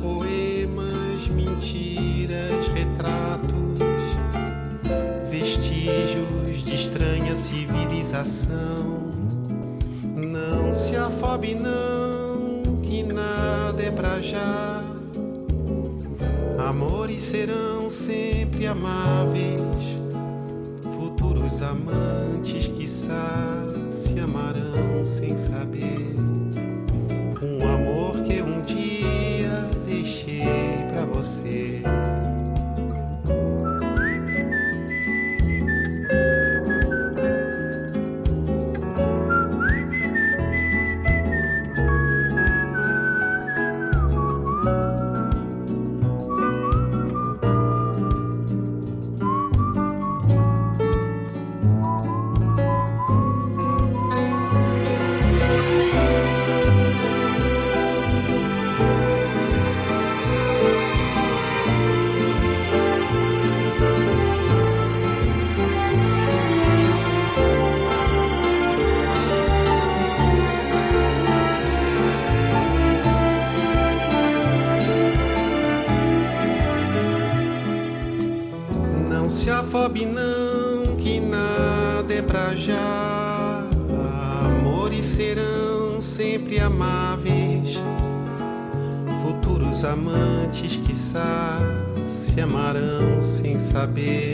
civilização. 8.12 9.10
Não 10.15 10.74
se 10.74 10.94
afobe, 10.97 11.55
não, 11.55 12.81
que 12.82 13.02
nada 13.02 13.82
é 13.82 13.91
pra 13.91 14.20
já. 14.20 14.82
Amores 16.68 17.24
serão 17.24 17.89
sempre 17.89 18.66
amáveis, 18.66 19.60
futuros 20.97 21.62
amantes, 21.62 22.68
quiçá, 22.68 23.50
se 23.91 24.18
amarão 24.20 25.05
sem 25.05 25.36
saber. 25.36 26.31
Se 92.32 92.40
amarão 92.40 93.22
sem 93.22 93.58
saber. 93.58 94.31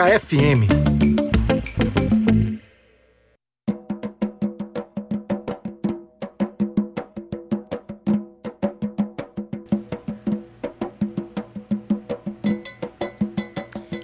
Freicaneca 0.00 0.18
FM. 0.18 0.66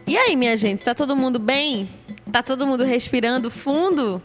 E 0.06 0.16
aí, 0.16 0.36
minha 0.36 0.56
gente, 0.56 0.84
tá 0.84 0.94
todo 0.94 1.16
mundo 1.16 1.38
bem? 1.38 1.88
Tá 2.30 2.42
todo 2.42 2.66
mundo 2.66 2.84
respirando 2.84 3.50
fundo? 3.50 4.22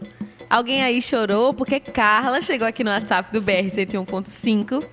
Alguém 0.50 0.84
aí 0.84 1.02
chorou 1.02 1.54
porque 1.54 1.80
Carla 1.80 2.42
chegou 2.42 2.68
aqui 2.68 2.84
no 2.84 2.92
WhatsApp 2.92 3.32
do 3.32 3.42
BR 3.42 3.68
101.5 3.70 4.84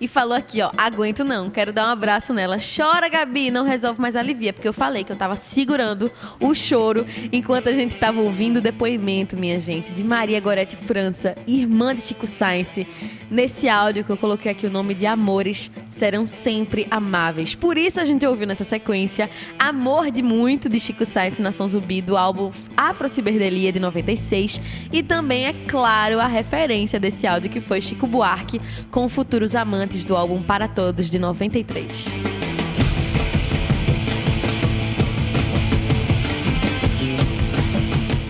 e 0.00 0.06
falou 0.06 0.36
aqui, 0.36 0.60
ó, 0.60 0.70
aguento 0.76 1.24
não, 1.24 1.48
quero 1.50 1.72
dar 1.72 1.86
um 1.86 1.90
abraço 1.90 2.32
nela. 2.34 2.56
Chora, 2.58 3.08
Gabi, 3.08 3.50
não 3.50 3.64
resolve 3.64 4.00
mais 4.00 4.16
alivia, 4.16 4.52
porque 4.52 4.68
eu 4.68 4.72
falei 4.72 5.04
que 5.04 5.12
eu 5.12 5.16
tava 5.16 5.34
segurando 5.36 6.10
o 6.40 6.54
choro 6.54 7.06
enquanto 7.32 7.68
a 7.68 7.72
gente 7.72 7.96
tava 7.96 8.20
ouvindo 8.20 8.58
o 8.58 8.60
depoimento, 8.60 9.36
minha 9.36 9.58
gente, 9.58 9.92
de 9.92 10.04
Maria 10.04 10.40
Gorete 10.40 10.76
França, 10.76 11.34
irmã 11.46 11.94
de 11.94 12.02
Chico 12.02 12.26
Science, 12.26 12.86
nesse 13.30 13.68
áudio 13.68 14.04
que 14.04 14.10
eu 14.10 14.16
coloquei 14.16 14.52
aqui 14.52 14.66
o 14.66 14.70
nome 14.70 14.94
de 14.94 15.06
Amores 15.06 15.70
serão 15.88 16.26
sempre 16.26 16.86
amáveis. 16.90 17.54
Por 17.54 17.76
isso 17.76 18.00
a 18.00 18.04
gente 18.04 18.26
ouviu 18.26 18.46
nessa 18.46 18.64
sequência 18.64 19.30
Amor 19.58 20.10
de 20.10 20.22
Muito 20.22 20.68
de 20.68 20.78
Chico 20.78 21.04
Science 21.04 21.40
Nação 21.42 21.68
Zumbi 21.68 22.00
do 22.00 22.16
álbum 22.16 22.50
Afro 22.76 23.08
Ciberdelia 23.08 23.72
de 23.72 23.80
96 23.80 24.60
e 24.92 25.02
também 25.02 25.46
é 25.46 25.52
claro 25.66 26.20
a 26.20 26.26
referência 26.26 26.98
desse 26.98 27.26
áudio 27.26 27.50
que 27.50 27.60
foi 27.60 27.80
Chico 27.80 28.06
Buarque 28.06 28.60
com 28.90 29.08
Futuros 29.08 29.54
Amantes 29.54 30.04
do 30.04 30.16
álbum 30.16 30.42
Para 30.42 30.68
Todos 30.68 31.10
de 31.10 31.18
93. 31.18 32.06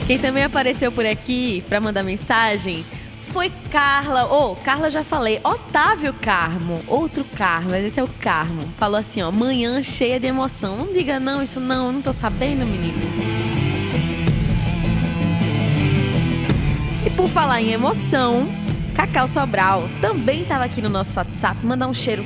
Quem 0.06 0.20
também 0.20 0.44
apareceu 0.44 0.92
por 0.92 1.04
aqui 1.04 1.64
para 1.68 1.80
mandar 1.80 2.04
mensagem 2.04 2.84
foi 3.26 3.50
Carla. 3.70 4.26
Ô, 4.26 4.52
oh, 4.52 4.56
Carla 4.56 4.90
já 4.90 5.04
falei. 5.04 5.40
Otávio 5.42 6.14
Carmo. 6.14 6.82
Outro 6.86 7.24
Carmo, 7.24 7.70
mas 7.70 7.84
esse 7.84 8.00
é 8.00 8.02
o 8.02 8.08
Carmo. 8.08 8.62
Falou 8.76 8.98
assim, 8.98 9.22
ó. 9.22 9.30
Manhã 9.30 9.82
cheia 9.82 10.18
de 10.18 10.26
emoção. 10.26 10.76
Não 10.78 10.92
diga 10.92 11.20
não, 11.20 11.42
isso 11.42 11.60
não. 11.60 11.86
Eu 11.86 11.92
não 11.92 12.02
tô 12.02 12.12
sabendo, 12.12 12.64
menino. 12.64 12.98
E 17.04 17.10
por 17.10 17.28
falar 17.28 17.60
em 17.60 17.72
emoção, 17.72 18.48
Cacau 18.94 19.28
Sobral 19.28 19.88
também 20.00 20.42
estava 20.42 20.64
aqui 20.64 20.80
no 20.80 20.88
nosso 20.88 21.18
WhatsApp. 21.18 21.64
Mandar 21.64 21.88
um 21.88 21.94
cheiro 21.94 22.24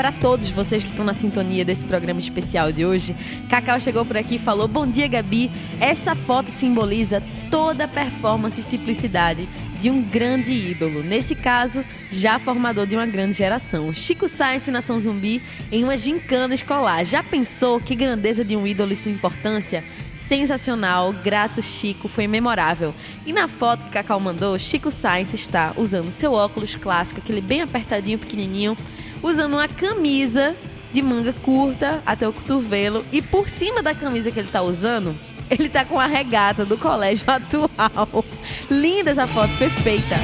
para 0.00 0.12
todos 0.12 0.48
vocês 0.48 0.82
que 0.82 0.88
estão 0.88 1.04
na 1.04 1.12
sintonia 1.12 1.62
desse 1.62 1.84
programa 1.84 2.18
especial 2.18 2.72
de 2.72 2.86
hoje. 2.86 3.14
Cacau 3.50 3.78
chegou 3.78 4.02
por 4.02 4.16
aqui 4.16 4.36
e 4.36 4.38
falou: 4.38 4.66
Bom 4.66 4.86
dia, 4.86 5.06
Gabi. 5.06 5.50
Essa 5.78 6.14
foto 6.14 6.48
simboliza 6.48 7.22
toda 7.50 7.84
a 7.84 7.88
performance 7.88 8.58
e 8.58 8.62
simplicidade 8.62 9.46
de 9.78 9.90
um 9.90 10.02
grande 10.02 10.52
ídolo. 10.52 11.02
Nesse 11.02 11.34
caso, 11.34 11.84
já 12.10 12.38
formador 12.38 12.86
de 12.86 12.96
uma 12.96 13.04
grande 13.04 13.34
geração. 13.34 13.92
Chico 13.92 14.26
Science 14.26 14.70
Nação 14.70 14.98
Zumbi 14.98 15.42
em 15.70 15.84
uma 15.84 15.98
gincana 15.98 16.54
escolar. 16.54 17.04
Já 17.04 17.22
pensou 17.22 17.78
que 17.78 17.94
grandeza 17.94 18.42
de 18.42 18.56
um 18.56 18.66
ídolo 18.66 18.94
e 18.94 18.96
sua 18.96 19.12
importância? 19.12 19.84
Sensacional, 20.14 21.12
grato 21.12 21.60
Chico, 21.60 22.08
foi 22.08 22.26
memorável. 22.26 22.94
E 23.26 23.34
na 23.34 23.48
foto 23.48 23.84
que 23.84 23.90
Cacau 23.90 24.20
mandou, 24.20 24.58
Chico 24.58 24.90
Science 24.90 25.34
está 25.34 25.74
usando 25.76 26.10
seu 26.10 26.32
óculos 26.32 26.74
clássico, 26.74 27.20
aquele 27.20 27.40
bem 27.40 27.62
apertadinho, 27.62 28.18
pequenininho, 28.18 28.76
usando 29.22 29.54
uma 29.54 29.68
camisa 29.68 30.56
de 30.92 31.02
manga 31.02 31.32
curta 31.32 32.02
até 32.04 32.26
o 32.26 32.32
cotovelo 32.32 33.04
e 33.12 33.22
por 33.22 33.48
cima 33.48 33.82
da 33.82 33.94
camisa 33.94 34.30
que 34.30 34.38
ele 34.38 34.48
tá 34.48 34.62
usando, 34.62 35.14
ele 35.48 35.68
tá 35.68 35.84
com 35.84 35.98
a 35.98 36.06
regata 36.06 36.64
do 36.64 36.76
colégio 36.76 37.24
atual. 37.30 38.24
Linda 38.70 39.10
essa 39.10 39.26
foto, 39.26 39.56
perfeita. 39.56 40.16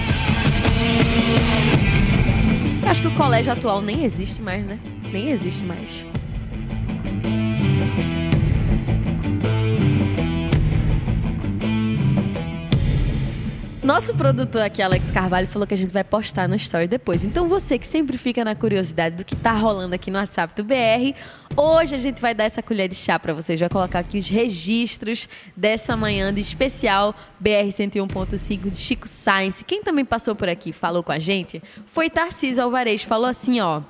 Acho 2.88 3.02
que 3.02 3.08
o 3.08 3.14
colégio 3.14 3.52
atual 3.52 3.82
nem 3.82 4.04
existe 4.04 4.40
mais, 4.40 4.64
né? 4.64 4.78
Nem 5.12 5.30
existe 5.30 5.62
mais. 5.62 6.06
Nosso 13.86 14.12
produtor 14.14 14.62
aqui, 14.62 14.82
Alex 14.82 15.12
Carvalho, 15.12 15.46
falou 15.46 15.64
que 15.64 15.72
a 15.72 15.76
gente 15.76 15.94
vai 15.94 16.02
postar 16.02 16.48
no 16.48 16.56
story 16.56 16.88
depois. 16.88 17.24
Então 17.24 17.46
você 17.46 17.78
que 17.78 17.86
sempre 17.86 18.18
fica 18.18 18.44
na 18.44 18.52
curiosidade 18.52 19.14
do 19.14 19.24
que 19.24 19.36
tá 19.36 19.52
rolando 19.52 19.94
aqui 19.94 20.10
no 20.10 20.18
WhatsApp 20.18 20.56
do 20.56 20.64
BR, 20.64 21.14
hoje 21.56 21.94
a 21.94 21.98
gente 21.98 22.20
vai 22.20 22.34
dar 22.34 22.42
essa 22.42 22.60
colher 22.60 22.88
de 22.88 22.96
chá 22.96 23.16
para 23.16 23.32
vocês. 23.32 23.60
Vai 23.60 23.68
colocar 23.68 24.00
aqui 24.00 24.18
os 24.18 24.28
registros 24.28 25.28
dessa 25.56 25.96
manhã 25.96 26.34
de 26.34 26.40
especial 26.40 27.14
BR 27.38 27.68
101.5 27.70 28.70
de 28.70 28.76
Chico 28.76 29.06
Science. 29.06 29.62
Quem 29.62 29.80
também 29.84 30.04
passou 30.04 30.34
por 30.34 30.48
aqui, 30.48 30.72
falou 30.72 31.04
com 31.04 31.12
a 31.12 31.20
gente, 31.20 31.62
foi 31.86 32.10
Tarcísio 32.10 32.64
Alvarez. 32.64 33.04
Falou 33.04 33.26
assim, 33.26 33.60
ó. 33.60 33.82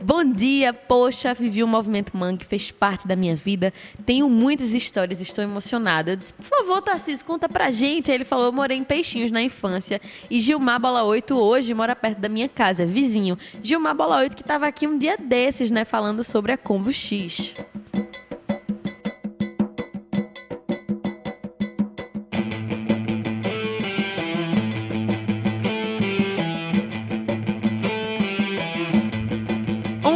Bom 0.00 0.24
dia, 0.24 0.72
poxa, 0.72 1.34
vivi 1.34 1.62
o 1.62 1.66
movimento 1.66 2.16
Mangue, 2.16 2.44
fez 2.44 2.70
parte 2.70 3.06
da 3.06 3.16
minha 3.16 3.34
vida. 3.34 3.72
Tenho 4.06 4.28
muitas 4.28 4.72
histórias, 4.72 5.20
estou 5.20 5.42
emocionada. 5.42 6.12
Eu 6.12 6.16
disse, 6.16 6.32
por 6.32 6.44
favor, 6.44 6.80
Tarcísio, 6.82 7.26
conta 7.26 7.48
pra 7.48 7.70
gente. 7.70 8.10
Ele 8.10 8.24
falou, 8.24 8.46
eu 8.46 8.52
morei 8.52 8.78
em 8.78 8.84
Peixinhos 8.84 9.30
na 9.30 9.42
infância 9.42 10.00
e 10.30 10.40
Gilmar 10.40 10.80
Bola 10.80 11.02
8 11.02 11.34
hoje 11.36 11.74
mora 11.74 11.96
perto 11.96 12.18
da 12.18 12.28
minha 12.28 12.48
casa, 12.48 12.86
vizinho. 12.86 13.36
Gilmar 13.62 13.94
Bola 13.94 14.18
8 14.18 14.36
que 14.36 14.42
estava 14.42 14.66
aqui 14.66 14.86
um 14.86 14.96
dia 14.96 15.16
desses, 15.16 15.70
né, 15.70 15.84
falando 15.84 16.22
sobre 16.22 16.52
a 16.52 16.56
Combo 16.56 16.92
X. 16.92 17.54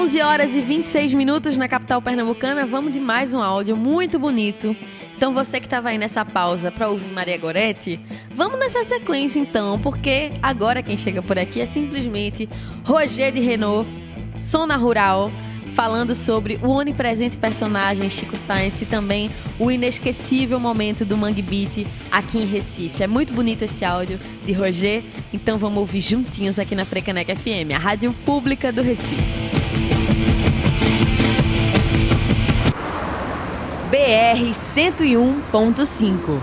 horas 0.02 0.56
e 0.56 0.60
26 0.60 1.14
minutos 1.14 1.56
na 1.56 1.68
capital 1.68 2.02
pernambucana. 2.02 2.66
Vamos 2.66 2.92
de 2.92 2.98
mais 2.98 3.32
um 3.32 3.40
áudio 3.40 3.76
muito 3.76 4.18
bonito. 4.18 4.76
Então 5.16 5.32
você 5.32 5.60
que 5.60 5.66
estava 5.66 5.90
aí 5.90 5.96
nessa 5.96 6.24
pausa 6.24 6.72
para 6.72 6.88
ouvir 6.88 7.08
Maria 7.08 7.38
Goretti, 7.38 8.00
vamos 8.34 8.58
nessa 8.58 8.82
sequência 8.82 9.38
então, 9.38 9.78
porque 9.78 10.32
agora 10.42 10.82
quem 10.82 10.96
chega 10.96 11.22
por 11.22 11.38
aqui 11.38 11.60
é 11.60 11.66
simplesmente 11.66 12.48
Roger 12.82 13.32
de 13.32 13.38
Renault, 13.38 13.88
Sona 14.36 14.76
Rural, 14.76 15.30
falando 15.72 16.16
sobre 16.16 16.58
o 16.62 16.70
onipresente 16.70 17.38
personagem 17.38 18.10
Chico 18.10 18.36
Science 18.36 18.82
e 18.82 18.86
também 18.88 19.30
o 19.56 19.70
inesquecível 19.70 20.58
momento 20.58 21.04
do 21.04 21.16
Mangue 21.16 21.42
Beat 21.42 21.86
aqui 22.10 22.38
em 22.38 22.44
Recife. 22.44 23.04
É 23.04 23.06
muito 23.06 23.32
bonito 23.32 23.62
esse 23.62 23.84
áudio 23.84 24.18
de 24.44 24.52
Roger, 24.52 25.04
então 25.32 25.58
vamos 25.58 25.78
ouvir 25.78 26.00
juntinhos 26.00 26.58
aqui 26.58 26.74
na 26.74 26.84
Frecaneca 26.84 27.36
FM, 27.36 27.70
a 27.72 27.78
rádio 27.78 28.12
pública 28.24 28.72
do 28.72 28.82
Recife. 28.82 29.61
BR 33.92 34.54
101.5. 34.54 36.40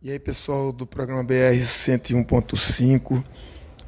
E 0.00 0.10
aí, 0.10 0.18
pessoal 0.18 0.72
do 0.72 0.86
programa 0.86 1.22
BR 1.22 1.60
101.5. 1.60 3.22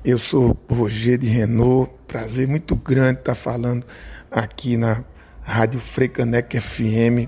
Eu 0.04 0.18
sou 0.18 0.54
Roger 0.68 1.16
de 1.16 1.28
Renault. 1.28 1.90
Prazer 2.06 2.46
muito 2.46 2.76
grande 2.76 3.20
estar 3.20 3.34
falando 3.34 3.86
aqui 4.30 4.76
na 4.76 5.02
Rádio 5.40 5.80
Frecanec 5.80 6.60
FM, 6.60 7.26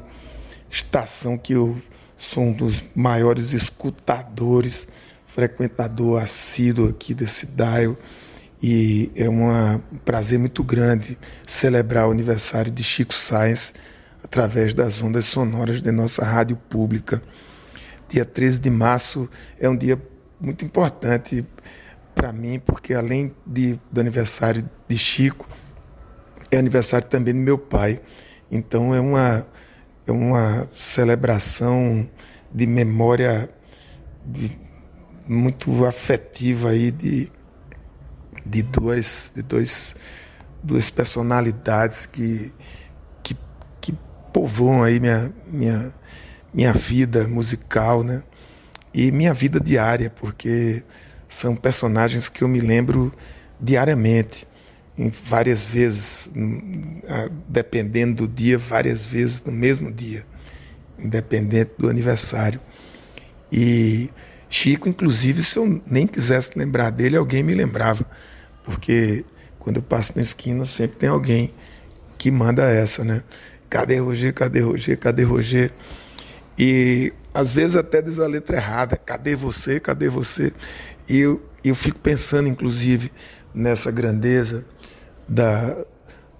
estação 0.70 1.38
que 1.38 1.54
eu 1.54 1.80
sou 2.18 2.42
um 2.42 2.52
dos 2.52 2.84
maiores 2.94 3.54
escutadores, 3.54 4.86
frequentador 5.26 6.20
assíduo 6.20 6.90
aqui 6.90 7.14
desse 7.14 7.46
dial 7.46 7.96
e 8.62 9.10
é 9.16 9.28
um 9.28 9.80
prazer 10.04 10.38
muito 10.38 10.62
grande 10.62 11.18
celebrar 11.44 12.06
o 12.06 12.12
aniversário 12.12 12.70
de 12.70 12.84
Chico 12.84 13.12
Sainz 13.12 13.74
através 14.22 14.72
das 14.72 15.02
ondas 15.02 15.24
sonoras 15.24 15.82
de 15.82 15.90
nossa 15.90 16.24
rádio 16.24 16.56
pública. 16.56 17.20
Dia 18.08 18.24
13 18.24 18.60
de 18.60 18.70
março 18.70 19.28
é 19.58 19.68
um 19.68 19.76
dia 19.76 20.00
muito 20.40 20.64
importante 20.64 21.44
para 22.14 22.32
mim, 22.32 22.60
porque 22.60 22.94
além 22.94 23.34
de, 23.44 23.78
do 23.90 24.00
aniversário 24.00 24.68
de 24.88 24.96
Chico, 24.96 25.48
é 26.50 26.58
aniversário 26.58 27.08
também 27.08 27.34
do 27.34 27.40
meu 27.40 27.58
pai. 27.58 28.00
Então 28.50 28.94
é 28.94 29.00
uma, 29.00 29.44
é 30.06 30.12
uma 30.12 30.68
celebração 30.72 32.08
de 32.54 32.66
memória 32.66 33.50
de, 34.24 34.56
muito 35.26 35.84
afetiva 35.84 36.70
aí 36.70 36.90
de 36.90 37.30
de 38.44 38.62
duas, 38.62 39.32
de 39.34 39.42
dois, 39.42 39.94
duas 40.62 40.90
personalidades 40.90 42.06
que, 42.06 42.52
que, 43.22 43.36
que 43.80 43.94
povoam 44.32 44.82
aí 44.82 44.98
minha, 45.00 45.32
minha, 45.46 45.94
minha 46.52 46.72
vida 46.72 47.26
musical, 47.28 48.02
né? 48.02 48.22
E 48.94 49.10
minha 49.10 49.32
vida 49.32 49.58
diária, 49.58 50.10
porque 50.10 50.82
são 51.28 51.56
personagens 51.56 52.28
que 52.28 52.42
eu 52.42 52.48
me 52.48 52.60
lembro 52.60 53.12
diariamente. 53.60 54.46
em 54.98 55.08
várias 55.08 55.62
vezes, 55.62 56.30
dependendo 57.48 58.26
do 58.26 58.34
dia, 58.34 58.58
várias 58.58 59.04
vezes 59.04 59.42
no 59.42 59.52
mesmo 59.52 59.90
dia, 59.90 60.26
independente 60.98 61.72
do 61.78 61.88
aniversário. 61.88 62.60
E 63.50 64.10
Chico, 64.52 64.86
inclusive, 64.86 65.42
se 65.42 65.58
eu 65.58 65.80
nem 65.86 66.06
quisesse 66.06 66.50
lembrar 66.58 66.90
dele, 66.90 67.16
alguém 67.16 67.42
me 67.42 67.54
lembrava, 67.54 68.04
porque 68.64 69.24
quando 69.58 69.76
eu 69.76 69.82
passo 69.82 70.12
na 70.16 70.22
esquina 70.22 70.64
sempre 70.64 70.98
tem 70.98 71.08
alguém 71.08 71.52
que 72.18 72.30
manda 72.30 72.62
essa, 72.64 73.04
né? 73.04 73.22
Cadê 73.68 73.98
Roger? 73.98 74.32
Cadê 74.34 74.60
Roger? 74.60 74.98
Cadê 74.98 75.22
Roger? 75.22 75.72
E 76.58 77.12
às 77.34 77.52
vezes 77.52 77.76
até 77.76 78.02
diz 78.02 78.18
a 78.18 78.26
letra 78.26 78.56
errada. 78.56 78.96
Cadê 78.96 79.34
você? 79.34 79.80
Cadê 79.80 80.08
você? 80.08 80.52
E 81.08 81.18
eu, 81.18 81.42
eu 81.64 81.74
fico 81.74 81.98
pensando, 81.98 82.48
inclusive, 82.48 83.10
nessa 83.54 83.90
grandeza 83.90 84.64
da, 85.28 85.84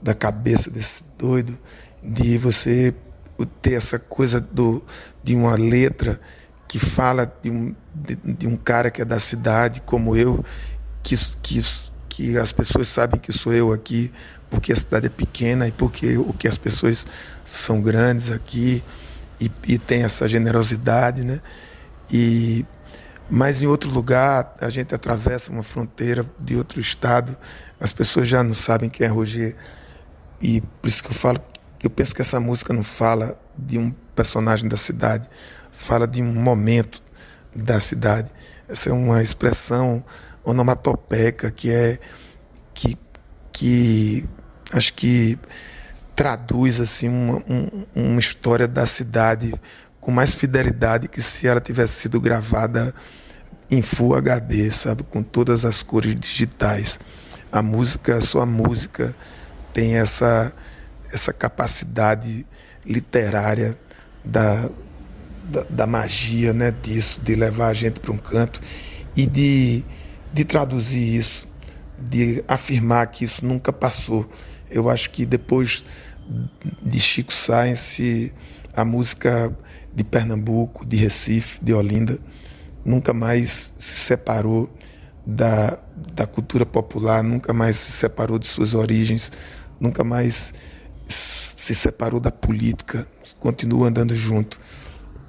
da 0.01 0.15
cabeça 0.15 0.71
desse 0.71 1.05
doido, 1.19 1.57
de 2.03 2.37
você 2.39 2.95
ter 3.61 3.75
essa 3.75 3.99
coisa 3.99 4.41
do, 4.41 4.83
de 5.23 5.35
uma 5.35 5.57
letra 5.57 6.21
que 6.69 6.79
fala 6.79 7.31
de 7.43 7.51
um, 7.51 7.75
de, 7.95 8.17
de 8.17 8.47
um 8.47 8.57
cara 8.57 8.91
que 8.91 9.03
é 9.03 9.05
da 9.05 9.21
cidade, 9.21 9.83
como 9.83 10.17
eu, 10.17 10.45
que, 11.03 11.17
que, 11.43 11.63
que 12.13 12.37
as 12.37 12.53
pessoas 12.53 12.89
sabem 12.89 13.19
que 13.19 13.33
sou 13.33 13.55
eu 13.55 13.73
aqui, 13.73 14.13
porque 14.51 14.71
a 14.71 14.77
cidade 14.77 15.07
é 15.07 15.09
pequena 15.09 15.67
e 15.67 15.73
porque 15.73 16.19
o 16.19 16.35
que 16.35 16.47
as 16.47 16.59
pessoas 16.59 17.07
são 17.43 17.81
grandes 17.81 18.31
aqui 18.31 18.85
e, 19.41 19.51
e 19.67 19.79
tem 19.79 20.03
essa 20.03 20.29
generosidade, 20.29 21.25
né? 21.25 21.41
E 22.13 22.67
mas 23.31 23.63
em 23.63 23.67
outro 23.67 23.91
lugar 23.91 24.55
a 24.61 24.69
gente 24.69 24.95
atravessa 24.95 25.51
uma 25.51 25.63
fronteira 25.63 26.27
de 26.39 26.55
outro 26.55 26.79
estado, 26.81 27.35
as 27.81 27.95
pessoas 27.95 28.29
já 28.29 28.45
não 28.45 28.53
sabem 28.53 28.91
quem 28.91 29.07
é 29.07 29.09
Roger 29.09 29.57
e 30.39 30.61
por 30.61 30.89
isso 30.89 31.03
que 31.03 31.09
eu 31.09 31.15
falo, 31.15 31.41
eu 31.83 31.89
penso 31.89 32.15
que 32.15 32.21
essa 32.21 32.39
música 32.39 32.75
não 32.75 32.85
fala 32.85 33.39
de 33.57 33.79
um 33.79 33.91
personagem 34.15 34.69
da 34.69 34.77
cidade, 34.77 35.27
fala 35.73 36.07
de 36.07 36.21
um 36.21 36.31
momento 36.31 37.03
da 37.57 37.81
cidade. 37.81 38.31
Essa 38.69 38.91
é 38.91 38.93
uma 38.93 39.23
expressão 39.23 40.05
onomatopeca 40.45 41.51
que 41.51 41.71
é 41.71 41.99
que, 42.75 42.99
que 43.53 44.25
acho 44.73 44.93
que 44.95 45.39
traduz 46.17 46.81
assim 46.81 47.09
uma, 47.09 47.43
um, 47.49 47.85
uma 47.95 48.21
história 48.21 48.67
da 48.67 48.87
cidade 48.87 49.55
com 50.01 50.11
mais 50.11 50.35
fidelidade 50.35 51.09
que 51.09 51.23
se 51.23 51.47
ela 51.47 51.61
tivesse 51.61 52.01
sido 52.01 52.21
gravada 52.21 52.95
em 53.71 53.81
Full 53.81 54.17
HD, 54.17 54.71
sabe, 54.71 55.03
com 55.05 55.23
todas 55.23 55.65
as 55.65 55.83
cores 55.83 56.15
digitais. 56.15 56.99
A 57.51 57.63
música, 57.63 58.19
a 58.41 58.47
música 58.47 59.15
tem 59.73 59.97
essa 59.97 60.53
essa 61.13 61.33
capacidade 61.33 62.47
literária 62.87 63.77
da, 64.25 64.69
da, 65.45 65.65
da 65.69 65.87
magia, 65.87 66.53
né, 66.53 66.75
disso, 66.83 67.21
de 67.23 67.35
levar 67.35 67.69
a 67.69 67.75
gente 67.75 68.01
para 68.01 68.13
um 68.13 68.17
canto 68.17 68.61
e 69.15 69.27
de, 69.27 69.85
de 70.33 70.45
traduzir 70.45 71.17
isso, 71.17 71.47
de 71.99 72.43
afirmar 72.49 73.07
que 73.09 73.25
isso 73.25 73.45
nunca 73.45 73.73
passou. 73.73 74.29
Eu 74.71 74.89
acho 74.89 75.11
que 75.11 75.27
depois 75.27 75.85
de 76.83 77.01
Chico 77.01 77.33
Science, 77.33 78.33
a 78.75 78.85
música 78.85 79.53
de 79.95 80.03
Pernambuco, 80.03 80.87
de 80.87 80.97
Recife, 80.97 81.63
de 81.63 81.75
Olinda, 81.75 82.19
nunca 82.85 83.13
mais 83.13 83.75
se 83.77 83.97
separou 83.97 84.71
da, 85.27 85.79
da 86.15 86.27
cultura 86.27 86.65
popular, 86.65 87.23
nunca 87.23 87.53
mais 87.53 87.77
se 87.77 87.93
separou 87.93 88.39
de 88.39 88.47
suas 88.47 88.75
origens, 88.75 89.31
nunca 89.79 90.03
mais 90.03 90.55
se 91.07 91.75
separou 91.75 92.19
da 92.19 92.31
política, 92.31 93.07
continua 93.39 93.89
andando 93.89 94.17
junto. 94.17 94.59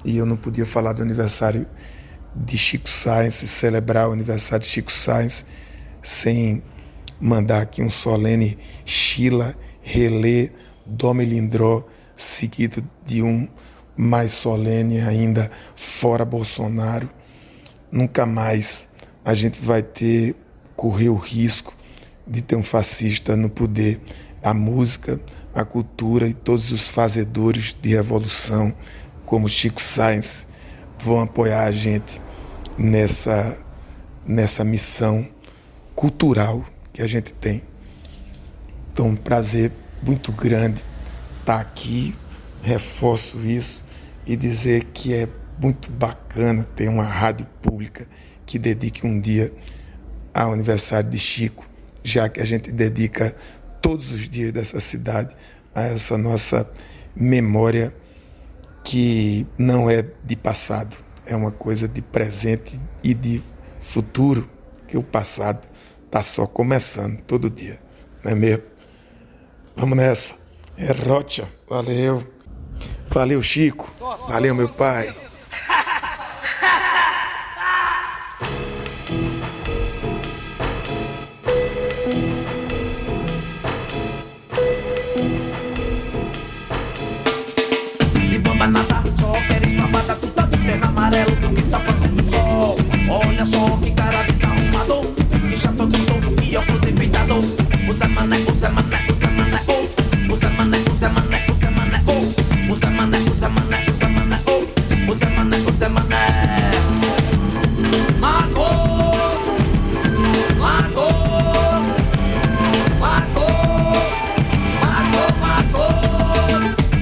E 0.06 0.18
eu 0.18 0.26
não 0.26 0.38
podia 0.38 0.66
falar 0.66 0.94
do 0.94 1.02
aniversário 1.02 1.66
de 2.36 2.58
Chico 2.58 2.90
Sainz, 2.90 3.36
celebrar 3.36 4.10
o 4.10 4.12
aniversário 4.12 4.66
de 4.66 4.72
Chico 4.72 4.92
Sainz, 4.92 5.46
sem 6.02 6.62
mandar 7.20 7.62
aqui 7.62 7.82
um 7.82 7.90
solene 7.90 8.58
Sheila 8.86 9.56
Relê 9.82 10.50
Dó 10.86 11.14
Melindró, 11.14 11.86
seguido 12.16 12.84
de 13.06 13.22
um 13.22 13.48
mais 13.96 14.32
solene 14.32 15.02
ainda, 15.02 15.52
fora 15.76 16.26
Bolsonaro. 16.26 17.10
Nunca 17.92 18.26
mais 18.26 18.88
a 19.24 19.34
gente 19.34 19.62
vai 19.62 19.82
ter, 19.82 20.36
correr 20.76 21.10
o 21.10 21.16
risco 21.16 21.74
de 22.26 22.42
ter 22.42 22.56
um 22.56 22.64
fascista 22.64 23.38
no 23.38 23.50
poder. 23.50 24.00
A 24.42 24.54
música, 24.54 25.20
a 25.54 25.64
cultura 25.64 26.28
e 26.28 26.34
todos 26.34 26.72
os 26.72 26.90
fazedores 26.90 27.76
de 27.80 27.90
revolução, 27.90 28.74
como 29.26 29.48
Chico 29.48 29.82
Sainz, 29.82 30.48
vão 31.00 31.22
apoiar 31.22 31.66
a 31.66 31.72
gente 31.72 32.22
nessa, 32.78 33.58
nessa 34.26 34.64
missão 34.64 35.28
cultural 35.96 36.66
que 36.92 37.02
a 37.02 37.08
gente 37.08 37.34
tem. 37.34 37.62
Então, 38.92 39.08
um 39.08 39.16
prazer 39.16 39.72
muito 40.02 40.32
grande 40.32 40.84
estar 41.40 41.60
aqui, 41.60 42.16
reforço 42.62 43.40
isso 43.40 43.84
e 44.26 44.36
dizer 44.36 44.86
que 44.94 45.14
é 45.14 45.28
muito 45.60 45.92
bacana 45.92 46.64
ter 46.76 46.88
uma 46.88 47.04
rádio 47.04 47.46
pública 47.62 48.08
que 48.46 48.58
dedique 48.58 49.06
um 49.06 49.20
dia 49.20 49.54
ao 50.34 50.54
aniversário 50.54 51.10
de 51.10 51.18
Chico, 51.18 51.68
já 52.04 52.28
que 52.28 52.42
a 52.42 52.46
gente 52.46 52.72
dedica 52.72 53.36
todos 53.82 54.12
os 54.12 54.30
dias 54.30 54.52
dessa 54.52 54.80
cidade 54.80 55.36
a 55.76 55.84
essa 55.84 56.18
nossa 56.18 56.70
memória 57.16 57.94
que 58.84 59.46
não 59.58 59.90
é 59.90 60.06
de 60.24 60.36
passado, 60.36 60.98
é 61.26 61.36
uma 61.36 61.52
coisa 61.52 61.88
de 61.88 62.02
presente 62.02 62.80
e 63.04 63.14
de 63.14 63.42
futuro, 63.82 64.50
que 64.88 64.98
o 64.98 65.04
passado 65.04 65.60
está 66.06 66.22
só 66.22 66.46
começando 66.46 67.18
todo 67.22 67.50
dia, 67.50 67.80
não 68.24 68.32
é 68.32 68.36
mesmo? 68.36 68.64
Vamos 69.76 69.98
nessa. 69.98 70.36
É 70.78 70.92
Rocha, 70.92 71.48
valeu. 71.70 72.26
Valeu, 73.10 73.42
Chico. 73.44 73.92
Valeu, 74.28 74.56
meu 74.56 74.70
pai. 74.70 75.14
Porque 91.54 91.70
tá 91.70 91.80
fazendo 91.80 92.26
sol. 92.26 92.78
Olha 93.10 93.46
só 93.46 93.78
que 93.78 93.92
cara 93.92 94.24
desarrumado, 94.24 95.14
que 95.50 95.56
chato 95.56 95.88
tonto 95.88 96.44
e 96.44 96.58
óculos 96.58 96.84
enfeitado. 96.84 97.40
Zé 97.94 98.08
Mané, 98.08 98.38
Zé 98.56 98.70
Mané, 98.70 98.98
Zé 99.16 99.28
Mané, 99.28 99.60
oh. 99.68 100.36
Zé 100.36 100.50
Mané, 100.50 100.80
Zé 100.98 101.10
Mané, 101.10 101.46
Zé 101.60 101.70
Mané, 101.70 102.02
oh. 102.08 102.76
Zé 102.76 102.90
Mané, 102.90 103.20
Zé 103.36 103.50
Mané, 103.50 103.86
Zé 103.94 104.08
Mané, 104.08 104.38
oh. 104.48 105.14
Zé 105.14 105.26
Mané, 105.30 105.58
Zé 105.72 105.90
Mané. 105.90 106.18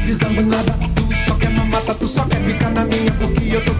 Desambanada, 0.06 0.78
tu 0.94 1.16
só 1.16 1.36
quer 1.36 1.52
mamata, 1.52 1.94
tu 1.94 2.06
só 2.06 2.26
quer 2.26 2.42
ficar 2.42 2.70
na 2.72 2.84
minha 2.84 3.12
porque 3.14 3.56
eu 3.56 3.64
tô 3.64 3.71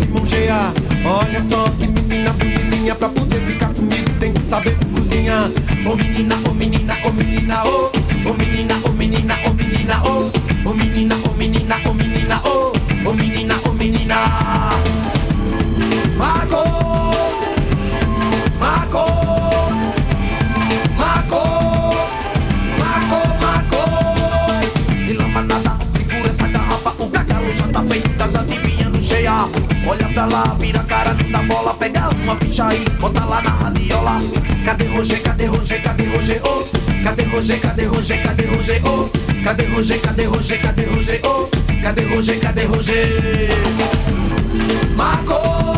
Olha 1.06 1.40
só 1.40 1.64
que 1.80 1.88
menina 1.88 2.34
bonitinha 2.34 2.94
pra 2.96 3.08
poder 3.08 3.40
ficar 3.46 3.74
comigo 3.74 4.10
tem 4.20 4.34
que 4.34 4.42
saber 4.42 4.76
cozinhar. 4.94 5.50
Ô 5.86 5.96
menina, 5.96 6.36
ô 6.46 6.54
menina, 6.54 6.98
ô 7.06 7.12
menina, 7.12 7.64
ô. 7.64 7.92
Ô 8.30 8.34
menina, 8.34 8.76
ô 8.84 8.90
menina, 8.90 9.36
ô 9.46 9.54
menina, 9.54 10.04
ô. 10.04 10.70
Ô 10.70 10.74
menina, 10.74 11.16
ô 11.16 11.34
menina, 11.38 11.76
ô 11.86 11.94
menina, 11.94 12.01
Lá, 30.30 30.56
vira 30.60 30.80
a 30.80 30.84
cara, 30.84 31.16
dá 31.32 31.42
bola, 31.42 31.74
pega 31.74 32.08
uma 32.10 32.36
ficha 32.36 32.68
aí, 32.68 32.86
bota 33.00 33.26
lá 33.26 33.42
na 33.42 33.50
radiola. 33.50 34.22
Cadê 34.64 34.86
Roger, 34.86 35.22
cadê 35.24 35.46
Roger, 35.46 35.82
cadê 35.82 36.04
Roger, 36.06 36.42
oh? 36.46 37.04
Cadê 37.04 37.24
Roger, 37.24 37.60
cadê 37.60 37.86
Roger, 37.86 38.22
cadê 38.22 38.46
Roger, 38.46 38.82
oh? 38.86 39.10
Cadê 39.44 39.64
Roger, 39.66 40.00
cadê 40.00 40.26
Roger, 40.26 40.62
cadê 40.62 40.84
Roger, 40.84 41.20
oh? 41.24 41.50
Cadê 41.82 42.04
Roger, 42.04 42.40
cadê 42.40 42.66
Roger? 42.66 43.50
Marcou, 44.96 45.71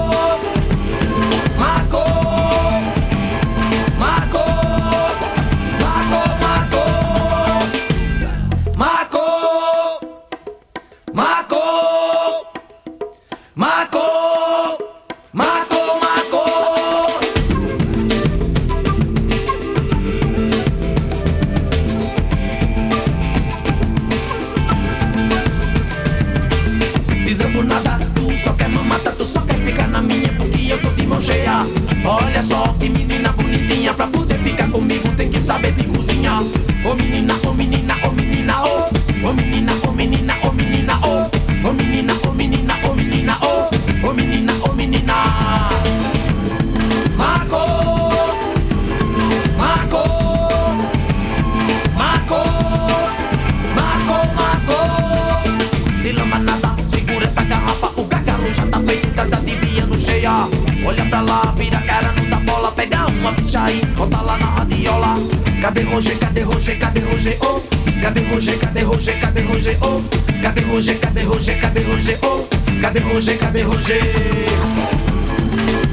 Cadê 65.74 65.86
Roger, 65.86 66.16
cadê 66.20 66.42
Roger, 66.44 66.78
cadê 66.78 67.00
Roger, 67.00 67.38
oh? 67.42 67.60
Cadê 68.00 68.22
Roger, 68.30 68.60
cadê 68.60 68.82
Roger, 68.84 69.20
cadê 69.20 69.42
Roger, 69.42 69.78
oh? 69.82 70.04
Cadê 70.44 70.62
Roger, 70.62 71.00
cadê 71.00 71.24
Roger, 71.24 71.60
cadê 71.60 71.82
Roger, 71.82 72.20
oh? 72.22 72.48
Cadê 72.80 73.00
Roger, 73.00 73.38
cadê 73.40 73.64
Roger? 73.64 74.02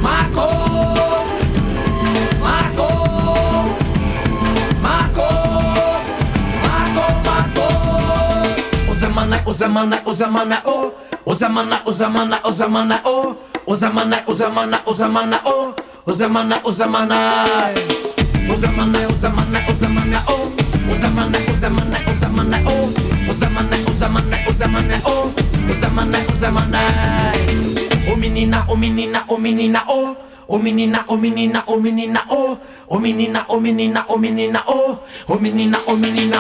Marco! 0.03 0.49
Marco! 2.43 2.89
Marco, 4.83 5.29
Marco! 7.25 7.71
O 8.87 8.95
Zé 8.95 9.09
Mané, 9.09 9.43
o 9.47 9.53
Zé 9.55 9.67
Mané, 9.67 10.03
o 10.05 10.13
Zé 10.13 10.27
Mané, 10.27 10.59
oh! 10.67 10.93
O 11.25 11.35
Zé 11.35 11.49
Mané, 11.49 11.81
o 11.87 11.93
Zé 11.93 12.07
Mané, 12.07 12.37
o 12.45 12.53
Zé 12.53 12.69
Mané, 12.69 13.01
oh! 13.07 13.35
O 13.65 13.75
Zé 13.75 13.89
Mané, 13.89 14.23
o 14.27 14.33
Zé 14.35 14.47
Mané, 14.51 14.77
o 14.85 14.93
Zé 14.93 15.09
Mané, 16.85 17.17
oh! 17.17 18.00
O 18.49 18.55
Zé 18.55 18.69
Mané, 18.69 19.07
o 19.07 19.15
Zé 19.15 19.29
Mané, 19.29 19.65
o 19.69 19.75
Zé 19.75 19.89
Mané, 19.89 20.19
oh! 20.29 20.51
O 20.91 20.95
Zé 20.95 21.09
Mané, 21.09 21.39
o 21.49 21.53
Zé 21.55 21.69
Mané, 21.69 21.99
o 22.07 22.15
Zé 22.15 22.29
Mané, 22.29 22.59
oh! 22.67 22.91
O 23.29 23.33
Zé 23.33 23.49
Mané, 23.49 23.77
o 23.89 23.93
Zé 23.93 24.09
Mané, 24.09 24.45
o 24.49 24.53
Zé 24.53 24.67
Mané, 24.69 25.01
oh! 25.05 25.33
O 25.69 25.75
Zé 25.75 25.89
Mané, 25.89 26.19
o 26.31 26.35
Zé 26.35 26.51
Mané! 26.51 26.79
Ô 28.11 28.17
menina, 28.17 28.65
ô 28.69 28.77
menina, 28.77 29.25
ô 29.29 29.39
menina, 29.39 29.85
oh! 29.89 30.17
Ô 30.49 30.59
menina, 30.59 31.05
ô 31.07 31.17
menina, 31.17 31.63
ô 31.67 31.77
menina, 31.79 32.25
oh! 32.29 32.59
Ô 32.89 32.99
menina, 32.99 33.45
ô 33.49 33.61
menina, 33.61 34.05
ô 34.09 34.19
menina, 34.19 34.63
oh! 34.67 34.99
Ô 35.29 35.39
menina, 35.39 35.79
ô 35.87 35.97
menina! 35.97 36.39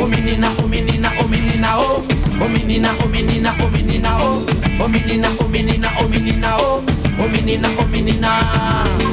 Ô 0.00 0.06
menina, 0.08 0.50
ô 0.58 0.66
menina, 0.66 1.12
ô 1.20 1.28
menina, 1.28 1.78
oh! 1.78 2.02
Ô 2.40 2.48
menina, 2.48 2.90
ô 3.04 3.08
menina, 3.08 3.54
ô 3.60 3.70
menina, 3.70 4.16
oh! 4.20 4.82
Ô 4.82 4.88
menina, 4.88 5.28
ô 5.38 5.48
menina, 5.48 5.88
ô 6.00 6.08
menina, 6.08 6.56
oh! 6.58 6.82
Ô 7.22 7.28
menina, 7.28 7.68
ô 7.78 7.86
menina! 7.86 9.11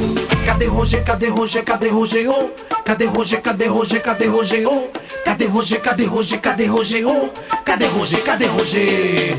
Cadê 0.50 0.66
Roger, 0.66 1.04
cadê 1.04 1.28
Roger, 1.28 1.62
cadê 1.64 1.88
Roger, 1.90 2.28
oh? 2.28 2.50
Cadê 2.84 3.06
Roger, 3.06 3.40
cadê 3.40 3.66
Roger, 3.68 4.02
cadê 4.02 4.26
Roger, 4.26 4.66
oh? 4.66 4.90
Cadê 5.24 5.46
Roger, 5.46 5.80
cadê 5.80 6.04
Roger, 6.04 6.40
cadê 6.40 6.66
Roger, 6.66 7.06
oh? 7.06 7.30
Cadê 7.64 7.86
Roger, 7.86 8.20
cadê 8.24 8.46
Roger? 8.46 9.36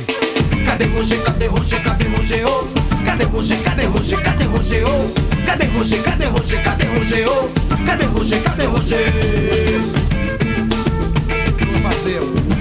Cadê 0.65 0.85
Roger, 0.85 1.21
cadê 1.21 1.47
Roger, 1.47 1.83
cadê 1.83 2.05
Roger, 2.07 2.45
oh? 2.47 2.65
Cadê 3.05 3.25
Roger, 3.25 3.61
cadê 3.61 3.85
Roger, 3.87 4.23
cadê 4.23 4.45
Roger, 4.45 4.83
oh? 4.85 5.45
Cadê 5.45 5.65
Roger, 5.65 6.01
cadê 6.01 6.25
Roger, 6.27 6.63
cadê 6.63 6.85
Roger, 6.85 7.27
oh? 7.27 7.49
Cadê 7.85 8.05
Roger, 8.05 8.43
cadê 8.43 8.65
Roger? 8.67 9.11
Fazer. 11.83 12.60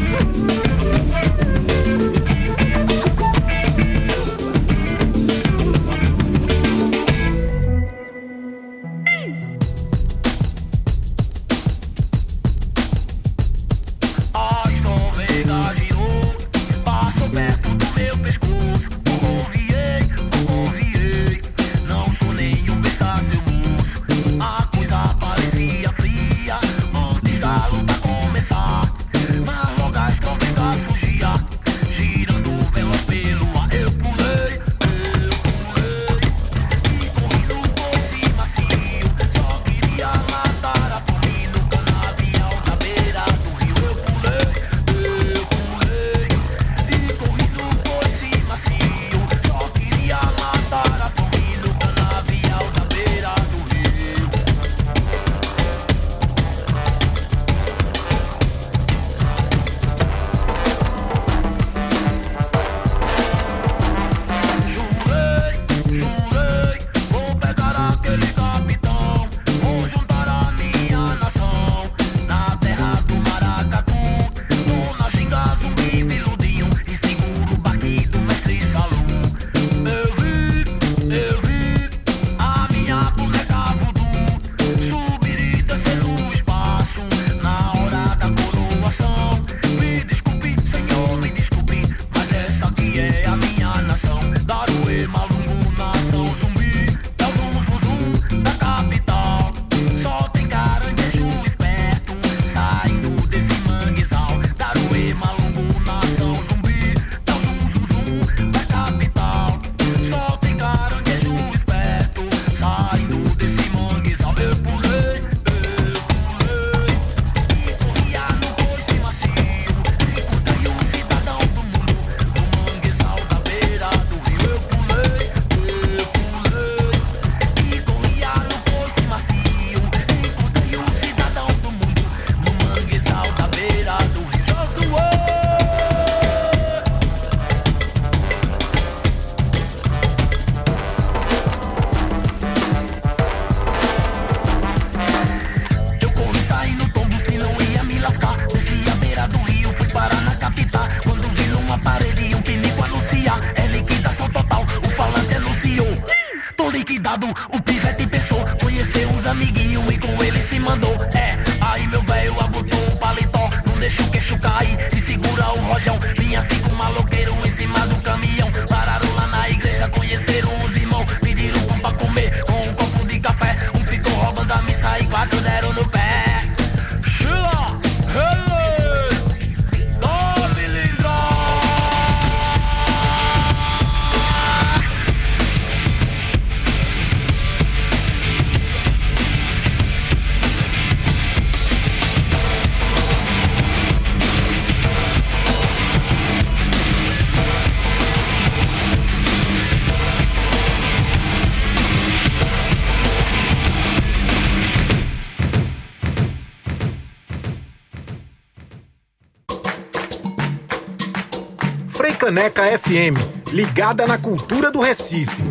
Caneca 212.30 212.62
FM, 212.78 213.18
ligada 213.52 214.06
na 214.06 214.16
cultura 214.16 214.70
do 214.70 214.78
Recife. 214.78 215.42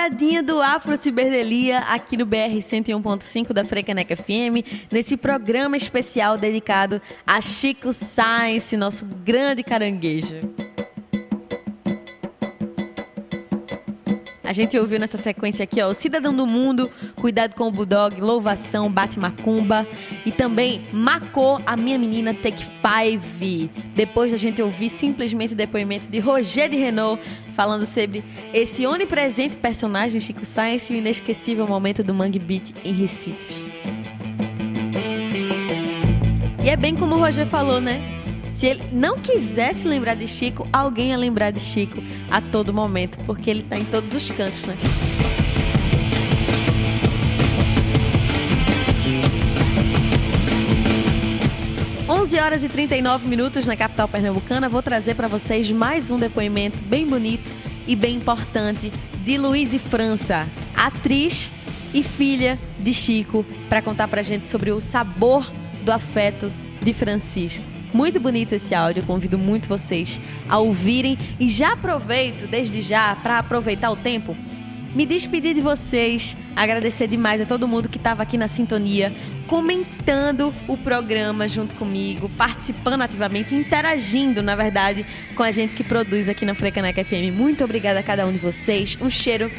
dobradinha 0.00 0.42
do 0.42 0.60
Afro 0.60 0.96
Ciberdelia 0.96 1.78
aqui 1.80 2.16
no 2.16 2.26
BR 2.26 2.58
101.5 2.58 3.52
da 3.52 3.64
Frecaneca 3.64 4.16
FM, 4.16 4.66
nesse 4.90 5.16
programa 5.16 5.76
especial 5.76 6.36
dedicado 6.36 7.00
a 7.24 7.40
Chico 7.40 7.92
Science, 7.92 8.76
nosso 8.76 9.04
grande 9.04 9.62
caranguejo. 9.62 10.49
A 14.50 14.52
gente 14.52 14.76
ouviu 14.76 14.98
nessa 14.98 15.16
sequência 15.16 15.62
aqui, 15.62 15.80
ó, 15.80 15.86
o 15.86 15.94
Cidadão 15.94 16.34
do 16.34 16.44
Mundo, 16.44 16.90
Cuidado 17.14 17.54
com 17.54 17.68
o 17.68 17.70
Bulldog, 17.70 18.20
Louvação, 18.20 18.90
Bate 18.90 19.16
Macumba 19.16 19.86
e 20.26 20.32
também 20.32 20.82
Macô, 20.92 21.60
a 21.64 21.76
minha 21.76 21.96
menina 21.96 22.34
Take 22.34 22.64
Five. 22.82 23.70
Depois 23.94 24.32
da 24.32 24.36
gente 24.36 24.60
ouvir 24.60 24.90
simplesmente 24.90 25.52
o 25.52 25.56
depoimento 25.56 26.08
de 26.08 26.18
Roger 26.18 26.68
de 26.68 26.74
Renault 26.74 27.22
falando 27.54 27.86
sobre 27.86 28.24
esse 28.52 28.84
onipresente 28.84 29.56
personagem 29.56 30.20
Chico 30.20 30.44
Science 30.44 30.92
e 30.92 30.96
o 30.96 30.98
inesquecível 30.98 31.64
momento 31.64 32.02
do 32.02 32.12
Mangue 32.12 32.40
Beat 32.40 32.72
em 32.84 32.92
Recife. 32.92 33.70
E 36.64 36.68
é 36.68 36.76
bem 36.76 36.96
como 36.96 37.14
o 37.14 37.18
Roger 37.20 37.46
falou, 37.46 37.80
né? 37.80 38.19
Se 38.60 38.66
ele 38.66 38.82
não 38.92 39.16
quisesse 39.16 39.88
lembrar 39.88 40.12
de 40.16 40.28
Chico, 40.28 40.68
alguém 40.70 41.12
ia 41.12 41.16
lembrar 41.16 41.50
de 41.50 41.60
Chico 41.60 41.96
a 42.30 42.42
todo 42.42 42.74
momento, 42.74 43.16
porque 43.24 43.48
ele 43.48 43.62
tá 43.62 43.78
em 43.78 43.86
todos 43.86 44.12
os 44.12 44.30
cantos, 44.30 44.66
né? 44.66 44.76
Horas 52.44 52.62
e 52.62 52.68
39 52.68 53.26
minutos 53.26 53.66
na 53.66 53.76
capital 53.76 54.06
pernambucana. 54.06 54.68
Vou 54.68 54.82
trazer 54.82 55.14
para 55.14 55.26
vocês 55.26 55.70
mais 55.72 56.10
um 56.10 56.18
depoimento 56.18 56.82
bem 56.84 57.06
bonito 57.06 57.52
e 57.88 57.96
bem 57.96 58.16
importante 58.16 58.92
de 59.24 59.38
Luiz 59.38 59.74
França, 59.76 60.46
atriz 60.76 61.50
e 61.94 62.02
filha 62.02 62.58
de 62.78 62.92
Chico, 62.92 63.44
para 63.70 63.80
contar 63.80 64.06
pra 64.06 64.22
gente 64.22 64.48
sobre 64.48 64.70
o 64.70 64.80
sabor 64.80 65.50
do 65.82 65.90
afeto 65.90 66.52
de 66.82 66.92
Francisco. 66.92 67.69
Muito 67.92 68.20
bonito 68.20 68.54
esse 68.54 68.74
áudio, 68.74 69.04
convido 69.04 69.36
muito 69.36 69.68
vocês 69.68 70.20
a 70.48 70.58
ouvirem 70.58 71.18
e 71.38 71.48
já 71.48 71.72
aproveito 71.72 72.46
desde 72.46 72.80
já 72.80 73.16
para 73.16 73.38
aproveitar 73.38 73.90
o 73.90 73.96
tempo, 73.96 74.36
me 74.94 75.06
despedir 75.06 75.54
de 75.54 75.60
vocês, 75.60 76.36
agradecer 76.56 77.06
demais 77.06 77.40
a 77.40 77.46
todo 77.46 77.68
mundo 77.68 77.88
que 77.88 77.96
estava 77.96 78.22
aqui 78.22 78.36
na 78.36 78.48
sintonia, 78.48 79.14
comentando 79.46 80.52
o 80.66 80.76
programa 80.76 81.46
junto 81.46 81.76
comigo, 81.76 82.28
participando 82.30 83.02
ativamente, 83.02 83.54
interagindo, 83.54 84.42
na 84.42 84.56
verdade, 84.56 85.06
com 85.36 85.42
a 85.42 85.50
gente 85.50 85.74
que 85.74 85.84
produz 85.84 86.28
aqui 86.28 86.44
na 86.44 86.54
Frecaneca 86.54 87.04
FM. 87.04 87.32
Muito 87.32 87.62
obrigada 87.62 88.00
a 88.00 88.02
cada 88.02 88.26
um 88.26 88.32
de 88.32 88.38
vocês. 88.38 88.98
Um 89.00 89.10
cheiro 89.10 89.50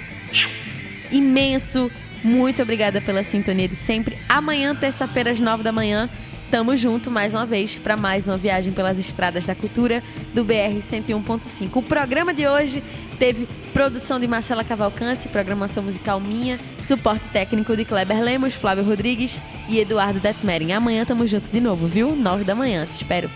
imenso. 1.11 1.89
Muito 2.23 2.61
obrigada 2.61 3.01
pela 3.01 3.23
sintonia 3.23 3.67
de 3.67 3.75
sempre. 3.75 4.17
Amanhã, 4.27 4.75
terça-feira, 4.75 5.31
às 5.31 5.39
nove 5.39 5.63
da 5.63 5.71
manhã, 5.71 6.09
Tamo 6.51 6.75
junto 6.75 7.09
mais 7.09 7.33
uma 7.33 7.45
vez 7.45 7.79
para 7.79 7.95
mais 7.95 8.27
uma 8.27 8.35
viagem 8.35 8.73
pelas 8.73 8.99
estradas 8.99 9.45
da 9.45 9.55
cultura 9.55 10.03
do 10.33 10.43
BR 10.43 10.81
101.5. 10.81 11.77
O 11.77 11.81
programa 11.81 12.33
de 12.33 12.45
hoje 12.45 12.83
teve 13.17 13.47
produção 13.71 14.19
de 14.19 14.27
Marcela 14.27 14.61
Cavalcante, 14.61 15.29
programação 15.29 15.81
musical 15.81 16.19
minha, 16.19 16.59
suporte 16.77 17.29
técnico 17.29 17.73
de 17.77 17.85
Kleber 17.85 18.21
Lemos, 18.21 18.53
Flávio 18.53 18.83
Rodrigues 18.83 19.41
e 19.69 19.79
Eduardo 19.79 20.19
Detmering. 20.19 20.73
Amanhã 20.73 21.05
tamo 21.05 21.25
junto 21.25 21.49
de 21.49 21.61
novo, 21.61 21.87
viu? 21.87 22.17
Nove 22.17 22.43
da 22.43 22.53
manhã, 22.53 22.85
te 22.85 22.91
espero. 22.91 23.31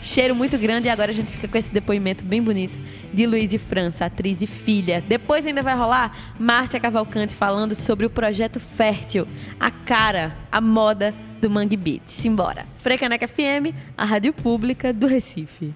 Cheiro 0.00 0.36
muito 0.36 0.56
grande 0.56 0.86
e 0.86 0.90
agora 0.90 1.10
a 1.10 1.14
gente 1.14 1.32
fica 1.32 1.48
com 1.48 1.58
esse 1.58 1.72
depoimento 1.72 2.24
bem 2.24 2.40
bonito 2.40 2.78
de 3.12 3.26
Luiz 3.26 3.52
e 3.52 3.58
França, 3.58 4.04
atriz 4.04 4.40
e 4.40 4.46
filha. 4.46 5.02
Depois 5.08 5.44
ainda 5.44 5.62
vai 5.62 5.74
rolar 5.74 6.16
Márcia 6.38 6.78
Cavalcante 6.78 7.34
falando 7.34 7.74
sobre 7.74 8.06
o 8.06 8.10
projeto 8.10 8.60
Fértil, 8.60 9.26
a 9.58 9.70
cara, 9.70 10.36
a 10.52 10.60
moda 10.60 11.12
do 11.44 11.50
Mangue 11.50 11.76
Beat. 11.76 12.00
Simbora. 12.06 12.66
Frecaneca 12.78 13.28
FM, 13.28 13.76
a 13.98 14.06
rádio 14.06 14.32
pública 14.32 14.94
do 14.94 15.06
Recife. 15.06 15.74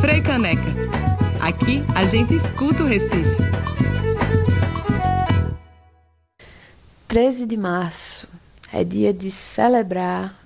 Freicaneca. 0.00 0.62
Aqui 1.40 1.82
a 1.96 2.04
gente 2.04 2.36
escuta 2.36 2.84
o 2.84 2.86
Recife. 2.86 3.36
13 7.08 7.46
de 7.46 7.56
março 7.56 8.28
é 8.72 8.84
dia 8.84 9.12
de 9.12 9.28
celebrar 9.32 10.40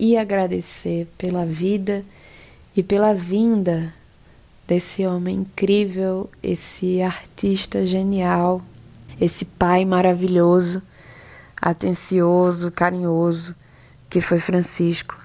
e 0.00 0.16
agradecer 0.16 1.06
pela 1.16 1.46
vida 1.46 2.04
e 2.76 2.82
pela 2.82 3.14
vinda 3.14 3.94
desse 4.66 5.06
homem 5.06 5.36
incrível, 5.36 6.28
esse 6.42 7.00
artista 7.00 7.86
genial, 7.86 8.60
esse 9.20 9.44
pai 9.44 9.84
maravilhoso, 9.84 10.82
atencioso, 11.60 12.70
carinhoso, 12.70 13.54
que 14.08 14.20
foi 14.20 14.38
Francisco. 14.38 15.16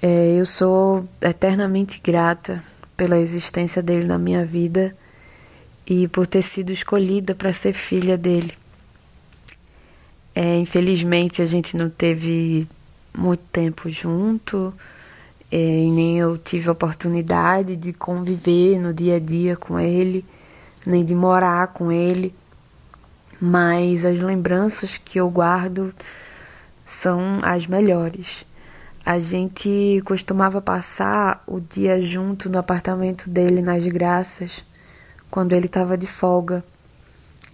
É, 0.00 0.38
eu 0.38 0.46
sou 0.46 1.08
eternamente 1.20 2.00
grata 2.02 2.62
pela 2.96 3.18
existência 3.18 3.82
dele 3.82 4.06
na 4.06 4.18
minha 4.18 4.44
vida 4.44 4.96
e 5.86 6.08
por 6.08 6.26
ter 6.26 6.42
sido 6.42 6.72
escolhida 6.72 7.34
para 7.34 7.52
ser 7.52 7.72
filha 7.72 8.16
dele. 8.16 8.52
É, 10.34 10.58
infelizmente 10.58 11.40
a 11.40 11.46
gente 11.46 11.76
não 11.76 11.88
teve 11.88 12.68
muito 13.16 13.42
tempo 13.50 13.88
junto, 13.88 14.72
é, 15.50 15.56
e 15.56 15.90
nem 15.90 16.18
eu 16.18 16.36
tive 16.36 16.68
a 16.68 16.72
oportunidade 16.72 17.76
de 17.76 17.92
conviver 17.92 18.78
no 18.78 18.92
dia 18.92 19.16
a 19.16 19.20
dia 19.20 19.56
com 19.56 19.78
ele, 19.78 20.24
nem 20.84 21.04
de 21.04 21.14
morar 21.14 21.68
com 21.68 21.90
ele 21.90 22.34
mas 23.40 24.04
as 24.04 24.20
lembranças 24.20 24.98
que 24.98 25.18
eu 25.18 25.28
guardo 25.30 25.94
são 26.84 27.40
as 27.42 27.66
melhores. 27.66 28.46
A 29.04 29.18
gente 29.18 30.02
costumava 30.04 30.60
passar 30.60 31.42
o 31.46 31.60
dia 31.60 32.00
junto 32.00 32.48
no 32.48 32.58
apartamento 32.58 33.30
dele 33.30 33.62
nas 33.62 33.84
Graças, 33.86 34.64
quando 35.30 35.52
ele 35.52 35.66
estava 35.66 35.96
de 35.96 36.06
folga. 36.06 36.64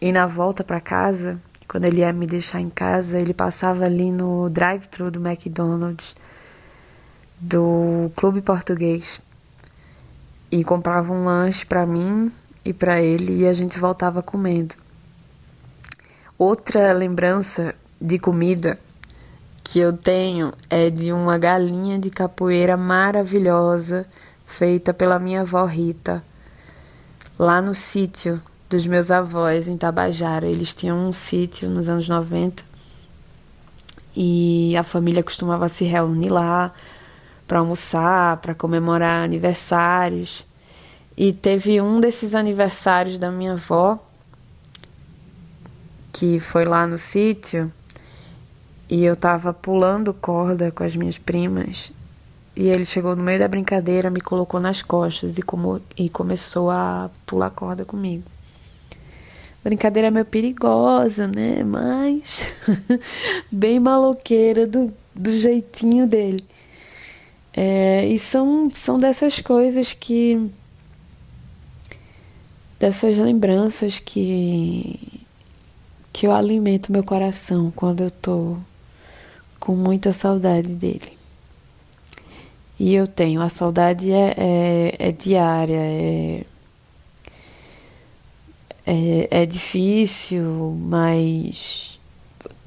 E 0.01 0.11
na 0.13 0.27
volta 0.27 0.65
para 0.65 0.81
casa, 0.81 1.41
quando 1.69 1.85
ele 1.85 2.01
ia 2.01 2.13
me 2.13 2.27
deixar 2.27 2.61
em 2.61 2.71
casa, 2.71 3.19
ele 3.19 3.35
passava 3.35 3.85
ali 3.85 4.11
no 4.11 4.49
drive-thru 4.51 5.11
do 5.11 5.27
McDonald's, 5.27 6.15
do 7.39 8.11
Clube 8.17 8.41
Português, 8.41 9.21
e 10.51 10.63
comprava 10.65 11.13
um 11.13 11.25
lanche 11.25 11.65
para 11.65 11.87
mim 11.87 12.31
e 12.65 12.73
para 12.73 13.01
ele 13.01 13.41
e 13.41 13.47
a 13.47 13.53
gente 13.53 13.79
voltava 13.79 14.23
comendo. 14.23 14.82
Outra 16.45 16.93
lembrança 16.93 17.73
de 18.01 18.19
comida 18.19 18.77
que 19.63 19.79
eu 19.79 19.97
tenho 19.97 20.53
é 20.69 20.91
de 20.91 21.13
uma 21.13 21.39
galinha 21.39 22.01
de 22.01 22.11
capoeira 22.11 22.77
maravilhosa 22.77 24.05
feita 24.45 24.93
pela 24.93 25.21
minha 25.21 25.43
avó 25.43 25.65
Rita, 25.65 26.21
lá 27.39 27.63
no 27.63 27.77
sítio 27.77 28.43
dos 28.69 28.85
meus 28.89 29.13
avós 29.13 29.69
em 29.69 29.77
Tabajara. 29.77 30.45
Eles 30.45 30.75
tinham 30.75 31.09
um 31.09 31.13
sítio 31.13 31.71
nos 31.71 31.89
anos 31.89 32.09
90 32.09 32.65
e 34.17 34.77
a 34.77 34.83
família 34.83 35.23
costumava 35.23 35.69
se 35.69 35.85
reunir 35.85 36.31
lá 36.31 36.75
para 37.47 37.61
almoçar, 37.61 38.39
para 38.39 38.53
comemorar 38.53 39.23
aniversários. 39.23 40.45
E 41.17 41.33
teve 41.33 41.81
um 41.81 42.01
desses 42.01 42.35
aniversários 42.35 43.17
da 43.17 43.31
minha 43.31 43.53
avó 43.53 43.97
que 46.13 46.39
foi 46.39 46.65
lá 46.65 46.87
no 46.87 46.99
sítio 46.99 47.73
e 48.89 49.05
eu 49.05 49.17
tava 49.17 49.53
pulando 49.53 50.13
corda 50.13 50.71
com 50.71 50.85
as 50.85 50.95
minhas 50.95 51.19
primas 51.19 51.93
e 52.55 52.69
ele 52.69 52.85
chegou 52.85 53.17
no 53.17 53.23
meio 53.23 53.39
da 53.39 53.49
brincadeira, 53.49 54.11
me 54.11 54.21
colocou 54.21 54.61
nas 54.61 54.83
costas 54.83 55.39
e, 55.39 55.43
como, 55.43 55.81
e 55.97 56.11
começou 56.11 56.71
a 56.71 57.11
pular 57.27 57.51
corda 57.51 57.85
comigo. 57.85 58.25
Brincadeira 59.65 60.11
meio 60.11 60.27
perigosa, 60.27 61.27
né? 61.27 61.65
Mas 61.65 62.47
bem 63.51 63.81
maloqueira 63.81 64.67
do, 64.67 64.93
do 65.15 65.35
jeitinho 65.37 66.07
dele. 66.07 66.45
É, 67.55 68.07
e 68.07 68.19
são, 68.19 68.69
são 68.75 68.99
dessas 68.99 69.39
coisas 69.41 69.93
que. 69.95 70.51
dessas 72.79 73.17
lembranças 73.17 73.99
que 74.01 75.12
que 76.13 76.27
eu 76.27 76.33
alimento 76.33 76.93
meu 76.93 77.03
coração 77.03 77.73
quando 77.75 78.03
eu 78.03 78.11
tô 78.11 78.57
com 79.59 79.75
muita 79.75 80.13
saudade 80.13 80.69
dele. 80.69 81.17
E 82.79 82.95
eu 82.95 83.07
tenho, 83.07 83.41
a 83.41 83.49
saudade 83.49 84.11
é, 84.13 84.35
é, 84.37 84.97
é 84.99 85.13
diária, 85.13 85.77
é, 85.77 86.45
é, 88.85 89.43
é 89.43 89.47
difícil, 89.47 90.77
mas 90.81 92.01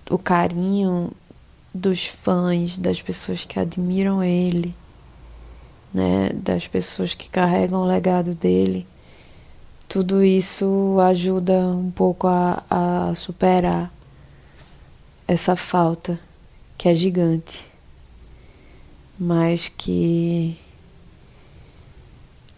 o 0.09 0.17
carinho 0.17 1.11
dos 1.73 2.07
fãs, 2.07 2.77
das 2.77 3.01
pessoas 3.01 3.43
que 3.43 3.59
admiram 3.59 4.23
ele, 4.23 4.73
né, 5.93 6.29
das 6.33 6.67
pessoas 6.67 7.13
que 7.13 7.27
carregam 7.29 7.81
o 7.81 7.85
legado 7.85 8.33
dele 8.33 8.87
tudo 9.87 10.23
isso 10.23 10.97
ajuda 10.99 11.53
um 11.53 11.91
pouco 11.91 12.27
a, 12.27 12.63
a 12.69 13.15
superar 13.15 13.93
essa 15.27 15.55
falta 15.55 16.19
que 16.77 16.89
é 16.89 16.95
gigante, 16.95 17.65
mas 19.17 19.69
que 19.69 20.57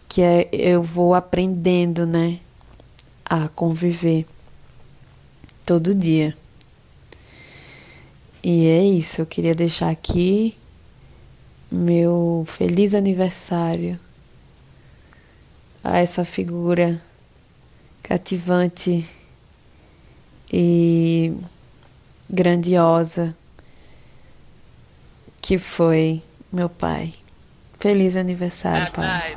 que 0.08 0.22
é, 0.22 0.48
eu 0.52 0.82
vou 0.82 1.14
aprendendo, 1.14 2.06
né, 2.06 2.40
a 3.24 3.48
conviver 3.48 4.26
todo 5.64 5.94
dia. 5.94 6.34
E 8.42 8.66
é 8.66 8.82
isso, 8.82 9.20
eu 9.20 9.26
queria 9.26 9.54
deixar 9.54 9.90
aqui 9.90 10.56
meu 11.70 12.44
feliz 12.46 12.94
aniversário 12.94 14.00
a 15.84 15.98
essa 15.98 16.24
figura 16.24 17.00
cativante 18.08 19.06
e 20.50 21.30
grandiosa 22.28 23.36
que 25.42 25.58
foi 25.58 26.22
meu 26.50 26.70
pai. 26.70 27.12
Feliz 27.78 28.16
aniversário, 28.16 28.90
pai. 28.92 29.36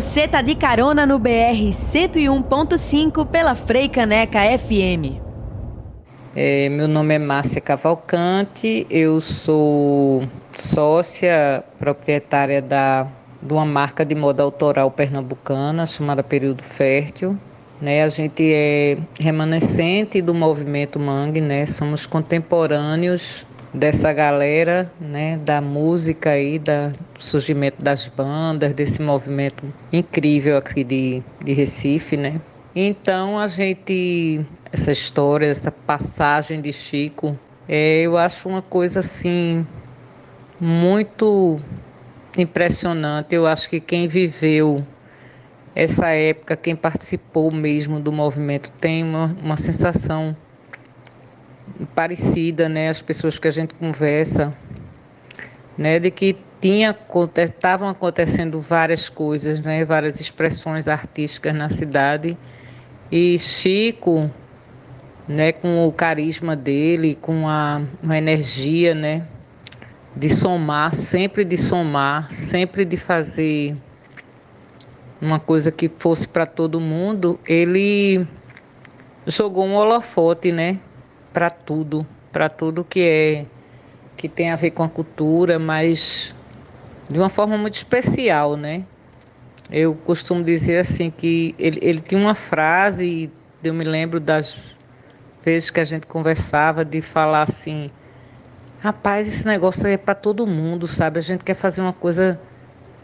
Você 0.00 0.26
tá 0.26 0.40
de 0.40 0.54
carona 0.54 1.04
no 1.04 1.18
BR 1.18 1.28
101.5 1.92 3.26
pela 3.26 3.54
Frei 3.54 3.86
Caneca 3.86 4.38
FM. 4.58 5.20
É, 6.34 6.70
meu 6.70 6.88
nome 6.88 7.16
é 7.16 7.18
Márcia 7.18 7.60
Cavalcante, 7.60 8.86
eu 8.88 9.20
sou 9.20 10.26
sócia 10.54 11.62
proprietária 11.78 12.62
da, 12.62 13.06
de 13.42 13.52
uma 13.52 13.66
marca 13.66 14.02
de 14.02 14.14
moda 14.14 14.42
autoral 14.42 14.90
pernambucana 14.90 15.84
chamada 15.84 16.22
Período 16.22 16.62
Fértil. 16.62 17.36
Né, 17.78 18.02
a 18.02 18.08
gente 18.08 18.50
é 18.54 18.96
remanescente 19.20 20.22
do 20.22 20.32
movimento 20.32 20.98
Mangue, 20.98 21.42
né, 21.42 21.66
somos 21.66 22.06
contemporâneos 22.06 23.46
dessa 23.72 24.14
galera 24.14 24.90
né, 24.98 25.36
da 25.36 25.60
música 25.60 26.38
e 26.38 26.58
da, 26.58 26.90
surgimento 27.22 27.82
das 27.82 28.08
bandas, 28.08 28.72
desse 28.74 29.00
movimento 29.00 29.64
incrível 29.92 30.56
aqui 30.56 30.82
de, 30.82 31.22
de 31.44 31.52
Recife, 31.52 32.16
né. 32.16 32.40
Então 32.74 33.38
a 33.38 33.48
gente, 33.48 34.40
essa 34.72 34.92
história, 34.92 35.46
essa 35.46 35.72
passagem 35.72 36.60
de 36.60 36.72
Chico, 36.72 37.36
é, 37.68 38.02
eu 38.02 38.16
acho 38.16 38.48
uma 38.48 38.62
coisa 38.62 39.00
assim 39.00 39.66
muito 40.60 41.60
impressionante. 42.36 43.34
Eu 43.34 43.46
acho 43.46 43.68
que 43.68 43.80
quem 43.80 44.06
viveu 44.06 44.84
essa 45.74 46.08
época, 46.08 46.56
quem 46.56 46.76
participou 46.76 47.50
mesmo 47.50 48.00
do 48.00 48.12
movimento, 48.12 48.70
tem 48.80 49.02
uma, 49.02 49.36
uma 49.42 49.56
sensação 49.56 50.36
parecida, 51.94 52.68
né? 52.68 52.88
As 52.88 53.02
pessoas 53.02 53.38
que 53.38 53.48
a 53.48 53.50
gente 53.50 53.74
conversa, 53.74 54.52
né? 55.76 55.98
De 55.98 56.10
que 56.10 56.36
tinha 56.60 56.96
estavam 57.36 57.88
acontecendo 57.88 58.60
várias 58.60 59.08
coisas, 59.08 59.60
né? 59.60 59.84
Várias 59.84 60.20
expressões 60.20 60.88
artísticas 60.88 61.54
na 61.54 61.70
cidade 61.70 62.36
e 63.10 63.38
Chico, 63.38 64.30
né? 65.26 65.52
Com 65.52 65.86
o 65.86 65.92
carisma 65.92 66.54
dele, 66.54 67.18
com 67.20 67.48
a, 67.48 67.80
a 68.08 68.18
energia, 68.18 68.94
né? 68.94 69.26
De 70.14 70.28
somar, 70.28 70.94
sempre 70.94 71.44
de 71.44 71.56
somar, 71.56 72.30
sempre 72.30 72.84
de 72.84 72.96
fazer 72.96 73.76
uma 75.20 75.38
coisa 75.38 75.70
que 75.70 75.88
fosse 75.88 76.26
para 76.26 76.46
todo 76.46 76.80
mundo, 76.80 77.38
ele 77.46 78.26
jogou 79.26 79.66
um 79.66 79.74
holofote, 79.74 80.50
né, 80.50 80.78
para 81.32 81.50
tudo, 81.50 82.06
para 82.32 82.48
tudo 82.48 82.82
que 82.82 83.00
é 83.00 83.46
que 84.16 84.28
tem 84.28 84.50
a 84.50 84.56
ver 84.56 84.70
com 84.72 84.82
a 84.82 84.88
cultura, 84.88 85.58
mas 85.58 86.34
de 87.10 87.18
uma 87.18 87.28
forma 87.28 87.58
muito 87.58 87.74
especial, 87.74 88.56
né? 88.56 88.84
Eu 89.70 89.94
costumo 89.94 90.44
dizer 90.44 90.78
assim 90.78 91.10
que 91.10 91.54
ele, 91.58 91.78
ele 91.82 92.00
tinha 92.00 92.20
uma 92.20 92.34
frase, 92.34 93.30
eu 93.62 93.74
me 93.74 93.84
lembro 93.84 94.20
das 94.20 94.76
vezes 95.44 95.70
que 95.70 95.80
a 95.80 95.84
gente 95.84 96.06
conversava 96.06 96.84
de 96.84 97.02
falar 97.02 97.42
assim, 97.42 97.90
rapaz, 98.80 99.26
esse 99.26 99.46
negócio 99.46 99.86
é 99.86 99.96
para 99.96 100.14
todo 100.14 100.46
mundo, 100.46 100.86
sabe? 100.86 101.18
A 101.18 101.22
gente 101.22 101.42
quer 101.42 101.54
fazer 101.54 101.80
uma 101.80 101.92
coisa 101.92 102.40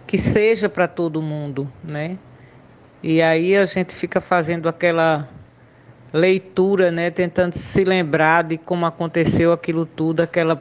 que 0.06 0.16
seja 0.16 0.68
para 0.68 0.86
todo 0.86 1.20
mundo, 1.20 1.68
né? 1.82 2.16
E 3.02 3.20
aí 3.20 3.56
a 3.56 3.64
gente 3.64 3.92
fica 3.92 4.20
fazendo 4.20 4.68
aquela 4.68 5.28
leitura, 6.12 6.90
né, 6.90 7.10
tentando 7.10 7.54
se 7.54 7.84
lembrar 7.84 8.44
de 8.44 8.56
como 8.56 8.86
aconteceu 8.86 9.52
aquilo 9.52 9.84
tudo, 9.84 10.20
aquela 10.20 10.56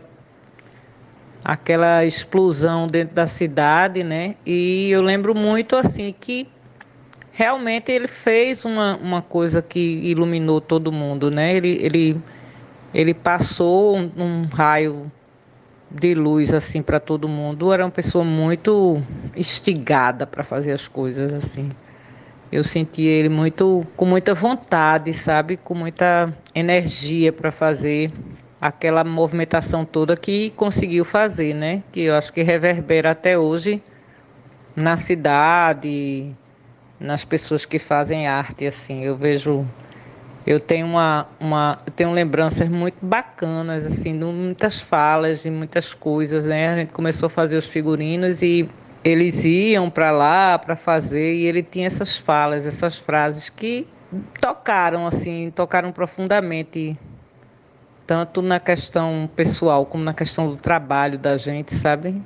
aquela 1.45 2.03
explosão 2.03 2.87
dentro 2.87 3.13
da 3.13 3.27
cidade, 3.27 4.03
né? 4.03 4.33
E 4.43 4.89
eu 4.89 4.99
lembro 5.03 5.35
muito 5.35 5.75
assim 5.75 6.13
que 6.19 6.47
realmente 7.31 7.91
ele 7.91 8.07
fez 8.07 8.65
uma, 8.65 8.97
uma 8.97 9.21
coisa 9.21 9.61
que 9.61 9.79
iluminou 9.79 10.59
todo 10.59 10.91
mundo, 10.91 11.29
né? 11.29 11.55
Ele, 11.55 11.77
ele, 11.83 12.17
ele 12.91 13.13
passou 13.13 13.95
um, 13.95 14.11
um 14.17 14.45
raio 14.51 15.11
de 15.91 16.15
luz 16.15 16.51
assim 16.51 16.81
para 16.81 16.99
todo 16.99 17.29
mundo. 17.29 17.71
Era 17.71 17.85
uma 17.85 17.91
pessoa 17.91 18.25
muito 18.25 18.99
instigada 19.35 20.25
para 20.25 20.43
fazer 20.43 20.71
as 20.71 20.87
coisas 20.87 21.31
assim. 21.31 21.69
Eu 22.51 22.63
senti 22.63 23.03
ele 23.03 23.29
muito 23.29 23.85
com 23.95 24.05
muita 24.05 24.33
vontade, 24.33 25.13
sabe, 25.13 25.57
com 25.57 25.75
muita 25.75 26.33
energia 26.55 27.31
para 27.31 27.51
fazer 27.51 28.11
aquela 28.67 29.03
movimentação 29.03 29.85
toda 29.85 30.15
que 30.15 30.51
conseguiu 30.51 31.05
fazer, 31.05 31.53
né? 31.53 31.83
Que 31.91 32.01
eu 32.01 32.15
acho 32.15 32.31
que 32.31 32.41
reverbera 32.41 33.11
até 33.11 33.37
hoje 33.37 33.81
na 34.75 34.97
cidade, 34.97 36.33
nas 36.99 37.23
pessoas 37.23 37.65
que 37.65 37.79
fazem 37.79 38.27
arte 38.27 38.65
assim. 38.65 39.03
Eu 39.03 39.15
vejo 39.15 39.65
eu 40.45 40.59
tenho 40.59 40.85
uma, 40.85 41.27
uma 41.39 41.79
eu 41.85 41.91
tenho 41.91 42.11
lembranças 42.11 42.69
muito 42.69 42.97
bacanas 43.01 43.85
assim, 43.85 44.17
de 44.17 44.25
muitas 44.25 44.79
falas 44.81 45.45
e 45.45 45.49
muitas 45.49 45.93
coisas, 45.93 46.45
né? 46.45 46.69
A 46.69 46.75
gente 46.79 46.93
começou 46.93 47.27
a 47.27 47.29
fazer 47.29 47.57
os 47.57 47.67
figurinos 47.67 48.41
e 48.41 48.69
eles 49.03 49.43
iam 49.43 49.89
para 49.89 50.11
lá 50.11 50.57
para 50.57 50.75
fazer 50.75 51.35
e 51.35 51.45
ele 51.45 51.63
tinha 51.63 51.87
essas 51.87 52.17
falas, 52.17 52.65
essas 52.65 52.97
frases 52.97 53.49
que 53.49 53.87
tocaram 54.39 55.07
assim, 55.07 55.51
tocaram 55.55 55.91
profundamente 55.91 56.97
tanto 58.07 58.41
na 58.41 58.59
questão 58.59 59.29
pessoal 59.35 59.85
como 59.85 60.03
na 60.03 60.13
questão 60.13 60.49
do 60.49 60.57
trabalho 60.57 61.17
da 61.17 61.37
gente, 61.37 61.73
sabe? 61.75 62.21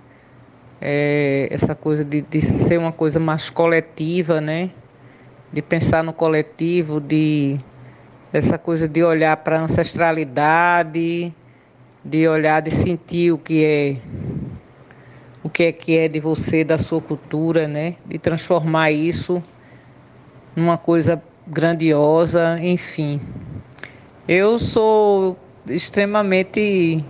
É, 0.81 1.47
essa 1.51 1.73
coisa 1.73 2.03
de, 2.03 2.21
de 2.21 2.41
ser 2.41 2.77
uma 2.77 2.91
coisa 2.91 3.19
mais 3.19 3.49
coletiva, 3.49 4.41
né? 4.41 4.69
De 5.51 5.61
pensar 5.61 6.03
no 6.03 6.13
coletivo, 6.13 6.99
de 6.99 7.59
essa 8.31 8.57
coisa 8.57 8.87
de 8.87 9.03
olhar 9.03 9.35
para 9.37 9.59
a 9.59 9.63
ancestralidade, 9.63 11.33
de 12.03 12.27
olhar, 12.27 12.61
de 12.61 12.75
sentir 12.75 13.31
o 13.31 13.37
que 13.37 13.63
é 13.63 13.97
o 15.41 15.49
que 15.49 15.63
é 15.63 15.71
que 15.71 15.97
é 15.97 16.07
de 16.07 16.19
você, 16.19 16.63
da 16.63 16.77
sua 16.77 17.01
cultura, 17.01 17.67
né? 17.67 17.95
De 18.05 18.17
transformar 18.17 18.91
isso 18.91 19.41
numa 20.55 20.77
coisa 20.77 21.21
grandiosa, 21.47 22.59
enfim. 22.61 23.21
Eu 24.27 24.59
sou 24.59 25.37
extremamente 25.69 27.03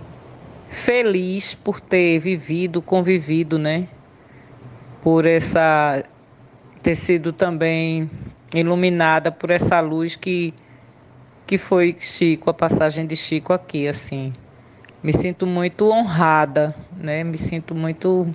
feliz 0.68 1.54
por 1.54 1.80
ter 1.80 2.18
vivido, 2.18 2.80
convivido, 2.80 3.58
né? 3.58 3.88
Por 5.02 5.26
essa 5.26 6.02
ter 6.82 6.96
sido 6.96 7.32
também 7.32 8.10
iluminada 8.54 9.30
por 9.30 9.50
essa 9.50 9.80
luz 9.80 10.16
que 10.16 10.54
que 11.46 11.58
foi 11.58 11.96
Chico, 11.98 12.48
a 12.48 12.54
passagem 12.54 13.04
de 13.06 13.16
Chico 13.16 13.52
aqui, 13.52 13.88
assim 13.88 14.32
me 15.02 15.12
sinto 15.12 15.46
muito 15.46 15.90
honrada, 15.90 16.74
né? 16.94 17.24
Me 17.24 17.38
sinto 17.38 17.74
muito, 17.74 18.28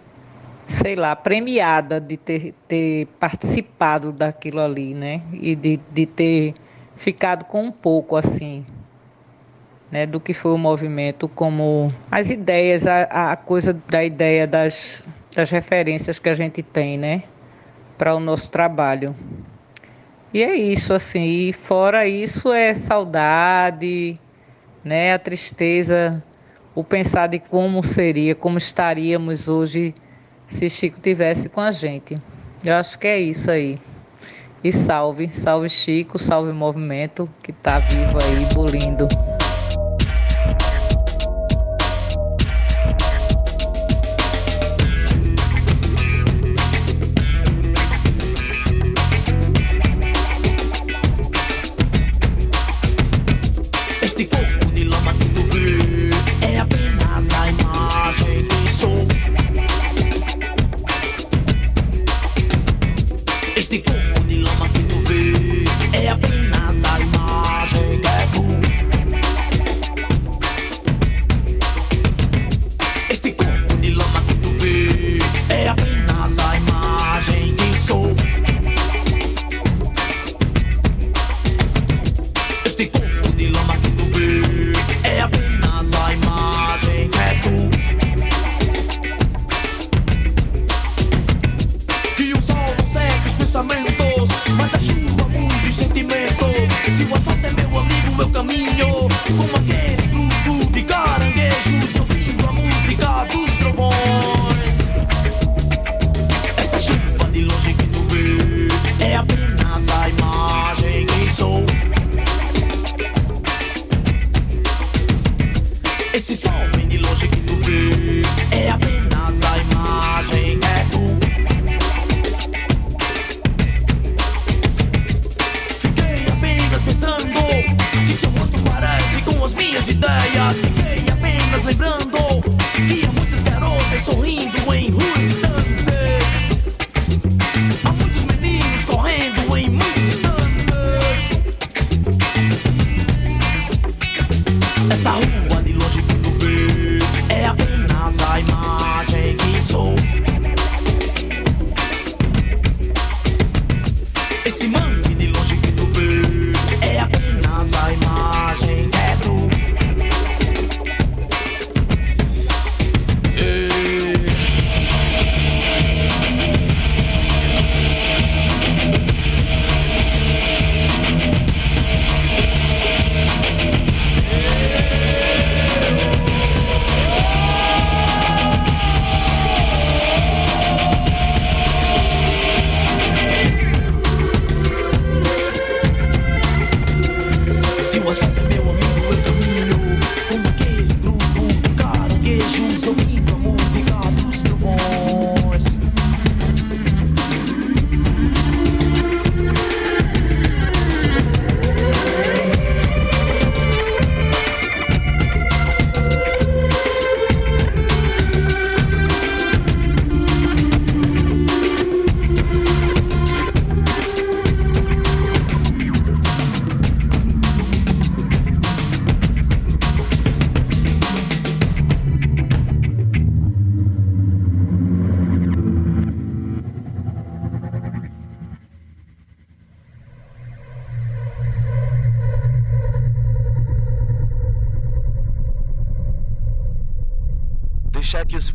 sei 0.68 0.96
lá, 0.96 1.16
premiada 1.16 2.00
de 2.02 2.18
ter, 2.18 2.56
ter 2.68 3.06
participado 3.20 4.12
daquilo 4.12 4.62
ali, 4.62 4.94
né? 4.94 5.22
E 5.32 5.56
de, 5.56 5.80
de 5.92 6.06
ter 6.06 6.56
ficado 6.98 7.46
com 7.46 7.66
um 7.66 7.72
pouco 7.72 8.16
assim, 8.16 8.66
né? 9.96 10.06
Do 10.06 10.20
que 10.20 10.34
foi 10.34 10.52
o 10.52 10.58
movimento, 10.58 11.30
como 11.30 11.94
as 12.12 12.30
ideias, 12.30 12.86
a, 12.86 13.32
a 13.32 13.36
coisa 13.38 13.72
da 13.88 14.04
ideia 14.04 14.46
das, 14.46 15.02
das 15.34 15.50
referências 15.50 16.20
que 16.20 16.28
a 16.28 16.34
gente 16.34 16.62
tem, 16.62 16.98
né? 16.98 17.24
Para 17.98 18.14
o 18.14 18.20
nosso 18.20 18.52
trabalho. 18.52 19.16
E 20.34 20.44
é 20.44 20.54
isso, 20.54 20.94
assim. 20.94 21.24
E 21.24 21.54
fora 21.54 22.06
isso 22.06 22.52
é 22.52 22.74
saudade, 22.76 24.20
né? 24.84 25.14
A 25.14 25.20
tristeza 25.20 26.22
o 26.76 26.84
pensar 26.84 27.28
de 27.28 27.40
como 27.40 27.82
seria, 27.82 28.36
como 28.36 28.58
estaríamos 28.58 29.48
hoje 29.48 29.96
se 30.50 30.70
Chico 30.70 31.00
tivesse 31.00 31.48
com 31.48 31.62
a 31.62 31.72
gente. 31.72 32.22
Eu 32.66 32.74
acho 32.76 33.00
que 33.00 33.08
é 33.08 33.18
isso 33.18 33.50
aí. 33.50 33.80
E 34.62 34.74
salve, 34.74 35.30
salve 35.34 35.70
Chico, 35.70 36.20
salve 36.20 36.52
movimento 36.52 37.30
que 37.42 37.52
está 37.52 37.80
vivo 37.80 38.18
aí, 38.22 38.54
bolindo. 38.54 39.08
stick. 63.78 64.05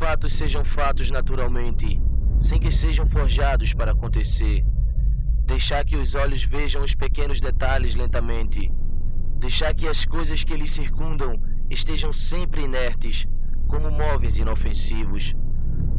Fatos 0.01 0.33
sejam 0.33 0.65
fatos 0.65 1.11
naturalmente, 1.11 2.01
sem 2.41 2.59
que 2.59 2.71
sejam 2.71 3.05
forjados 3.05 3.75
para 3.75 3.93
acontecer. 3.93 4.65
Deixar 5.45 5.85
que 5.85 5.95
os 5.95 6.15
olhos 6.15 6.43
vejam 6.43 6.83
os 6.83 6.95
pequenos 6.95 7.39
detalhes 7.39 7.95
lentamente. 7.95 8.73
Deixar 9.39 9.75
que 9.75 9.87
as 9.87 10.07
coisas 10.07 10.43
que 10.43 10.57
lhes 10.57 10.71
circundam 10.71 11.39
estejam 11.69 12.15
sempre 12.15 12.63
inertes, 12.63 13.29
como 13.69 13.91
móveis 13.91 14.39
inofensivos, 14.39 15.37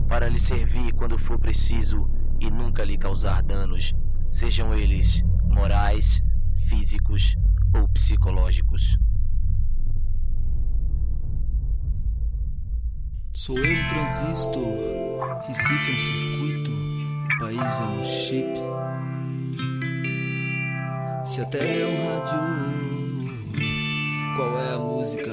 para 0.09 0.27
lhe 0.27 0.39
servir 0.39 0.93
quando 0.93 1.19
for 1.19 1.37
preciso 1.37 2.09
e 2.39 2.49
nunca 2.49 2.83
lhe 2.83 2.97
causar 2.97 3.43
danos, 3.43 3.95
sejam 4.31 4.73
eles 4.73 5.23
morais, 5.45 6.23
físicos 6.55 7.37
ou 7.71 7.87
psicológicos. 7.87 8.97
Sou 13.33 13.57
eu 13.57 13.63
um 13.63 13.87
transistor, 13.87 15.41
Recife 15.47 15.91
é 15.91 15.95
um 15.95 15.99
circuito, 15.99 16.71
o 16.71 17.39
país 17.39 17.79
é 17.79 17.83
um 17.83 18.03
chip. 18.03 18.59
Se 21.23 21.39
a 21.39 21.45
terra 21.45 21.65
é 21.65 21.85
um 21.87 22.07
rádio, 22.07 22.41
qual 24.35 24.59
é 24.59 24.73
a 24.73 24.77
música? 24.77 25.31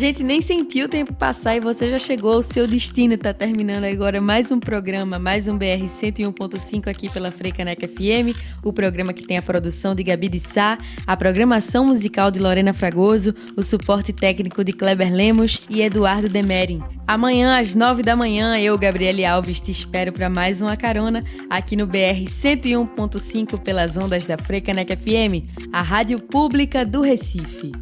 Gente 0.00 0.24
nem 0.24 0.40
sentiu 0.40 0.86
o 0.86 0.88
tempo 0.88 1.12
passar 1.12 1.56
e 1.56 1.60
você 1.60 1.90
já 1.90 1.98
chegou 1.98 2.32
ao 2.32 2.42
seu 2.42 2.66
destino. 2.66 3.18
Tá 3.18 3.34
terminando 3.34 3.84
agora 3.84 4.18
mais 4.18 4.50
um 4.50 4.58
programa, 4.58 5.18
mais 5.18 5.46
um 5.46 5.58
BR 5.58 5.84
101.5 5.86 6.88
aqui 6.88 7.10
pela 7.10 7.30
Freicaneca 7.30 7.86
FM, 7.86 8.34
o 8.64 8.72
programa 8.72 9.12
que 9.12 9.22
tem 9.22 9.36
a 9.36 9.42
produção 9.42 9.94
de 9.94 10.02
Gabi 10.02 10.30
de 10.30 10.40
Sá, 10.40 10.78
a 11.06 11.14
programação 11.18 11.84
musical 11.84 12.30
de 12.30 12.38
Lorena 12.38 12.72
Fragoso, 12.72 13.34
o 13.54 13.62
suporte 13.62 14.10
técnico 14.10 14.64
de 14.64 14.72
Kleber 14.72 15.12
Lemos 15.12 15.60
e 15.68 15.82
Eduardo 15.82 16.30
Demerin. 16.30 16.82
Amanhã 17.06 17.60
às 17.60 17.74
9 17.74 18.02
da 18.02 18.16
manhã, 18.16 18.58
eu, 18.58 18.78
Gabriele 18.78 19.26
Alves, 19.26 19.60
te 19.60 19.70
espero 19.70 20.14
para 20.14 20.30
mais 20.30 20.62
uma 20.62 20.78
carona 20.78 21.22
aqui 21.50 21.76
no 21.76 21.86
BR 21.86 22.24
101.5 22.24 23.60
pelas 23.60 23.98
ondas 23.98 24.24
da 24.24 24.38
Freicaneca 24.38 24.96
FM, 24.96 25.44
a 25.70 25.82
rádio 25.82 26.18
pública 26.20 26.86
do 26.86 27.02
Recife. 27.02 27.72